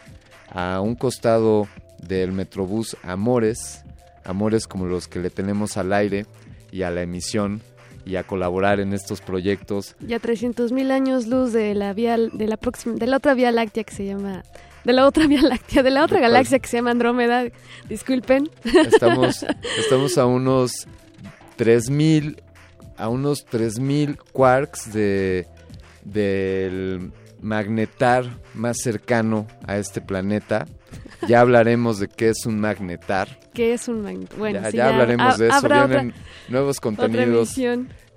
a 0.50 0.82
un 0.82 0.96
costado 0.96 1.68
del 1.98 2.32
Metrobús 2.32 2.96
Amores, 3.04 3.84
Amores 4.24 4.68
como 4.68 4.86
los 4.86 5.08
que 5.08 5.20
le 5.20 5.32
tenemos 5.32 5.78
al 5.78 5.94
aire 5.94 6.28
y 6.72 6.84
a 6.84 6.92
la 6.92 7.02
emisión 7.02 7.62
y 8.06 8.18
a 8.18 8.24
colaborar 8.24 8.80
en 8.80 8.94
estos 8.94 9.20
proyectos. 9.22 9.96
Ya 10.00 10.20
300.000 10.20 10.92
años 10.92 11.26
luz 11.26 11.54
de 11.54 11.74
la 11.74 11.94
vía 11.94 12.18
de 12.18 12.48
la 12.48 12.58
próxima 12.58 12.96
de 12.96 13.08
la 13.08 13.18
otra 13.18 13.34
vía 13.34 13.52
láctea 13.52 13.84
que 13.84 13.94
se 13.94 14.06
llama 14.06 14.44
de 14.84 14.94
la 14.94 15.08
otra 15.08 15.28
vía 15.28 15.42
láctea, 15.42 15.82
de 15.82 15.90
la 15.90 16.04
otra 16.04 16.20
galaxia 16.20 16.60
que 16.60 16.68
se 16.68 16.78
llama 16.78 16.92
Andrómeda. 16.92 17.46
Disculpen. 17.90 18.50
Estamos, 18.64 19.44
estamos 19.80 20.18
a 20.18 20.26
unos 20.26 20.88
3000 21.56 22.42
a 22.98 23.10
unos 23.10 23.46
3000 23.46 24.18
quarks 24.32 24.92
de 24.94 25.48
del 26.04 27.12
magnetar 27.42 28.26
más 28.54 28.78
cercano 28.82 29.48
a 29.66 29.78
este 29.78 30.02
planeta. 30.02 30.66
Ya 31.28 31.40
hablaremos 31.42 32.00
de 32.00 32.08
qué 32.08 32.30
es 32.30 32.46
un 32.46 32.60
magnetar. 32.60 33.40
que 33.54 33.74
es 33.74 33.88
un 33.88 34.02
magnet. 34.02 34.36
Bueno, 34.38 34.62
ya, 34.62 34.72
sí, 34.72 34.78
ya 34.78 34.90
hablaremos 34.90 35.36
ha- 35.36 35.38
de 35.38 35.48
eso. 35.48 35.56
habrá 35.58 35.86
Vienen 35.88 36.10
otra- 36.12 36.22
nuevos 36.50 36.80
contenidos. 36.80 37.56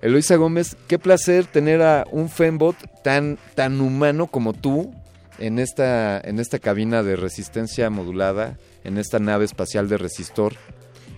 Eloisa 0.01 0.35
Gómez, 0.35 0.75
qué 0.87 0.99
placer 0.99 1.45
tener 1.45 1.81
a 1.81 2.05
un 2.11 2.29
Fembot 2.29 2.75
tan, 3.03 3.37
tan 3.55 3.81
humano 3.81 4.27
como 4.27 4.53
tú 4.53 4.93
en 5.39 5.59
esta, 5.59 6.19
en 6.19 6.39
esta 6.39 6.59
cabina 6.59 7.01
de 7.03 7.15
resistencia 7.15 7.89
modulada, 7.89 8.57
en 8.83 8.97
esta 8.97 9.19
nave 9.19 9.45
espacial 9.45 9.89
de 9.89 9.97
resistor. 9.97 10.53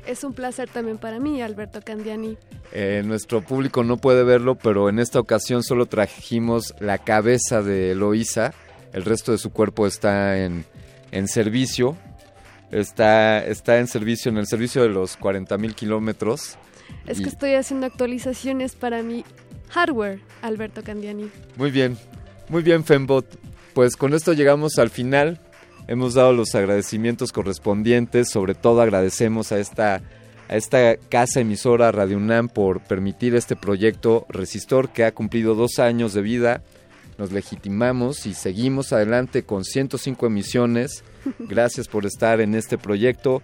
Es 0.07 0.23
un 0.23 0.33
placer 0.33 0.69
también 0.69 0.97
para 0.97 1.19
mí, 1.19 1.41
Alberto 1.41 1.81
Candiani. 1.83 2.37
Eh, 2.71 3.03
nuestro 3.05 3.41
público 3.41 3.83
no 3.83 3.97
puede 3.97 4.23
verlo, 4.23 4.55
pero 4.55 4.87
en 4.89 4.99
esta 4.99 5.19
ocasión 5.19 5.63
solo 5.63 5.85
trajimos 5.85 6.73
la 6.79 6.97
cabeza 6.97 7.61
de 7.61 7.91
Eloísa. 7.91 8.53
El 8.93 9.03
resto 9.03 9.33
de 9.33 9.37
su 9.37 9.51
cuerpo 9.51 9.85
está 9.85 10.37
en, 10.39 10.65
en 11.11 11.27
servicio. 11.27 11.97
Está, 12.71 13.45
está 13.45 13.79
en 13.79 13.87
servicio, 13.87 14.29
en 14.31 14.37
el 14.37 14.47
servicio 14.47 14.81
de 14.81 14.89
los 14.89 15.17
40 15.17 15.57
mil 15.57 15.75
kilómetros. 15.75 16.57
Es 17.05 17.19
Y- 17.19 17.23
que 17.23 17.29
estoy 17.29 17.53
haciendo 17.55 17.85
actualizaciones 17.85 18.75
para 18.75 19.03
mi 19.03 19.23
hardware, 19.69 20.19
Alberto 20.41 20.83
Candiani. 20.83 21.29
Muy 21.57 21.71
bien, 21.71 21.97
muy 22.49 22.63
bien, 22.63 22.83
Fembot. 22.83 23.25
Pues 23.73 23.95
con 23.95 24.13
esto 24.13 24.33
llegamos 24.33 24.77
al 24.79 24.89
final. 24.89 25.39
Hemos 25.87 26.15
dado 26.15 26.33
los 26.33 26.53
agradecimientos 26.53 27.31
correspondientes. 27.31 28.29
Sobre 28.29 28.55
todo 28.55 28.81
agradecemos 28.81 29.53
a 29.53 29.59
esta, 29.59 30.01
a 30.49 30.55
esta 30.57 30.97
casa 30.97 31.39
emisora 31.39 31.93
Radio 31.93 32.17
UNAM 32.17 32.49
por 32.49 32.81
permitir 32.81 33.35
este 33.35 33.55
proyecto 33.55 34.25
Resistor 34.27 34.89
que 34.89 35.05
ha 35.05 35.13
cumplido 35.13 35.55
dos 35.55 35.79
años 35.79 36.13
de 36.13 36.21
vida. 36.21 36.61
Nos 37.17 37.31
legitimamos 37.31 38.25
y 38.25 38.33
seguimos 38.33 38.91
adelante 38.91 39.43
con 39.43 39.63
105 39.63 40.27
emisiones. 40.27 41.05
Gracias 41.39 41.87
por 41.87 42.05
estar 42.05 42.41
en 42.41 42.53
este 42.53 42.77
proyecto. 42.77 43.41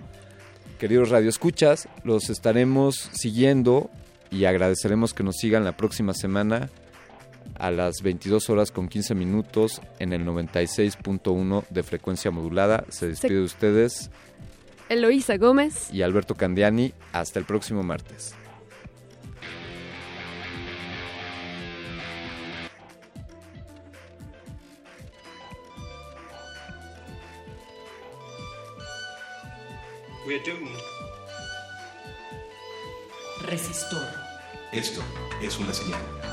Queridos 0.79 1.09
radioescuchas, 1.09 1.87
los 2.03 2.29
estaremos 2.29 3.09
siguiendo 3.13 3.89
y 4.31 4.43
agradeceremos 4.45 5.13
que 5.13 5.23
nos 5.23 5.37
sigan 5.37 5.63
la 5.63 5.77
próxima 5.77 6.13
semana 6.13 6.69
a 7.55 7.71
las 7.71 8.01
22 8.01 8.49
horas 8.49 8.71
con 8.71 8.87
15 8.87 9.15
minutos 9.15 9.81
en 9.99 10.13
el 10.13 10.25
96.1 10.25 11.65
de 11.69 11.83
frecuencia 11.83 12.31
modulada. 12.31 12.85
Se 12.89 13.07
despide 13.07 13.35
de 13.35 13.43
ustedes 13.43 14.09
Eloísa 14.89 15.37
Gómez. 15.37 15.89
y 15.93 16.01
Alberto 16.01 16.35
Candiani. 16.35 16.93
Hasta 17.11 17.39
el 17.39 17.45
próximo 17.45 17.83
martes. 17.83 18.35
We're 30.25 30.39
doomed. 30.45 30.79
Resistor. 33.49 34.07
Esto 34.71 35.01
es 35.41 35.59
una 35.59 35.73
señal. 35.73 36.32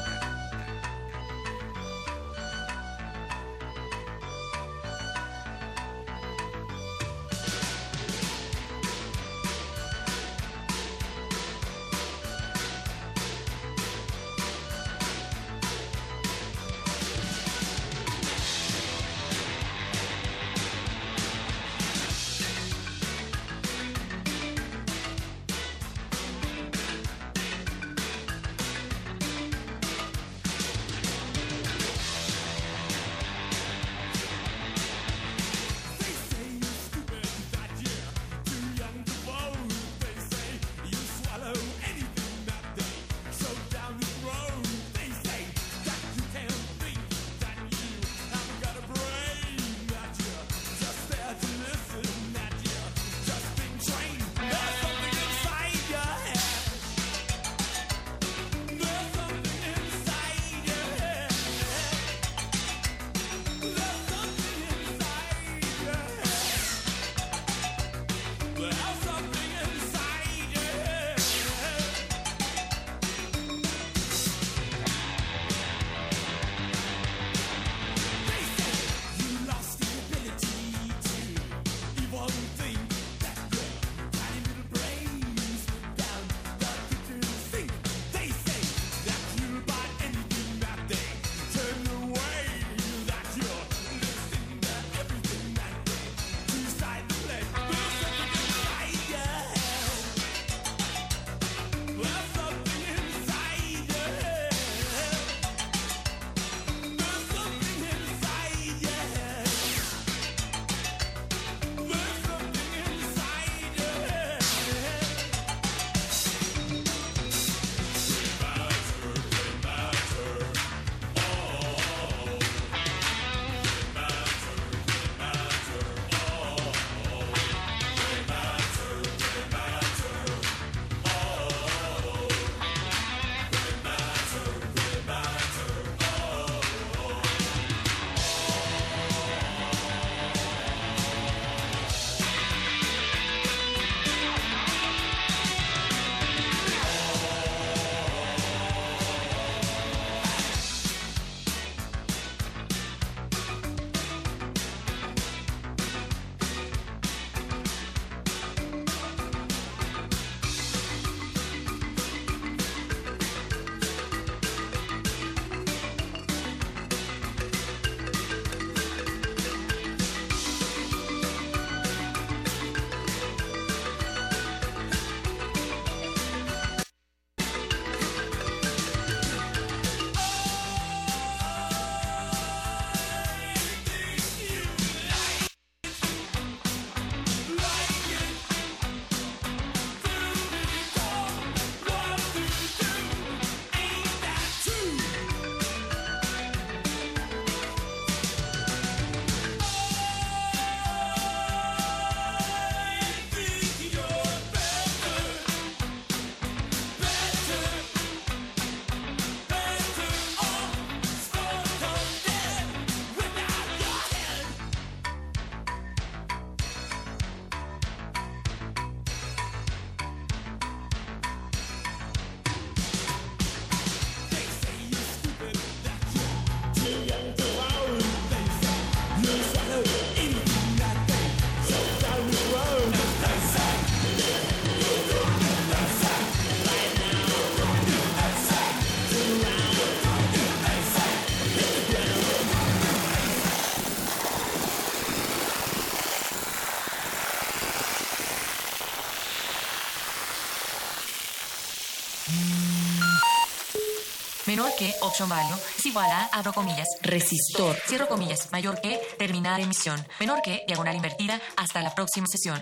Menor 254.60 254.76
que 254.76 254.94
option 255.00 255.26
value 255.26 255.56
es 255.78 255.86
igual 255.86 256.10
a, 256.10 256.28
abro 256.34 256.52
comillas, 256.52 256.86
resistor, 257.00 257.74
cierro 257.86 258.06
comillas, 258.08 258.52
mayor 258.52 258.78
que, 258.82 259.00
terminar 259.16 259.58
emisión, 259.58 260.06
menor 260.18 260.42
que, 260.42 260.64
diagonal 260.66 260.96
invertida, 260.96 261.40
hasta 261.56 261.80
la 261.80 261.94
próxima 261.94 262.26
sesión. 262.26 262.60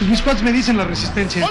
Mis 0.00 0.22
cuads 0.22 0.40
me 0.40 0.52
dicen 0.52 0.78
la 0.78 0.84
resistencia. 0.84 1.46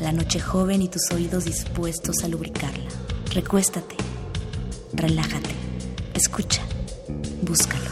La 0.00 0.12
noche 0.12 0.40
joven 0.40 0.80
y 0.80 0.88
tus 0.88 1.10
oídos 1.12 1.44
dispuestos 1.44 2.24
a 2.24 2.28
lubricarla. 2.28 2.88
Recuéstate. 3.34 3.96
Relájate. 4.94 5.54
Escucha. 6.14 6.62
Búscalo. 7.42 7.90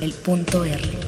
El 0.00 0.14
punto 0.14 0.64
R. 0.64 1.01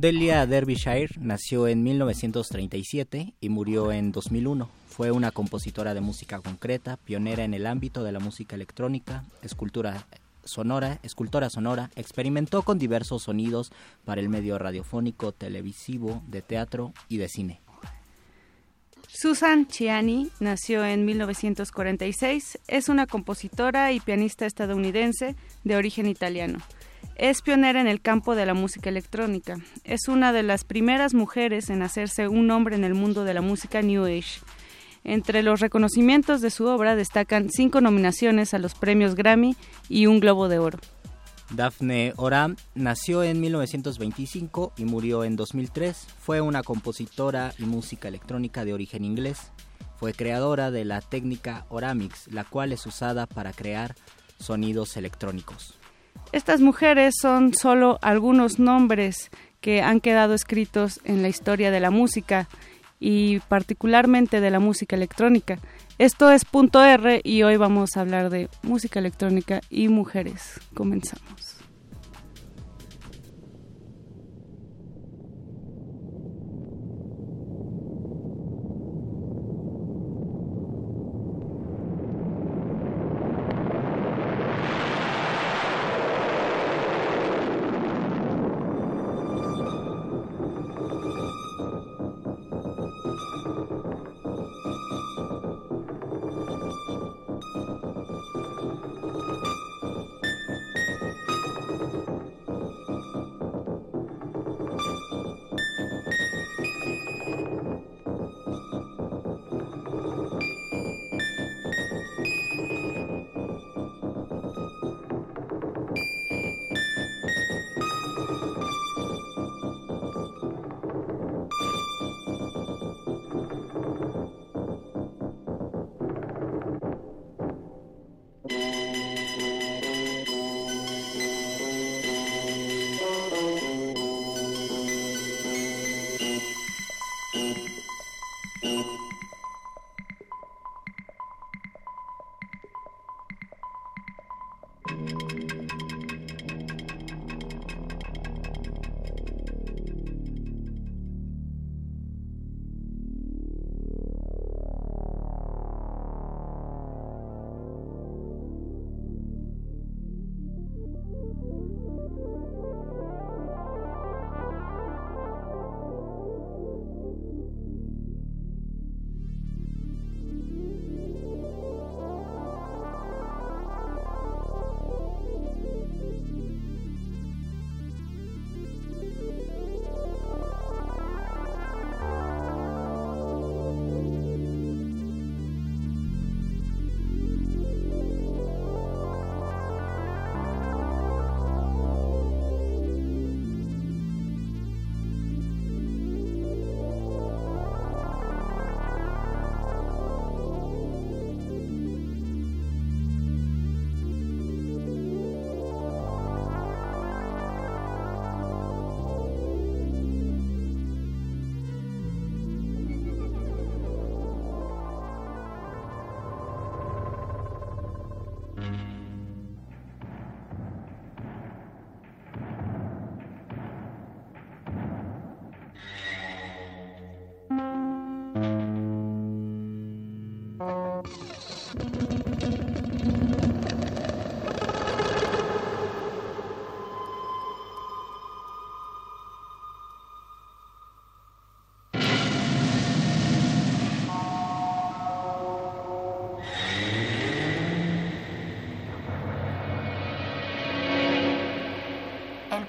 Delia 0.00 0.46
Derbyshire 0.46 1.10
nació 1.18 1.68
en 1.68 1.82
1937 1.82 3.34
y 3.38 3.48
murió 3.50 3.92
en 3.92 4.12
2001. 4.12 4.70
Fue 4.88 5.10
una 5.10 5.30
compositora 5.30 5.92
de 5.92 6.00
música 6.00 6.38
concreta, 6.38 6.96
pionera 6.96 7.44
en 7.44 7.52
el 7.52 7.66
ámbito 7.66 8.02
de 8.02 8.10
la 8.10 8.18
música 8.18 8.56
electrónica, 8.56 9.24
escultura 9.42 10.06
sonora, 10.42 11.00
escultora 11.02 11.50
sonora, 11.50 11.90
experimentó 11.96 12.62
con 12.62 12.78
diversos 12.78 13.24
sonidos 13.24 13.72
para 14.06 14.22
el 14.22 14.30
medio 14.30 14.58
radiofónico, 14.58 15.32
televisivo, 15.32 16.22
de 16.28 16.40
teatro 16.40 16.94
y 17.10 17.18
de 17.18 17.28
cine. 17.28 17.60
Susan 19.06 19.66
Ciani 19.70 20.30
nació 20.40 20.82
en 20.86 21.04
1946, 21.04 22.58
es 22.68 22.88
una 22.88 23.06
compositora 23.06 23.92
y 23.92 24.00
pianista 24.00 24.46
estadounidense 24.46 25.36
de 25.64 25.76
origen 25.76 26.06
italiano. 26.06 26.58
Es 27.16 27.42
pionera 27.42 27.80
en 27.80 27.86
el 27.86 28.00
campo 28.00 28.34
de 28.34 28.46
la 28.46 28.54
música 28.54 28.88
electrónica. 28.88 29.58
Es 29.84 30.08
una 30.08 30.32
de 30.32 30.42
las 30.42 30.64
primeras 30.64 31.14
mujeres 31.14 31.70
en 31.70 31.82
hacerse 31.82 32.28
un 32.28 32.46
nombre 32.46 32.76
en 32.76 32.84
el 32.84 32.94
mundo 32.94 33.24
de 33.24 33.34
la 33.34 33.42
música 33.42 33.82
New 33.82 34.04
Age. 34.04 34.40
Entre 35.04 35.42
los 35.42 35.60
reconocimientos 35.60 36.40
de 36.40 36.50
su 36.50 36.66
obra 36.66 36.94
destacan 36.94 37.48
cinco 37.50 37.80
nominaciones 37.80 38.54
a 38.54 38.58
los 38.58 38.74
premios 38.74 39.14
Grammy 39.14 39.56
y 39.88 40.06
un 40.06 40.20
Globo 40.20 40.48
de 40.48 40.58
Oro. 40.58 40.78
Daphne 41.50 42.12
Oram 42.16 42.56
nació 42.74 43.24
en 43.24 43.40
1925 43.40 44.72
y 44.76 44.84
murió 44.84 45.24
en 45.24 45.36
2003. 45.36 46.06
Fue 46.18 46.40
una 46.40 46.62
compositora 46.62 47.52
y 47.58 47.64
música 47.64 48.08
electrónica 48.08 48.64
de 48.64 48.72
origen 48.72 49.04
inglés. 49.04 49.50
Fue 49.96 50.12
creadora 50.12 50.70
de 50.70 50.84
la 50.84 51.00
técnica 51.00 51.66
Oramix, 51.68 52.28
la 52.28 52.44
cual 52.44 52.72
es 52.72 52.86
usada 52.86 53.26
para 53.26 53.52
crear 53.52 53.96
sonidos 54.38 54.96
electrónicos. 54.96 55.79
Estas 56.32 56.60
mujeres 56.60 57.14
son 57.20 57.54
solo 57.54 57.98
algunos 58.02 58.58
nombres 58.58 59.30
que 59.60 59.82
han 59.82 60.00
quedado 60.00 60.34
escritos 60.34 61.00
en 61.04 61.22
la 61.22 61.28
historia 61.28 61.70
de 61.70 61.80
la 61.80 61.90
música 61.90 62.48
y 62.98 63.40
particularmente 63.40 64.40
de 64.40 64.50
la 64.50 64.60
música 64.60 64.96
electrónica. 64.96 65.58
Esto 65.98 66.30
es 66.30 66.44
punto 66.44 66.82
R 66.84 67.20
y 67.24 67.42
hoy 67.42 67.56
vamos 67.56 67.96
a 67.96 68.00
hablar 68.00 68.30
de 68.30 68.48
música 68.62 69.00
electrónica 69.00 69.60
y 69.70 69.88
mujeres. 69.88 70.60
Comenzamos. 70.74 71.59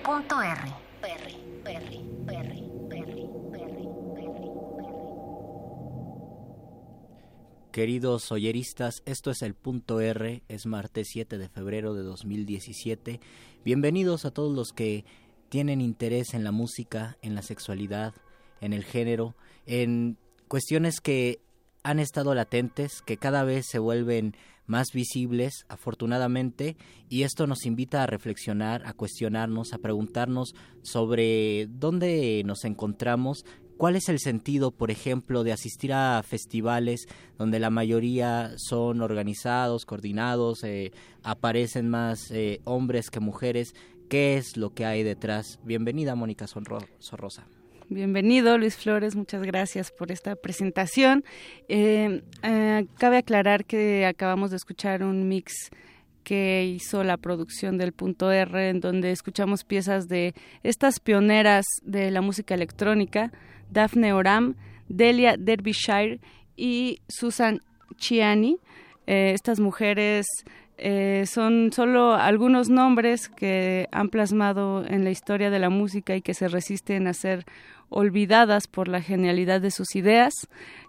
Punto 0.04 0.42
R. 0.42 0.60
Queridos 7.72 8.32
oyeristas, 8.32 9.02
esto 9.06 9.32
es 9.32 9.42
el 9.42 9.54
punto 9.54 10.02
R, 10.02 10.44
es 10.48 10.66
martes 10.66 11.08
7 11.12 11.38
de 11.38 11.50
febrero 11.50 11.94
de 11.94 12.04
2017. 12.04 13.20
Bienvenidos 13.64 14.26
a 14.26 14.32
todos 14.32 14.54
los 14.54 14.74
que 14.74 15.06
tienen 15.50 15.82
interés 15.82 16.34
en 16.34 16.44
la 16.44 16.52
música, 16.52 17.18
en 17.22 17.36
la 17.36 17.44
sexualidad, 17.44 18.14
en 18.60 18.74
el 18.74 18.84
género, 18.84 19.36
en 19.66 20.18
cuestiones 20.48 21.00
que 21.00 21.42
han 21.84 22.00
estado 22.00 22.36
latentes, 22.36 23.02
que 23.02 23.18
cada 23.18 23.44
vez 23.44 23.68
se 23.70 23.80
vuelven 23.80 24.36
más 24.72 24.94
visibles, 24.94 25.66
afortunadamente, 25.68 26.78
y 27.10 27.24
esto 27.24 27.46
nos 27.46 27.66
invita 27.66 28.02
a 28.02 28.08
reflexionar, 28.08 28.84
a 28.86 28.94
cuestionarnos, 28.94 29.74
a 29.74 29.80
preguntarnos 29.80 30.56
sobre 30.82 31.68
dónde 31.68 32.42
nos 32.46 32.64
encontramos, 32.64 33.46
cuál 33.78 33.98
es 33.98 34.08
el 34.08 34.20
sentido, 34.20 34.72
por 34.72 34.90
ejemplo, 34.90 35.44
de 35.44 35.52
asistir 35.52 35.92
a 35.92 36.24
festivales 36.24 37.06
donde 37.38 37.60
la 37.60 37.70
mayoría 37.70 38.54
son 38.56 39.02
organizados, 39.02 39.86
coordinados, 39.86 40.64
eh, 40.64 40.94
aparecen 41.22 41.90
más 41.90 42.32
eh, 42.32 42.62
hombres 42.64 43.10
que 43.10 43.20
mujeres, 43.20 43.76
qué 44.10 44.38
es 44.38 44.56
lo 44.56 44.74
que 44.74 44.86
hay 44.86 45.04
detrás. 45.04 45.60
Bienvenida, 45.66 46.16
Mónica 46.16 46.48
Sorrosa. 46.48 47.46
Bienvenido, 47.94 48.58
Luis 48.58 48.78
Flores. 48.78 49.18
Muchas 49.18 49.44
gracias 49.44 49.92
por 49.92 50.14
esta 50.14 50.38
presentación. 50.38 51.26
Eh, 51.68 52.24
eh, 52.42 52.86
cabe 52.98 53.18
aclarar 53.18 53.66
que 53.66 54.06
acabamos 54.06 54.52
de 54.52 54.56
escuchar 54.56 55.04
un 55.04 55.28
mix 55.28 55.72
que 56.24 56.64
hizo 56.64 57.04
la 57.04 57.18
producción 57.18 57.78
del 57.78 57.92
Punto 57.92 58.32
R, 58.32 58.70
en 58.70 58.80
donde 58.80 59.12
escuchamos 59.12 59.66
piezas 59.66 60.08
de 60.08 60.34
estas 60.64 61.02
pioneras 61.02 61.66
de 61.84 62.12
la 62.12 62.22
música 62.22 62.56
electrónica, 62.56 63.34
Daphne 63.70 64.14
Oram, 64.14 64.56
Delia 64.88 65.36
Derbyshire 65.38 66.22
y 66.56 67.02
Susan 67.10 67.60
Chiani. 67.98 68.58
Eh, 69.06 69.34
estas 69.36 69.60
mujeres 69.60 70.28
son 71.26 71.72
solo 71.72 72.16
algunos 72.16 72.70
nombres 72.70 73.30
que 73.30 73.88
han 73.92 74.10
plasmado 74.10 74.84
en 74.84 75.04
la 75.04 75.12
historia 75.12 75.52
de 75.52 75.60
la 75.60 75.70
música 75.70 76.16
y 76.16 76.24
que 76.24 76.34
se 76.34 76.48
resisten 76.48 77.06
a 77.06 77.14
ser 77.14 77.46
olvidadas 77.92 78.68
por 78.68 78.88
la 78.88 79.02
genialidad 79.02 79.62
de 79.62 79.70
sus 79.70 79.96
ideas. 79.96 80.34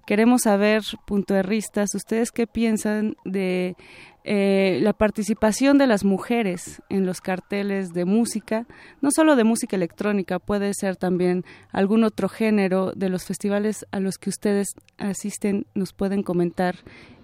Queremos 0.06 0.42
saber, 0.42 0.82
puntoerristas, 1.04 1.94
ustedes 1.94 2.30
qué 2.30 2.46
piensan 2.46 3.16
de 3.24 3.76
eh, 4.24 4.78
la 4.80 4.92
participación 4.92 5.78
de 5.78 5.88
las 5.88 6.04
mujeres 6.04 6.80
en 6.88 7.04
los 7.04 7.20
carteles 7.20 7.92
de 7.92 8.04
música, 8.04 8.66
no 9.00 9.10
solo 9.10 9.34
de 9.34 9.42
música 9.42 9.74
electrónica, 9.74 10.38
puede 10.38 10.72
ser 10.74 10.96
también 10.96 11.44
algún 11.72 12.04
otro 12.04 12.28
género 12.28 12.92
de 12.92 13.08
los 13.08 13.24
festivales 13.24 13.84
a 13.90 13.98
los 13.98 14.18
que 14.18 14.30
ustedes 14.30 14.74
asisten, 14.96 15.66
nos 15.74 15.92
pueden 15.92 16.22
comentar 16.22 16.76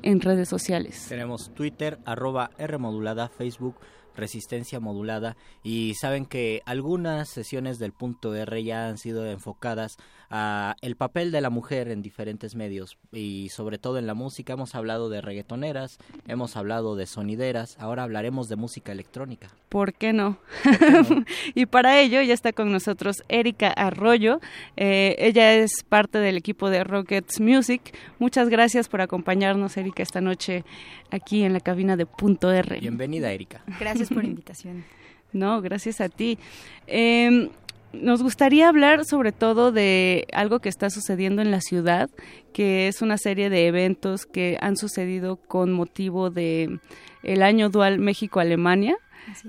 en 0.02 0.20
redes 0.20 0.48
sociales. 0.48 1.06
Tenemos 1.08 1.54
Twitter, 1.54 1.98
arroba 2.04 2.50
R 2.58 2.78
modulada, 2.78 3.28
Facebook, 3.28 3.76
resistencia 4.18 4.80
modulada 4.80 5.36
y 5.62 5.94
saben 5.94 6.26
que 6.26 6.62
algunas 6.66 7.30
sesiones 7.30 7.78
del 7.78 7.92
punto 7.92 8.34
R 8.34 8.62
ya 8.62 8.88
han 8.88 8.98
sido 8.98 9.26
enfocadas 9.26 9.96
a 10.30 10.76
el 10.82 10.96
papel 10.96 11.32
de 11.32 11.40
la 11.40 11.48
mujer 11.48 11.88
en 11.88 12.02
diferentes 12.02 12.54
medios 12.54 12.98
y 13.12 13.48
sobre 13.48 13.78
todo 13.78 13.98
en 13.98 14.06
la 14.06 14.14
música 14.14 14.52
hemos 14.52 14.74
hablado 14.74 15.08
de 15.08 15.22
reggaetoneras, 15.22 15.98
hemos 16.26 16.56
hablado 16.56 16.96
de 16.96 17.06
sonideras, 17.06 17.76
ahora 17.78 18.02
hablaremos 18.02 18.48
de 18.48 18.56
música 18.56 18.92
electrónica. 18.92 19.48
¿Por 19.68 19.94
qué 19.94 20.12
no? 20.12 20.38
y 21.54 21.66
para 21.66 22.00
ello 22.00 22.20
ya 22.20 22.34
está 22.34 22.52
con 22.52 22.70
nosotros 22.72 23.22
Erika 23.28 23.68
Arroyo, 23.68 24.40
eh, 24.76 25.16
ella 25.18 25.54
es 25.54 25.82
parte 25.88 26.18
del 26.18 26.36
equipo 26.36 26.68
de 26.68 26.84
Rockets 26.84 27.40
Music. 27.40 27.96
Muchas 28.18 28.48
gracias 28.48 28.88
por 28.88 29.00
acompañarnos 29.00 29.76
Erika 29.76 30.02
esta 30.02 30.20
noche 30.20 30.64
aquí 31.10 31.42
en 31.42 31.52
la 31.52 31.60
cabina 31.60 31.96
de 31.96 32.06
punto 32.06 32.52
R. 32.52 32.80
Bienvenida 32.80 33.32
Erika. 33.32 33.62
Gracias 33.80 34.07
por 34.08 34.22
la 34.22 34.28
invitación. 34.30 34.84
No, 35.32 35.60
gracias 35.60 36.00
a 36.00 36.08
ti. 36.08 36.38
Eh, 36.86 37.50
nos 37.92 38.22
gustaría 38.22 38.68
hablar 38.68 39.04
sobre 39.04 39.32
todo 39.32 39.72
de 39.72 40.26
algo 40.32 40.60
que 40.60 40.68
está 40.68 40.90
sucediendo 40.90 41.40
en 41.42 41.50
la 41.50 41.60
ciudad, 41.60 42.10
que 42.52 42.88
es 42.88 43.00
una 43.00 43.16
serie 43.16 43.50
de 43.50 43.66
eventos 43.66 44.26
que 44.26 44.58
han 44.60 44.76
sucedido 44.76 45.36
con 45.36 45.72
motivo 45.72 46.30
de 46.30 46.80
el 47.22 47.42
año 47.42 47.70
dual 47.70 47.98
México-Alemania. 47.98 48.96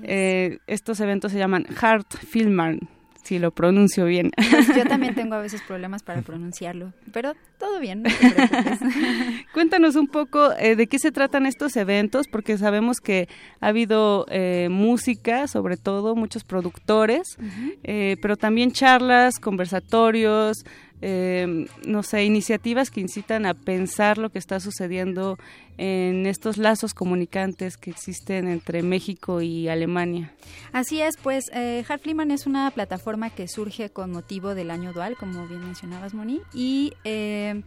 Eh, 0.02 0.58
estos 0.66 1.00
eventos 1.00 1.32
se 1.32 1.38
llaman 1.38 1.66
Hart 1.80 2.14
Filmern 2.14 2.80
si 3.22 3.38
lo 3.38 3.50
pronuncio 3.50 4.04
bien. 4.04 4.30
Pues 4.50 4.68
yo 4.74 4.84
también 4.84 5.14
tengo 5.16 5.34
a 5.34 5.40
veces 5.40 5.62
problemas 5.62 6.02
para 6.02 6.22
pronunciarlo, 6.22 6.92
pero 7.12 7.34
todo 7.58 7.80
bien. 7.80 8.02
No 8.02 8.10
Cuéntanos 9.54 9.96
un 9.96 10.06
poco 10.06 10.52
eh, 10.58 10.76
de 10.76 10.86
qué 10.86 10.98
se 10.98 11.12
tratan 11.12 11.46
estos 11.46 11.76
eventos, 11.76 12.26
porque 12.28 12.58
sabemos 12.58 12.98
que 12.98 13.28
ha 13.60 13.68
habido 13.68 14.26
eh, 14.30 14.68
música, 14.70 15.46
sobre 15.46 15.76
todo 15.76 16.14
muchos 16.14 16.44
productores, 16.44 17.36
eh, 17.82 18.16
pero 18.22 18.36
también 18.36 18.72
charlas, 18.72 19.38
conversatorios, 19.38 20.64
eh, 21.02 21.66
no 21.86 22.02
sé, 22.02 22.24
iniciativas 22.24 22.90
que 22.90 23.00
incitan 23.00 23.46
a 23.46 23.54
pensar 23.54 24.18
lo 24.18 24.30
que 24.30 24.38
está 24.38 24.60
sucediendo 24.60 25.38
en 25.78 26.26
estos 26.26 26.58
lazos 26.58 26.92
comunicantes 26.92 27.78
que 27.78 27.90
existen 27.90 28.48
entre 28.48 28.82
México 28.82 29.40
y 29.40 29.68
Alemania. 29.68 30.34
Así 30.72 31.00
es, 31.00 31.16
pues 31.16 31.44
eh, 31.54 31.84
es 32.30 32.46
una 32.46 32.70
plataforma 32.70 33.30
que 33.30 33.48
surge 33.48 33.88
con 33.88 34.10
motivo 34.10 34.54
del 34.54 34.70
año 34.70 34.92
dual, 34.92 35.16
como 35.16 35.46
bien 35.46 35.64
mencionabas, 35.64 36.12
Moni, 36.12 36.42
y 36.52 36.92
eh, 37.04 37.62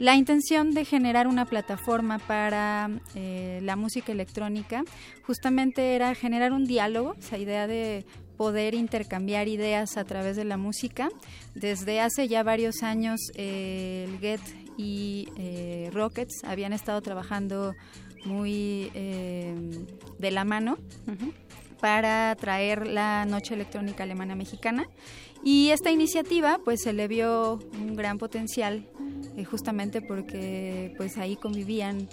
la 0.00 0.16
intención 0.16 0.72
de 0.72 0.84
generar 0.84 1.28
una 1.28 1.44
plataforma 1.44 2.18
para 2.18 2.90
eh, 3.14 3.60
la 3.62 3.76
música 3.76 4.10
electrónica 4.10 4.82
justamente 5.24 5.94
era 5.94 6.16
generar 6.16 6.52
un 6.52 6.64
diálogo, 6.64 7.14
esa 7.16 7.38
idea 7.38 7.68
de 7.68 8.04
poder 8.42 8.74
intercambiar 8.74 9.46
ideas 9.46 9.96
a 9.96 10.02
través 10.02 10.34
de 10.34 10.42
la 10.42 10.56
música. 10.56 11.10
Desde 11.54 12.00
hace 12.00 12.26
ya 12.26 12.42
varios 12.42 12.82
años 12.82 13.20
eh, 13.36 14.08
el 14.08 14.18
Get 14.18 14.40
y 14.76 15.28
eh, 15.36 15.90
Rockets 15.92 16.42
habían 16.42 16.72
estado 16.72 17.00
trabajando 17.02 17.76
muy 18.24 18.90
eh, 18.94 19.54
de 20.18 20.30
la 20.32 20.44
mano 20.44 20.76
para 21.80 22.34
traer 22.34 22.88
la 22.88 23.26
Noche 23.26 23.54
Electrónica 23.54 24.02
Alemana 24.02 24.34
Mexicana 24.34 24.88
y 25.44 25.68
esta 25.68 25.92
iniciativa 25.92 26.58
pues 26.64 26.82
se 26.82 26.92
le 26.92 27.06
vio 27.06 27.60
un 27.74 27.94
gran 27.94 28.18
potencial 28.18 28.88
justamente 29.48 30.02
porque 30.02 30.94
pues 30.96 31.16
ahí 31.16 31.36
convivían 31.36 32.08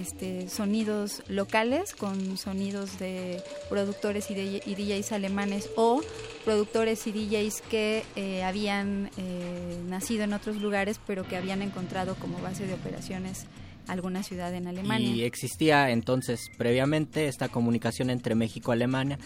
este, 0.00 0.48
sonidos 0.48 1.22
locales 1.28 1.94
con 1.94 2.36
sonidos 2.36 2.98
de 2.98 3.42
productores 3.68 4.30
y, 4.30 4.34
de, 4.34 4.60
DJs 4.64 5.12
alemanes 5.12 5.68
o 5.76 6.00
productores 6.44 7.06
y 7.06 7.12
DJs 7.12 7.62
que 7.62 8.04
eh, 8.16 8.42
habían 8.42 9.10
eh, 9.16 9.78
nacido 9.88 10.24
en 10.24 10.32
otros 10.32 10.56
lugares 10.56 11.00
pero 11.06 11.26
que 11.26 11.36
habían 11.36 11.62
encontrado 11.62 12.14
como 12.16 12.38
base 12.38 12.66
de 12.66 12.74
operaciones 12.74 13.46
alguna 13.86 14.22
ciudad 14.22 14.54
en 14.54 14.66
Alemania. 14.66 15.08
Y 15.08 15.24
existía 15.24 15.90
entonces 15.90 16.50
previamente 16.56 17.28
esta 17.28 17.48
comunicación 17.48 18.10
entre 18.10 18.34
México 18.34 18.72
y 18.72 18.74
Alemania, 18.74 19.18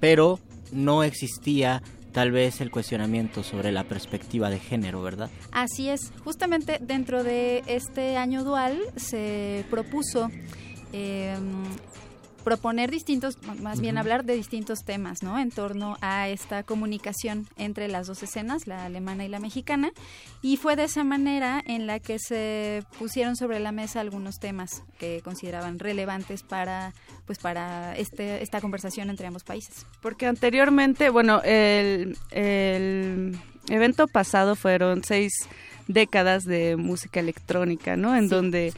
pero 0.00 0.40
no 0.72 1.02
existía 1.02 1.82
tal 2.12 2.30
vez 2.30 2.60
el 2.60 2.70
cuestionamiento 2.70 3.42
sobre 3.42 3.72
la 3.72 3.84
perspectiva 3.84 4.50
de 4.50 4.58
género, 4.58 5.02
¿verdad? 5.02 5.30
Así 5.52 5.88
es, 5.88 6.12
justamente 6.24 6.78
dentro 6.80 7.24
de 7.24 7.62
este 7.66 8.16
año 8.16 8.44
dual 8.44 8.78
se 8.96 9.64
propuso 9.70 10.30
eh, 10.92 11.36
proponer 12.50 12.90
distintos, 12.90 13.38
más 13.60 13.80
bien 13.80 13.96
hablar 13.96 14.24
de 14.24 14.34
distintos 14.34 14.80
temas, 14.84 15.22
¿no? 15.22 15.38
En 15.38 15.52
torno 15.52 15.96
a 16.00 16.28
esta 16.28 16.64
comunicación 16.64 17.46
entre 17.56 17.86
las 17.86 18.08
dos 18.08 18.24
escenas, 18.24 18.66
la 18.66 18.86
alemana 18.86 19.24
y 19.24 19.28
la 19.28 19.38
mexicana, 19.38 19.92
y 20.42 20.56
fue 20.56 20.74
de 20.74 20.82
esa 20.82 21.04
manera 21.04 21.62
en 21.64 21.86
la 21.86 22.00
que 22.00 22.18
se 22.18 22.82
pusieron 22.98 23.36
sobre 23.36 23.60
la 23.60 23.70
mesa 23.70 24.00
algunos 24.00 24.40
temas 24.40 24.82
que 24.98 25.20
consideraban 25.22 25.78
relevantes 25.78 26.42
para, 26.42 26.92
pues, 27.24 27.38
para 27.38 27.96
este, 27.96 28.42
esta 28.42 28.60
conversación 28.60 29.10
entre 29.10 29.28
ambos 29.28 29.44
países. 29.44 29.86
Porque 30.02 30.26
anteriormente, 30.26 31.08
bueno, 31.08 31.42
el, 31.44 32.18
el 32.32 33.38
evento 33.68 34.08
pasado 34.08 34.56
fueron 34.56 35.04
seis 35.04 35.32
décadas 35.86 36.42
de 36.42 36.74
música 36.74 37.20
electrónica, 37.20 37.96
¿no? 37.96 38.16
En 38.16 38.28
donde 38.28 38.72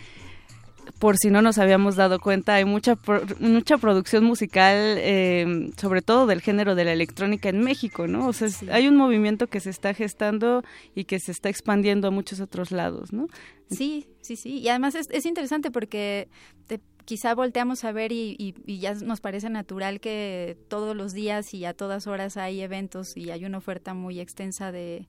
por 0.99 1.17
si 1.17 1.31
no 1.31 1.43
nos 1.43 1.59
habíamos 1.59 1.97
dado 1.97 2.21
cuenta, 2.21 2.55
hay 2.55 2.65
mucha 2.65 2.97
mucha 3.41 3.79
producción 3.79 4.25
musical, 4.25 4.77
eh, 4.77 5.71
sobre 5.77 6.03
todo 6.03 6.27
del 6.27 6.41
género 6.41 6.75
de 6.75 6.85
la 6.85 6.93
electrónica 6.93 7.49
en 7.49 7.61
México, 7.61 8.07
¿no? 8.07 8.29
O 8.29 8.33
sea, 8.33 8.49
hay 8.71 8.89
un 8.89 8.97
movimiento 8.97 9.49
que 9.49 9.61
se 9.61 9.71
está 9.71 9.95
gestando 9.95 10.63
y 10.95 11.05
que 11.05 11.19
se 11.19 11.33
está 11.33 11.49
expandiendo 11.49 12.09
a 12.09 12.11
muchos 12.11 12.41
otros 12.41 12.71
lados, 12.71 13.13
¿no? 13.13 13.27
Sí, 13.71 14.07
sí, 14.21 14.37
sí. 14.37 14.59
Y 14.59 14.69
además 14.69 14.95
es, 14.95 15.09
es 15.11 15.27
interesante 15.27 15.71
porque 15.71 16.29
te, 16.67 16.81
quizá 17.05 17.35
volteamos 17.35 17.85
a 17.85 17.93
ver 17.93 18.13
y, 18.13 18.37
y, 18.39 18.79
ya 18.79 18.95
nos 18.95 19.21
parece 19.21 19.51
natural 19.51 20.01
que 20.01 20.57
todos 20.69 20.95
los 20.95 21.13
días 21.13 21.55
y 21.55 21.65
a 21.65 21.75
todas 21.75 22.07
horas 22.07 22.37
hay 22.37 22.61
eventos 22.61 23.17
y 23.17 23.31
hay 23.31 23.45
una 23.45 23.59
oferta 23.59 23.95
muy 23.95 24.21
extensa 24.21 24.73
de, 24.73 25.09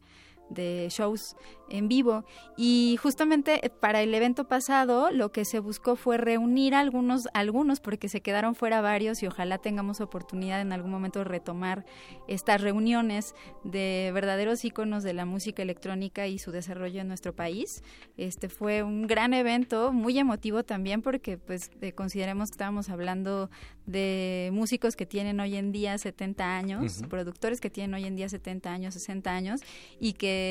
de 0.54 0.88
shows 0.90 1.36
en 1.70 1.88
vivo 1.88 2.26
y 2.58 2.98
justamente 3.02 3.66
eh, 3.66 3.70
para 3.70 4.02
el 4.02 4.14
evento 4.14 4.48
pasado 4.48 5.12
lo 5.12 5.32
que 5.32 5.46
se 5.46 5.60
buscó 5.60 5.96
fue 5.96 6.18
reunir 6.18 6.76
a 6.76 6.80
algunos 6.80 7.28
algunos 7.34 7.80
porque 7.80 8.10
se 8.10 8.22
quedaron 8.22 8.54
fuera 8.54 8.82
varios 8.82 9.24
y 9.24 9.28
ojalá 9.28 9.58
tengamos 9.58 10.02
oportunidad 10.02 10.62
en 10.62 10.72
algún 10.72 10.92
momento 10.92 11.20
de 11.20 11.26
retomar 11.26 11.86
estas 12.28 12.62
reuniones 12.62 13.34
de 13.64 14.12
verdaderos 14.14 14.64
íconos 14.66 15.04
de 15.04 15.14
la 15.14 15.26
música 15.26 15.64
electrónica 15.64 16.28
y 16.28 16.38
su 16.38 16.52
desarrollo 16.52 17.02
en 17.02 17.08
nuestro 17.08 17.34
país. 17.34 17.84
Este 18.18 18.50
fue 18.50 18.84
un 18.84 19.08
gran 19.08 19.34
evento, 19.34 19.92
muy 19.92 20.20
emotivo 20.20 20.64
también 20.64 21.02
porque 21.02 21.38
pues 21.38 21.72
consideremos 21.96 22.50
que 22.50 22.54
estábamos 22.54 22.90
hablando 22.90 23.50
de 23.86 24.50
músicos 24.54 24.96
que 24.96 25.06
tienen 25.06 25.40
hoy 25.40 25.56
en 25.56 25.72
día 25.72 25.98
70 25.98 26.58
años, 26.58 27.02
productores 27.10 27.60
que 27.60 27.70
tienen 27.70 27.94
hoy 27.94 28.06
en 28.06 28.16
día 28.16 28.30
70 28.30 28.72
años, 28.72 28.94
60 28.94 29.32
años 29.32 29.62
y 30.00 30.14
que 30.14 30.43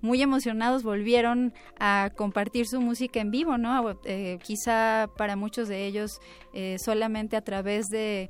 muy 0.00 0.22
emocionados 0.22 0.82
volvieron 0.82 1.52
a 1.78 2.10
compartir 2.16 2.66
su 2.66 2.80
música 2.80 3.20
en 3.20 3.30
vivo, 3.30 3.58
¿no? 3.58 3.98
Eh, 4.04 4.38
quizá 4.42 5.08
para 5.16 5.36
muchos 5.36 5.68
de 5.68 5.86
ellos 5.86 6.20
eh, 6.54 6.76
solamente 6.78 7.36
a 7.36 7.42
través 7.42 7.86
de, 7.86 8.28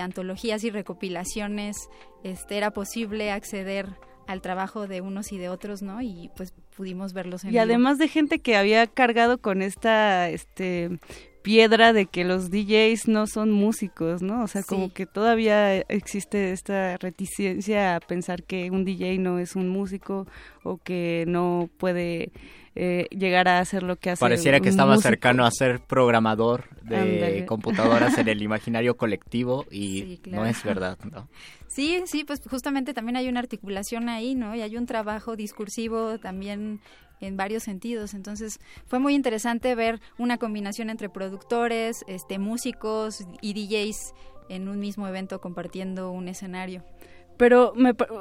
antologías 0.00 0.64
y 0.64 0.70
recopilaciones 0.70 1.76
este, 2.22 2.56
era 2.56 2.70
posible 2.70 3.30
acceder 3.30 3.88
al 4.26 4.40
trabajo 4.40 4.86
de 4.86 5.00
unos 5.00 5.32
y 5.32 5.38
de 5.38 5.48
otros, 5.48 5.82
¿no? 5.82 6.00
Y 6.00 6.30
pues 6.36 6.54
pudimos 6.76 7.12
verlos 7.12 7.44
en 7.44 7.52
Y 7.52 7.58
además 7.58 7.98
de 7.98 8.08
gente 8.08 8.38
que 8.38 8.56
había 8.56 8.86
cargado 8.86 9.38
con 9.38 9.62
esta 9.62 10.28
este 10.30 10.98
piedra 11.42 11.92
de 11.92 12.06
que 12.06 12.24
los 12.24 12.50
DJs 12.50 13.08
no 13.08 13.26
son 13.26 13.50
músicos, 13.50 14.22
¿no? 14.22 14.42
O 14.42 14.46
sea, 14.46 14.62
como 14.62 14.92
que 14.92 15.06
todavía 15.06 15.76
existe 15.76 16.52
esta 16.52 16.96
reticencia 16.96 17.96
a 17.96 18.00
pensar 18.00 18.44
que 18.44 18.70
un 18.70 18.84
DJ 18.84 19.18
no 19.18 19.38
es 19.38 19.56
un 19.56 19.68
músico 19.68 20.26
o 20.62 20.78
que 20.78 21.24
no 21.26 21.68
puede 21.78 22.32
eh, 22.74 23.06
llegar 23.10 23.48
a 23.48 23.58
hacer 23.58 23.82
lo 23.82 23.96
que 23.96 24.10
hace. 24.10 24.20
Pareciera 24.20 24.60
que 24.60 24.70
está 24.70 24.86
más 24.86 25.02
cercano 25.02 25.44
a 25.44 25.50
ser 25.50 25.80
programador 25.80 26.70
de 26.82 27.44
computadoras 27.46 28.16
en 28.16 28.28
el 28.28 28.40
imaginario 28.42 28.96
colectivo 28.96 29.66
y 29.70 30.20
no 30.26 30.46
es 30.46 30.62
verdad, 30.64 30.98
¿no? 31.10 31.28
Sí, 31.68 32.02
sí, 32.06 32.24
pues 32.24 32.40
justamente 32.48 32.94
también 32.94 33.16
hay 33.16 33.28
una 33.28 33.40
articulación 33.40 34.08
ahí, 34.08 34.34
¿no? 34.34 34.54
Y 34.54 34.62
hay 34.62 34.76
un 34.76 34.86
trabajo 34.86 35.36
discursivo 35.36 36.18
también 36.18 36.80
en 37.22 37.36
varios 37.36 37.62
sentidos. 37.62 38.14
Entonces 38.14 38.60
fue 38.86 38.98
muy 38.98 39.14
interesante 39.14 39.74
ver 39.74 40.00
una 40.18 40.38
combinación 40.38 40.90
entre 40.90 41.08
productores, 41.08 42.04
este, 42.06 42.38
músicos 42.38 43.24
y 43.40 43.54
DJs 43.54 44.14
en 44.48 44.68
un 44.68 44.78
mismo 44.78 45.08
evento 45.08 45.40
compartiendo 45.40 46.10
un 46.10 46.28
escenario. 46.28 46.84
Pero 47.38 47.72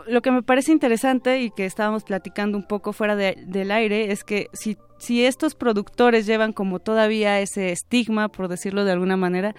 lo 0.08 0.22
que 0.22 0.32
me 0.32 0.42
parece 0.42 0.72
interesante 0.72 1.42
y 1.42 1.52
que 1.52 1.66
estábamos 1.66 2.04
platicando 2.04 2.58
un 2.58 2.66
poco 2.66 2.94
fuera 2.94 3.16
del 3.16 3.72
aire 3.72 4.12
es 4.12 4.24
que 4.24 4.48
si, 4.54 4.78
si 4.98 5.26
estos 5.26 5.54
productores 5.54 6.26
llevan 6.26 6.54
como 6.54 6.80
todavía 6.80 7.40
ese 7.40 7.72
estigma, 7.72 8.30
por 8.30 8.48
decirlo 8.48 8.86
de 8.86 8.94
alguna 8.94 9.18
manera, 9.18 9.54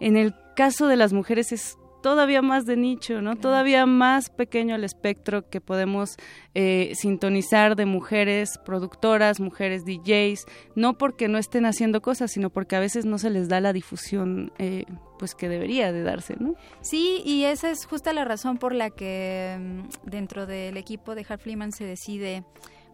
en 0.00 0.16
el 0.16 0.34
caso 0.54 0.86
de 0.86 0.96
las 0.96 1.12
mujeres 1.12 1.52
es 1.52 1.76
todavía 2.02 2.42
más 2.42 2.66
de 2.66 2.76
nicho, 2.76 3.22
¿no? 3.22 3.36
Todavía 3.36 3.86
más 3.86 4.28
pequeño 4.28 4.74
el 4.74 4.84
espectro 4.84 5.48
que 5.48 5.60
podemos 5.60 6.16
eh, 6.54 6.92
sintonizar 6.94 7.76
de 7.76 7.86
mujeres 7.86 8.58
productoras, 8.64 9.40
mujeres 9.40 9.84
DJs, 9.84 10.44
no 10.74 10.98
porque 10.98 11.28
no 11.28 11.38
estén 11.38 11.64
haciendo 11.64 12.02
cosas, 12.02 12.30
sino 12.32 12.50
porque 12.50 12.76
a 12.76 12.80
veces 12.80 13.06
no 13.06 13.18
se 13.18 13.30
les 13.30 13.48
da 13.48 13.60
la 13.60 13.72
difusión 13.72 14.52
eh, 14.58 14.84
pues 15.18 15.34
que 15.34 15.48
debería 15.48 15.92
de 15.92 16.02
darse, 16.02 16.36
¿no? 16.38 16.54
Sí, 16.80 17.22
y 17.24 17.44
esa 17.44 17.70
es 17.70 17.86
justa 17.86 18.12
la 18.12 18.24
razón 18.24 18.58
por 18.58 18.74
la 18.74 18.90
que 18.90 19.56
mm, 19.58 20.10
dentro 20.10 20.46
del 20.46 20.76
equipo 20.76 21.14
de 21.14 21.24
Hart 21.28 21.42
se 21.70 21.84
decide 21.84 22.44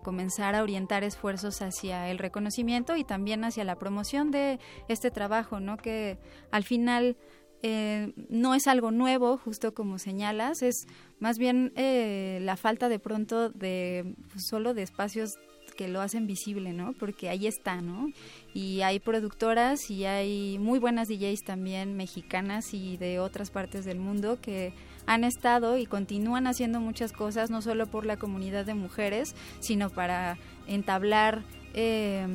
comenzar 0.03 0.55
a 0.55 0.63
orientar 0.63 1.05
esfuerzos 1.05 1.61
hacia 1.61 2.09
el 2.11 2.19
reconocimiento 2.19 2.97
y 2.97 3.05
también 3.05 3.45
hacia 3.45 3.65
la 3.65 3.77
promoción 3.77 4.31
de 4.31 4.59
este 4.89 5.11
trabajo, 5.11 5.61
¿no? 5.61 5.77
Que 5.77 6.19
al 6.51 6.65
final 6.65 7.17
eh, 7.63 8.13
no 8.29 8.55
es 8.55 8.69
algo 8.69 8.91
nuevo, 8.93 9.37
justo 9.37 9.75
como 9.75 9.99
señalas, 9.99 10.63
es 10.63 10.87
más 11.19 11.39
bien 11.39 11.73
eh, 11.75 12.39
la 12.43 12.57
falta 12.57 12.89
de 12.89 13.01
pronto 13.01 13.51
de 13.51 14.15
pues, 14.33 14.47
solo 14.49 14.75
de 14.75 14.83
espacios 14.83 15.35
que 15.77 15.89
lo 15.89 16.01
hacen 16.01 16.27
visible, 16.27 16.73
¿no? 16.73 16.93
Porque 16.93 17.29
ahí 17.29 17.47
está, 17.47 17.81
¿no? 17.81 18.11
Y 18.55 18.83
hay 18.83 19.01
productoras 19.01 19.91
y 19.91 20.05
hay 20.05 20.59
muy 20.59 20.79
buenas 20.79 21.09
DJs 21.09 21.43
también 21.45 21.97
mexicanas 21.97 22.75
y 22.75 22.97
de 22.97 23.19
otras 23.19 23.51
partes 23.51 23.85
del 23.85 23.99
mundo 23.99 24.39
que 24.41 24.73
han 25.07 25.25
estado 25.25 25.77
y 25.77 25.87
continúan 25.87 26.47
haciendo 26.47 26.81
muchas 26.81 27.13
cosas, 27.13 27.51
no 27.51 27.63
solo 27.63 27.87
por 27.87 28.07
la 28.07 28.17
comunidad 28.17 28.67
de 28.67 28.75
mujeres, 28.75 29.35
sino 29.61 29.91
para 29.91 30.37
entablar 30.67 31.43
eh, 31.75 32.27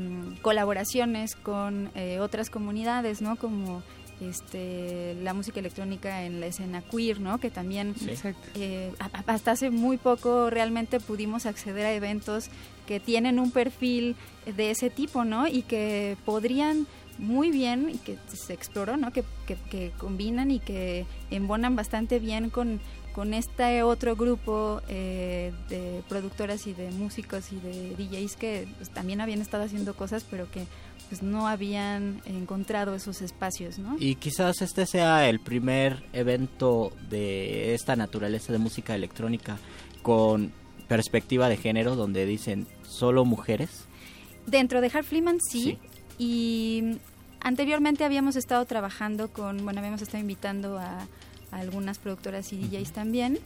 colaboraciones 0.42 1.36
con 1.36 1.92
otras 2.20 2.50
comunidades, 2.50 3.22
¿no? 3.22 3.36
Como 3.36 3.84
este, 4.30 5.16
la 5.22 5.34
música 5.34 5.60
electrónica 5.60 6.24
en 6.24 6.40
la 6.40 6.48
escena 6.48 6.82
queer, 6.82 7.20
¿no? 7.20 7.40
Que 7.40 7.50
también 7.50 7.96
eh, 8.56 8.92
hasta 9.28 9.52
hace 9.52 9.70
muy 9.70 9.98
poco 9.98 10.50
realmente 10.50 11.00
pudimos 11.00 11.46
acceder 11.46 11.86
a 11.86 11.94
eventos 11.94 12.50
que 12.88 13.00
tienen 13.00 13.40
un 13.40 13.52
perfil 13.52 14.16
de 14.46 14.72
ese 14.72 14.90
tipo, 14.90 15.24
¿no? 15.24 15.48
Y 15.48 15.62
que 15.64 16.18
podrían 16.26 16.88
muy 17.18 17.52
bien, 17.52 17.92
y 17.94 17.98
que 17.98 18.18
se 18.28 18.54
exploró, 18.54 18.98
¿no? 18.98 19.12
Que, 19.12 19.24
que, 19.46 19.92
combinan 19.98 20.52
y 20.52 20.60
que 20.60 21.06
embonan 21.32 21.76
bastante 21.76 22.20
bien 22.20 22.50
con, 22.50 22.80
con 23.14 23.34
este 23.34 23.84
otro 23.84 24.16
grupo 24.16 24.82
eh, 24.90 25.54
de 25.70 26.04
productoras 26.10 26.66
y 26.68 26.74
de 26.74 26.90
músicos 26.92 27.52
y 27.52 27.58
de 27.58 27.96
DJs 27.96 28.36
que 28.36 28.68
pues, 28.78 28.90
también 28.90 29.22
habían 29.22 29.42
estado 29.42 29.64
haciendo 29.64 29.94
cosas, 29.94 30.26
pero 30.30 30.50
que 30.50 30.66
pues 31.10 31.22
no 31.24 31.48
habían 31.48 32.22
encontrado 32.26 32.96
esos 32.96 33.22
espacios, 33.22 33.78
¿no? 33.80 33.96
Y 34.00 34.16
quizás 34.16 34.62
este 34.62 34.86
sea 34.86 35.30
el 35.30 35.40
primer 35.40 36.04
evento 36.14 36.92
de 37.10 37.74
esta 37.74 37.96
naturaleza 37.96 38.52
de 38.52 38.60
música 38.60 38.96
electrónica 38.96 39.58
con 40.02 40.52
perspectiva 40.88 41.50
de 41.50 41.58
género 41.58 41.96
donde 41.96 42.26
dicen 42.26 42.68
solo 42.88 43.26
mujeres. 43.26 43.88
Dentro 44.46 44.82
de 44.82 44.92
Hard 44.94 45.06
Fleeman 45.06 45.40
sí, 45.40 45.78
y 46.18 46.98
anteriormente 47.40 48.04
habíamos 48.04 48.36
estado 48.36 48.66
trabajando 48.66 49.30
con, 49.32 49.64
bueno, 49.64 49.80
habíamos 49.80 50.02
estado 50.02 50.20
invitando 50.20 50.78
a, 50.78 51.08
algunas 51.52 52.00
productoras 52.00 52.52
y 52.52 52.58
DJs 52.58 52.94
también, 52.94 53.38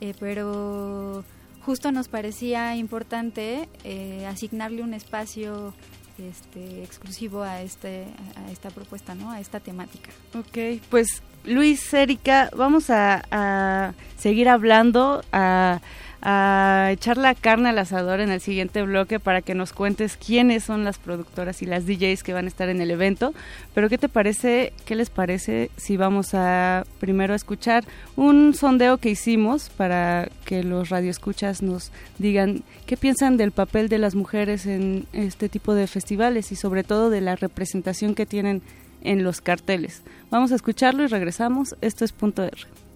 eh, 0.00 0.14
pero 0.20 1.24
justo 1.62 1.90
nos 1.90 2.06
parecía 2.06 2.76
importante 2.76 3.68
eh, 3.82 4.24
asignarle 4.26 4.82
un 4.82 4.94
espacio 4.94 5.74
este, 6.18 6.82
exclusivo 6.82 7.42
a, 7.42 7.62
este, 7.62 8.06
a 8.36 8.50
esta 8.50 8.70
propuesta, 8.70 9.14
¿no? 9.14 9.30
A 9.30 9.40
esta 9.40 9.60
temática. 9.60 10.10
Ok, 10.34 10.82
pues 10.90 11.22
Luis, 11.44 11.92
Erika, 11.94 12.50
vamos 12.56 12.90
a, 12.90 13.24
a 13.30 13.94
seguir 14.16 14.48
hablando, 14.48 15.22
a 15.32 15.80
a 16.20 16.90
echar 16.92 17.16
la 17.16 17.34
carne 17.34 17.68
al 17.68 17.78
asador 17.78 18.20
en 18.20 18.30
el 18.30 18.40
siguiente 18.40 18.82
bloque 18.82 19.20
para 19.20 19.42
que 19.42 19.54
nos 19.54 19.72
cuentes 19.72 20.16
quiénes 20.16 20.64
son 20.64 20.84
las 20.84 20.98
productoras 20.98 21.62
y 21.62 21.66
las 21.66 21.86
DJs 21.86 22.22
que 22.22 22.32
van 22.32 22.46
a 22.46 22.48
estar 22.48 22.68
en 22.68 22.80
el 22.80 22.90
evento. 22.90 23.34
Pero 23.74 23.88
¿qué 23.88 23.98
te 23.98 24.08
parece, 24.08 24.72
qué 24.84 24.96
les 24.96 25.10
parece 25.10 25.70
si 25.76 25.96
vamos 25.96 26.34
a 26.34 26.84
primero 26.98 27.34
escuchar 27.34 27.84
un 28.16 28.54
sondeo 28.54 28.98
que 28.98 29.10
hicimos 29.10 29.70
para 29.70 30.28
que 30.44 30.64
los 30.64 30.88
radioescuchas 30.88 31.62
nos 31.62 31.92
digan 32.18 32.62
qué 32.86 32.96
piensan 32.96 33.36
del 33.36 33.52
papel 33.52 33.88
de 33.88 33.98
las 33.98 34.14
mujeres 34.14 34.66
en 34.66 35.06
este 35.12 35.48
tipo 35.48 35.74
de 35.74 35.86
festivales 35.86 36.50
y 36.52 36.56
sobre 36.56 36.82
todo 36.82 37.10
de 37.10 37.20
la 37.20 37.36
representación 37.36 38.14
que 38.14 38.26
tienen 38.26 38.62
en 39.02 39.22
los 39.22 39.40
carteles. 39.40 40.02
Vamos 40.30 40.50
a 40.50 40.56
escucharlo 40.56 41.04
y 41.04 41.06
regresamos. 41.06 41.76
Esto 41.80 42.04
es 42.04 42.12
Punto 42.12 42.42
R 42.42 42.87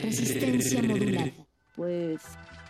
resistencia 0.00 0.82
modular. 0.82 1.32
Pues 1.76 2.20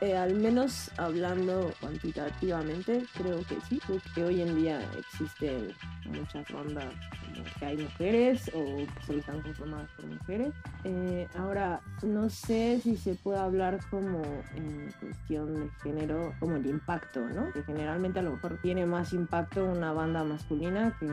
Eh, 0.03 0.17
al 0.17 0.35
menos 0.35 0.91
hablando 0.99 1.73
cuantitativamente, 1.81 3.05
creo 3.15 3.39
que 3.47 3.57
sí, 3.69 3.81
porque 3.87 4.25
hoy 4.25 4.41
en 4.41 4.57
día 4.57 4.81
existen 4.99 5.73
muchas 6.07 6.45
bandas 6.51 6.93
como 7.21 7.45
que 7.57 7.65
hay 7.65 7.77
mujeres 7.77 8.51
o 8.53 8.85
solo 9.07 9.21
están 9.21 9.41
conformadas 9.43 9.89
por 9.95 10.07
mujeres. 10.07 10.53
Eh, 10.83 11.29
ahora, 11.39 11.81
no 12.03 12.29
sé 12.29 12.81
si 12.83 12.97
se 12.97 13.15
puede 13.15 13.39
hablar 13.39 13.79
como 13.91 14.23
en 14.57 14.93
cuestión 14.99 15.55
de 15.55 15.71
género, 15.85 16.35
como 16.41 16.57
el 16.57 16.67
impacto, 16.67 17.21
¿no? 17.21 17.53
Que 17.53 17.63
generalmente 17.63 18.19
a 18.19 18.23
lo 18.23 18.33
mejor 18.33 18.59
tiene 18.61 18.85
más 18.85 19.13
impacto 19.13 19.65
una 19.65 19.93
banda 19.93 20.25
masculina 20.25 20.97
que 20.99 21.07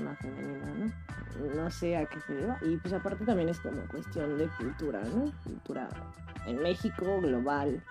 una 0.00 0.14
femenina, 0.16 0.66
¿no? 0.78 1.54
No 1.54 1.70
sé 1.70 1.96
a 1.96 2.06
qué 2.06 2.20
se 2.20 2.34
deba. 2.34 2.58
Y 2.62 2.76
pues 2.76 2.94
aparte 2.94 3.24
también 3.24 3.48
es 3.48 3.60
como 3.60 3.80
cuestión 3.88 4.38
de 4.38 4.48
cultura, 4.48 5.02
¿no? 5.04 5.32
Cultura 5.44 5.88
en 6.46 6.58
México, 6.58 7.20
global. 7.20 7.82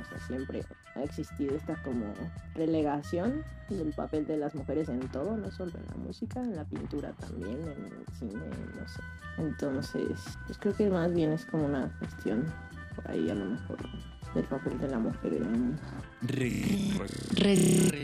O 0.00 0.04
sea, 0.08 0.26
siempre 0.26 0.64
ha 0.94 1.02
existido 1.02 1.56
esta 1.56 1.74
como 1.82 2.12
relegación 2.54 3.44
del 3.68 3.92
papel 3.92 4.26
de 4.26 4.36
las 4.36 4.54
mujeres 4.54 4.88
en 4.88 5.00
todo, 5.08 5.36
no 5.36 5.50
solo 5.50 5.72
en 5.74 5.86
la 5.86 5.94
música, 5.96 6.40
en 6.40 6.56
la 6.56 6.64
pintura 6.64 7.12
también, 7.12 7.60
en 7.62 7.84
el 7.86 8.06
cine, 8.18 8.46
no 8.78 8.88
sé. 8.88 9.00
Entonces, 9.38 10.38
pues 10.46 10.58
creo 10.58 10.74
que 10.74 10.88
más 10.88 11.12
bien 11.12 11.32
es 11.32 11.44
como 11.46 11.66
una 11.66 11.88
cuestión 11.98 12.44
por 12.94 13.10
ahí 13.10 13.28
a 13.30 13.34
lo 13.34 13.44
mejor 13.44 13.78
del 14.34 14.44
papel 14.44 14.78
de 14.78 14.88
la 14.88 14.98
mujer 14.98 15.34
en 15.34 15.44
el 15.44 15.50
mundo. 15.50 15.82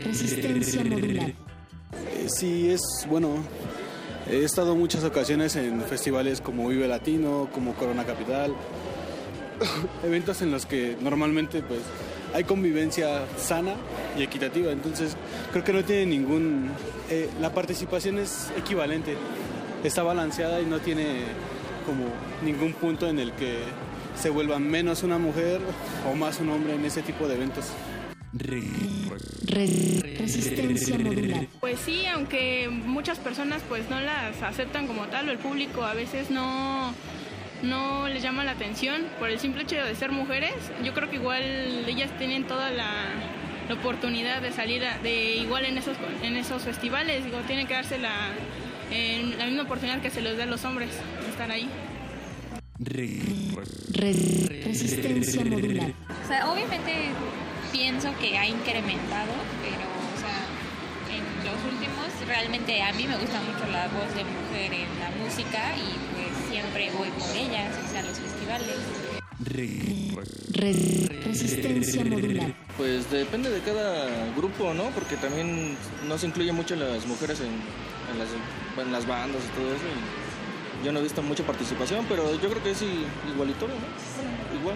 Resistencia 0.03 0.83
modular. 0.83 1.33
Eh, 2.15 2.27
Sí, 2.27 2.69
es 2.69 2.81
bueno. 3.09 3.43
He 4.29 4.43
estado 4.43 4.75
muchas 4.75 5.03
ocasiones 5.03 5.55
en 5.57 5.81
festivales 5.81 6.39
como 6.39 6.69
Vive 6.69 6.87
Latino, 6.87 7.49
como 7.53 7.73
Corona 7.73 8.05
Capital, 8.05 8.53
eventos 10.03 10.41
en 10.41 10.49
los 10.49 10.65
que 10.65 10.95
normalmente 11.01 11.61
pues 11.61 11.81
hay 12.33 12.45
convivencia 12.45 13.25
sana 13.37 13.75
y 14.17 14.23
equitativa. 14.23 14.71
Entonces 14.71 15.17
creo 15.51 15.63
que 15.63 15.73
no 15.73 15.83
tiene 15.83 16.05
ningún, 16.05 16.71
eh, 17.09 17.29
la 17.41 17.53
participación 17.53 18.17
es 18.17 18.49
equivalente, 18.57 19.15
está 19.83 20.03
balanceada 20.03 20.61
y 20.61 20.65
no 20.65 20.79
tiene 20.79 21.23
como 21.85 22.05
ningún 22.43 22.73
punto 22.73 23.07
en 23.09 23.19
el 23.19 23.33
que 23.33 23.59
se 24.19 24.29
vuelva 24.29 24.57
menos 24.57 25.03
una 25.03 25.17
mujer 25.17 25.59
o 26.09 26.15
más 26.15 26.39
un 26.39 26.49
hombre 26.49 26.75
en 26.75 26.85
ese 26.85 27.01
tipo 27.01 27.27
de 27.27 27.35
eventos. 27.35 27.65
Resistencia 29.47 30.97
modular. 30.97 31.45
Pues 31.59 31.79
sí, 31.79 32.05
aunque 32.07 32.67
muchas 32.69 33.19
personas 33.19 33.61
pues 33.69 33.89
no 33.89 33.99
las 34.01 34.41
aceptan 34.41 34.87
como 34.87 35.05
tal, 35.05 35.29
o 35.29 35.31
el 35.31 35.37
público 35.37 35.83
a 35.83 35.93
veces 35.93 36.29
no, 36.31 36.93
no 37.61 38.07
les 38.07 38.23
llama 38.23 38.43
la 38.43 38.51
atención 38.51 39.03
por 39.19 39.29
el 39.29 39.39
simple 39.39 39.63
hecho 39.63 39.75
de 39.75 39.95
ser 39.95 40.11
mujeres, 40.11 40.53
yo 40.83 40.93
creo 40.93 41.09
que 41.09 41.17
igual 41.17 41.43
ellas 41.87 42.09
tienen 42.17 42.45
toda 42.45 42.71
la, 42.71 42.91
la 43.69 43.73
oportunidad 43.75 44.41
de 44.41 44.51
salir 44.51 44.83
a- 44.83 44.97
de 44.99 45.37
igual 45.37 45.65
en 45.65 45.77
esos 45.77 45.95
en 46.23 46.35
esos 46.37 46.63
festivales, 46.63 47.23
digo, 47.25 47.37
tienen 47.47 47.67
que 47.67 47.73
darse 47.75 47.97
la, 47.99 48.31
en 48.91 49.37
la 49.37 49.45
misma 49.45 49.63
oportunidad 49.63 50.01
que 50.01 50.09
se 50.09 50.21
les 50.21 50.37
da 50.37 50.43
a 50.43 50.47
los 50.47 50.65
hombres 50.65 50.89
de 51.23 51.29
estar 51.29 51.51
ahí. 51.51 51.69
Resistencia 54.65 55.45
modular. 55.45 55.91
O 56.23 56.27
sea, 56.27 56.51
obviamente 56.51 56.91
pienso 57.73 58.07
que 58.21 58.37
ha 58.37 58.45
incrementado, 58.47 59.33
pero, 59.65 59.83
o 59.83 60.15
sea, 60.21 60.39
en 61.11 61.23
los 61.43 61.57
últimos, 61.73 62.07
realmente 62.27 62.81
a 62.81 62.93
mí 62.93 63.05
me 63.07 63.17
gusta 63.17 63.41
mucho 63.41 63.65
la 63.71 63.87
voz 63.89 64.07
de 64.15 64.23
mujer 64.23 64.71
en 64.73 64.89
la 65.01 65.09
música 65.21 65.75
y 65.75 65.97
pues 66.13 66.49
siempre 66.49 66.91
voy 66.97 67.09
por 67.19 67.35
ellas, 67.35 67.75
o 67.83 67.89
sea, 67.91 67.99
a 67.99 68.03
los 68.03 68.17
festivales. 68.19 68.77
Resistencia 71.25 72.05
modular. 72.05 72.53
Pues 72.77 73.09
depende 73.11 73.49
de 73.49 73.59
cada 73.61 74.31
grupo, 74.37 74.73
¿no? 74.73 74.83
Porque 74.91 75.17
también 75.17 75.75
no 76.07 76.17
se 76.17 76.27
incluye 76.27 76.51
mucho 76.51 76.75
las 76.75 77.05
mujeres 77.07 77.39
en, 77.41 77.47
en 77.47 78.19
las, 78.19 78.29
en 78.85 78.91
las 78.91 79.05
bandas 79.07 79.41
y 79.43 79.59
todo 79.59 79.73
eso. 79.73 79.83
y 80.81 80.85
yo 80.85 80.91
no 80.91 80.99
he 80.99 81.03
visto 81.03 81.21
mucha 81.23 81.43
participación, 81.43 82.05
pero 82.07 82.31
yo 82.39 82.49
creo 82.49 82.61
que 82.63 82.71
es 82.71 82.81
i- 82.83 83.05
igualitario, 83.33 83.75
¿no? 83.75 84.59
Igual. 84.59 84.75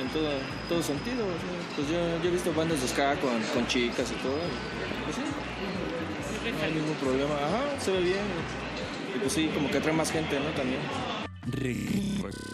En 0.00 0.08
todo, 0.08 0.28
todo 0.68 0.82
sentido. 0.82 1.24
sea, 1.24 1.76
Pues 1.76 1.88
yo, 1.88 2.22
yo 2.22 2.28
he 2.28 2.32
visto 2.32 2.52
bandas 2.52 2.80
de 2.80 2.88
ska 2.88 3.16
con, 3.16 3.40
con 3.54 3.66
chicas 3.68 4.10
y 4.10 4.22
todo. 4.22 4.36
y 4.36 5.04
Pues 5.04 5.16
sí, 5.16 5.22
no 6.50 6.64
hay 6.64 6.72
ningún 6.72 6.96
problema. 6.96 7.34
Ajá, 7.34 7.80
se 7.80 7.92
ve 7.92 8.00
bien. 8.00 8.26
Y 9.14 9.18
pues 9.20 9.32
sí, 9.32 9.50
como 9.54 9.70
que 9.70 9.78
atrae 9.78 9.94
más 9.94 10.10
gente, 10.10 10.38
¿no? 10.40 10.50
También. 10.50 10.80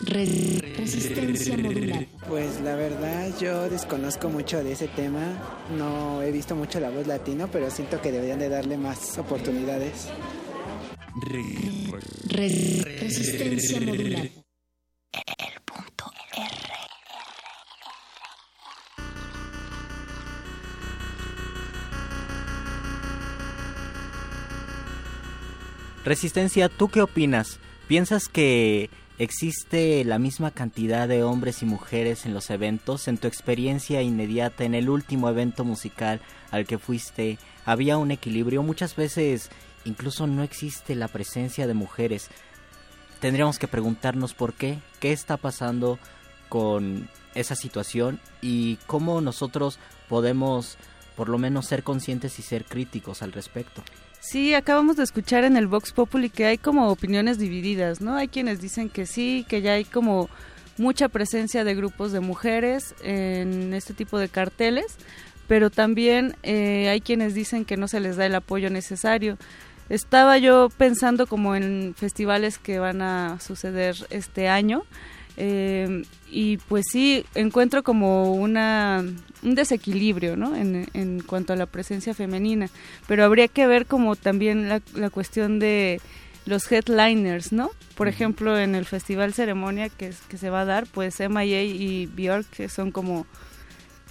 Resistencia 0.06 1.56
modular. 1.56 2.06
Pues 2.28 2.60
la 2.60 2.74
verdad 2.74 3.30
yo 3.40 3.68
desconozco 3.70 4.28
mucho 4.28 4.62
de 4.64 4.72
ese 4.72 4.88
tema, 4.88 5.22
no 5.76 6.22
he 6.22 6.32
visto 6.32 6.56
mucho 6.56 6.80
la 6.80 6.90
voz 6.90 7.06
latino, 7.06 7.48
pero 7.50 7.70
siento 7.70 8.00
que 8.00 8.10
deberían 8.10 8.40
de 8.40 8.48
darle 8.48 8.76
más 8.76 9.16
oportunidades. 9.18 10.08
Resistencia 12.28 13.80
modular. 13.80 14.28
Resistencia, 26.04 26.70
¿tú 26.70 26.88
qué 26.88 27.02
opinas? 27.02 27.58
¿Piensas 27.86 28.28
que 28.28 28.88
existe 29.18 30.02
la 30.06 30.18
misma 30.18 30.50
cantidad 30.50 31.06
de 31.06 31.22
hombres 31.22 31.62
y 31.62 31.66
mujeres 31.66 32.24
en 32.24 32.32
los 32.32 32.48
eventos? 32.48 33.06
En 33.06 33.18
tu 33.18 33.28
experiencia 33.28 34.00
inmediata, 34.00 34.64
en 34.64 34.74
el 34.74 34.88
último 34.88 35.28
evento 35.28 35.62
musical 35.62 36.22
al 36.50 36.66
que 36.66 36.78
fuiste, 36.78 37.38
¿había 37.66 37.98
un 37.98 38.12
equilibrio? 38.12 38.62
Muchas 38.62 38.96
veces 38.96 39.50
incluso 39.84 40.26
no 40.26 40.42
existe 40.42 40.94
la 40.94 41.08
presencia 41.08 41.66
de 41.66 41.74
mujeres. 41.74 42.30
Tendríamos 43.20 43.58
que 43.58 43.68
preguntarnos 43.68 44.32
por 44.32 44.54
qué, 44.54 44.78
qué 45.00 45.12
está 45.12 45.36
pasando 45.36 45.98
con 46.48 47.10
esa 47.34 47.54
situación 47.54 48.20
y 48.40 48.76
cómo 48.86 49.20
nosotros 49.20 49.78
podemos 50.08 50.78
por 51.14 51.28
lo 51.28 51.36
menos 51.36 51.66
ser 51.66 51.82
conscientes 51.82 52.38
y 52.38 52.42
ser 52.42 52.64
críticos 52.64 53.20
al 53.20 53.32
respecto. 53.32 53.82
Sí, 54.20 54.52
acabamos 54.52 54.96
de 54.96 55.04
escuchar 55.04 55.44
en 55.44 55.56
el 55.56 55.66
Vox 55.66 55.92
Populi 55.92 56.28
que 56.28 56.44
hay 56.44 56.58
como 56.58 56.88
opiniones 56.90 57.38
divididas, 57.38 58.02
¿no? 58.02 58.16
Hay 58.16 58.28
quienes 58.28 58.60
dicen 58.60 58.90
que 58.90 59.06
sí, 59.06 59.46
que 59.48 59.62
ya 59.62 59.72
hay 59.72 59.84
como 59.84 60.28
mucha 60.76 61.08
presencia 61.08 61.64
de 61.64 61.74
grupos 61.74 62.12
de 62.12 62.20
mujeres 62.20 62.94
en 63.02 63.72
este 63.72 63.94
tipo 63.94 64.18
de 64.18 64.28
carteles, 64.28 64.96
pero 65.48 65.70
también 65.70 66.36
eh, 66.42 66.90
hay 66.90 67.00
quienes 67.00 67.32
dicen 67.32 67.64
que 67.64 67.78
no 67.78 67.88
se 67.88 67.98
les 67.98 68.16
da 68.16 68.26
el 68.26 68.34
apoyo 68.34 68.68
necesario. 68.68 69.38
Estaba 69.88 70.36
yo 70.36 70.68
pensando 70.68 71.26
como 71.26 71.56
en 71.56 71.94
festivales 71.96 72.58
que 72.58 72.78
van 72.78 73.00
a 73.00 73.40
suceder 73.40 73.96
este 74.10 74.48
año 74.48 74.82
eh, 75.42 76.02
y 76.30 76.58
pues 76.58 76.84
sí 76.90 77.24
encuentro 77.34 77.82
como 77.82 78.34
una 78.34 79.02
un 79.42 79.54
desequilibrio 79.54 80.36
¿no? 80.36 80.54
en, 80.54 80.86
en 80.92 81.20
cuanto 81.20 81.54
a 81.54 81.56
la 81.56 81.64
presencia 81.64 82.12
femenina 82.12 82.68
pero 83.06 83.24
habría 83.24 83.48
que 83.48 83.66
ver 83.66 83.86
como 83.86 84.16
también 84.16 84.68
la, 84.68 84.82
la 84.94 85.08
cuestión 85.08 85.58
de 85.58 86.00
los 86.44 86.70
headliners 86.70 87.52
no 87.52 87.70
por 87.94 88.06
ejemplo 88.06 88.58
en 88.58 88.74
el 88.74 88.84
festival 88.84 89.32
ceremonia 89.32 89.88
que, 89.88 90.12
se 90.12 90.50
va 90.50 90.60
a 90.60 90.66
dar 90.66 90.86
pues 90.86 91.18
M.I.A. 91.20 91.62
y 91.62 92.06
Björk 92.06 92.50
que 92.50 92.68
son 92.68 92.90
como 92.90 93.26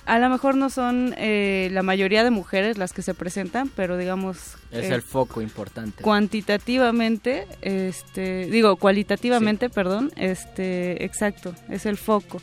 a 0.09 0.17
lo 0.17 0.27
mejor 0.29 0.55
no 0.55 0.71
son 0.71 1.13
eh, 1.17 1.69
la 1.71 1.83
mayoría 1.83 2.23
de 2.23 2.31
mujeres 2.31 2.79
las 2.79 2.93
que 2.93 3.03
se 3.03 3.13
presentan 3.13 3.69
pero 3.69 3.95
digamos 3.95 4.55
Es 4.71 4.85
eh, 4.85 4.95
el 4.95 5.03
foco 5.03 5.39
importante. 5.39 6.01
cuantitativamente 6.01 7.45
este 7.61 8.47
digo 8.47 8.75
cualitativamente 8.77 9.69
perdón 9.69 10.11
este 10.15 11.05
exacto 11.05 11.53
es 11.69 11.85
el 11.85 11.97
foco. 11.97 12.41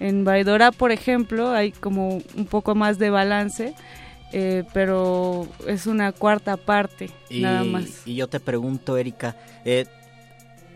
En 0.00 0.24
Baidora 0.24 0.72
por 0.72 0.90
ejemplo 0.90 1.50
hay 1.52 1.70
como 1.70 2.20
un 2.36 2.46
poco 2.46 2.74
más 2.74 2.98
de 2.98 3.10
balance 3.10 3.74
eh, 4.32 4.64
pero 4.72 5.46
es 5.68 5.86
una 5.86 6.10
cuarta 6.10 6.56
parte 6.56 7.10
Y, 7.30 7.42
nada 7.42 7.62
más. 7.62 8.02
y 8.04 8.16
yo 8.16 8.26
te 8.26 8.40
pregunto, 8.40 8.96
Erika, 8.96 9.36
eh, 9.64 9.86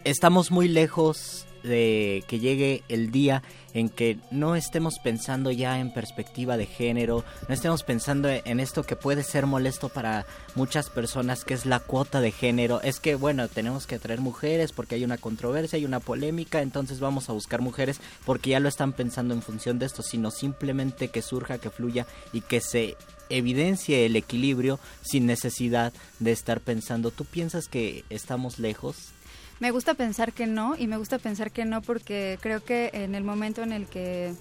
estamos 0.05 0.53
muy 0.53 0.69
lejos 0.69 1.48
de 1.69 2.25
que 2.27 2.41
llegue 2.41 2.83
el 2.89 3.11
día 3.11 3.43
en 3.75 3.89
que 3.89 4.19
no 4.31 4.57
estemos 4.57 4.99
pensando 4.99 5.51
ya 5.51 5.79
en 5.79 5.93
perspectiva 5.93 6.57
de 6.57 6.67
género, 6.67 7.25
no 7.47 7.55
estemos 7.55 7.83
pensando 7.83 8.29
en 8.29 8.61
esto 8.61 8.83
que 8.83 8.97
puede 8.97 9.23
ser 9.23 9.47
molesto 9.47 9.89
para 9.89 10.27
muchas 10.55 10.91
personas, 10.91 11.45
que 11.45 11.55
es 11.55 11.67
la 11.67 11.79
cuota 11.79 12.21
de 12.21 12.33
género. 12.33 12.81
Es 12.83 12.99
que, 12.99 13.15
bueno, 13.15 13.47
tenemos 13.49 13.87
que 13.87 13.99
traer 13.99 14.21
mujeres 14.21 14.73
porque 14.73 14.97
hay 14.97 15.05
una 15.05 15.19
controversia, 15.19 15.77
hay 15.77 15.85
una 15.85 16.01
polémica, 16.01 16.63
entonces 16.63 16.99
vamos 16.99 17.29
a 17.29 17.33
buscar 17.35 17.61
mujeres 17.61 18.01
porque 18.25 18.51
ya 18.51 18.61
lo 18.61 18.69
están 18.69 18.93
pensando 18.93 19.35
en 19.35 19.43
función 19.43 19.79
de 19.79 19.87
esto, 19.87 20.03
sino 20.03 20.31
simplemente 20.31 21.09
que 21.09 21.23
surja, 21.23 21.59
que 21.59 21.71
fluya 21.71 22.07
y 22.33 22.41
que 22.41 22.61
se 22.61 22.97
evidencie 23.31 24.07
el 24.07 24.17
equilibrio 24.17 24.81
sin 25.03 25.27
necesidad 25.27 25.93
de 26.19 26.33
estar 26.33 26.61
pensando. 26.61 27.11
¿Tú 27.11 27.25
piensas 27.25 27.69
que 27.69 28.05
estamos 28.11 28.59
lejos? 28.59 29.13
Me 29.61 29.71
gusta 29.71 29.95
pensar 29.95 30.33
que 30.33 30.47
no 30.47 30.77
y 30.77 30.87
me 30.87 30.97
gusta 30.97 31.19
pensar 31.19 31.51
que 31.51 31.65
no 31.65 31.83
porque 31.83 32.39
creo 32.41 32.63
que 32.63 32.91
en 32.93 33.15
el 33.15 33.25
momento 33.25 33.63
en 33.63 33.73
el 33.73 33.87
que 33.87 34.33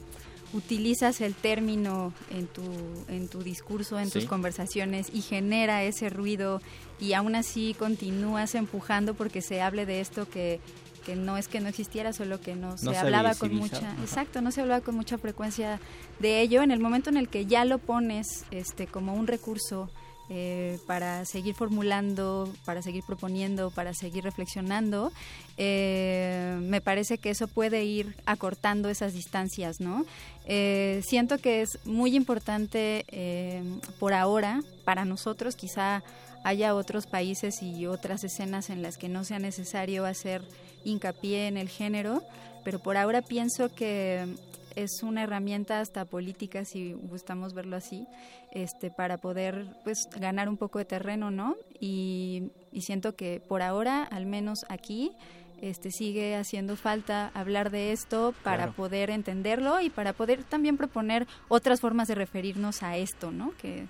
utilizas 0.54 1.22
el 1.22 1.34
término 1.34 2.14
en 2.32 2.48
tu, 2.48 2.64
en 3.10 3.28
tu 3.28 3.42
discurso, 3.44 4.00
en 4.00 4.10
tus 4.10 4.26
conversaciones 4.26 5.08
y 5.14 5.22
genera 5.22 5.84
ese 5.84 6.10
ruido 6.10 6.62
y 7.00 7.14
aún 7.14 7.36
así 7.36 7.76
continúas 7.78 8.56
empujando 8.56 9.14
porque 9.14 9.42
se 9.42 9.62
hable 9.62 9.86
de 9.86 10.00
esto 10.00 10.30
que, 10.30 10.62
que 11.06 11.16
no 11.16 11.38
es 11.38 11.48
que 11.48 11.60
no 11.60 11.68
existiera, 11.68 12.14
solo 12.14 12.40
que 12.40 12.56
no 12.56 12.78
se 12.78 12.86
No 12.86 12.92
se 12.92 12.98
hablaba 12.98 13.36
con 13.36 13.54
mucha, 13.56 13.78
ajá. 13.78 13.96
exacto, 14.02 14.42
no 14.42 14.52
se 14.52 14.62
hablaba 14.62 14.82
con 14.82 14.96
mucha 14.96 15.18
frecuencia 15.18 15.80
de 16.20 16.42
ello. 16.42 16.62
En 16.62 16.72
el 16.72 16.80
momento 16.80 17.10
en 17.10 17.18
el 17.18 17.28
que 17.28 17.46
ya 17.46 17.66
lo 17.66 17.78
pones 17.78 18.46
este, 18.52 18.88
como 18.88 19.16
un 19.16 19.28
recurso 19.28 19.90
eh, 20.30 20.78
para 20.86 21.24
seguir 21.24 21.56
formulando, 21.56 22.54
para 22.66 22.82
seguir 22.82 23.04
proponiendo, 23.06 23.72
para 23.72 23.94
seguir 23.94 24.26
reflexionando, 24.26 25.14
eh, 25.58 26.58
me 26.62 26.82
parece 26.82 27.18
que 27.18 27.30
eso 27.30 27.48
puede 27.48 27.86
ir 27.86 28.16
acortando 28.26 28.90
esas 28.90 29.14
distancias, 29.14 29.80
¿no? 29.80 30.06
Eh, 30.46 31.02
siento 31.06 31.38
que 31.38 31.62
es 31.62 31.80
muy 31.86 32.16
importante 32.16 33.06
por 34.00 34.14
ahora 34.14 34.62
para 34.84 35.06
nosotros, 35.06 35.56
quizá 35.56 36.04
haya 36.44 36.76
otros 36.76 37.08
países 37.08 37.64
y 37.64 37.88
otras 37.88 38.24
escenas 38.24 38.70
en 38.70 38.82
las 38.82 38.98
que 38.98 39.10
no 39.10 39.24
sea 39.24 39.40
necesario 39.40 40.06
hacer 40.06 40.42
hincapié 40.84 41.48
en 41.48 41.58
el 41.58 41.70
género, 41.70 42.22
pero 42.64 42.80
por 42.80 42.98
ahora 42.98 43.22
pienso 43.22 43.74
que 43.74 44.28
es 44.84 45.02
una 45.04 45.24
herramienta 45.24 45.80
hasta 45.82 46.06
política, 46.06 46.64
si 46.66 46.94
gustamos 46.94 47.54
verlo 47.54 47.76
así, 47.76 48.06
este, 48.52 48.90
para 48.92 49.18
poder 49.18 49.66
pues 49.84 50.08
ganar 50.20 50.48
un 50.50 50.58
poco 50.58 50.80
de 50.80 50.86
terreno, 50.86 51.32
¿no? 51.32 51.56
Y, 51.80 52.52
y 52.72 52.82
siento 52.82 53.16
que 53.16 53.42
por 53.48 53.62
ahora, 53.62 54.04
al 54.04 54.26
menos 54.26 54.66
aquí, 54.70 55.12
este, 55.62 55.90
sigue 55.92 56.36
haciendo 56.36 56.76
falta 56.76 57.32
hablar 57.34 57.72
de 57.72 57.92
esto 57.92 58.34
para 58.44 58.58
Claro. 58.58 58.74
poder 58.74 59.10
entenderlo 59.10 59.82
y 59.82 59.90
para 59.90 60.14
poder 60.14 60.44
también 60.44 60.78
proponer 60.78 61.26
otras 61.48 61.82
formas 61.82 62.08
de 62.08 62.14
referirnos 62.16 62.84
a 62.84 62.96
esto, 62.98 63.32
¿no? 63.32 63.54
Que, 63.60 63.88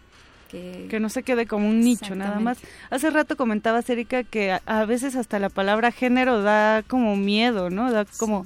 que, 0.50 0.88
que 0.90 1.02
no 1.02 1.10
se 1.10 1.24
quede 1.24 1.46
como 1.46 1.68
un 1.68 1.82
nicho 1.82 2.16
nada 2.16 2.40
más. 2.40 2.58
Hace 2.90 3.10
rato 3.10 3.36
comentabas, 3.36 3.90
Erika, 3.90 4.24
que 4.24 4.54
a, 4.54 4.62
a 4.66 4.86
veces 4.86 5.18
hasta 5.18 5.40
la 5.40 5.50
palabra 5.50 5.92
género 5.92 6.42
da 6.42 6.84
como 6.88 7.18
miedo, 7.18 7.70
¿no? 7.70 7.92
Da 7.92 8.06
como, 8.18 8.46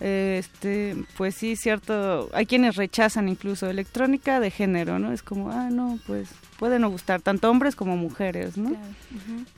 este, 0.00 0.96
pues 1.16 1.34
sí, 1.34 1.56
cierto, 1.56 2.28
hay 2.32 2.46
quienes 2.46 2.76
rechazan 2.76 3.28
incluso 3.28 3.68
electrónica 3.68 4.38
de 4.38 4.50
género, 4.50 4.98
¿no? 4.98 5.12
Es 5.12 5.22
como, 5.22 5.50
ah, 5.50 5.70
no, 5.70 5.98
pues 6.06 6.28
puede 6.58 6.78
no 6.78 6.88
gustar, 6.88 7.20
tanto 7.20 7.50
hombres 7.50 7.74
como 7.74 7.96
mujeres, 7.96 8.56
¿no? 8.56 8.76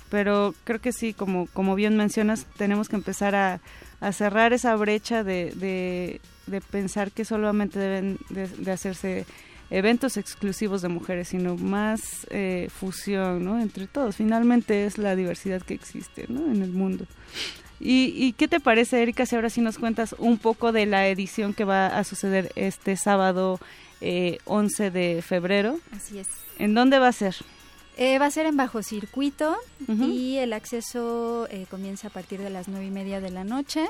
Pero 0.08 0.54
creo 0.64 0.80
que 0.80 0.92
sí, 0.92 1.12
como, 1.12 1.46
como 1.52 1.74
bien 1.74 1.96
mencionas, 1.96 2.46
tenemos 2.56 2.88
que 2.88 2.96
empezar 2.96 3.34
a, 3.34 3.60
a 4.00 4.12
cerrar 4.12 4.52
esa 4.52 4.74
brecha 4.76 5.24
de, 5.24 5.52
de, 5.56 6.20
de 6.46 6.60
pensar 6.60 7.12
que 7.12 7.24
solamente 7.24 7.78
deben 7.78 8.18
de, 8.30 8.46
de 8.46 8.72
hacerse 8.72 9.26
eventos 9.70 10.16
exclusivos 10.16 10.82
de 10.82 10.88
mujeres, 10.88 11.28
sino 11.28 11.56
más 11.56 12.26
eh, 12.30 12.68
fusión 12.70 13.44
¿no? 13.44 13.60
entre 13.60 13.86
todos. 13.86 14.16
Finalmente 14.16 14.84
es 14.84 14.98
la 14.98 15.14
diversidad 15.16 15.62
que 15.62 15.74
existe 15.74 16.26
¿no? 16.28 16.46
en 16.50 16.62
el 16.62 16.72
mundo. 16.72 17.06
¿Y, 17.80 18.12
¿Y 18.14 18.34
qué 18.34 18.46
te 18.46 18.60
parece, 18.60 19.02
Erika, 19.02 19.24
si 19.24 19.36
ahora 19.36 19.48
sí 19.50 19.62
nos 19.62 19.78
cuentas 19.78 20.14
un 20.18 20.36
poco 20.38 20.70
de 20.70 20.84
la 20.86 21.08
edición 21.08 21.54
que 21.54 21.64
va 21.64 21.86
a 21.86 22.04
suceder 22.04 22.52
este 22.54 22.96
sábado 22.96 23.58
eh, 24.00 24.38
11 24.44 24.90
de 24.90 25.22
febrero? 25.22 25.78
Así 25.92 26.18
es. 26.18 26.28
¿En 26.58 26.74
dónde 26.74 26.98
va 26.98 27.08
a 27.08 27.12
ser? 27.12 27.36
Eh, 27.96 28.18
va 28.18 28.26
a 28.26 28.30
ser 28.30 28.46
en 28.46 28.56
bajo 28.56 28.82
circuito 28.82 29.56
y 29.88 30.36
el 30.36 30.54
acceso 30.54 31.46
eh, 31.50 31.66
comienza 31.70 32.08
a 32.08 32.10
partir 32.10 32.40
de 32.40 32.48
las 32.48 32.68
nueve 32.68 32.86
y 32.86 32.90
media 32.90 33.20
de 33.20 33.30
la 33.30 33.44
noche. 33.44 33.84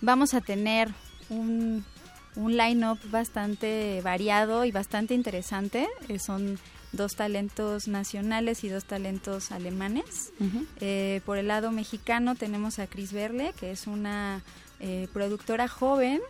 Vamos 0.00 0.34
a 0.34 0.40
tener 0.40 0.88
un, 1.28 1.84
un 2.36 2.56
line-up 2.56 2.98
bastante 3.10 4.00
variado 4.02 4.64
y 4.64 4.72
bastante 4.72 5.14
interesante. 5.14 5.88
Eh, 6.08 6.18
son 6.18 6.58
dos 6.96 7.12
talentos 7.16 7.88
nacionales 7.88 8.64
y 8.64 8.68
dos 8.68 8.84
talentos 8.84 9.52
alemanes. 9.52 10.32
Eh, 10.80 11.20
por 11.24 11.38
el 11.38 11.48
lado 11.48 11.70
mexicano 11.70 12.34
tenemos 12.34 12.78
a 12.78 12.86
Cris 12.86 13.12
Berle, 13.12 13.52
que 13.58 13.70
es 13.70 13.86
una 13.86 14.42
eh, 14.80 15.08
productora 15.12 15.68
joven, 15.68 16.20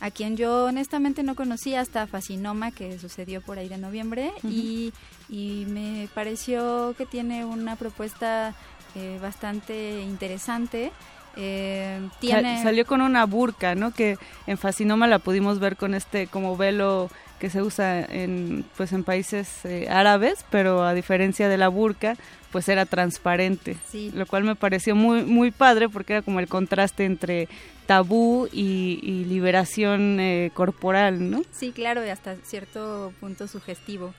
a 0.00 0.10
quien 0.10 0.36
yo 0.36 0.64
honestamente 0.64 1.22
no 1.22 1.34
conocía 1.34 1.80
hasta 1.80 2.06
Fascinoma, 2.06 2.72
que 2.72 2.98
sucedió 2.98 3.40
por 3.40 3.58
ahí 3.58 3.68
de 3.68 3.78
noviembre, 3.78 4.32
y, 4.42 4.92
y 5.28 5.64
me 5.68 6.08
pareció 6.14 6.94
que 6.98 7.06
tiene 7.06 7.44
una 7.44 7.76
propuesta 7.76 8.54
eh, 8.94 9.18
bastante 9.22 10.00
interesante. 10.02 10.92
Eh, 11.36 12.00
tiene... 12.20 12.62
Salió 12.62 12.84
con 12.86 13.00
una 13.00 13.24
burka, 13.26 13.74
¿no? 13.74 13.92
Que 13.92 14.16
en 14.46 14.58
Fascinoma 14.58 15.06
la 15.06 15.18
pudimos 15.18 15.58
ver 15.58 15.76
con 15.76 15.94
este 15.94 16.26
como 16.26 16.56
velo 16.56 17.10
que 17.38 17.50
se 17.50 17.60
usa 17.60 18.00
en 18.04 18.64
pues 18.76 18.92
en 18.92 19.02
países 19.02 19.64
eh, 19.64 19.88
árabes, 19.90 20.44
pero 20.50 20.84
a 20.84 20.94
diferencia 20.94 21.48
de 21.48 21.56
la 21.58 21.66
burka, 21.68 22.16
pues 22.52 22.68
era 22.68 22.86
transparente, 22.86 23.76
Sí. 23.90 24.12
lo 24.14 24.26
cual 24.26 24.44
me 24.44 24.54
pareció 24.54 24.94
muy 24.94 25.24
muy 25.24 25.50
padre 25.50 25.88
porque 25.88 26.12
era 26.12 26.22
como 26.22 26.38
el 26.38 26.46
contraste 26.46 27.04
entre 27.04 27.48
tabú 27.86 28.46
y, 28.52 29.00
y 29.02 29.24
liberación 29.24 30.20
eh, 30.20 30.52
corporal, 30.54 31.30
¿no? 31.30 31.42
Sí, 31.50 31.72
claro, 31.72 32.06
y 32.06 32.10
hasta 32.10 32.36
cierto 32.44 33.12
punto 33.18 33.48
sugestivo. 33.48 34.14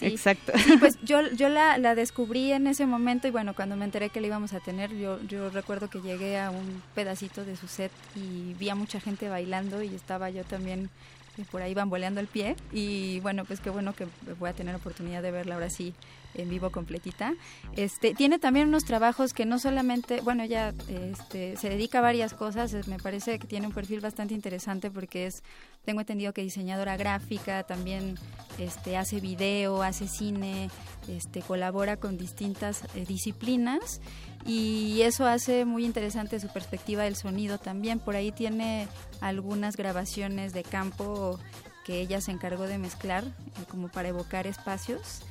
Sí. 0.00 0.06
Exacto. 0.06 0.52
Sí, 0.56 0.76
pues 0.78 0.98
yo, 1.04 1.30
yo 1.32 1.48
la, 1.50 1.76
la 1.78 1.94
descubrí 1.94 2.52
en 2.52 2.66
ese 2.66 2.86
momento 2.86 3.28
y 3.28 3.30
bueno, 3.30 3.54
cuando 3.54 3.76
me 3.76 3.84
enteré 3.84 4.08
que 4.08 4.20
la 4.20 4.26
íbamos 4.28 4.54
a 4.54 4.60
tener, 4.60 4.90
yo, 4.96 5.20
yo 5.28 5.50
recuerdo 5.50 5.90
que 5.90 6.00
llegué 6.00 6.38
a 6.38 6.50
un 6.50 6.82
pedacito 6.94 7.44
de 7.44 7.54
su 7.56 7.68
set 7.68 7.92
y 8.16 8.54
vi 8.54 8.70
a 8.70 8.74
mucha 8.74 8.98
gente 8.98 9.28
bailando 9.28 9.82
y 9.82 9.94
estaba 9.94 10.30
yo 10.30 10.42
también 10.44 10.88
eh, 11.36 11.44
por 11.50 11.60
ahí 11.60 11.74
bamboleando 11.74 12.20
el 12.20 12.26
pie 12.28 12.56
y 12.72 13.20
bueno, 13.20 13.44
pues 13.44 13.60
qué 13.60 13.68
bueno 13.68 13.94
que 13.94 14.06
voy 14.38 14.48
a 14.48 14.54
tener 14.54 14.74
oportunidad 14.74 15.22
de 15.22 15.30
verla 15.30 15.54
ahora 15.54 15.70
sí 15.70 15.94
en 16.34 16.48
vivo 16.48 16.70
completita. 16.70 17.34
Este 17.76 18.14
tiene 18.14 18.38
también 18.38 18.68
unos 18.68 18.84
trabajos 18.84 19.32
que 19.32 19.46
no 19.46 19.58
solamente, 19.58 20.20
bueno, 20.20 20.42
ella 20.42 20.74
este, 20.88 21.56
se 21.56 21.68
dedica 21.68 21.98
a 21.98 22.02
varias 22.02 22.34
cosas, 22.34 22.72
eh, 22.74 22.82
me 22.86 22.98
parece 22.98 23.38
que 23.38 23.46
tiene 23.46 23.66
un 23.66 23.72
perfil 23.72 24.00
bastante 24.00 24.34
interesante 24.34 24.90
porque 24.90 25.26
es 25.26 25.42
tengo 25.84 26.00
entendido 26.00 26.32
que 26.32 26.42
diseñadora 26.42 26.96
gráfica, 26.96 27.62
también 27.62 28.16
este 28.58 28.96
hace 28.96 29.20
video, 29.20 29.82
hace 29.82 30.08
cine, 30.08 30.70
este 31.08 31.40
colabora 31.40 31.96
con 31.96 32.18
distintas 32.18 32.84
eh, 32.94 33.04
disciplinas 33.06 34.00
y 34.44 35.00
eso 35.02 35.26
hace 35.26 35.64
muy 35.64 35.84
interesante 35.84 36.38
su 36.38 36.48
perspectiva 36.48 37.04
del 37.04 37.16
sonido 37.16 37.58
también. 37.58 37.98
Por 37.98 38.16
ahí 38.16 38.30
tiene 38.30 38.88
algunas 39.20 39.76
grabaciones 39.76 40.52
de 40.52 40.62
campo 40.62 41.38
que 41.84 42.00
ella 42.00 42.20
se 42.20 42.30
encargó 42.30 42.66
de 42.66 42.78
mezclar 42.78 43.24
eh, 43.24 43.30
como 43.68 43.88
para 43.88 44.08
evocar 44.08 44.46
espacios 44.46 45.22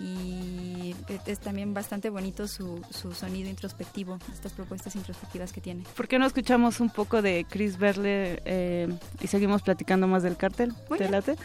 y 0.00 0.94
es- 1.26 1.38
también 1.40 1.74
bastante 1.74 2.10
bonito 2.10 2.48
su, 2.48 2.80
su 2.90 3.12
sonido 3.12 3.48
introspectivo, 3.48 4.18
estas 4.32 4.52
propuestas 4.52 4.96
introspectivas 4.96 5.52
que 5.52 5.60
tiene. 5.60 5.84
¿Por 5.96 6.08
qué 6.08 6.18
no 6.18 6.26
escuchamos 6.26 6.80
un 6.80 6.90
poco 6.90 7.22
de 7.22 7.46
Chris 7.48 7.78
Berle 7.78 8.40
eh, 8.44 8.88
y 9.20 9.26
seguimos 9.26 9.62
platicando 9.62 10.06
más 10.06 10.22
del 10.22 10.36
cartel? 10.36 10.74
¿Te 10.96 11.08
late? 11.08 11.36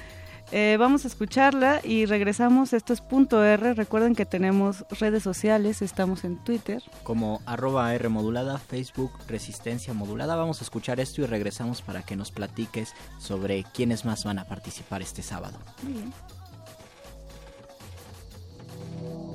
Eh, 0.52 0.78
vamos 0.80 1.06
a 1.06 1.08
escucharla 1.08 1.82
y 1.84 2.06
regresamos. 2.06 2.74
Esto 2.74 2.94
es 2.94 3.02
punto 3.02 3.44
R. 3.44 3.74
Recuerden 3.74 4.14
que 4.14 4.28
tenemos 4.28 4.86
redes 5.00 5.24
sociales, 5.24 5.82
estamos 5.82 6.24
en 6.24 6.38
Twitter. 6.44 6.84
Como 7.02 7.42
arroba 7.48 7.94
R 7.96 8.10
modulada, 8.10 8.60
Facebook 8.60 9.12
Resistencia 9.28 9.94
Modulada. 9.96 10.36
Vamos 10.36 10.62
a 10.62 10.64
escuchar 10.64 11.00
esto 11.00 11.22
y 11.22 11.26
regresamos 11.26 11.82
para 11.82 12.04
que 12.04 12.16
nos 12.16 12.32
platiques 12.32 12.94
sobre 13.18 13.64
quiénes 13.74 14.06
más 14.06 14.24
van 14.24 14.38
a 14.38 14.46
participar 14.46 15.02
este 15.02 15.24
sábado. 15.24 15.58
Muy 15.82 15.94
bien. 15.94 16.14
Thank 19.06 19.30
you. 19.30 19.35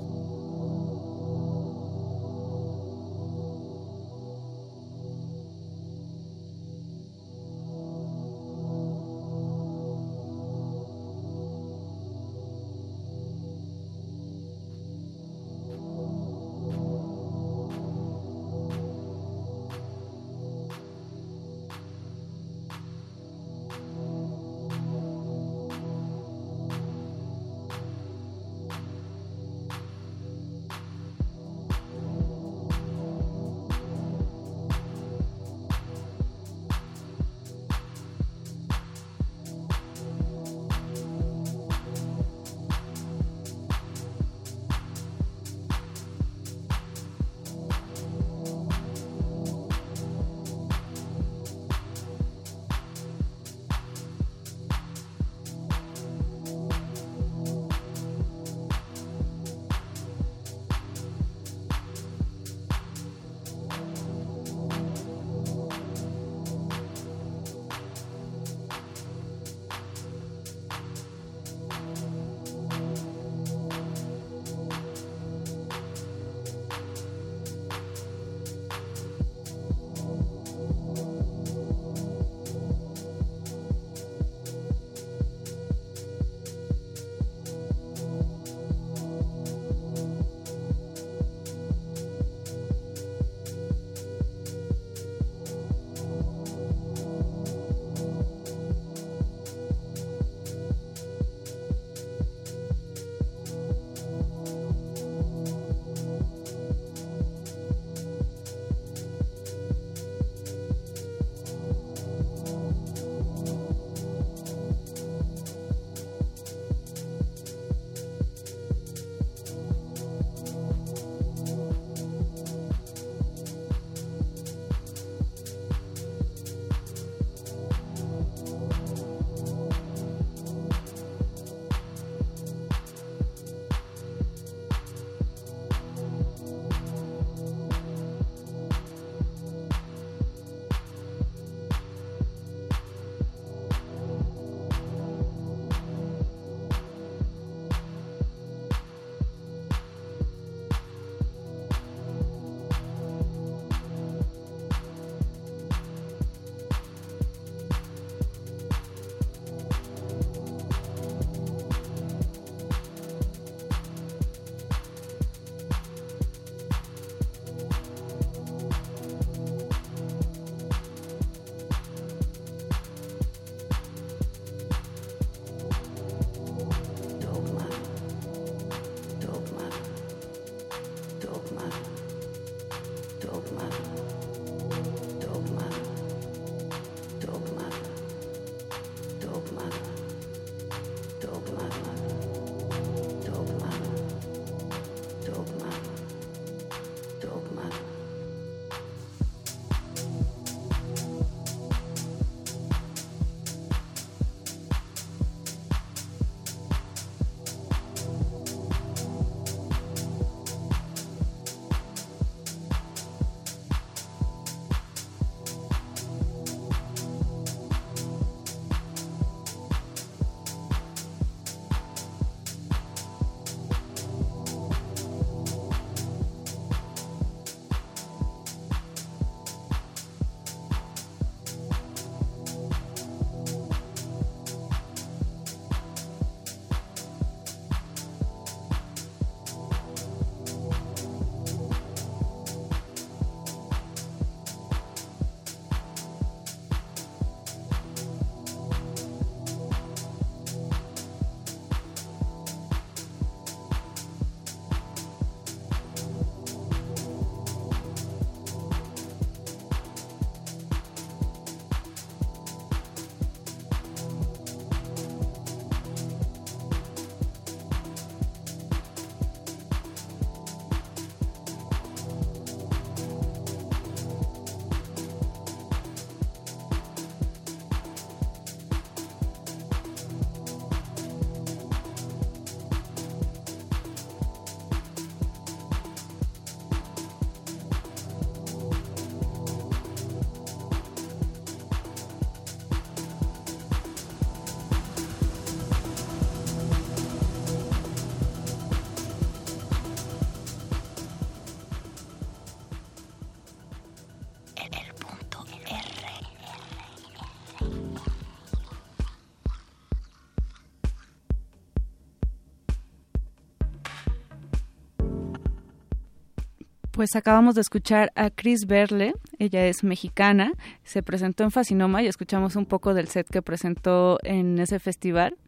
Pues 317.00 317.16
acabamos 317.16 317.54
de 317.54 317.62
escuchar 317.62 318.12
a 318.14 318.28
Chris 318.28 318.66
Berle, 318.66 319.14
ella 319.38 319.66
es 319.66 319.82
mexicana, 319.84 320.52
se 320.84 321.02
presentó 321.02 321.44
en 321.44 321.50
Fascinoma 321.50 322.02
y 322.02 322.06
escuchamos 322.06 322.56
un 322.56 322.66
poco 322.66 322.92
del 322.92 323.08
set 323.08 323.26
que 323.26 323.40
presentó 323.40 324.18
en 324.22 324.58
ese 324.58 324.78
festival. 324.80 325.38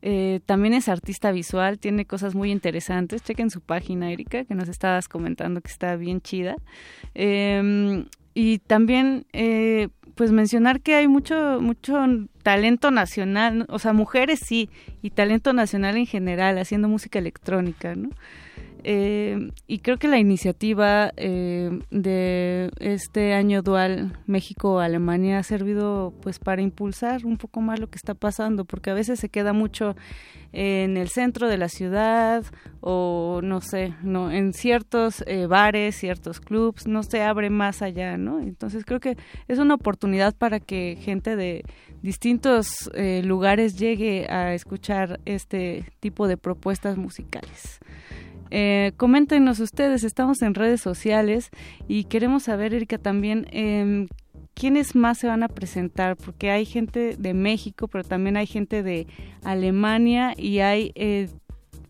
Eh, 0.00 0.40
también 0.46 0.72
es 0.72 0.88
artista 0.88 1.30
visual, 1.30 1.78
tiene 1.78 2.06
cosas 2.06 2.34
muy 2.34 2.50
interesantes. 2.50 3.22
Chequen 3.22 3.50
su 3.50 3.60
página, 3.60 4.10
Erika, 4.10 4.46
que 4.46 4.54
nos 4.54 4.70
estabas 4.70 5.06
comentando 5.06 5.60
que 5.60 5.70
está 5.70 5.94
bien 5.96 6.22
chida. 6.22 6.56
Em, 7.12 8.06
y 8.32 8.60
también, 8.60 9.26
eh, 9.34 9.90
pues 10.14 10.32
mencionar 10.32 10.80
que 10.80 10.94
hay 10.94 11.06
mucho, 11.06 11.60
mucho 11.60 11.98
talento 12.42 12.90
nacional, 12.90 13.66
o 13.68 13.78
sea, 13.78 13.92
mujeres 13.92 14.40
sí, 14.40 14.70
y 15.02 15.10
talento 15.10 15.52
nacional 15.52 15.98
en 15.98 16.06
general, 16.06 16.56
haciendo 16.56 16.88
música 16.88 17.18
electrónica, 17.18 17.94
¿no? 17.94 18.08
Eh, 18.86 19.50
y 19.66 19.78
creo 19.78 19.96
que 19.96 20.08
la 20.08 20.18
iniciativa 20.18 21.10
eh, 21.16 21.70
de 21.90 22.70
este 22.80 23.32
año 23.32 23.62
dual 23.62 24.18
México-Alemania 24.26 25.38
ha 25.38 25.42
servido 25.42 26.12
pues 26.20 26.38
para 26.38 26.60
impulsar 26.60 27.24
un 27.24 27.38
poco 27.38 27.62
más 27.62 27.80
lo 27.80 27.88
que 27.88 27.96
está 27.96 28.12
pasando, 28.12 28.66
porque 28.66 28.90
a 28.90 28.94
veces 28.94 29.18
se 29.18 29.30
queda 29.30 29.54
mucho 29.54 29.96
en 30.52 30.98
el 30.98 31.08
centro 31.08 31.48
de 31.48 31.56
la 31.56 31.70
ciudad 31.70 32.44
o 32.82 33.40
no 33.42 33.62
sé, 33.62 33.94
no 34.02 34.30
en 34.30 34.52
ciertos 34.52 35.24
eh, 35.26 35.46
bares, 35.46 35.96
ciertos 35.96 36.40
clubs, 36.40 36.86
no 36.86 37.02
se 37.02 37.22
abre 37.22 37.48
más 37.48 37.80
allá, 37.80 38.18
¿no? 38.18 38.38
Entonces 38.38 38.84
creo 38.84 39.00
que 39.00 39.16
es 39.48 39.58
una 39.58 39.74
oportunidad 39.74 40.36
para 40.36 40.60
que 40.60 40.98
gente 41.00 41.36
de 41.36 41.64
distintos 42.02 42.90
lugares 43.22 43.78
llegue 43.78 44.30
a 44.30 44.52
escuchar 44.52 45.20
este 45.24 45.90
tipo 46.00 46.28
de 46.28 46.36
propuestas 46.36 46.98
musicales. 46.98 47.80
Eh, 48.50 48.92
coméntenos 48.96 49.60
ustedes, 49.60 50.04
estamos 50.04 50.42
en 50.42 50.54
redes 50.54 50.80
sociales 50.80 51.50
y 51.88 52.04
queremos 52.04 52.44
saber, 52.44 52.74
Erika, 52.74 52.98
también 52.98 53.46
eh, 53.50 54.06
quiénes 54.54 54.94
más 54.94 55.18
se 55.18 55.26
van 55.26 55.42
a 55.42 55.48
presentar, 55.48 56.16
porque 56.16 56.50
hay 56.50 56.64
gente 56.64 57.16
de 57.18 57.34
México, 57.34 57.88
pero 57.88 58.04
también 58.04 58.36
hay 58.36 58.46
gente 58.46 58.82
de 58.82 59.06
Alemania 59.42 60.34
y 60.36 60.60
hay, 60.60 60.92
eh, 60.94 61.28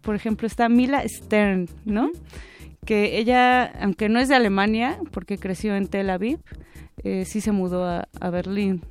por 0.00 0.15
ejemplo, 0.15 0.47
está 0.47 0.68
Mila 0.68 1.02
Stern, 1.07 1.68
¿no? 1.84 2.10
Que 2.84 3.18
ella, 3.18 3.65
aunque 3.81 4.08
no 4.08 4.18
es 4.18 4.28
de 4.28 4.34
Alemania, 4.34 4.99
porque 5.10 5.39
creció 5.39 5.74
en 5.76 5.89
Tel 5.89 6.10
Aviv, 6.10 6.39
eh, 7.02 7.24
sí 7.24 7.40
se 7.40 7.52
mudó 7.52 7.84
a, 7.84 8.31
Berlín. 8.31 8.82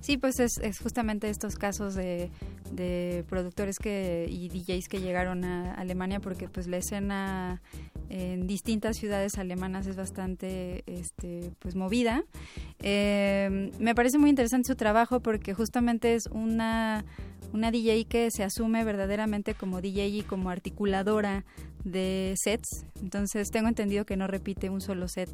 Sí, 0.00 0.18
pues 0.18 0.38
es, 0.40 0.60
justamente 0.82 1.30
estos 1.30 1.56
casos 1.56 1.94
de, 1.94 2.30
de, 2.72 3.24
productores 3.28 3.78
que 3.78 4.26
y 4.28 4.48
DJs 4.48 4.88
que 4.88 5.00
llegaron 5.00 5.44
a 5.44 5.74
Alemania 5.74 6.20
porque 6.20 6.48
pues 6.48 6.66
la 6.66 6.76
escena 6.76 7.62
en 8.10 8.46
distintas 8.46 8.96
ciudades 8.96 9.38
alemanas 9.38 9.86
es 9.86 9.96
bastante 9.96 10.82
este, 10.86 11.52
pues 11.58 11.74
movida. 11.74 12.24
Eh, 12.80 13.70
me 13.78 13.94
parece 13.94 14.18
muy 14.18 14.28
interesante 14.28 14.66
su 14.66 14.76
trabajo 14.76 15.20
porque 15.20 15.54
justamente 15.54 16.14
es 16.14 16.26
una 16.26 17.04
una 17.52 17.70
DJ 17.70 18.04
que 18.04 18.30
se 18.30 18.44
asume 18.44 18.84
verdaderamente 18.84 19.54
como 19.54 19.80
DJ 19.80 20.08
y 20.08 20.22
como 20.22 20.50
articuladora 20.50 21.44
de 21.84 22.34
sets. 22.36 22.84
Entonces 23.02 23.50
tengo 23.50 23.68
entendido 23.68 24.04
que 24.04 24.16
no 24.16 24.26
repite 24.26 24.70
un 24.70 24.80
solo 24.80 25.08
set 25.08 25.30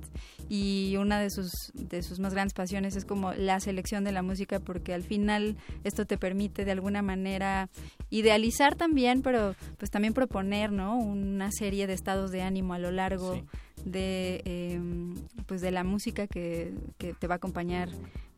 y 0.48 0.96
una 0.98 1.20
de 1.20 1.30
sus 1.30 1.50
de 1.74 2.02
sus 2.02 2.18
más 2.18 2.34
grandes 2.34 2.54
pasiones 2.54 2.96
es 2.96 3.04
como 3.04 3.32
la 3.32 3.60
selección 3.60 4.04
de 4.04 4.12
la 4.12 4.22
música 4.22 4.60
porque 4.60 4.94
al 4.94 5.02
final 5.02 5.56
esto 5.84 6.06
te 6.06 6.18
permite 6.18 6.64
de 6.64 6.72
alguna 6.72 7.02
manera 7.02 7.68
idealizar 8.10 8.76
también, 8.76 9.22
pero 9.22 9.54
pues 9.78 9.90
también 9.90 10.14
proponer, 10.14 10.72
¿no? 10.72 10.96
Una 10.96 11.50
serie 11.50 11.86
de 11.86 11.94
estados 11.94 12.30
de 12.30 12.42
ánimo 12.42 12.74
a 12.74 12.78
lo 12.78 12.90
largo 12.90 13.42
de 13.84 14.42
em, 14.44 15.14
pues 15.46 15.60
de 15.60 15.70
la 15.70 15.84
música 15.84 16.26
que, 16.26 16.74
que 16.98 17.14
te 17.14 17.26
va 17.26 17.34
a 17.34 17.36
acompañar 17.36 17.88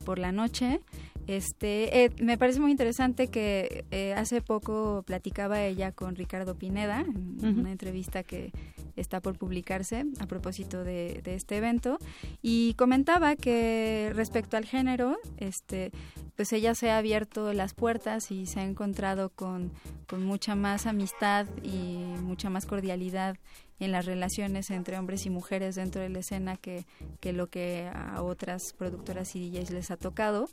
por 0.04 0.18
la 0.18 0.32
noche. 0.32 0.80
Este, 1.28 2.04
eh, 2.04 2.10
me 2.22 2.38
parece 2.38 2.58
muy 2.58 2.70
interesante 2.70 3.28
que 3.28 3.84
eh, 3.90 4.14
hace 4.14 4.40
poco 4.40 5.02
platicaba 5.06 5.60
ella 5.62 5.92
con 5.92 6.16
Ricardo 6.16 6.54
Pineda 6.54 7.00
en 7.02 7.58
una 7.58 7.70
entrevista 7.70 8.22
que 8.22 8.50
está 8.96 9.20
por 9.20 9.36
publicarse 9.36 10.06
a 10.20 10.26
propósito 10.26 10.84
de, 10.84 11.20
este 11.26 11.58
evento 11.58 11.98
y 12.40 12.72
comentaba 12.78 13.36
que 13.36 14.10
respecto 14.14 14.56
al 14.56 14.64
género, 14.64 15.18
este, 15.36 15.92
pues 16.34 16.50
ella 16.54 16.74
se 16.74 16.90
ha 16.90 16.96
abierto 16.96 17.52
las 17.52 17.74
puertas 17.74 18.30
y 18.30 18.46
se 18.46 18.60
ha 18.60 18.64
encontrado 18.64 19.28
con, 19.28 19.72
con 20.06 20.24
mucha 20.24 20.54
más 20.54 20.86
amistad 20.86 21.46
y 21.62 21.98
mucha 22.22 22.48
más 22.48 22.64
cordialidad 22.64 23.36
en 23.80 23.92
las 23.92 24.06
relaciones 24.06 24.70
entre 24.70 24.98
hombres 24.98 25.26
y 25.26 25.30
mujeres 25.30 25.76
dentro 25.76 26.00
de 26.00 26.08
la 26.08 26.18
escena 26.20 26.56
que, 26.56 26.84
que 27.20 27.32
lo 27.32 27.48
que 27.48 27.88
a 27.92 28.22
otras 28.22 28.72
productoras 28.72 29.36
y 29.36 29.50
DJs 29.50 29.70
les 29.70 29.90
ha 29.90 29.96
tocado 29.96 30.48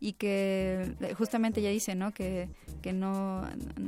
y 0.00 0.12
que 0.14 0.94
eh, 1.00 1.14
justamente 1.14 1.60
ella 1.60 1.70
dice 1.70 1.94
no 1.94 2.12
que, 2.12 2.48
que 2.82 2.92
no, 2.92 3.42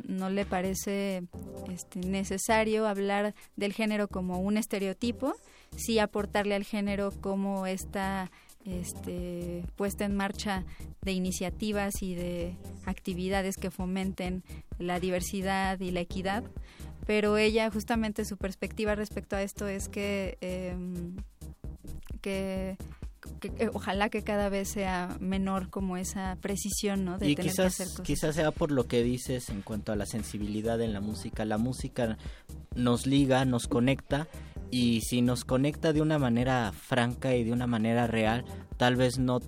no 0.06 0.30
le 0.30 0.46
parece 0.46 1.22
este, 1.70 2.00
necesario 2.00 2.86
hablar 2.86 3.34
del 3.56 3.72
género 3.72 4.08
como 4.08 4.40
un 4.40 4.56
estereotipo 4.56 5.34
sí 5.76 5.98
aportarle 5.98 6.54
al 6.54 6.64
género 6.64 7.12
como 7.20 7.66
esta 7.66 8.30
este, 8.64 9.64
puesta 9.76 10.04
en 10.04 10.16
marcha 10.16 10.64
de 11.02 11.12
iniciativas 11.12 12.02
y 12.02 12.14
de 12.14 12.56
actividades 12.84 13.56
que 13.56 13.70
fomenten 13.70 14.42
la 14.78 15.00
diversidad 15.00 15.80
y 15.80 15.90
la 15.90 16.00
equidad. 16.00 16.44
Pero 17.06 17.38
ella 17.38 17.70
justamente 17.70 18.24
su 18.24 18.36
perspectiva 18.36 18.94
respecto 18.94 19.36
a 19.36 19.42
esto 19.42 19.66
es 19.66 19.88
que, 19.88 20.36
em, 20.40 21.16
que, 22.20 22.76
ojalá 23.72 24.08
que 24.08 24.22
cada 24.22 24.48
vez 24.48 24.68
sea 24.68 25.16
menor 25.20 25.70
como 25.70 25.96
esa 25.96 26.36
precisión, 26.40 27.04
¿no? 27.04 27.18
De 27.18 27.30
y 27.30 27.36
quizás, 27.36 28.00
quizás 28.02 28.34
sea 28.34 28.50
por 28.50 28.70
lo 28.70 28.86
que 28.86 29.02
dices 29.02 29.48
en 29.50 29.62
cuanto 29.62 29.92
a 29.92 29.96
la 29.96 30.06
sensibilidad 30.06 30.80
en 30.80 30.92
la 30.92 31.00
música. 31.00 31.44
La 31.44 31.58
música 31.58 32.18
nos 32.74 33.06
liga, 33.06 33.44
nos 33.44 33.66
conecta 33.66 34.28
y 34.70 35.02
si 35.02 35.22
nos 35.22 35.44
conecta 35.44 35.92
de 35.92 36.02
una 36.02 36.18
manera 36.18 36.72
franca 36.72 37.34
y 37.34 37.44
de 37.44 37.52
una 37.52 37.66
manera 37.66 38.06
real, 38.06 38.44
tal 38.76 38.96
vez 38.96 39.18
no 39.18 39.40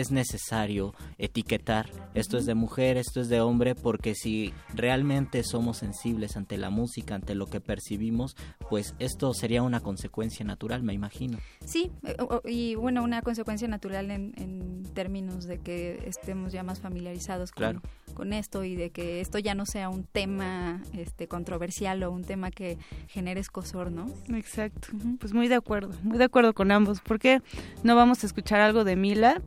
es 0.00 0.10
necesario 0.10 0.94
etiquetar 1.18 1.90
esto 2.14 2.36
es 2.36 2.44
de 2.44 2.54
mujer, 2.54 2.98
esto 2.98 3.20
es 3.20 3.28
de 3.28 3.40
hombre, 3.40 3.74
porque 3.74 4.14
si 4.14 4.52
realmente 4.74 5.42
somos 5.44 5.78
sensibles 5.78 6.36
ante 6.36 6.58
la 6.58 6.68
música, 6.68 7.14
ante 7.14 7.34
lo 7.34 7.46
que 7.46 7.60
percibimos, 7.60 8.36
pues 8.68 8.94
esto 8.98 9.32
sería 9.32 9.62
una 9.62 9.80
consecuencia 9.80 10.44
natural, 10.44 10.82
me 10.82 10.92
imagino. 10.92 11.38
Sí, 11.64 11.90
eh, 12.04 12.16
y 12.44 12.74
bueno, 12.74 13.02
una 13.02 13.22
consecuencia 13.22 13.66
natural 13.66 14.10
en, 14.10 14.82
términos 14.94 15.46
de 15.46 15.58
que 15.58 16.02
estemos 16.06 16.52
ya 16.52 16.62
más 16.62 16.80
familiarizados 16.80 17.50
con, 17.50 17.80
con, 18.12 18.34
esto 18.34 18.62
y 18.62 18.76
de 18.76 18.90
que 18.90 19.22
esto 19.22 19.38
ya 19.38 19.54
no 19.54 19.64
sea 19.64 19.88
un 19.88 20.04
tema 20.04 20.82
este 20.92 21.28
controversial 21.28 22.02
o 22.02 22.10
un 22.10 22.24
tema 22.24 22.50
que 22.50 22.76
genere 23.08 23.40
escosor, 23.40 23.90
¿no? 23.90 24.06
Exacto, 24.28 24.88
pues 25.18 25.32
muy 25.32 25.48
de 25.48 25.54
acuerdo, 25.54 25.94
muy 26.02 26.18
de 26.18 26.24
acuerdo 26.24 26.52
con 26.52 26.70
ambos. 26.72 27.00
¿Por 27.00 27.18
qué 27.18 27.40
no 27.82 27.96
vamos 27.96 28.22
a 28.22 28.26
escuchar 28.26 28.60
algo 28.60 28.84
de 28.84 28.96
Mila? 28.96 29.40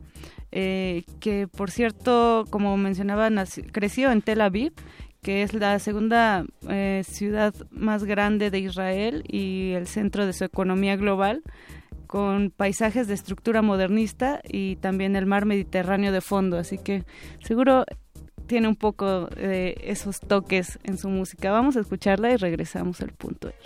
Eh, 0.52 1.04
que 1.20 1.48
por 1.48 1.70
cierto, 1.70 2.44
como 2.50 2.76
mencionaba, 2.76 3.28
creció 3.72 4.10
en 4.10 4.22
Tel 4.22 4.40
Aviv, 4.40 4.72
que 5.22 5.42
es 5.42 5.54
la 5.54 5.78
segunda 5.78 6.44
eh, 6.68 7.02
ciudad 7.04 7.54
más 7.70 8.04
grande 8.04 8.50
de 8.50 8.60
Israel 8.60 9.24
y 9.26 9.72
el 9.72 9.86
centro 9.86 10.24
de 10.24 10.32
su 10.32 10.44
economía 10.44 10.96
global, 10.96 11.42
con 12.06 12.50
paisajes 12.50 13.08
de 13.08 13.14
estructura 13.14 13.62
modernista 13.62 14.40
y 14.44 14.76
también 14.76 15.16
el 15.16 15.26
mar 15.26 15.44
Mediterráneo 15.44 16.12
de 16.12 16.20
fondo, 16.20 16.58
así 16.58 16.78
que 16.78 17.04
seguro 17.42 17.84
tiene 18.46 18.68
un 18.68 18.76
poco 18.76 19.26
de 19.26 19.76
esos 19.82 20.20
toques 20.20 20.78
en 20.84 20.98
su 20.98 21.08
música. 21.08 21.50
Vamos 21.50 21.76
a 21.76 21.80
escucharla 21.80 22.30
y 22.30 22.36
regresamos 22.36 23.00
al 23.00 23.10
punto 23.10 23.48
R. 23.48 23.56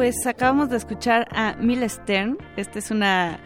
Pues 0.00 0.26
acabamos 0.26 0.70
de 0.70 0.78
escuchar 0.78 1.28
a 1.30 1.56
Mil 1.56 1.86
Stern. 1.86 2.38
Esta 2.56 2.78
es 2.78 2.90
una 2.90 3.38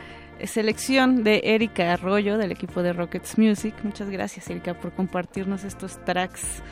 selección 0.45 1.25
de 1.25 1.41
Erika 1.43 1.93
Arroyo 1.95 2.39
del 2.39 2.53
equipo 2.53 2.81
de 2.85 2.93
Rockets 2.93 3.39
Music. 3.39 3.75
Muchas 3.83 4.09
gracias 4.09 4.49
Erika 4.49 4.75
por 4.75 4.93
compartirnos 4.93 5.65
estos 5.65 5.99
tracks. 6.05 6.63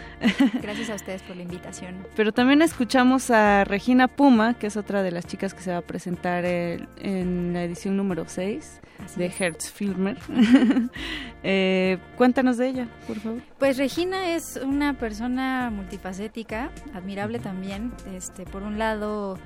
Gracias 0.62 0.88
a 0.88 0.94
ustedes 0.94 1.22
por 1.22 1.34
la 1.34 1.42
invitación. 1.42 2.06
Pero 2.14 2.30
también 2.30 2.62
escuchamos 2.62 3.32
a 3.32 3.64
Regina 3.64 4.06
Puma, 4.06 4.54
que 4.54 4.68
es 4.68 4.76
otra 4.76 5.02
de 5.02 5.10
las 5.10 5.26
chicas 5.26 5.52
que 5.52 5.62
se 5.62 5.72
va 5.72 5.78
a 5.78 5.82
presentar 5.82 6.44
en 6.44 7.52
la 7.52 7.64
edición 7.64 7.96
número 7.96 8.22
6 8.28 8.82
de 9.16 9.32
Hertz 9.36 9.70
Filmer. 9.70 10.16
eh, 11.42 11.98
cuéntanos 12.16 12.56
de 12.56 12.68
ella, 12.68 12.88
por 13.06 13.18
favor. 13.18 13.40
Pues 13.58 13.78
Regina 13.78 14.36
es 14.36 14.60
una 14.62 14.94
persona 14.94 15.70
multifacética, 15.70 16.70
admirable 16.94 17.38
también. 17.40 17.92
Este, 18.14 18.44
por 18.44 18.62
un 18.62 18.78
lado, 18.78 19.38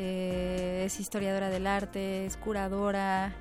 eh, 0.00 0.84
es 0.86 1.00
historiadora 1.00 1.50
del 1.50 1.66
arte, 1.66 2.24
es 2.24 2.36
curadora, 2.36 3.34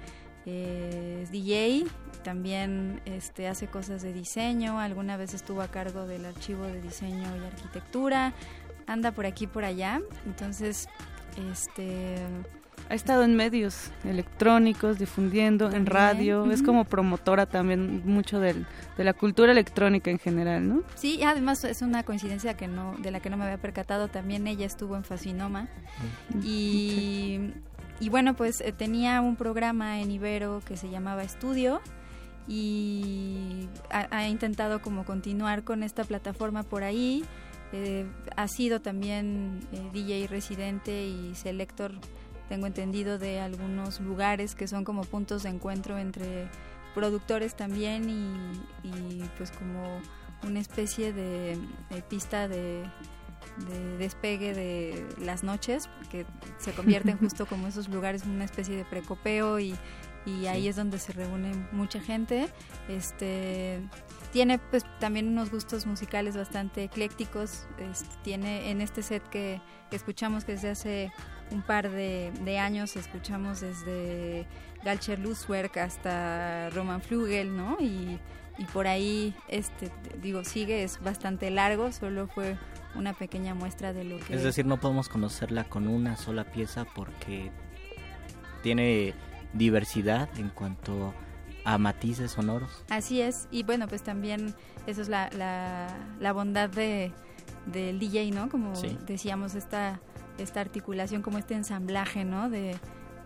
eh, 0.47 1.19
es 1.21 1.31
DJ, 1.31 1.85
también 2.23 2.99
este, 3.05 3.47
hace 3.47 3.67
cosas 3.67 4.01
de 4.01 4.11
diseño, 4.11 4.79
alguna 4.79 5.17
vez 5.17 5.35
estuvo 5.35 5.61
a 5.61 5.67
cargo 5.67 6.07
del 6.07 6.25
archivo 6.25 6.63
de 6.63 6.81
diseño 6.81 7.27
y 7.37 7.45
arquitectura, 7.45 8.33
anda 8.87 9.11
por 9.11 9.27
aquí 9.27 9.45
por 9.45 9.65
allá, 9.65 10.01
entonces 10.25 10.89
este 11.51 12.15
ha 12.89 12.95
estado 12.95 13.23
en 13.23 13.35
medios 13.35 13.91
electrónicos, 14.03 14.97
difundiendo, 14.97 15.71
en 15.71 15.85
radio, 15.85 16.49
es 16.51 16.63
como 16.63 16.85
promotora 16.85 17.45
también 17.45 18.01
mucho 18.05 18.39
del, 18.39 18.65
de 18.97 19.03
la 19.03 19.13
cultura 19.13 19.51
electrónica 19.51 20.09
en 20.09 20.19
general, 20.19 20.67
¿no? 20.67 20.83
Sí, 20.95 21.21
además 21.23 21.63
es 21.63 21.81
una 21.81 22.03
coincidencia 22.03 22.55
que 22.55 22.67
no, 22.67 22.95
de 22.99 23.11
la 23.11 23.19
que 23.19 23.29
no 23.29 23.37
me 23.37 23.43
había 23.43 23.57
percatado, 23.57 24.07
también 24.07 24.47
ella 24.47 24.65
estuvo 24.65 24.95
en 24.95 25.03
Fascinoma. 25.03 25.67
Y, 26.43 27.51
y 27.99 28.09
bueno, 28.09 28.35
pues 28.35 28.61
eh, 28.61 28.71
tenía 28.71 29.21
un 29.21 29.35
programa 29.35 29.99
en 29.99 30.11
Ibero 30.11 30.61
que 30.65 30.77
se 30.77 30.89
llamaba 30.89 31.23
Estudio 31.23 31.81
y 32.47 33.67
ha, 33.89 34.27
intentado 34.27 34.81
como 34.81 35.03
continuar 35.03 35.63
con 35.63 35.83
esta 35.83 36.03
plataforma 36.03 36.63
por 36.63 36.83
ahí. 36.83 37.25
Eh, 37.73 38.05
ha 38.37 38.47
sido 38.47 38.79
también 38.79 39.59
eh, 39.73 39.89
DJ 39.91 40.27
residente 40.27 41.07
y 41.07 41.35
selector 41.35 41.91
tengo 42.49 42.67
entendido 42.67 43.17
de 43.17 43.39
algunos 43.39 43.99
lugares 43.99 44.55
que 44.55 44.67
son 44.67 44.83
como 44.83 45.03
puntos 45.03 45.43
de 45.43 45.49
encuentro 45.49 45.97
entre 45.97 46.49
productores 46.95 47.55
también 47.55 48.09
y, 48.09 49.23
pues 49.37 49.51
como 49.51 50.01
una 50.43 50.59
especie 50.59 51.13
de, 51.13 51.57
pista 52.09 52.47
de, 52.47 52.83
despegue 53.99 54.53
de 54.53 55.07
las 55.19 55.43
noches, 55.43 55.89
que 56.09 56.25
se 56.57 56.71
convierten 56.73 57.17
justo 57.19 57.45
como 57.45 57.67
esos 57.67 57.87
lugares 57.89 58.23
en 58.23 58.31
una 58.31 58.45
especie 58.45 58.75
de 58.75 58.85
precopeo 58.85 59.59
y, 59.59 59.75
y 60.25 60.47
ahí 60.47 60.67
es 60.67 60.75
donde 60.75 60.99
se 60.99 61.13
reúne 61.13 61.51
mucha 61.71 61.99
gente. 61.99 62.49
Este 62.87 63.81
tiene 64.31 64.59
pues 64.59 64.83
también 64.99 65.27
unos 65.27 65.51
gustos 65.51 65.85
musicales 65.85 66.35
bastante 66.35 66.83
eclécticos. 66.83 67.67
Este, 67.77 68.15
tiene 68.23 68.71
en 68.71 68.81
este 68.81 69.01
set 69.01 69.23
que, 69.29 69.61
que 69.89 69.95
escuchamos 69.95 70.43
que 70.45 70.53
desde 70.53 70.69
hace 70.69 71.11
un 71.51 71.61
par 71.61 71.89
de, 71.89 72.59
años 72.59 72.95
escuchamos 72.95 73.61
desde 73.61 74.45
Galcher 74.83 75.19
Luzwerk 75.19 75.77
hasta 75.77 76.69
Roman 76.71 77.01
Flugel, 77.01 77.55
¿no? 77.55 77.77
Y, 77.79 78.19
por 78.73 78.87
ahí, 78.87 79.35
este, 79.47 79.91
digo, 80.21 80.43
sigue, 80.43 80.83
es 80.83 80.99
bastante 81.01 81.51
largo, 81.51 81.91
solo 81.91 82.27
fue 82.27 82.57
una 82.95 83.13
pequeña 83.13 83.53
muestra 83.53 83.93
de 83.93 84.03
lo 84.03 84.17
que... 84.19 84.33
Es 84.33 84.41
decir, 84.43 84.65
no 84.65 84.79
podemos 84.79 85.09
conocerla 85.09 85.65
con 85.65 85.87
una 85.87 86.17
sola 86.17 86.43
pieza 86.43 86.85
porque 86.95 87.51
tiene 88.63 89.13
diversidad 89.53 90.27
en 90.39 90.49
cuanto 90.49 91.13
a 91.65 91.77
matices 91.77 92.31
sonoros. 92.31 92.83
Así 92.89 93.21
es, 93.21 93.47
y 93.51 93.61
bueno, 93.61 93.87
pues 93.87 94.01
también 94.01 94.55
eso 94.87 95.01
es 95.03 95.09
la, 95.09 95.29
la, 96.19 96.31
bondad 96.33 96.69
de, 96.69 97.11
del 97.67 97.99
DJ, 97.99 98.31
¿no? 98.31 98.49
Como 98.49 98.73
decíamos, 99.05 99.53
esta 99.53 99.99
esta 100.37 100.61
articulación, 100.61 101.21
como 101.21 101.37
este 101.37 101.55
ensamblaje, 101.55 102.25
¿no? 102.25 102.49
De, 102.49 102.77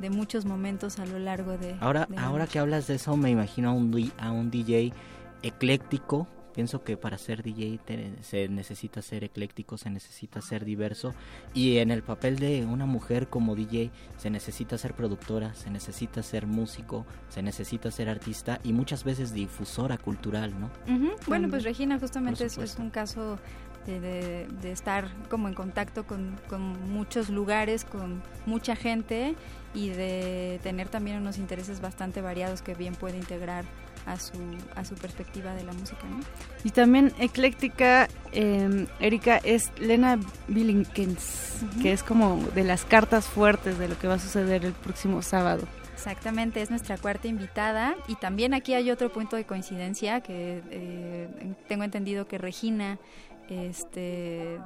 muchos 0.09 0.45
momentos 0.45 0.97
a 0.97 1.05
lo 1.05 1.19
largo 1.19 1.59
de... 1.59 1.75
Ahora, 1.79 2.07
ahora 2.17 2.47
que 2.47 2.57
hablas 2.57 2.87
de 2.87 2.95
eso, 2.95 3.15
me 3.17 3.29
imagino 3.29 3.69
a 3.69 3.73
un, 3.73 4.11
a 4.17 4.31
un 4.31 4.49
DJ 4.49 4.93
ecléctico. 5.43 6.27
Pienso 6.55 6.83
que 6.83 6.97
para 6.97 7.19
ser 7.19 7.43
DJ 7.43 7.79
se 8.21 8.49
necesita 8.49 9.03
ser 9.03 9.23
ecléctico, 9.23 9.77
se 9.77 9.91
necesita 9.91 10.41
ser 10.41 10.65
diverso. 10.65 11.13
Y 11.53 11.77
en 11.77 11.91
el 11.91 12.01
papel 12.01 12.39
de 12.39 12.65
una 12.65 12.87
mujer 12.87 13.27
como 13.27 13.55
DJ 13.55 13.91
se 14.17 14.31
necesita 14.31 14.77
ser 14.79 14.95
productora, 14.95 15.53
se 15.53 15.69
necesita 15.69 16.23
ser 16.23 16.47
músico, 16.47 17.05
se 17.29 17.43
necesita 17.43 17.91
ser 17.91 18.09
artista 18.09 18.59
y 18.63 18.73
muchas 18.73 19.03
veces 19.03 19.33
difusora 19.33 19.99
cultural, 19.99 20.59
¿no? 20.59 20.71
Bueno, 21.27 21.47
pues 21.47 21.63
Regina 21.63 21.99
justamente 21.99 22.43
es, 22.45 22.57
es 22.57 22.79
un 22.79 22.89
caso 22.89 23.37
de, 23.85 24.71
estar 24.71 25.09
como 25.29 25.47
en 25.47 25.53
contacto 25.53 26.05
con, 26.05 26.37
muchos 26.89 27.29
lugares, 27.29 27.85
con 27.85 28.21
mucha 28.45 28.75
gente 28.75 29.35
y 29.73 29.89
de 29.89 30.59
tener 30.63 30.89
también 30.89 31.17
unos 31.17 31.37
intereses 31.37 31.81
bastante 31.81 32.21
variados 32.21 32.61
que 32.61 32.75
bien 32.75 32.95
puede 32.95 33.17
integrar 33.17 33.65
a 34.05 34.17
su, 34.17 34.33
a 34.75 34.83
su 34.83 34.95
perspectiva 34.95 35.53
de 35.53 35.63
la 35.63 35.73
música. 35.73 36.01
Y 36.63 36.71
también 36.71 37.13
ecléctica, 37.19 38.07
eh, 38.31 38.87
Erika, 38.99 39.37
es 39.37 39.71
Lena 39.79 40.19
Billinkens, 40.47 41.63
que 41.81 41.93
es 41.93 42.03
como 42.03 42.37
de 42.55 42.63
las 42.63 42.83
cartas 42.83 43.27
fuertes 43.27 43.77
de 43.77 43.87
lo 43.87 43.97
que 43.97 44.07
va 44.07 44.15
a 44.15 44.19
suceder 44.19 44.65
el 44.65 44.73
próximo 44.73 45.21
sábado. 45.21 45.67
Exactamente, 46.01 46.63
es 46.63 46.71
nuestra 46.71 46.97
cuarta 46.97 47.27
invitada 47.27 47.95
y 48.07 48.15
también 48.15 48.55
aquí 48.55 48.73
hay 48.73 48.89
otro 48.89 49.11
punto 49.13 49.35
de 49.35 49.45
coincidencia 49.45 50.21
que 50.21 50.63
eh, 50.71 51.27
tengo 51.67 51.83
entendido 51.83 52.27
que 52.27 52.39
Regina 52.39 52.97
este 53.51 54.59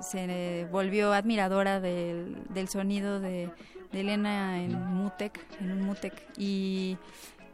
se 0.00 0.66
volvió 0.70 1.12
admiradora 1.12 1.80
del, 1.80 2.68
sonido 2.68 3.20
de, 3.20 3.50
Elena 3.92 4.62
en 4.62 4.72
Mutec, 4.72 5.38
en 5.60 5.72
un 5.72 5.82
Mutec 5.82 6.14
y 6.38 6.96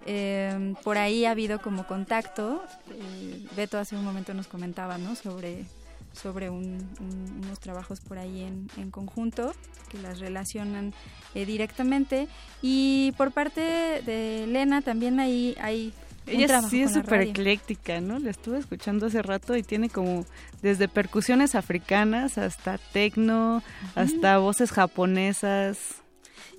em, 0.06 0.74
por 0.76 0.96
ahí 0.96 1.24
ha 1.24 1.32
habido 1.32 1.60
como 1.60 1.86
contacto. 1.86 2.62
Eh, 2.90 3.46
Beto 3.56 3.78
hace 3.78 3.96
un 3.96 4.04
momento 4.04 4.34
nos 4.34 4.46
comentaba, 4.46 4.98
¿no? 4.98 5.16
Sobre 5.16 5.64
sobre 6.12 6.50
unos 6.50 7.60
trabajos 7.60 8.00
por 8.00 8.18
ahí 8.18 8.42
en, 8.76 8.90
conjunto 8.90 9.52
que 9.88 9.98
las 9.98 10.18
relacionan 10.18 10.92
eh, 11.34 11.46
directamente 11.46 12.28
y 12.62 13.12
por 13.16 13.30
parte 13.30 13.60
de 14.04 14.44
Elena 14.44 14.82
también 14.82 15.20
ahí 15.20 15.56
hay 15.60 15.92
ella 16.30 16.62
sí 16.62 16.82
es 16.82 16.92
súper 16.92 17.22
ecléctica, 17.22 18.00
¿no? 18.00 18.18
La 18.18 18.30
estuve 18.30 18.58
escuchando 18.58 19.06
hace 19.06 19.22
rato 19.22 19.56
y 19.56 19.62
tiene 19.62 19.88
como 19.88 20.24
desde 20.62 20.88
percusiones 20.88 21.54
africanas 21.54 22.38
hasta 22.38 22.78
tecno, 22.78 23.62
hasta 23.94 24.38
voces 24.38 24.70
japonesas. 24.70 26.02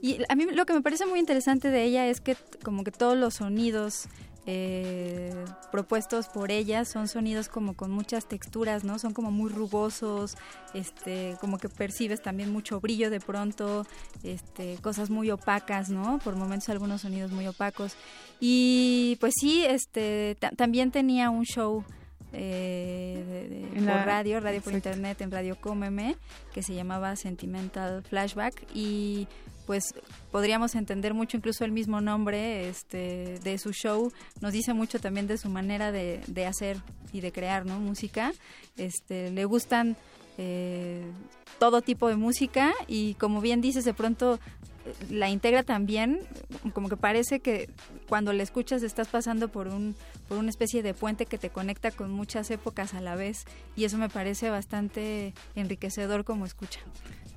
Y 0.02 0.20
a 0.30 0.36
mí 0.36 0.46
lo 0.46 0.66
que 0.66 0.74
me 0.74 0.82
parece 0.82 1.06
muy 1.06 1.20
interesante 1.20 1.70
de 1.70 1.84
ella 1.84 2.08
es 2.08 2.22
que 2.22 2.38
como 2.64 2.84
que 2.84 2.92
todos 2.92 3.18
los 3.18 3.36
sonidos 3.36 4.08
eh, 4.46 5.34
propuestos 5.72 6.28
por 6.28 6.52
ella 6.52 6.86
son 6.86 7.08
sonidos 7.08 7.50
como 7.50 7.76
con 7.76 7.92
muchas 7.92 8.26
texturas, 8.26 8.84
¿no? 8.84 8.98
Son 8.98 9.14
como 9.14 9.32
muy 9.32 9.50
rugosos, 9.50 10.36
este, 10.74 11.36
como 11.40 11.58
que 11.58 11.70
percibes 11.70 12.22
también 12.22 12.52
mucho 12.52 12.80
brillo 12.80 13.10
de 13.10 13.20
pronto, 13.20 13.86
este, 14.24 14.78
cosas 14.82 15.10
muy 15.10 15.30
opacas, 15.32 15.90
¿no? 15.90 16.20
Por 16.20 16.36
momentos 16.36 16.70
algunos 16.70 17.02
sonidos 17.02 17.32
muy 17.32 17.48
opacos. 17.48 17.96
Y 18.40 19.18
pues 19.20 19.34
sí, 19.40 19.66
este, 19.66 20.38
también 20.56 20.92
tenía 20.92 21.30
un 21.30 21.44
show 21.44 21.84
eh, 22.32 23.68
por 23.76 24.06
radio, 24.06 24.40
radio 24.40 24.62
por 24.62 24.74
internet, 24.74 25.22
en 25.22 25.32
Radio 25.32 25.60
Cómeme, 25.60 26.16
que 26.54 26.64
se 26.64 26.74
llamaba 26.76 27.16
Sentimental 27.16 28.04
Flashback 28.04 28.66
y 28.74 29.28
pues 29.70 29.94
podríamos 30.32 30.74
entender 30.74 31.14
mucho 31.14 31.38
incluso 31.38 31.64
el 31.64 31.72
mismo 31.72 32.02
nombre 32.02 32.68
este 32.70 33.38
de 33.44 33.60
su 33.60 33.72
show 33.72 34.12
nos 34.42 34.52
dice 34.52 34.74
mucho 34.74 35.00
también 35.00 35.28
de 35.28 35.38
su 35.38 35.48
manera 35.48 35.92
de, 35.92 36.22
de 36.26 36.48
hacer 36.48 36.78
y 37.14 37.22
de 37.22 37.32
crear 37.32 37.68
no 37.68 37.80
música. 37.80 38.34
Este 38.78 39.30
le 39.30 39.46
gustan 39.46 39.96
eh, 40.40 41.04
todo 41.60 41.84
tipo 41.84 42.08
de 42.08 42.16
música 42.16 42.74
y 42.88 43.14
como 43.14 43.42
bien 43.42 43.62
dices 43.62 43.86
de 43.86 43.94
pronto 43.94 44.40
eh, 44.88 44.94
la 45.12 45.30
integra 45.30 45.62
también 45.62 46.20
como 46.74 46.90
que 46.90 46.98
parece 46.98 47.40
que 47.40 47.70
cuando 48.08 48.34
la 48.34 48.42
escuchas 48.42 48.82
estás 48.82 49.08
pasando 49.08 49.50
por 49.50 49.68
un 49.68 49.96
por 50.28 50.40
una 50.40 50.50
especie 50.50 50.82
de 50.82 50.96
puente 50.96 51.28
que 51.28 51.38
te 51.38 51.52
conecta 51.52 51.92
con 51.92 52.10
muchas 52.10 52.50
épocas 52.50 52.96
a 52.96 53.02
la 53.02 53.16
vez 53.16 53.46
y 53.76 53.84
eso 53.84 54.00
me 54.00 54.10
parece 54.10 54.50
bastante 54.50 55.36
enriquecedor 55.54 56.26
como 56.26 56.48
escucha 56.48 56.80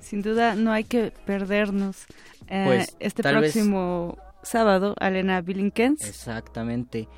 sin 0.02 0.22
duda 0.22 0.54
no 0.54 0.72
hay 0.72 0.84
que 0.84 1.12
perdernos 1.24 2.06
eh, 2.48 2.64
pues, 2.66 2.96
este 3.00 3.22
próximo 3.22 4.18
sábado, 4.42 4.94
Alena 4.98 5.40
Billinkens. 5.40 6.04
Exactamente. 6.06 7.08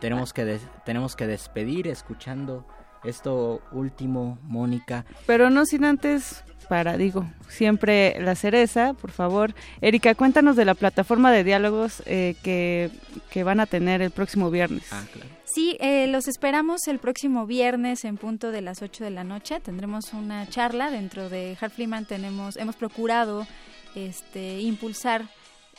Tenemos 0.00 0.32
que, 0.32 0.60
tenemos 0.84 1.16
que 1.16 1.26
despedir 1.26 1.88
escuchando 1.88 2.64
Esto 3.04 3.62
último, 3.72 4.38
Mónica. 4.42 5.04
Pero 5.26 5.50
no 5.50 5.64
sin 5.66 5.84
antes 5.84 6.44
para, 6.68 6.96
digo, 6.96 7.26
siempre 7.48 8.16
la 8.20 8.34
cereza, 8.34 8.94
por 8.94 9.10
favor. 9.10 9.54
Erika, 9.80 10.14
cuéntanos 10.14 10.56
de 10.56 10.64
la 10.64 10.74
plataforma 10.74 11.32
de 11.32 11.44
diálogos 11.44 12.02
eh, 12.06 12.34
que, 12.42 12.90
que, 13.30 13.44
van 13.44 13.60
a 13.60 13.66
tener 13.66 14.02
el 14.02 14.10
próximo 14.10 14.50
viernes. 14.50 14.84
Ah, 14.90 15.04
claro. 15.12 15.37
Sí, 15.50 15.78
eh, 15.80 16.06
los 16.08 16.28
esperamos 16.28 16.88
el 16.88 16.98
próximo 16.98 17.46
viernes 17.46 18.04
en 18.04 18.18
punto 18.18 18.50
de 18.50 18.60
las 18.60 18.82
8 18.82 19.04
de 19.04 19.10
la 19.10 19.24
noche. 19.24 19.60
Tendremos 19.60 20.12
una 20.12 20.46
charla 20.48 20.90
dentro 20.90 21.30
de 21.30 21.56
Hartfliman. 21.58 22.04
Tenemos, 22.04 22.56
hemos 22.56 22.76
procurado 22.76 23.46
este, 23.94 24.60
impulsar 24.60 25.30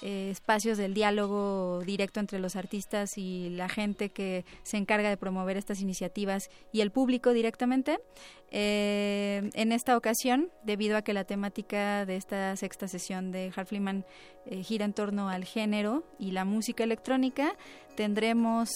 eh, 0.02 0.30
espacios 0.32 0.78
del 0.78 0.94
diálogo 0.94 1.82
directo 1.86 2.19
entre 2.19 2.40
los 2.40 2.56
artistas 2.56 3.18
y 3.18 3.50
la 3.50 3.68
gente 3.68 4.10
que 4.10 4.45
se 4.64 4.78
encarga 4.78 5.10
de 5.10 5.18
promover 5.18 5.58
estas 5.58 5.82
iniciativas 5.82 6.50
y 6.72 6.82
el 6.82 6.92
público 6.92 7.34
directamente. 7.34 8.00
Eh, 8.52 9.50
en 9.53 9.72
esta 9.72 9.98
ocasión, 9.98 10.50
debido 10.64 10.95
a 10.95 11.02
que 11.02 11.14
la 11.14 11.26
temática 11.26 12.06
de 12.06 12.16
esta 12.16 12.56
sexta 12.56 12.88
sesión 12.88 13.32
de 13.32 13.52
Harfliman 13.56 14.06
eh, 14.45 14.64
gira 14.64 14.86
en 14.86 14.94
torno 14.94 15.30
al 15.30 15.44
género 15.44 16.03
y 16.18 16.32
la 16.32 16.45
música 16.45 16.84
electrónica, 16.84 17.56
tendremos 17.95 18.69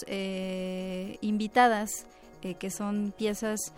invitadas 1.21 2.05
que 2.41 2.69
son 2.69 3.13
piezas 3.17 3.73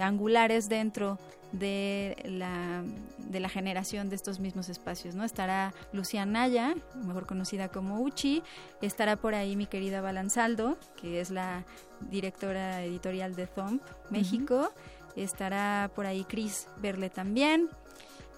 angulares 0.00 0.68
dentro 0.68 1.18
de 1.52 2.16
la, 2.24 2.82
de 3.18 3.40
la 3.40 3.48
generación 3.48 4.08
de 4.08 4.16
estos 4.16 4.40
mismos 4.40 4.68
espacios, 4.68 5.14
¿no? 5.14 5.24
Estará 5.24 5.72
Lucía 5.92 6.26
Naya, 6.26 6.74
mejor 7.04 7.26
conocida 7.26 7.68
como 7.68 8.00
Uchi, 8.00 8.42
estará 8.80 9.16
por 9.16 9.34
ahí 9.34 9.56
mi 9.56 9.66
querida 9.66 10.00
Balanzaldo, 10.00 10.78
que 11.00 11.20
es 11.20 11.30
la 11.30 11.64
directora 12.10 12.82
editorial 12.84 13.34
de 13.34 13.46
Thump 13.46 13.82
México, 14.10 14.72
estará 15.16 15.90
por 15.94 16.06
ahí 16.06 16.24
Chris 16.24 16.68
Berle 16.80 17.10
también. 17.10 17.68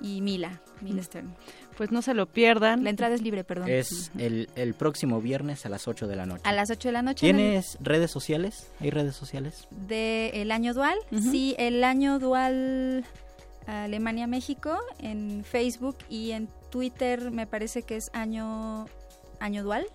Y 0.00 0.20
Mila, 0.20 0.60
Mila 0.82 1.02
Stern. 1.02 1.34
Pues 1.76 1.90
no 1.90 2.02
se 2.02 2.14
lo 2.14 2.26
pierdan. 2.26 2.84
La 2.84 2.90
entrada 2.90 3.14
es 3.14 3.22
libre, 3.22 3.44
perdón. 3.44 3.68
Es 3.68 4.10
el, 4.18 4.48
el 4.54 4.74
próximo 4.74 5.20
viernes 5.20 5.66
a 5.66 5.68
las 5.68 5.88
8 5.88 6.06
de 6.06 6.16
la 6.16 6.26
noche. 6.26 6.42
A 6.44 6.52
las 6.52 6.70
8 6.70 6.88
de 6.88 6.92
la 6.92 7.02
noche. 7.02 7.26
¿Tienes 7.26 7.78
redes 7.80 8.10
sociales? 8.10 8.68
¿Hay 8.80 8.90
redes 8.90 9.16
sociales? 9.16 9.66
De 9.70 10.30
el 10.34 10.50
año 10.50 10.74
dual. 10.74 10.98
Sí, 11.10 11.54
el 11.58 11.82
año 11.84 12.18
dual 12.18 13.04
Alemania 13.66 14.26
México 14.26 14.78
en 14.98 15.44
Facebook 15.44 15.96
y 16.08 16.32
en 16.32 16.48
Twitter 16.70 17.30
me 17.30 17.46
parece 17.46 17.82
que 17.82 17.96
es 17.96 18.10
año 18.12 18.86
año 19.40 19.62
dual. 19.62 19.86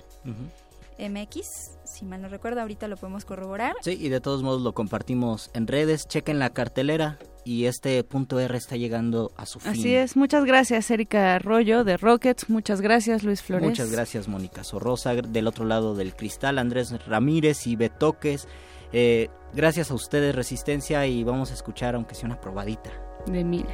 MX, 0.99 1.77
si 1.85 2.05
mal 2.05 2.21
no 2.21 2.27
recuerdo, 2.27 2.61
ahorita 2.61 2.87
lo 2.87 2.97
podemos 2.97 3.25
corroborar. 3.25 3.75
Sí, 3.81 3.97
y 3.99 4.09
de 4.09 4.21
todos 4.21 4.43
modos 4.43 4.61
lo 4.61 4.73
compartimos 4.73 5.49
en 5.53 5.67
redes, 5.67 6.07
chequen 6.07 6.39
la 6.39 6.51
cartelera 6.51 7.17
y 7.45 7.65
este 7.65 8.03
punto 8.03 8.39
R 8.39 8.57
está 8.57 8.75
llegando 8.75 9.31
a 9.37 9.45
su 9.45 9.59
fin. 9.59 9.71
Así 9.71 9.95
es, 9.95 10.15
muchas 10.15 10.45
gracias 10.45 10.91
Erika 10.91 11.35
Arroyo 11.35 11.83
de 11.83 11.97
Rockets, 11.97 12.49
muchas 12.49 12.81
gracias 12.81 13.23
Luis 13.23 13.41
Flores. 13.41 13.67
Muchas 13.67 13.91
gracias 13.91 14.27
Mónica 14.27 14.63
Sorrosa, 14.63 15.15
del 15.15 15.47
otro 15.47 15.65
lado 15.65 15.95
del 15.95 16.15
cristal 16.15 16.59
Andrés 16.59 16.93
Ramírez 17.07 17.65
y 17.67 17.75
Betoques. 17.75 18.47
Eh, 18.91 19.29
gracias 19.53 19.91
a 19.91 19.93
ustedes 19.93 20.35
Resistencia 20.35 21.05
y 21.05 21.23
vamos 21.23 21.51
a 21.51 21.53
escuchar 21.53 21.95
aunque 21.95 22.15
sea 22.15 22.25
una 22.27 22.41
probadita. 22.41 22.91
De 23.25 23.43
Mila. 23.43 23.73